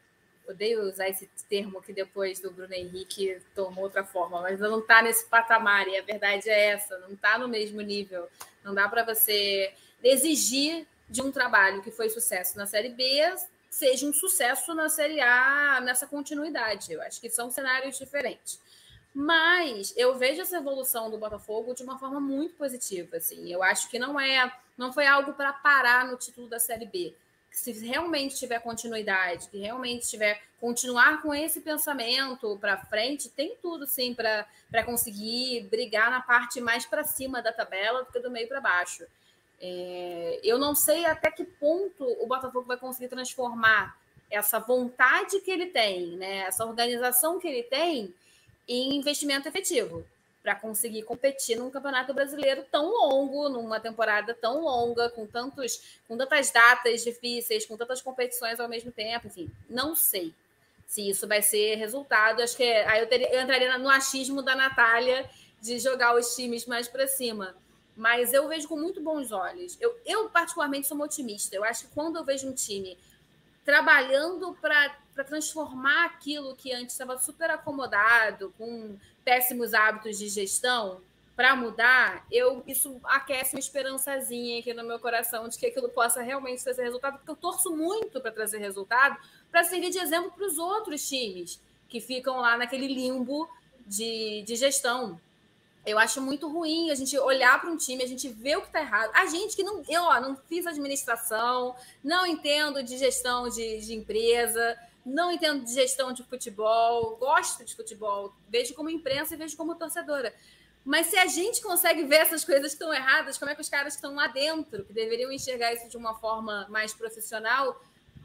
[0.47, 5.01] Odeio usar esse termo que depois do Bruno Henrique tomou outra forma, mas não está
[5.01, 8.29] nesse patamar, e a verdade é essa, não está no mesmo nível.
[8.65, 9.73] Não dá para você
[10.03, 13.05] exigir de um trabalho que foi sucesso na Série B
[13.73, 16.93] seja um sucesso na Série A nessa continuidade.
[16.93, 18.61] Eu acho que são cenários diferentes.
[19.15, 23.17] Mas eu vejo essa evolução do Botafogo de uma forma muito positiva.
[23.17, 23.51] Assim.
[23.53, 27.15] Eu acho que não é, não foi algo para parar no título da Série B.
[27.51, 33.87] Se realmente tiver continuidade, que realmente tiver continuar com esse pensamento para frente, tem tudo
[33.87, 38.49] sim para conseguir brigar na parte mais para cima da tabela do que do meio
[38.49, 39.05] para baixo.
[39.65, 43.97] É, eu não sei até que ponto o Botafogo vai conseguir transformar
[44.29, 48.13] essa vontade que ele tem, né, essa organização que ele tem,
[48.67, 50.05] em investimento efetivo
[50.43, 56.17] para conseguir competir num campeonato brasileiro tão longo, numa temporada tão longa, com tantos, com
[56.17, 60.35] tantas datas difíceis, com tantas competições ao mesmo tempo, enfim, não sei
[60.89, 62.43] se isso vai ser resultado.
[62.43, 66.67] Acho que aí eu, teria, eu entraria no achismo da Natália de jogar os times
[66.67, 67.55] mais para cima
[67.97, 69.77] mas eu vejo com muito bons olhos.
[69.81, 71.55] Eu, eu, particularmente, sou uma otimista.
[71.55, 72.97] Eu acho que quando eu vejo um time
[73.65, 81.01] trabalhando para transformar aquilo que antes estava super acomodado, com péssimos hábitos de gestão,
[81.35, 86.21] para mudar, eu isso aquece uma esperançazinha aqui no meu coração de que aquilo possa
[86.21, 89.17] realmente trazer resultado, porque eu torço muito para trazer resultado,
[89.51, 93.49] para servir de exemplo para os outros times que ficam lá naquele limbo
[93.87, 95.21] de, de gestão.
[95.85, 98.69] Eu acho muito ruim a gente olhar para um time, a gente ver o que
[98.69, 99.11] está errado.
[99.15, 103.94] A gente que não, eu ó, não fiz administração, não entendo de gestão de, de
[103.94, 109.57] empresa, não entendo de gestão de futebol, gosto de futebol, vejo como imprensa e vejo
[109.57, 110.33] como torcedora.
[110.85, 113.69] Mas se a gente consegue ver essas coisas que estão erradas, como é que os
[113.69, 117.81] caras que estão lá dentro, que deveriam enxergar isso de uma forma mais profissional,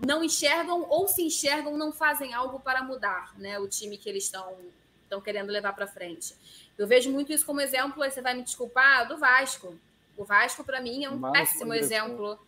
[0.05, 4.25] não enxergam ou se enxergam, não fazem algo para mudar né, o time que eles
[4.25, 4.57] estão,
[5.03, 6.35] estão querendo levar para frente.
[6.77, 9.75] Eu vejo muito isso como exemplo, você vai me desculpar, do Vasco.
[10.15, 12.39] O Vasco, para mim, é um Mas, péssimo exemplo.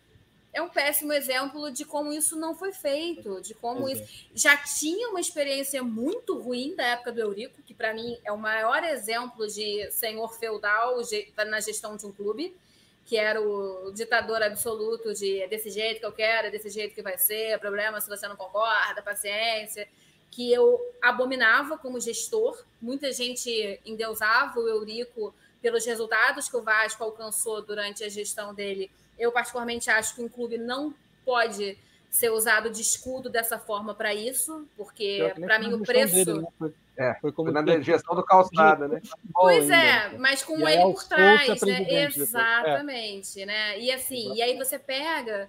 [0.52, 4.26] É um péssimo exemplo de como isso não foi feito, de como isso.
[4.34, 8.38] Já tinha uma experiência muito ruim da época do Eurico, que para mim é o
[8.38, 10.96] maior exemplo de senhor feudal
[11.46, 12.56] na gestão de um clube,
[13.06, 16.96] que era o ditador absoluto de é desse jeito que eu quero, é desse jeito
[16.96, 19.88] que vai ser, problema se você não concorda, paciência
[20.30, 22.62] que eu abominava como gestor.
[22.80, 28.90] Muita gente endeusava o Eurico pelos resultados que o Vasco alcançou durante a gestão dele.
[29.18, 30.94] Eu, particularmente, acho que um clube não
[31.24, 31.76] pode
[32.08, 36.14] ser usado de escudo dessa forma para isso, porque, para mim, o preço.
[36.14, 36.72] Dele, né?
[36.96, 39.00] É, foi como na gestão do calçada, né?
[39.32, 42.04] Pois é, mas com ele por trás, né?
[42.04, 43.46] Exatamente, é.
[43.46, 43.80] né?
[43.80, 45.48] E assim, e aí você pega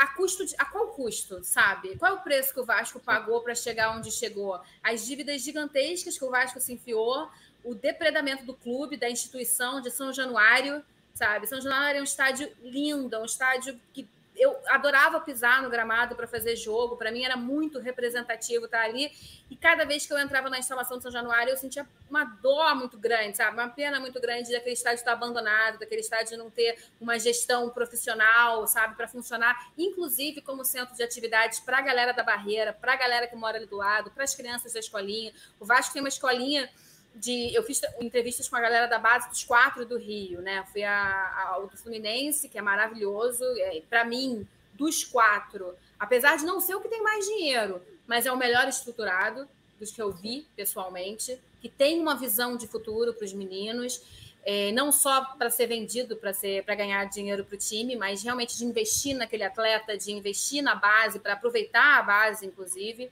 [0.00, 1.94] a custo de, a qual custo, sabe?
[1.98, 4.58] Qual é o preço que o Vasco pagou para chegar onde chegou?
[4.82, 7.28] As dívidas gigantescas que o Vasco se enfiou,
[7.62, 11.46] o depredamento do clube, da instituição de São Januário, sabe?
[11.46, 14.08] São Januário é um estádio lindo, é um estádio que
[14.40, 19.12] eu adorava pisar no gramado para fazer jogo, para mim era muito representativo estar ali.
[19.50, 22.74] E cada vez que eu entrava na instalação de São Januário, eu sentia uma dor
[22.74, 23.52] muito grande, sabe?
[23.52, 28.66] Uma pena muito grande daquele estádio estar abandonado, daquele estádio não ter uma gestão profissional,
[28.66, 32.96] sabe, para funcionar, inclusive como centro de atividades para a galera da barreira, para a
[32.96, 35.34] galera que mora ali do lado, para as crianças da escolinha.
[35.58, 36.70] O Vasco tem uma escolinha
[37.14, 37.54] de.
[37.54, 40.64] Eu fiz entrevistas com a galera da base dos quatro do Rio, né?
[40.72, 43.44] Fui ao do Fluminense, que é maravilhoso.
[43.58, 48.24] É, Para mim, dos quatro, apesar de não ser o que tem mais dinheiro, mas
[48.24, 49.46] é o melhor estruturado
[49.78, 54.02] dos que eu vi pessoalmente, que tem uma visão de futuro para os meninos.
[54.42, 58.22] É, não só para ser vendido, para ser para ganhar dinheiro para o time, mas
[58.22, 63.10] realmente de investir naquele atleta, de investir na base, para aproveitar a base, inclusive.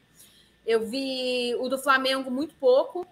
[0.66, 3.06] Eu vi o do Flamengo muito pouco,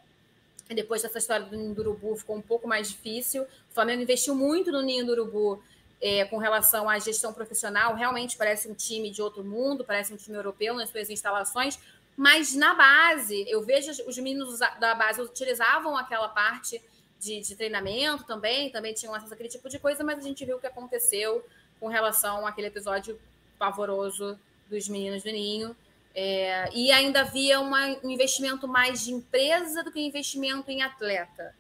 [0.74, 3.42] depois dessa história do Ninho do Urubu ficou um pouco mais difícil.
[3.42, 5.62] O Flamengo investiu muito no Ninho do Urubu
[6.00, 7.94] é, com relação à gestão profissional.
[7.94, 11.78] Realmente parece um time de outro mundo, parece um time europeu nas suas instalações.
[12.16, 16.82] Mas na base, eu vejo os meninos da base utilizavam aquela parte
[17.20, 20.56] de, de treinamento também, também tinham acesso àquele tipo de coisa, mas a gente viu
[20.56, 21.44] o que aconteceu
[21.78, 23.18] com relação àquele episódio
[23.58, 24.38] pavoroso
[24.68, 25.76] dos meninos do Ninho.
[26.18, 31.54] É, e ainda havia uma, um investimento mais de empresa do que investimento em atleta.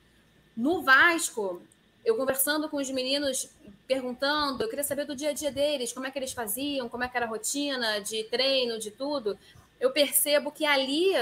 [0.56, 1.60] No Vasco,
[2.02, 3.50] eu conversando com os meninos,
[3.86, 7.04] perguntando, eu queria saber do dia a dia deles, como é que eles faziam, como
[7.04, 9.38] é que era a rotina de treino, de tudo.
[9.78, 11.12] Eu percebo que ali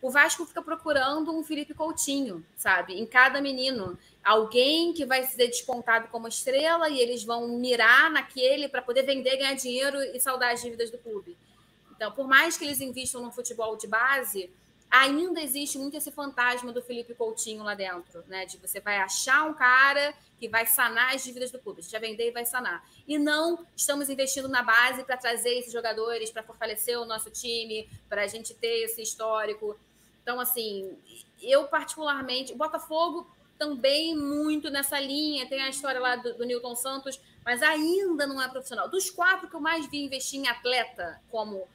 [0.00, 2.94] o Vasco fica procurando um Felipe Coutinho, sabe?
[2.94, 3.98] Em cada menino.
[4.22, 9.36] Alguém que vai ser despontado como estrela e eles vão mirar naquele para poder vender,
[9.36, 11.36] ganhar dinheiro e saldar as dívidas do clube.
[12.04, 14.50] Então, por mais que eles investam no futebol de base,
[14.90, 18.44] ainda existe muito esse fantasma do Felipe Coutinho lá dentro, né?
[18.44, 22.00] De você vai achar um cara que vai sanar as dívidas do clube, gente vai
[22.00, 22.86] vender e vai sanar.
[23.08, 27.88] E não estamos investindo na base para trazer esses jogadores, para fortalecer o nosso time,
[28.06, 29.74] para a gente ter esse histórico.
[30.22, 30.98] Então, assim,
[31.40, 33.26] eu particularmente, o Botafogo
[33.58, 38.42] também muito nessa linha, tem a história lá do, do Newton Santos, mas ainda não
[38.42, 38.90] é profissional.
[38.90, 41.66] Dos quatro que eu mais vi investir em atleta, como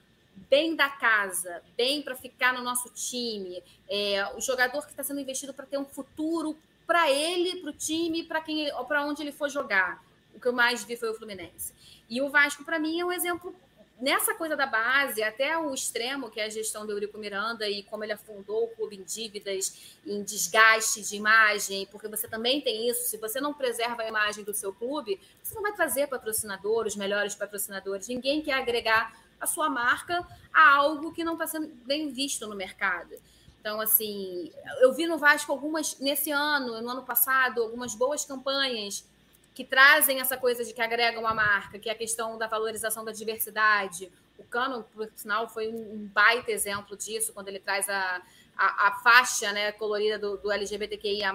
[0.49, 5.19] bem da casa, bem para ficar no nosso time, é, o jogador que está sendo
[5.19, 9.31] investido para ter um futuro para ele, para o time, para quem, para onde ele
[9.31, 10.03] for jogar.
[10.33, 11.73] O que eu mais vi foi o Fluminense.
[12.09, 13.53] E o Vasco para mim é um exemplo
[13.99, 17.83] nessa coisa da base, até o extremo, que é a gestão do Eurico Miranda e
[17.83, 22.89] como ele afundou o clube em dívidas, em desgaste de imagem, porque você também tem
[22.89, 23.09] isso.
[23.09, 26.95] Se você não preserva a imagem do seu clube, você não vai trazer patrocinador, os
[26.95, 28.07] melhores patrocinadores.
[28.07, 32.55] Ninguém quer agregar a sua marca a algo que não está sendo bem visto no
[32.55, 33.15] mercado.
[33.59, 39.05] Então, assim, eu vi no Vasco algumas, nesse ano, no ano passado, algumas boas campanhas
[39.53, 43.03] que trazem essa coisa de que agregam a marca, que é a questão da valorização
[43.03, 44.09] da diversidade.
[44.37, 48.21] O Cano, por sinal, foi um baita exemplo disso, quando ele traz a,
[48.55, 51.33] a, a faixa né, colorida do, do LGBTQIA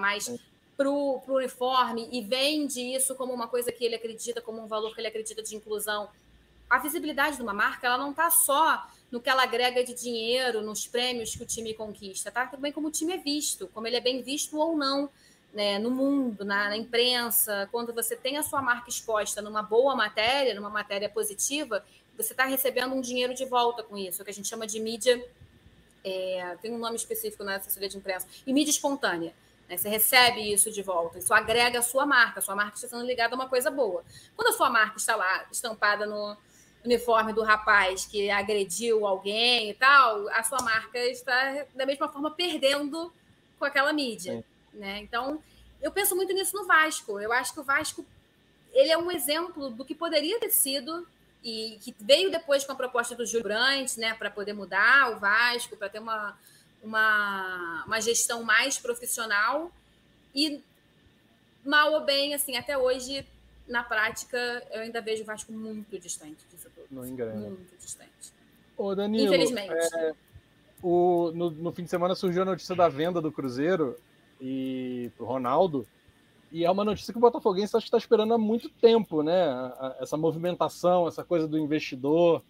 [0.75, 4.93] para o uniforme e vende isso como uma coisa que ele acredita, como um valor
[4.95, 6.09] que ele acredita de inclusão
[6.69, 10.61] a visibilidade de uma marca ela não está só no que ela agrega de dinheiro,
[10.61, 12.45] nos prêmios que o time conquista, tá?
[12.47, 15.09] Também como o time é visto, como ele é bem visto ou não
[15.53, 17.69] né, no mundo, na, na, imprensa.
[17.71, 21.83] Quando você tem a sua marca exposta numa boa matéria, numa matéria positiva,
[22.17, 24.79] você está recebendo um dinheiro de volta com isso, o que a gente chama de
[24.79, 25.25] mídia.
[26.03, 29.33] É, tem um nome específico na assessoria de imprensa, e mídia espontânea.
[29.67, 29.77] Né?
[29.77, 33.05] Você recebe isso de volta, isso agrega a sua marca, a sua marca está sendo
[33.05, 34.03] ligada a uma coisa boa.
[34.35, 36.37] Quando a sua marca está lá estampada no,
[36.85, 42.31] uniforme do rapaz que agrediu alguém e tal, a sua marca está da mesma forma
[42.31, 43.11] perdendo
[43.57, 44.99] com aquela mídia, né?
[44.99, 45.41] Então,
[45.81, 47.19] eu penso muito nisso no Vasco.
[47.19, 48.05] Eu acho que o Vasco
[48.73, 51.07] ele é um exemplo do que poderia ter sido
[51.43, 55.19] e que veio depois com a proposta do Júlio Brandt, né, para poder mudar o
[55.19, 56.37] Vasco, para ter uma,
[56.83, 59.71] uma, uma gestão mais profissional
[60.33, 60.61] e
[61.63, 63.25] mal ou bem, assim, até hoje
[63.67, 64.37] na prática,
[64.71, 66.67] eu ainda vejo o Vasco muito distante disso.
[66.95, 67.49] Não engana.
[67.49, 68.33] Muito distante.
[68.77, 69.73] Ô, Danilo, Infelizmente.
[69.73, 70.13] É,
[70.81, 73.97] o, no, no, fim de semana surgiu a notícia da venda do Cruzeiro
[74.39, 75.85] e pro Ronaldo.
[76.51, 79.73] E é uma notícia que o Botafoguense acho que está esperando há muito tempo, né?
[79.99, 82.41] Essa movimentação, essa coisa do investidor.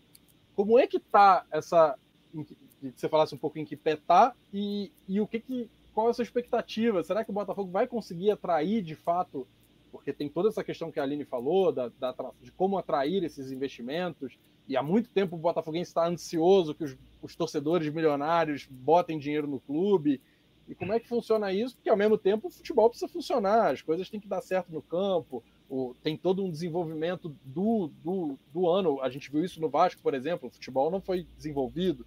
[0.55, 1.97] Como é que tá essa.
[2.31, 6.07] Que você falasse um pouco em que pé tá e, e o que, que qual
[6.07, 7.01] é a sua expectativa?
[7.01, 9.47] Será que o Botafogo vai conseguir atrair de fato
[9.95, 13.49] porque tem toda essa questão que a Aline falou, da, da, de como atrair esses
[13.49, 19.17] investimentos, e há muito tempo o Botafoguense está ansioso que os, os, torcedores milionários botem
[19.17, 20.19] dinheiro no clube.
[20.67, 21.75] E como é que funciona isso?
[21.75, 24.81] Porque ao mesmo tempo o futebol precisa funcionar, as coisas têm que dar certo no
[24.81, 28.99] campo, o, tem todo um desenvolvimento do, do, do ano.
[29.01, 32.05] A gente viu isso no Vasco, por exemplo, o futebol não foi desenvolvido.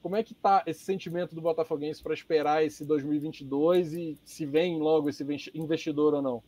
[0.00, 4.78] Como é que está esse sentimento do Botafoguense para esperar esse 2022 e se vem
[4.78, 6.42] logo esse investidor ou não?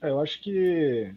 [0.00, 1.12] É, eu acho que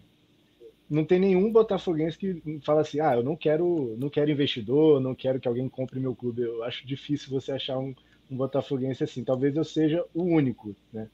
[0.90, 5.16] não tem nenhum botafoguense que fala assim: "Ah, eu não quero, não quero investidor, não
[5.16, 6.42] quero que alguém compre meu clube".
[6.42, 7.96] Eu acho difícil você achar um,
[8.30, 9.24] um botafoguense assim.
[9.24, 11.08] Talvez eu seja o único, né?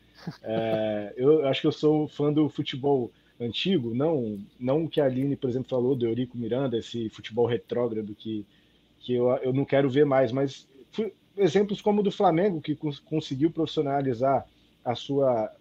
[0.43, 5.05] É, eu acho que eu sou fã do futebol antigo, não não o que a
[5.05, 8.45] Aline, por exemplo, falou do Eurico Miranda, esse futebol retrógrado que
[8.99, 10.67] que eu, eu não quero ver mais, mas
[11.37, 14.45] exemplos como o do Flamengo que cons conseguiu profissionalizar
[14.83, 15.51] a sua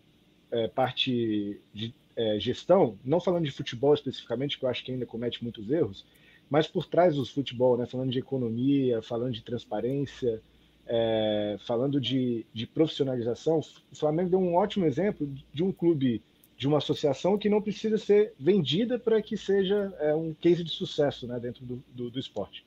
[0.51, 5.05] é, parte de é, gestão, não falando de futebol especificamente, que eu acho que ainda
[5.05, 6.05] comete muitos erros,
[6.49, 10.41] mas por trás do futebol, né, falando de economia, falando de transparência,
[10.87, 16.23] é, falando de, de, profissionalização, o Flamengo deu um ótimo exemplo de um clube,
[16.57, 20.71] de uma associação que não precisa ser vendida para que seja é, um case de
[20.71, 22.65] sucesso né, dentro do, do, do esporte.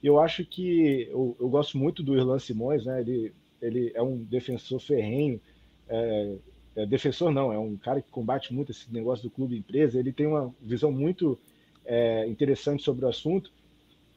[0.00, 4.22] Eu acho que eu, eu, gosto muito do Irlan Simões, né, ele, ele é um
[4.22, 5.40] defensor ferrenho,
[6.78, 10.12] é, defensor não, é um cara que combate muito esse negócio do clube empresa, ele
[10.12, 11.36] tem uma visão muito
[11.84, 13.50] é, interessante sobre o assunto,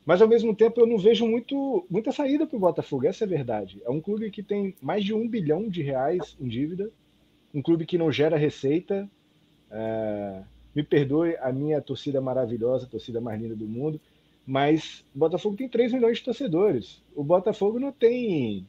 [0.05, 3.25] mas ao mesmo tempo eu não vejo muito, muita saída para o Botafogo, essa é
[3.25, 3.81] a verdade.
[3.83, 6.91] É um clube que tem mais de um bilhão de reais em dívida,
[7.51, 9.09] um clube que não gera receita.
[9.71, 10.43] É,
[10.75, 13.99] me perdoe a minha torcida maravilhosa, torcida mais linda do mundo,
[14.45, 17.01] mas o Botafogo tem 3 milhões de torcedores.
[17.15, 18.67] O Botafogo não tem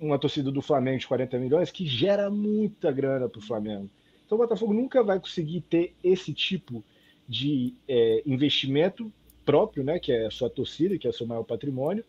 [0.00, 3.88] uma torcida do Flamengo de 40 milhões que gera muita grana para o Flamengo.
[4.24, 6.84] Então o Botafogo nunca vai conseguir ter esse tipo
[7.26, 9.12] de é, investimento
[9.44, 12.04] próprio, né, que é a sua torcida, que é o seu maior patrimônio,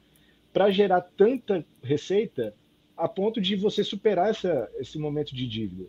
[0.52, 2.54] para gerar tanta receita
[2.98, 5.88] a ponto de você superar essa, esse momento de dívida.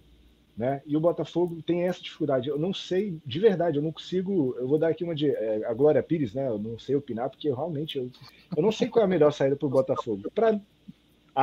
[0.56, 0.82] Né?
[0.86, 2.48] E o Botafogo tem essa dificuldade.
[2.48, 4.54] Eu não sei, de verdade, eu não consigo.
[4.58, 5.30] Eu vou dar aqui uma de.
[5.30, 6.46] É, a Glória Pires, né?
[6.46, 8.10] Eu não sei opinar, porque realmente eu,
[8.54, 10.30] eu não sei qual é a melhor saída para o Botafogo.
[10.34, 10.60] Para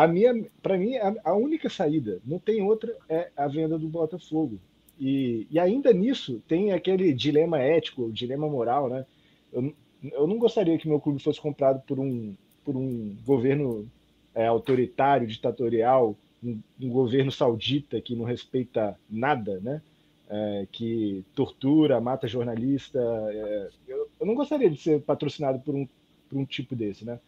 [0.04, 3.88] a minha, para mim, a, a, única saída, não tem outra, é a venda do
[3.88, 4.60] Botafogo.
[5.00, 9.08] E, e ainda nisso tem aquele dilema ético, dilema moral, né?
[9.52, 13.90] Eu, eu não gostaria que meu clube fosse comprado por um, por um governo
[14.36, 19.82] é, autoritário, ditatorial, um, um, governo saudita que não respeita nada, né?
[20.30, 23.00] É, que tortura, mata jornalista.
[23.00, 25.88] É, eu, eu, não gostaria de ser patrocinado por um,
[26.30, 27.20] por um tipo desse, né?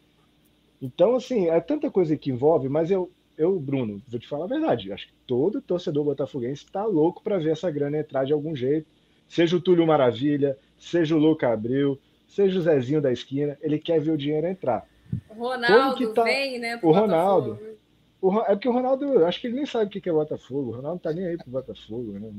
[0.82, 4.48] Então, assim, é tanta coisa que envolve, mas eu, eu, Bruno, vou te falar a
[4.48, 4.92] verdade.
[4.92, 8.88] Acho que todo torcedor botafoguense está louco para ver essa grana entrar de algum jeito.
[9.28, 14.00] Seja o Túlio Maravilha, seja o Luca Abril, seja o Zezinho da esquina, ele quer
[14.00, 14.88] ver o dinheiro entrar.
[15.30, 16.24] O Ronaldo tá...
[16.24, 16.80] vem, né?
[16.82, 17.60] O Ronaldo.
[18.22, 20.72] O, é porque o Ronaldo, acho que ele nem sabe o que é Botafogo.
[20.72, 22.32] O Ronaldo não tá nem aí pro Botafogo, né?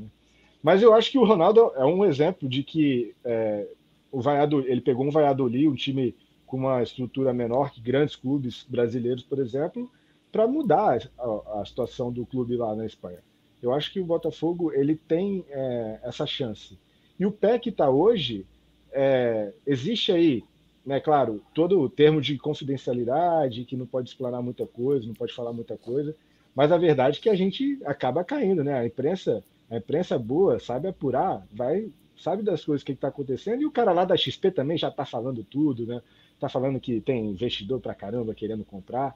[0.61, 3.67] Mas eu acho que o Ronaldo é um exemplo de que é,
[4.11, 6.15] o Valladolid, ele pegou um Valladolid, um time
[6.51, 9.89] com uma estrutura menor que grandes clubes brasileiros, por exemplo,
[10.33, 13.19] para mudar a, a, situação do clube lá na Espanha.
[13.61, 16.77] Eu acho que o Botafogo ele tem é, essa chance.
[17.17, 18.45] E o pé que está hoje,
[18.91, 20.43] é, existe aí,
[20.85, 25.33] né, claro, todo o termo de confidencialidade, que não pode explanar muita coisa, não pode
[25.33, 26.13] falar muita coisa,
[26.53, 28.73] mas a verdade é que a gente acaba caindo, né?
[28.73, 33.65] A imprensa, a imprensa boa sabe apurar, vai, sabe das coisas que está acontecendo, e
[33.65, 36.01] o cara lá da XP também já está falando tudo, né?
[36.41, 39.15] Tá falando que tem investidor pra caramba querendo comprar.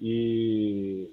[0.00, 1.08] E,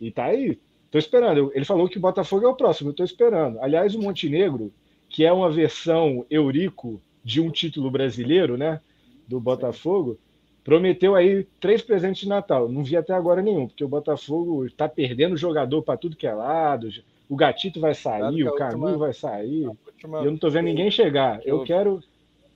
[0.00, 0.58] e tá aí.
[0.90, 1.50] Tô esperando.
[1.54, 3.60] Ele falou que o Botafogo é o próximo, eu tô esperando.
[3.60, 4.72] Aliás, o Montenegro,
[5.08, 8.80] que é uma versão Eurico de um título brasileiro, né?
[9.26, 10.18] Do Botafogo,
[10.62, 12.68] prometeu aí três presentes de Natal.
[12.68, 16.34] Não vi até agora nenhum, porque o Botafogo está perdendo jogador para tudo que é
[16.34, 16.88] lado.
[17.28, 19.66] O Gatito vai sair, o Canu vai sair.
[19.66, 20.18] Última...
[20.18, 21.40] Eu não tô vendo ninguém chegar.
[21.44, 22.02] Eu quero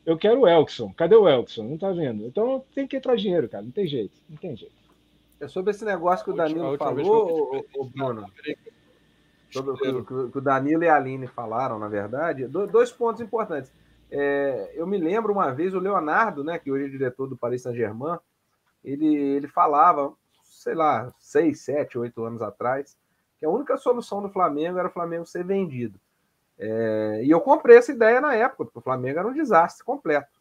[0.08, 0.90] eu quero o Elkson.
[0.94, 1.64] Cadê o Elkson?
[1.64, 2.24] Não tá vendo.
[2.24, 3.62] Então tem que entrar dinheiro, cara.
[3.62, 4.16] Não tem jeito.
[4.26, 4.74] Não tem jeito.
[5.38, 8.26] É sobre esse negócio que o Danilo falou, o Bruno.
[9.50, 13.70] Sobre o que o Danilo e a Aline falaram, na verdade, dois pontos importantes.
[14.10, 17.60] É, eu me lembro uma vez o Leonardo, né, que hoje é diretor do Paris
[17.60, 18.18] Saint-Germain,
[18.82, 22.96] ele, ele falava, sei lá, seis, sete, oito anos atrás,
[23.38, 26.00] que a única solução do Flamengo era o Flamengo ser vendido.
[26.58, 30.38] É, e eu comprei essa ideia na época, porque o Flamengo era um desastre completo.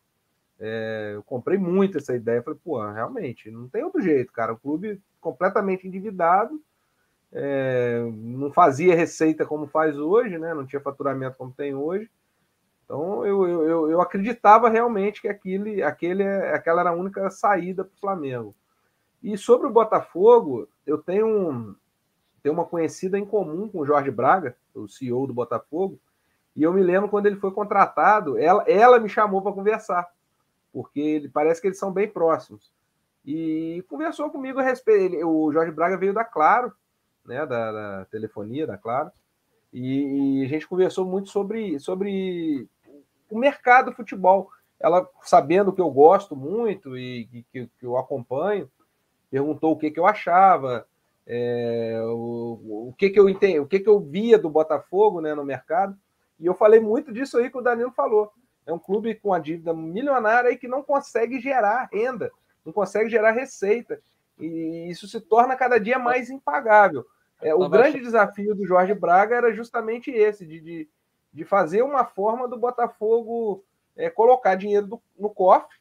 [0.60, 2.42] É, eu comprei muito essa ideia.
[2.42, 4.54] Falei, pô, realmente, não tem outro jeito, cara.
[4.54, 6.60] O clube completamente endividado
[7.32, 10.54] é, não fazia receita como faz hoje, né?
[10.54, 12.10] Não tinha faturamento como tem hoje.
[12.86, 17.94] Então eu, eu, eu acreditava realmente que aquele, aquele, aquela era a única saída para
[17.94, 18.56] o Flamengo.
[19.22, 21.76] E sobre o Botafogo, eu tenho, um,
[22.42, 26.00] tenho uma conhecida em comum com o Jorge Braga, o CEO do Botafogo,
[26.58, 30.10] e eu me lembro quando ele foi contratado, ela, ela me chamou para conversar,
[30.74, 32.72] porque ele, parece que eles são bem próximos.
[33.24, 35.14] E conversou comigo a respeito.
[35.16, 36.74] Ele, o Jorge Braga veio da Claro,
[37.24, 39.12] né, da, da telefonia, da Claro,
[39.72, 42.68] e, e, a gente conversou muito sobre, sobre
[43.30, 44.50] o mercado do futebol.
[44.80, 48.68] Ela, sabendo que eu gosto muito e que, que, eu acompanho,
[49.30, 50.88] perguntou o que, que eu achava,
[51.28, 55.36] é, o, o, que, que eu entendi, o que, que eu via do Botafogo né,
[55.36, 55.96] no mercado.
[56.40, 58.32] E eu falei muito disso aí que o Danilo falou.
[58.66, 62.32] É um clube com a dívida milionária e que não consegue gerar renda,
[62.66, 64.00] não consegue gerar receita.
[64.40, 67.06] E isso se torna cada dia mais impagável.
[67.42, 70.90] É, o grande desafio do Jorge Braga era justamente esse, de, de,
[71.32, 73.64] de fazer uma forma do Botafogo
[73.96, 75.78] é, colocar dinheiro do, no cofre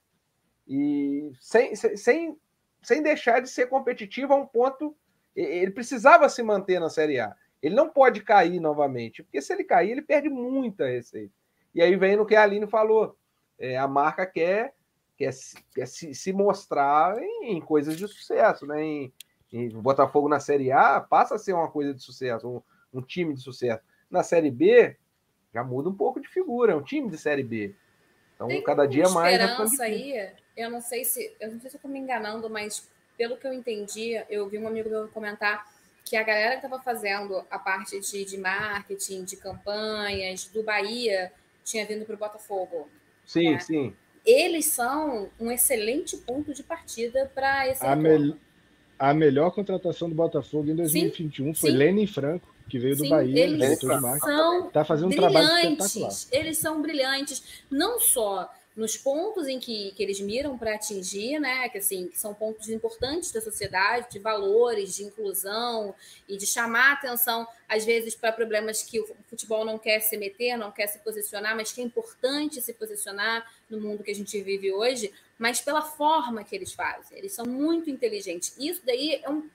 [0.69, 2.39] e sem, sem,
[2.83, 4.95] sem deixar de ser competitivo a um ponto.
[5.35, 7.37] Ele precisava se manter na Série A.
[7.63, 11.33] Ele não pode cair novamente, porque se ele cair, ele perde muita receita.
[11.75, 13.17] E aí vem no que a Aline falou.
[13.59, 14.75] É, a marca quer,
[15.17, 15.31] quer,
[15.75, 18.83] quer se, se mostrar em, em, coisas de sucesso, né?
[18.83, 19.13] Em,
[19.53, 23.35] em, Botafogo na Série A passa a ser uma coisa de sucesso, um, um time
[23.35, 23.83] de sucesso.
[24.11, 24.97] Na Série B,
[25.53, 27.75] já muda um pouco de figura, é um time de Série B.
[28.35, 29.35] Então, Tem cada dia mais.
[29.35, 32.91] esperança aí, eu não sei se eu não sei se eu estou me enganando, mas
[33.17, 35.67] pelo que eu entendi, eu vi um amigo meu comentar
[36.07, 41.33] que a galera que estava fazendo a parte de, de marketing, de campanhas do Bahia,
[41.65, 42.89] tinha vindo para o Botafogo.
[43.27, 43.59] Sim, né?
[43.59, 43.93] sim.
[44.25, 48.37] Eles são um excelente ponto de partida para esse a, me
[48.97, 51.77] a melhor contratação do Botafogo em 2021 sim, foi sim.
[51.77, 53.79] Lenin Franco, que veio sim, do Bahia, eles
[54.21, 56.13] são Está fazendo um trabalho espetacular.
[56.31, 61.67] Eles são brilhantes, não só nos pontos em que, que eles miram para atingir, né?
[61.71, 65.95] Que assim, que são pontos importantes da sociedade, de valores, de inclusão
[66.29, 70.59] e de chamar atenção, às vezes, para problemas que o futebol não quer se meter,
[70.59, 74.39] não quer se posicionar, mas que é importante se posicionar no mundo que a gente
[74.43, 77.17] vive hoje, mas pela forma que eles fazem.
[77.17, 78.55] Eles são muito inteligentes.
[78.59, 79.49] Isso daí é um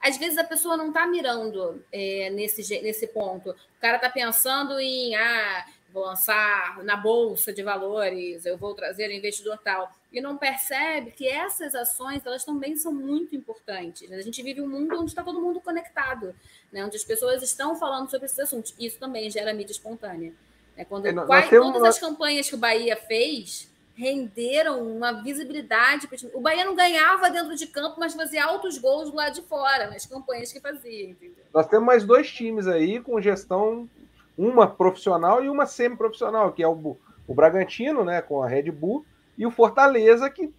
[0.00, 3.50] às vezes a pessoa não está mirando é, nesse, nesse ponto.
[3.50, 9.10] O cara está pensando em ah, vou lançar na bolsa de valores, eu vou trazer
[9.10, 14.12] investidor tal, e não percebe que essas ações elas também são muito importantes.
[14.12, 16.34] A gente vive um mundo onde está todo mundo conectado,
[16.70, 16.84] né?
[16.84, 18.74] onde as pessoas estão falando sobre esses assuntos.
[18.78, 20.34] Isso também gera mídia espontânea.
[20.76, 21.72] É quando é, quais, temos...
[21.72, 26.06] todas as campanhas que o Bahia fez renderam uma visibilidade.
[26.34, 29.88] O Bahia não ganhava dentro de campo, mas fazia altos gols do lado de fora,
[29.88, 31.08] nas campanhas que fazia.
[31.08, 31.42] Entendeu?
[31.54, 33.88] Nós temos mais dois times aí com gestão
[34.36, 39.04] uma profissional e uma semi-profissional, que é o, o Bragantino, né, com a Red Bull,
[39.36, 40.52] e o Fortaleza, que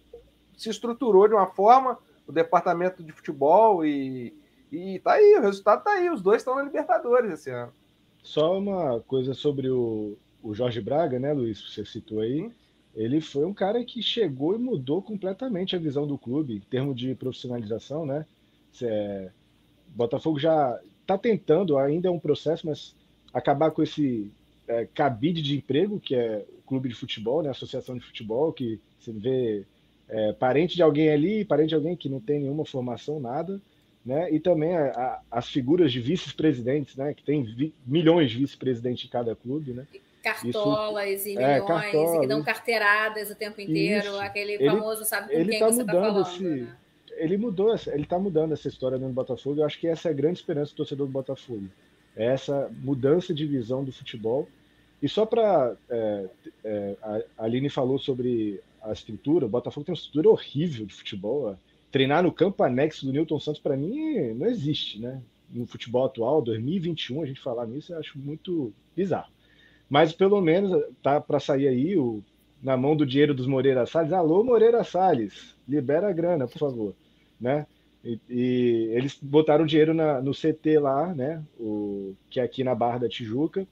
[0.56, 4.34] se estruturou de uma forma, o departamento de futebol, e,
[4.70, 7.72] e tá aí, o resultado tá aí, os dois estão na Libertadores esse ano.
[8.22, 12.50] Só uma coisa sobre o, o Jorge Braga, né, Luiz, você citou aí,
[12.94, 16.96] ele foi um cara que chegou e mudou completamente a visão do clube, em termos
[16.96, 18.26] de profissionalização, né,
[18.82, 19.30] é,
[19.88, 22.94] Botafogo já está tentando, ainda é um processo, mas
[23.32, 24.30] acabar com esse
[24.66, 28.52] é, cabide de emprego, que é o clube de futebol, né, a associação de futebol,
[28.52, 29.64] que você vê
[30.08, 33.60] é, parente de alguém ali, parente de alguém que não tem nenhuma formação, nada,
[34.04, 38.38] né, e também a, a, as figuras de vice-presidentes, né, que tem vi, milhões de
[38.38, 39.86] vice-presidentes em cada clube, né.
[40.22, 44.20] Cartolas Isso, e milhões, é, cartolas, que dão carteiradas o tempo inteiro, Isso.
[44.20, 46.76] aquele ele, famoso sabe com quem tá você está falando, esse, né?
[47.16, 49.60] Ele mudou, ele está mudando essa história no Botafogo.
[49.60, 51.68] Eu acho que essa é a grande esperança do torcedor do Botafogo
[52.18, 54.48] essa mudança de visão do futebol.
[55.00, 55.76] E só para.
[55.88, 56.28] É,
[56.64, 56.96] é,
[57.38, 61.56] a Aline falou sobre a estrutura, o Botafogo tem uma estrutura horrível de futebol.
[61.90, 65.22] Treinar no campo anexo do Newton Santos, para mim, não existe, né?
[65.50, 69.30] No futebol atual, 2021, a gente falar nisso, eu acho muito bizarro.
[69.88, 72.22] Mas pelo menos tá para sair aí o,
[72.62, 74.12] na mão do dinheiro dos Moreira Salles.
[74.12, 76.94] Alô, Moreira Salles, libera a grana, por favor.
[77.40, 77.66] Né?
[78.04, 81.42] E, e eles botaram dinheiro na, no CT lá, né?
[81.58, 83.66] O, que é aqui na Barra da Tijuca.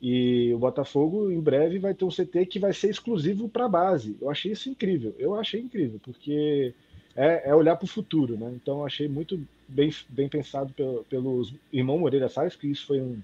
[0.00, 3.68] E o Botafogo em breve vai ter um CT que vai ser exclusivo para a
[3.68, 4.16] base.
[4.20, 5.14] Eu achei isso incrível.
[5.18, 6.74] Eu achei incrível, porque
[7.14, 8.52] é, é olhar para o futuro, né?
[8.54, 13.20] Então achei muito bem, bem pensado pelo, pelos irmãos Moreira Salles, que isso foi, um,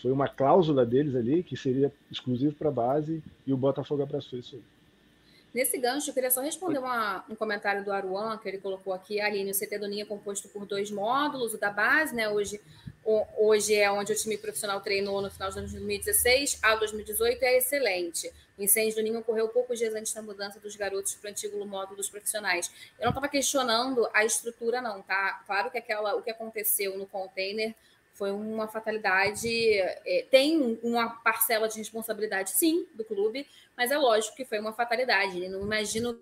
[0.00, 4.38] foi uma cláusula deles ali, que seria exclusivo para a base, e o Botafogo abraçou
[4.38, 4.62] isso aí.
[5.52, 9.20] Nesse gancho, eu queria só responder uma, um comentário do Aruan, que ele colocou aqui.
[9.20, 12.26] Aline, o CT do Ninho é composto por dois módulos, o da base, né?
[12.28, 12.58] Hoje,
[13.04, 17.58] o, hoje é onde o time profissional treinou no final de 2016, a 2018 é
[17.58, 18.32] excelente.
[18.56, 21.66] O incêndio do Ninho ocorreu poucos dias antes da mudança dos garotos para o antigo
[21.66, 22.70] módulo dos profissionais.
[22.98, 25.42] Eu não estava questionando a estrutura, não, tá?
[25.46, 27.74] Claro que aquela, o que aconteceu no container
[28.14, 29.48] foi uma fatalidade.
[29.78, 34.72] É, tem uma parcela de responsabilidade, sim, do clube, mas é lógico que foi uma
[34.72, 35.48] fatalidade.
[35.48, 36.20] Não imagino.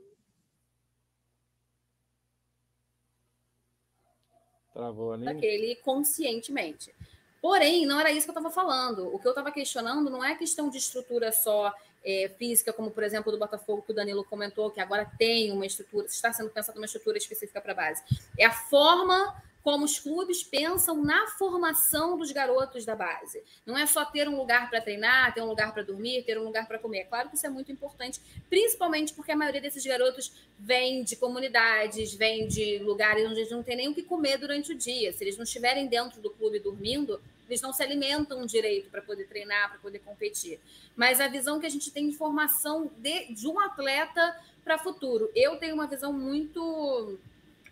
[4.73, 5.25] Travou ali.
[5.25, 6.95] Daquele conscientemente.
[7.41, 9.15] Porém, não era isso que eu estava falando.
[9.15, 13.03] O que eu estava questionando não é questão de estrutura só é, física, como por
[13.03, 16.79] exemplo do Botafogo, que o Danilo comentou, que agora tem uma estrutura, está sendo pensada
[16.79, 18.03] uma estrutura específica para a base.
[18.39, 23.43] É a forma como os clubes pensam na formação dos garotos da base.
[23.67, 26.45] Não é só ter um lugar para treinar, ter um lugar para dormir, ter um
[26.45, 27.05] lugar para comer.
[27.05, 32.15] Claro que isso é muito importante, principalmente porque a maioria desses garotos vem de comunidades,
[32.15, 35.13] vem de lugares onde eles não têm nem o que comer durante o dia.
[35.13, 39.27] Se eles não estiverem dentro do clube dormindo, eles não se alimentam direito para poder
[39.27, 40.61] treinar, para poder competir.
[40.97, 45.31] Mas a visão que a gente tem de formação de, de um atleta para futuro.
[45.35, 47.19] Eu tenho uma visão muito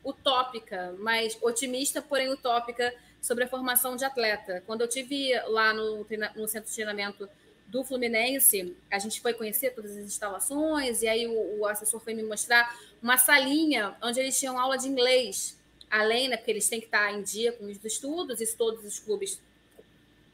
[0.05, 4.63] utópica, mas otimista, porém utópica, sobre a formação de atleta.
[4.67, 7.29] Quando eu tive lá no, no centro de treinamento
[7.67, 12.15] do Fluminense, a gente foi conhecer todas as instalações, e aí o, o, assessor foi
[12.15, 15.59] me mostrar uma salinha onde eles tinham aula de inglês,
[15.91, 18.99] além, né, porque eles têm que estar em dia com os estudos, e todos os
[18.99, 19.41] clubes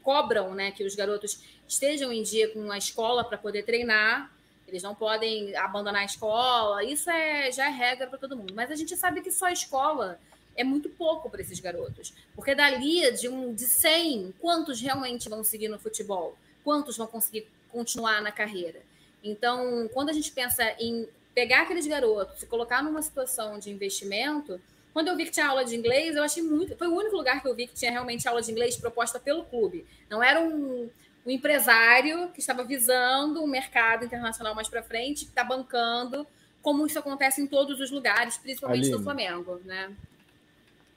[0.01, 4.31] cobram né, que os garotos estejam em dia com a escola para poder treinar,
[4.67, 6.83] eles não podem abandonar a escola.
[6.83, 8.53] Isso é já é regra para todo mundo.
[8.55, 10.19] Mas a gente sabe que só a escola
[10.55, 12.13] é muito pouco para esses garotos.
[12.35, 16.37] Porque dali de um de 100, quantos realmente vão seguir no futebol?
[16.63, 18.81] Quantos vão conseguir continuar na carreira?
[19.23, 24.59] Então, quando a gente pensa em pegar aqueles garotos e colocar numa situação de investimento,
[24.93, 26.77] quando eu vi que tinha aula de inglês, eu achei muito.
[26.77, 29.43] Foi o único lugar que eu vi que tinha realmente aula de inglês proposta pelo
[29.43, 29.85] clube.
[30.09, 30.89] Não era um,
[31.25, 36.25] o empresário que estava visando um mercado internacional mais para frente, que está bancando,
[36.61, 39.91] como isso acontece em todos os lugares, principalmente Aline, no Flamengo, né?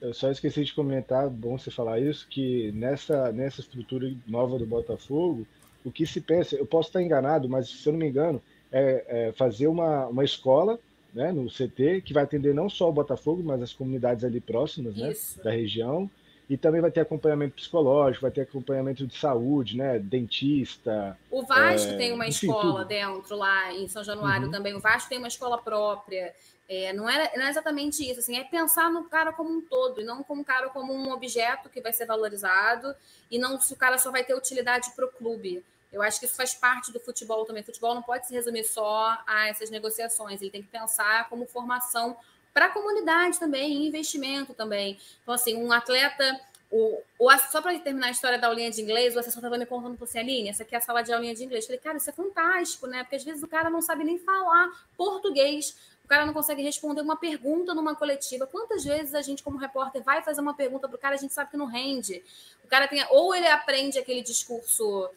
[0.00, 4.66] Eu só esqueci de comentar, bom você falar isso, que nessa, nessa estrutura nova do
[4.66, 5.47] Botafogo,
[5.84, 8.40] o que se pensa, eu posso estar enganado, mas se eu não me engano,
[8.70, 10.78] é, é fazer uma, uma escola
[11.12, 14.94] né, no CT que vai atender não só o Botafogo, mas as comunidades ali próximas
[14.94, 16.08] né, da região
[16.49, 19.99] e também vai ter acompanhamento psicológico, vai ter acompanhamento de saúde, né?
[19.99, 21.18] Dentista.
[21.31, 22.89] O Vasco é, tem uma enfim, escola tudo.
[22.89, 24.51] dentro lá em São Januário uhum.
[24.51, 24.75] também.
[24.75, 26.35] O Vasco tem uma escola própria.
[26.67, 30.02] É, não, é, não é exatamente isso, assim, é pensar no cara como um todo,
[30.02, 32.94] e não como um cara como um objeto que vai ser valorizado,
[33.31, 35.65] e não se o cara só vai ter utilidade para o clube.
[35.91, 37.62] Eu acho que isso faz parte do futebol também.
[37.62, 41.47] O futebol não pode se resumir só a essas negociações, ele tem que pensar como
[41.47, 42.15] formação
[42.58, 44.98] para a comunidade também, investimento também.
[45.22, 46.40] Então, assim, um atleta.
[46.68, 49.64] O, o, só para terminar a história da aulinha de inglês, o assessor estava me
[49.64, 51.64] contando para você, Aline, essa aqui é a sala de aulinha de inglês.
[51.64, 53.04] Eu falei, cara, isso é fantástico, né?
[53.04, 57.00] Porque às vezes o cara não sabe nem falar português, o cara não consegue responder
[57.00, 58.44] uma pergunta numa coletiva.
[58.44, 61.32] Quantas vezes a gente, como repórter, vai fazer uma pergunta para o cara, a gente
[61.32, 62.24] sabe que não rende.
[62.64, 63.06] O cara tem.
[63.10, 65.08] Ou ele aprende aquele discurso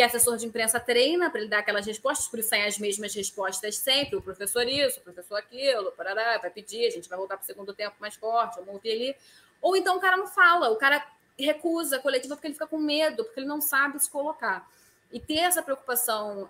[0.00, 3.14] que assessor de imprensa treina para ele dar aquelas respostas, por isso saem as mesmas
[3.14, 7.36] respostas sempre, o professor isso, o professor aquilo, parará, vai pedir, a gente vai voltar
[7.36, 9.16] para o segundo tempo mais forte, vamos ouvir ali.
[9.60, 11.06] Ou então o cara não fala, o cara
[11.38, 14.66] recusa a coletiva porque ele fica com medo, porque ele não sabe se colocar.
[15.12, 16.48] E ter essa preocupação,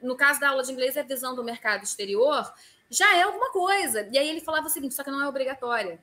[0.00, 2.54] no caso da aula de inglês, é a visão do mercado exterior,
[2.88, 4.08] já é alguma coisa.
[4.12, 5.98] E aí ele falava o seguinte, só que não é obrigatória.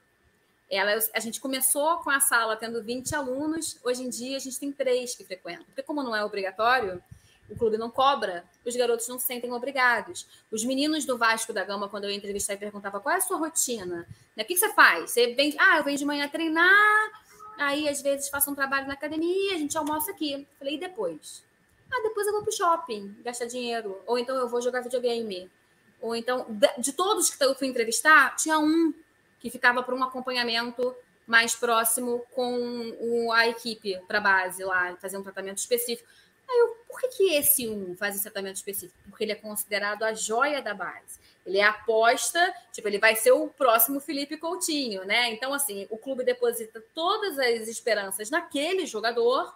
[0.72, 4.58] Ela, a gente começou com a sala tendo 20 alunos, hoje em dia a gente
[4.58, 5.66] tem três que frequentam.
[5.66, 7.04] Porque, como não é obrigatório,
[7.50, 10.26] o clube não cobra, os garotos não se sentem obrigados.
[10.50, 13.36] Os meninos do Vasco da Gama, quando eu entrevistava e perguntava qual é a sua
[13.36, 14.44] rotina, né?
[14.44, 15.12] o que, que você faz?
[15.12, 17.22] Você vem, ah, eu venho de manhã treinar,
[17.58, 20.48] aí às vezes faço um trabalho na academia, a gente almoça aqui.
[20.58, 21.44] Falei, e depois?
[21.92, 24.02] Ah, depois eu vou pro shopping, gastar dinheiro.
[24.08, 25.52] Ou então eu vou jogar videogame.
[26.00, 26.46] Ou então,
[26.78, 28.94] de todos que eu fui entrevistar, tinha um
[29.42, 30.96] que ficava para um acompanhamento
[31.28, 36.08] mais próximo com a equipe para base lá, fazer um tratamento específico.
[36.50, 38.98] Aí eu, por que, que esse um faz esse tratamento específico?
[39.10, 41.20] Porque ele é considerado a joia da base.
[41.46, 45.32] Ele é aposta, tipo, ele vai ser o próximo Felipe Coutinho, né?
[45.32, 49.56] Então, assim, o clube deposita todas as esperanças naquele jogador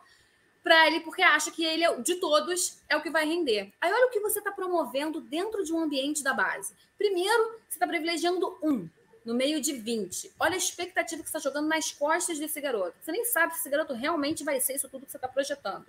[0.63, 3.71] para ele, porque acha que ele, é, de todos, é o que vai render.
[3.79, 6.73] Aí olha o que você está promovendo dentro de um ambiente da base.
[6.97, 8.89] Primeiro, você está privilegiando um
[9.25, 10.31] no meio de 20.
[10.39, 12.95] Olha a expectativa que você está jogando nas costas desse garoto.
[13.01, 15.87] Você nem sabe se esse garoto realmente vai ser isso tudo que você está projetando.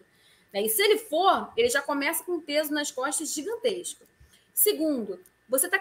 [0.53, 0.63] Né?
[0.63, 4.05] E se ele for, ele já começa com um peso nas costas gigantesco.
[4.55, 5.79] Segundo, você está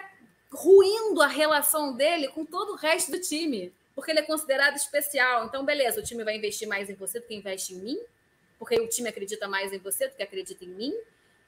[0.52, 5.46] ruindo a relação dele com todo o resto do time, porque ele é considerado especial.
[5.46, 7.98] Então, beleza, o time vai investir mais em você do que investe em mim,
[8.58, 10.94] porque o time acredita mais em você do que acredita em mim.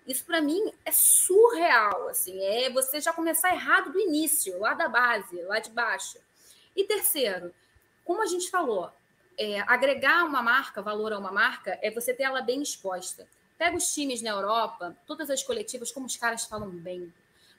[0.09, 4.89] Isso para mim é surreal, assim, é você já começar errado do início, lá da
[4.89, 6.19] base, lá de baixo.
[6.75, 7.55] E terceiro,
[8.07, 8.91] como a gente falou,
[9.37, 13.29] é, agregar uma marca, valor a uma marca, é você ter ela bem exposta.
[13.59, 17.13] Pega os times na Europa, todas as coletivas, como os caras falam bem.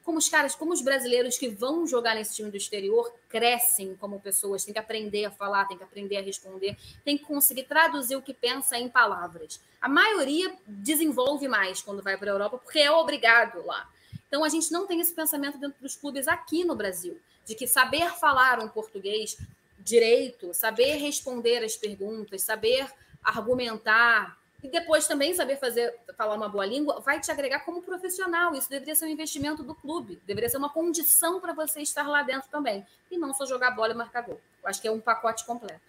[0.03, 4.19] Como os caras, como os brasileiros que vão jogar nesse time do exterior crescem como
[4.19, 8.15] pessoas, tem que aprender a falar, tem que aprender a responder, tem que conseguir traduzir
[8.15, 9.59] o que pensa em palavras.
[9.81, 13.89] A maioria desenvolve mais quando vai para a Europa, porque é obrigado lá.
[14.27, 17.67] Então a gente não tem esse pensamento dentro dos clubes aqui no Brasil, de que
[17.67, 19.37] saber falar um português
[19.79, 22.87] direito, saber responder as perguntas, saber
[23.23, 28.53] argumentar e depois também saber fazer falar uma boa língua vai te agregar como profissional.
[28.53, 32.23] Isso deveria ser um investimento do clube, deveria ser uma condição para você estar lá
[32.23, 34.39] dentro também e não só jogar bola e marcar gol.
[34.61, 35.81] Eu acho que é um pacote completo.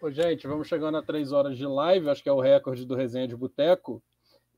[0.00, 2.94] Ô, gente, vamos chegando a três horas de live, acho que é o recorde do
[2.94, 4.02] Resenha de Boteco.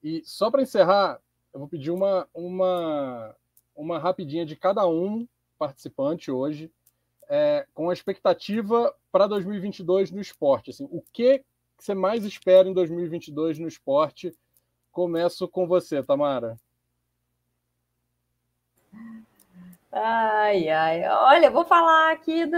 [0.02, 1.20] E só para encerrar,
[1.52, 3.34] eu vou pedir uma, uma,
[3.74, 5.26] uma rapidinha de cada um
[5.58, 6.70] participante hoje
[7.28, 10.70] é, com a expectativa para 2022 no esporte.
[10.70, 11.42] Assim, o que
[11.82, 14.32] você mais espera em 2022 no esporte?
[14.92, 16.56] Começo com você, Tamara.
[19.90, 21.08] Ai, ai.
[21.08, 22.56] Olha, vou falar aqui do,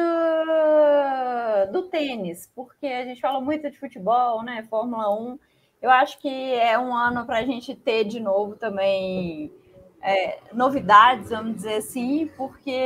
[1.73, 4.63] do tênis, porque a gente fala muito de futebol, né?
[4.69, 5.39] Fórmula 1.
[5.81, 9.51] Eu acho que é um ano para a gente ter de novo também
[10.03, 12.79] é, novidades, vamos dizer assim, porque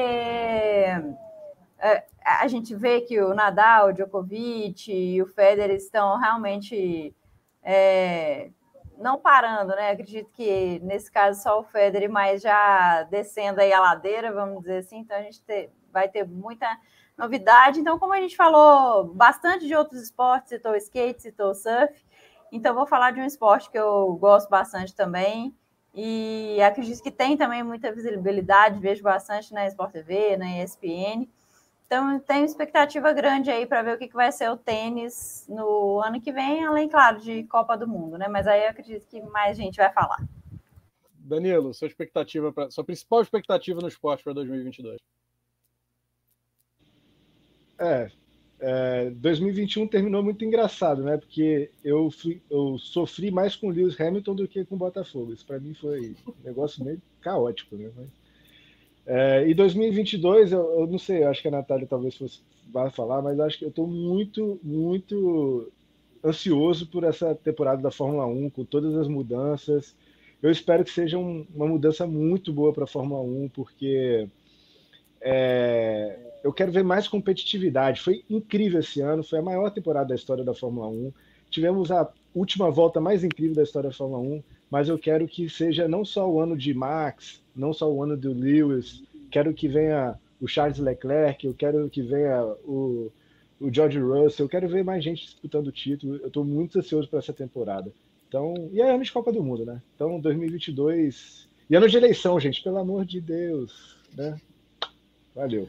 [2.25, 7.15] a gente vê que o Nadal, o Djokovic e o Federer estão realmente
[7.63, 8.51] é,
[8.99, 9.91] não parando, né?
[9.91, 14.79] Acredito que nesse caso só o Federer, mas já descendo aí a ladeira, vamos dizer
[14.79, 14.99] assim.
[14.99, 16.67] Então a gente ter, vai ter muita
[17.17, 17.81] novidade.
[17.81, 22.05] Então, como a gente falou bastante de outros esportes, citou skate, citou surf,
[22.53, 25.55] então vou falar de um esporte que eu gosto bastante também.
[25.95, 31.27] E acredito que tem também muita visibilidade, vejo bastante na Sport TV, na ESPN,
[31.89, 36.02] então, tenho expectativa grande aí para ver o que, que vai ser o tênis no
[36.02, 38.28] ano que vem, além, claro, de Copa do Mundo, né?
[38.28, 40.23] Mas aí eu acredito que mais gente vai falar.
[41.15, 44.99] Danilo, sua expectativa, pra, sua principal expectativa no esporte para 2022?
[47.78, 48.10] É,
[48.60, 51.17] é, 2021 terminou muito engraçado, né?
[51.17, 55.33] Porque eu, fui, eu sofri mais com o Lewis Hamilton do que com o Botafogo.
[55.33, 57.91] Isso para mim foi um negócio meio caótico, né?
[57.97, 58.10] Mas
[59.11, 62.91] é, e 2022, eu, eu, não sei, eu acho que a Natália talvez fosse, vá
[62.91, 65.73] falar, mas acho que eu estou muito, muito
[66.23, 69.97] ansioso por essa temporada da Fórmula 1, com todas as mudanças.
[70.43, 74.28] Eu espero que seja um, uma mudança muito boa para a Fórmula 1, porque
[75.23, 78.03] é, eu quero ver mais competitividade.
[78.03, 81.12] Foi incrível esse ano, foi a maior temporada da história da Fórmula 1.
[81.51, 85.49] Tivemos a última volta mais incrível da história da Fórmula 1, mas eu quero que
[85.49, 89.69] seja não só o ano de Max, não só o ano do Lewis, quero que
[89.69, 93.11] venha o Charles Leclerc, eu quero que venha o,
[93.61, 97.09] o George Russell, eu quero ver mais gente disputando o título, eu estou muito ansioso
[97.09, 97.93] para essa temporada.
[98.28, 99.83] Então, e é ano de Copa do Mundo, né?
[99.95, 104.41] Então, 2022 e ano de eleição, gente, pelo amor de Deus, né?
[105.35, 105.69] Valeu.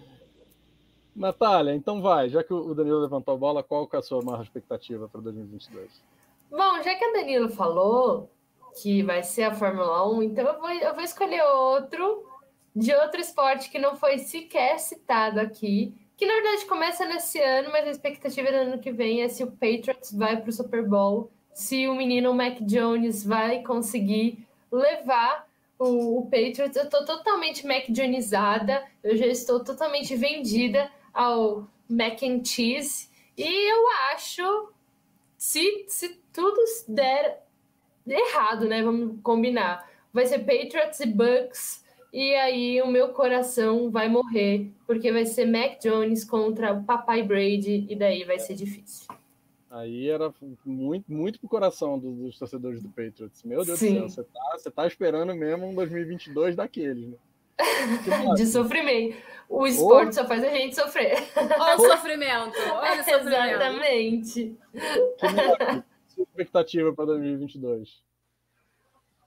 [1.16, 4.44] Natália, então vai, já que o Danilo levantou a bola, qual é a sua maior
[4.44, 5.90] expectativa para 2022?
[6.52, 8.30] Bom, já que o Danilo falou,
[8.82, 12.26] que vai ser a Fórmula 1, então eu vou, eu vou escolher outro
[12.76, 17.70] de outro esporte que não foi sequer citado aqui, que na verdade começa nesse ano,
[17.72, 20.88] mas a expectativa do ano que vem é se o Patriots vai para o Super
[20.88, 26.76] Bowl, se o menino Mac Jones vai conseguir levar o, o Patriots.
[26.76, 33.72] Eu estou totalmente Mac Jonesada, eu já estou totalmente vendida ao Mac and Cheese, e
[33.72, 34.74] eu acho,
[35.38, 37.46] se, se tudo der
[38.14, 38.82] errado, né?
[38.84, 39.88] Vamos combinar.
[40.14, 41.84] Vai ser Patriots e Bucks.
[42.12, 47.22] E aí o meu coração vai morrer, porque vai ser Mac Jones contra o Papai
[47.22, 49.08] Brady, e daí vai ser difícil.
[49.70, 50.34] Aí era
[50.66, 53.44] muito, muito pro coração dos, dos torcedores do Patriots.
[53.44, 54.02] Meu Deus Sim.
[54.02, 57.18] do céu, você tá, você tá esperando mesmo um 2022 daqueles, né?
[58.36, 59.18] De sofrimento.
[59.48, 60.14] O esporte oh.
[60.14, 61.18] só faz a gente sofrer.
[61.36, 62.58] Olha o sofrimento.
[62.72, 63.56] Olha o sofrimento.
[63.56, 64.58] Exatamente.
[66.20, 68.04] Que expectativa para 2022?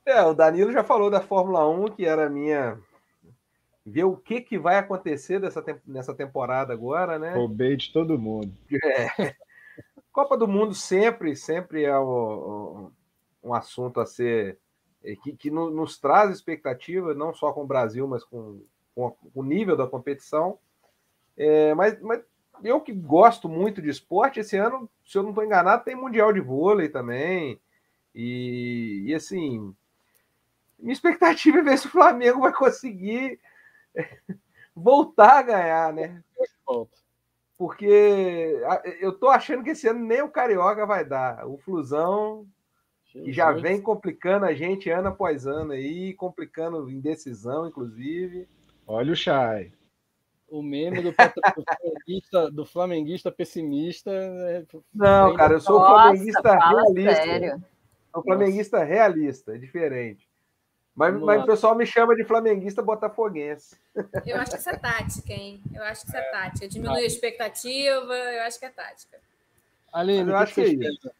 [0.04, 2.78] É, o Danilo já falou da Fórmula 1, que era a minha.
[3.84, 7.32] Ver o que, que vai acontecer dessa, nessa temporada agora, né?
[7.32, 8.52] Roubei de todo mundo.
[8.84, 9.34] É.
[10.12, 12.92] Copa do Mundo sempre, sempre é o,
[13.42, 14.58] o, um assunto a ser.
[15.02, 18.60] É, que, que nos traz expectativa, não só com o Brasil, mas com,
[18.94, 20.58] com o nível da competição.
[21.38, 22.22] É, mas, mas
[22.62, 26.32] eu que gosto muito de esporte, esse ano, se eu não estou enganado, tem Mundial
[26.32, 27.60] de Vôlei também.
[28.14, 29.74] E, e assim,
[30.78, 33.40] minha expectativa é ver se o Flamengo vai conseguir
[34.74, 36.22] voltar a ganhar, né?
[37.56, 38.60] Porque
[39.00, 41.46] eu tô achando que esse ano nem o Carioca vai dar.
[41.46, 42.46] O Flusão
[43.12, 48.48] que já vem complicando a gente ano após ano aí, complicando indecisão, inclusive.
[48.86, 49.72] Olha o Chay.
[50.52, 54.10] O meme do, do, flamenguista, do flamenguista pessimista.
[54.10, 54.64] É...
[54.94, 57.14] Não, cara, eu sou Nossa, flamenguista realista.
[57.14, 57.64] Sério?
[58.12, 60.28] Sou flamenguista realista, é diferente.
[60.94, 63.76] Mas, mas o pessoal me chama de flamenguista botafoguense.
[64.26, 65.62] Eu acho que isso é tática, hein?
[65.72, 66.68] Eu acho que isso é, é tática.
[66.68, 69.18] Diminui a expectativa, eu acho que é tática.
[69.90, 71.10] Aline, eu acho que é isso.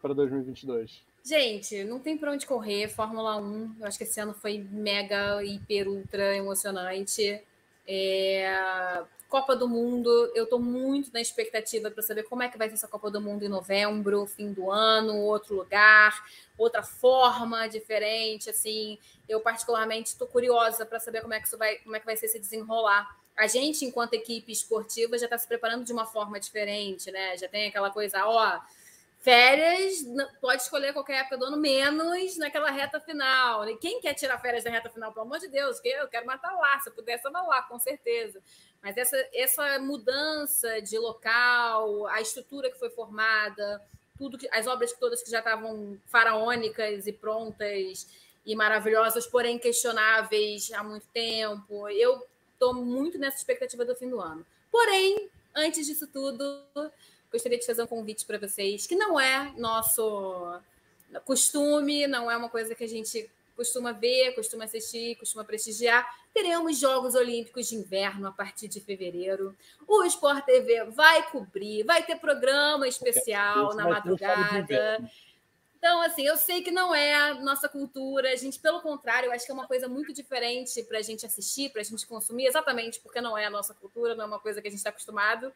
[0.00, 1.02] Para 2022.
[1.24, 2.88] Gente, não tem para onde correr.
[2.88, 7.42] Fórmula 1, eu acho que esse ano foi mega, hiper, ultra emocionante.
[7.88, 9.02] É...
[9.28, 12.74] Copa do Mundo, eu estou muito na expectativa para saber como é que vai ser
[12.74, 16.24] essa Copa do Mundo em novembro, fim do ano, outro lugar,
[16.56, 18.48] outra forma diferente.
[18.48, 22.06] Assim, eu particularmente estou curiosa para saber como é que isso vai, como é que
[22.06, 23.06] vai ser se desenrolar.
[23.36, 27.36] A gente, enquanto equipe esportiva, já está se preparando de uma forma diferente, né?
[27.36, 28.58] Já tem aquela coisa, ó,
[29.28, 30.06] Férias,
[30.40, 33.62] pode escolher qualquer época do ano, menos naquela reta final.
[33.76, 35.78] Quem quer tirar férias da reta final, pelo amor de Deus?
[35.84, 38.40] Eu quero matar lá, se eu pudesse, eu lá, com certeza.
[38.82, 43.82] Mas essa, essa mudança de local, a estrutura que foi formada,
[44.16, 48.08] tudo que, as obras todas que já estavam faraônicas e prontas
[48.46, 51.86] e maravilhosas, porém questionáveis há muito tempo.
[51.90, 54.46] Eu estou muito nessa expectativa do fim do ano.
[54.72, 56.64] Porém, antes disso tudo,
[57.30, 60.60] gostaria de fazer um convite para vocês, que não é nosso
[61.24, 66.08] costume, não é uma coisa que a gente costuma ver, costuma assistir, costuma prestigiar.
[66.32, 69.56] Teremos Jogos Olímpicos de Inverno a partir de fevereiro.
[69.86, 75.10] O Sport TV vai cobrir, vai ter programa especial na madrugada.
[75.76, 79.32] Então, assim, eu sei que não é a nossa cultura, a gente, pelo contrário, eu
[79.32, 82.46] acho que é uma coisa muito diferente para a gente assistir, para a gente consumir,
[82.46, 84.90] exatamente porque não é a nossa cultura, não é uma coisa que a gente está
[84.90, 85.52] acostumado.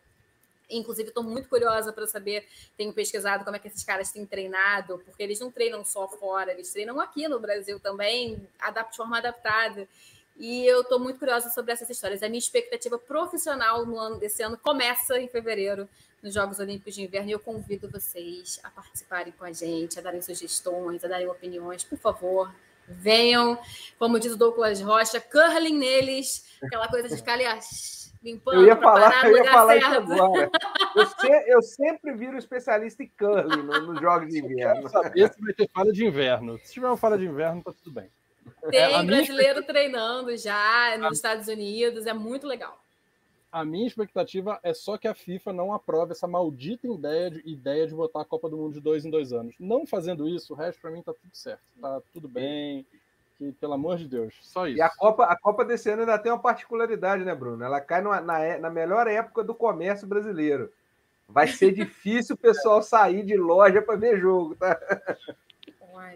[0.72, 4.98] Inclusive, estou muito curiosa para saber, tenho pesquisado como é que esses caras têm treinado,
[5.04, 9.88] porque eles não treinam só fora, eles treinam aqui no Brasil também, de forma adaptada.
[10.36, 12.22] E eu estou muito curiosa sobre essas histórias.
[12.22, 15.88] A minha expectativa profissional no ano desse ano começa em fevereiro,
[16.22, 20.02] nos Jogos Olímpicos de Inverno, e eu convido vocês a participarem com a gente, a
[20.02, 22.52] darem sugestões, a darem opiniões, por favor.
[22.86, 23.58] Venham,
[23.98, 27.44] como diz o Douglas Rocha, curling neles, aquela coisa de ficar ali,
[28.22, 30.50] limpando, eu ia falar, eu ia falar isso agora.
[30.94, 34.90] Eu, se, eu, sempre viro especialista em curling nos no jogos de inverno.
[34.90, 36.58] Saber se vai ter falha de inverno.
[36.58, 38.10] Se tiver uma falha de inverno, tá tudo bem.
[38.68, 39.66] Tem é, brasileiro minha...
[39.66, 41.12] treinando já nos a...
[41.12, 42.78] Estados Unidos, é muito legal.
[43.50, 47.86] A minha expectativa é só que a FIFA não aprove essa maldita ideia de, ideia
[47.86, 49.54] de botar a Copa do Mundo de dois em dois anos.
[49.58, 51.62] Não fazendo isso, o resto para mim tá tudo certo.
[51.80, 52.86] Tá tudo bem
[53.42, 54.78] que, pelo amor de Deus, só isso.
[54.78, 57.64] E a Copa, a Copa desse ano ainda tem uma particularidade, né, Bruno?
[57.64, 60.72] Ela cai numa, na, na melhor época do comércio brasileiro.
[61.28, 64.78] Vai ser difícil o pessoal sair de loja para ver jogo, tá?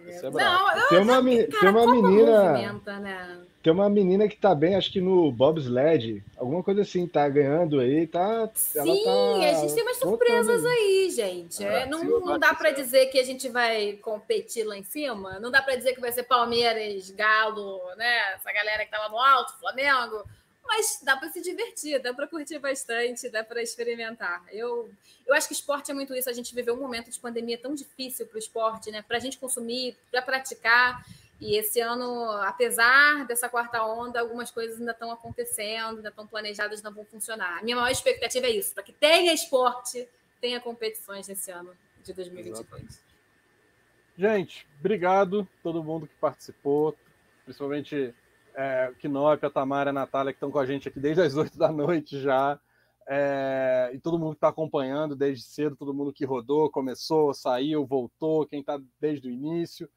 [0.07, 2.53] É não, tem uma, cara, tem uma menina.
[2.99, 3.47] Né?
[3.67, 7.81] Tem uma menina que tá bem, acho que no bobsled, alguma coisa assim, tá ganhando
[7.81, 8.49] aí, tá.
[8.55, 9.45] Sim, tá...
[9.45, 11.65] a gente tem umas surpresas aí, gente.
[11.65, 15.51] É, não, não dá para dizer que a gente vai competir lá em cima, não
[15.51, 18.35] dá para dizer que vai ser Palmeiras, Galo, né?
[18.35, 20.23] Essa galera que tá lá no alto, Flamengo.
[20.65, 24.45] Mas dá para se divertir, dá para curtir bastante, dá para experimentar.
[24.53, 24.89] Eu,
[25.27, 26.31] eu acho que esporte é muito isso.
[26.31, 29.03] A gente viveu um momento de pandemia tão difícil para o esporte, né?
[29.03, 31.05] Para a gente consumir, para praticar.
[31.41, 36.83] E esse ano, apesar dessa quarta onda, algumas coisas ainda estão acontecendo, ainda estão planejadas,
[36.83, 37.59] não vão funcionar.
[37.59, 40.09] A minha maior expectativa é isso, para que tenha esporte,
[40.41, 42.61] tenha competições nesse ano de 2022.
[42.61, 43.07] Exatamente.
[44.17, 46.97] Gente, obrigado todo mundo que participou,
[47.45, 48.15] principalmente
[48.55, 51.59] é, Knop, a Tamara, a Natália, que estão com a gente aqui desde as 8
[51.59, 52.59] da noite já.
[53.09, 57.87] É, e todo mundo que está acompanhando desde cedo, todo mundo que rodou, começou, saiu,
[57.87, 59.89] voltou, quem está desde o início.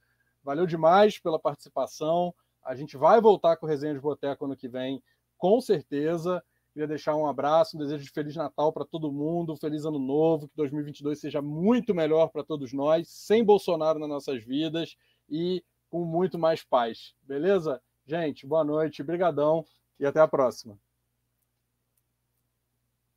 [0.44, 2.34] Valeu demais pela participação.
[2.64, 5.02] A gente vai voltar com o Resenha de Boteco ano que vem,
[5.38, 6.44] com certeza.
[6.72, 10.48] Queria deixar um abraço, um desejo de Feliz Natal para todo mundo, Feliz Ano Novo,
[10.48, 14.96] que 2022 seja muito melhor para todos nós, sem Bolsonaro nas nossas vidas
[15.28, 17.16] e com muito mais paz.
[17.24, 17.82] Beleza?
[18.06, 19.66] Gente, boa noite, brigadão
[20.00, 20.80] e até a próxima.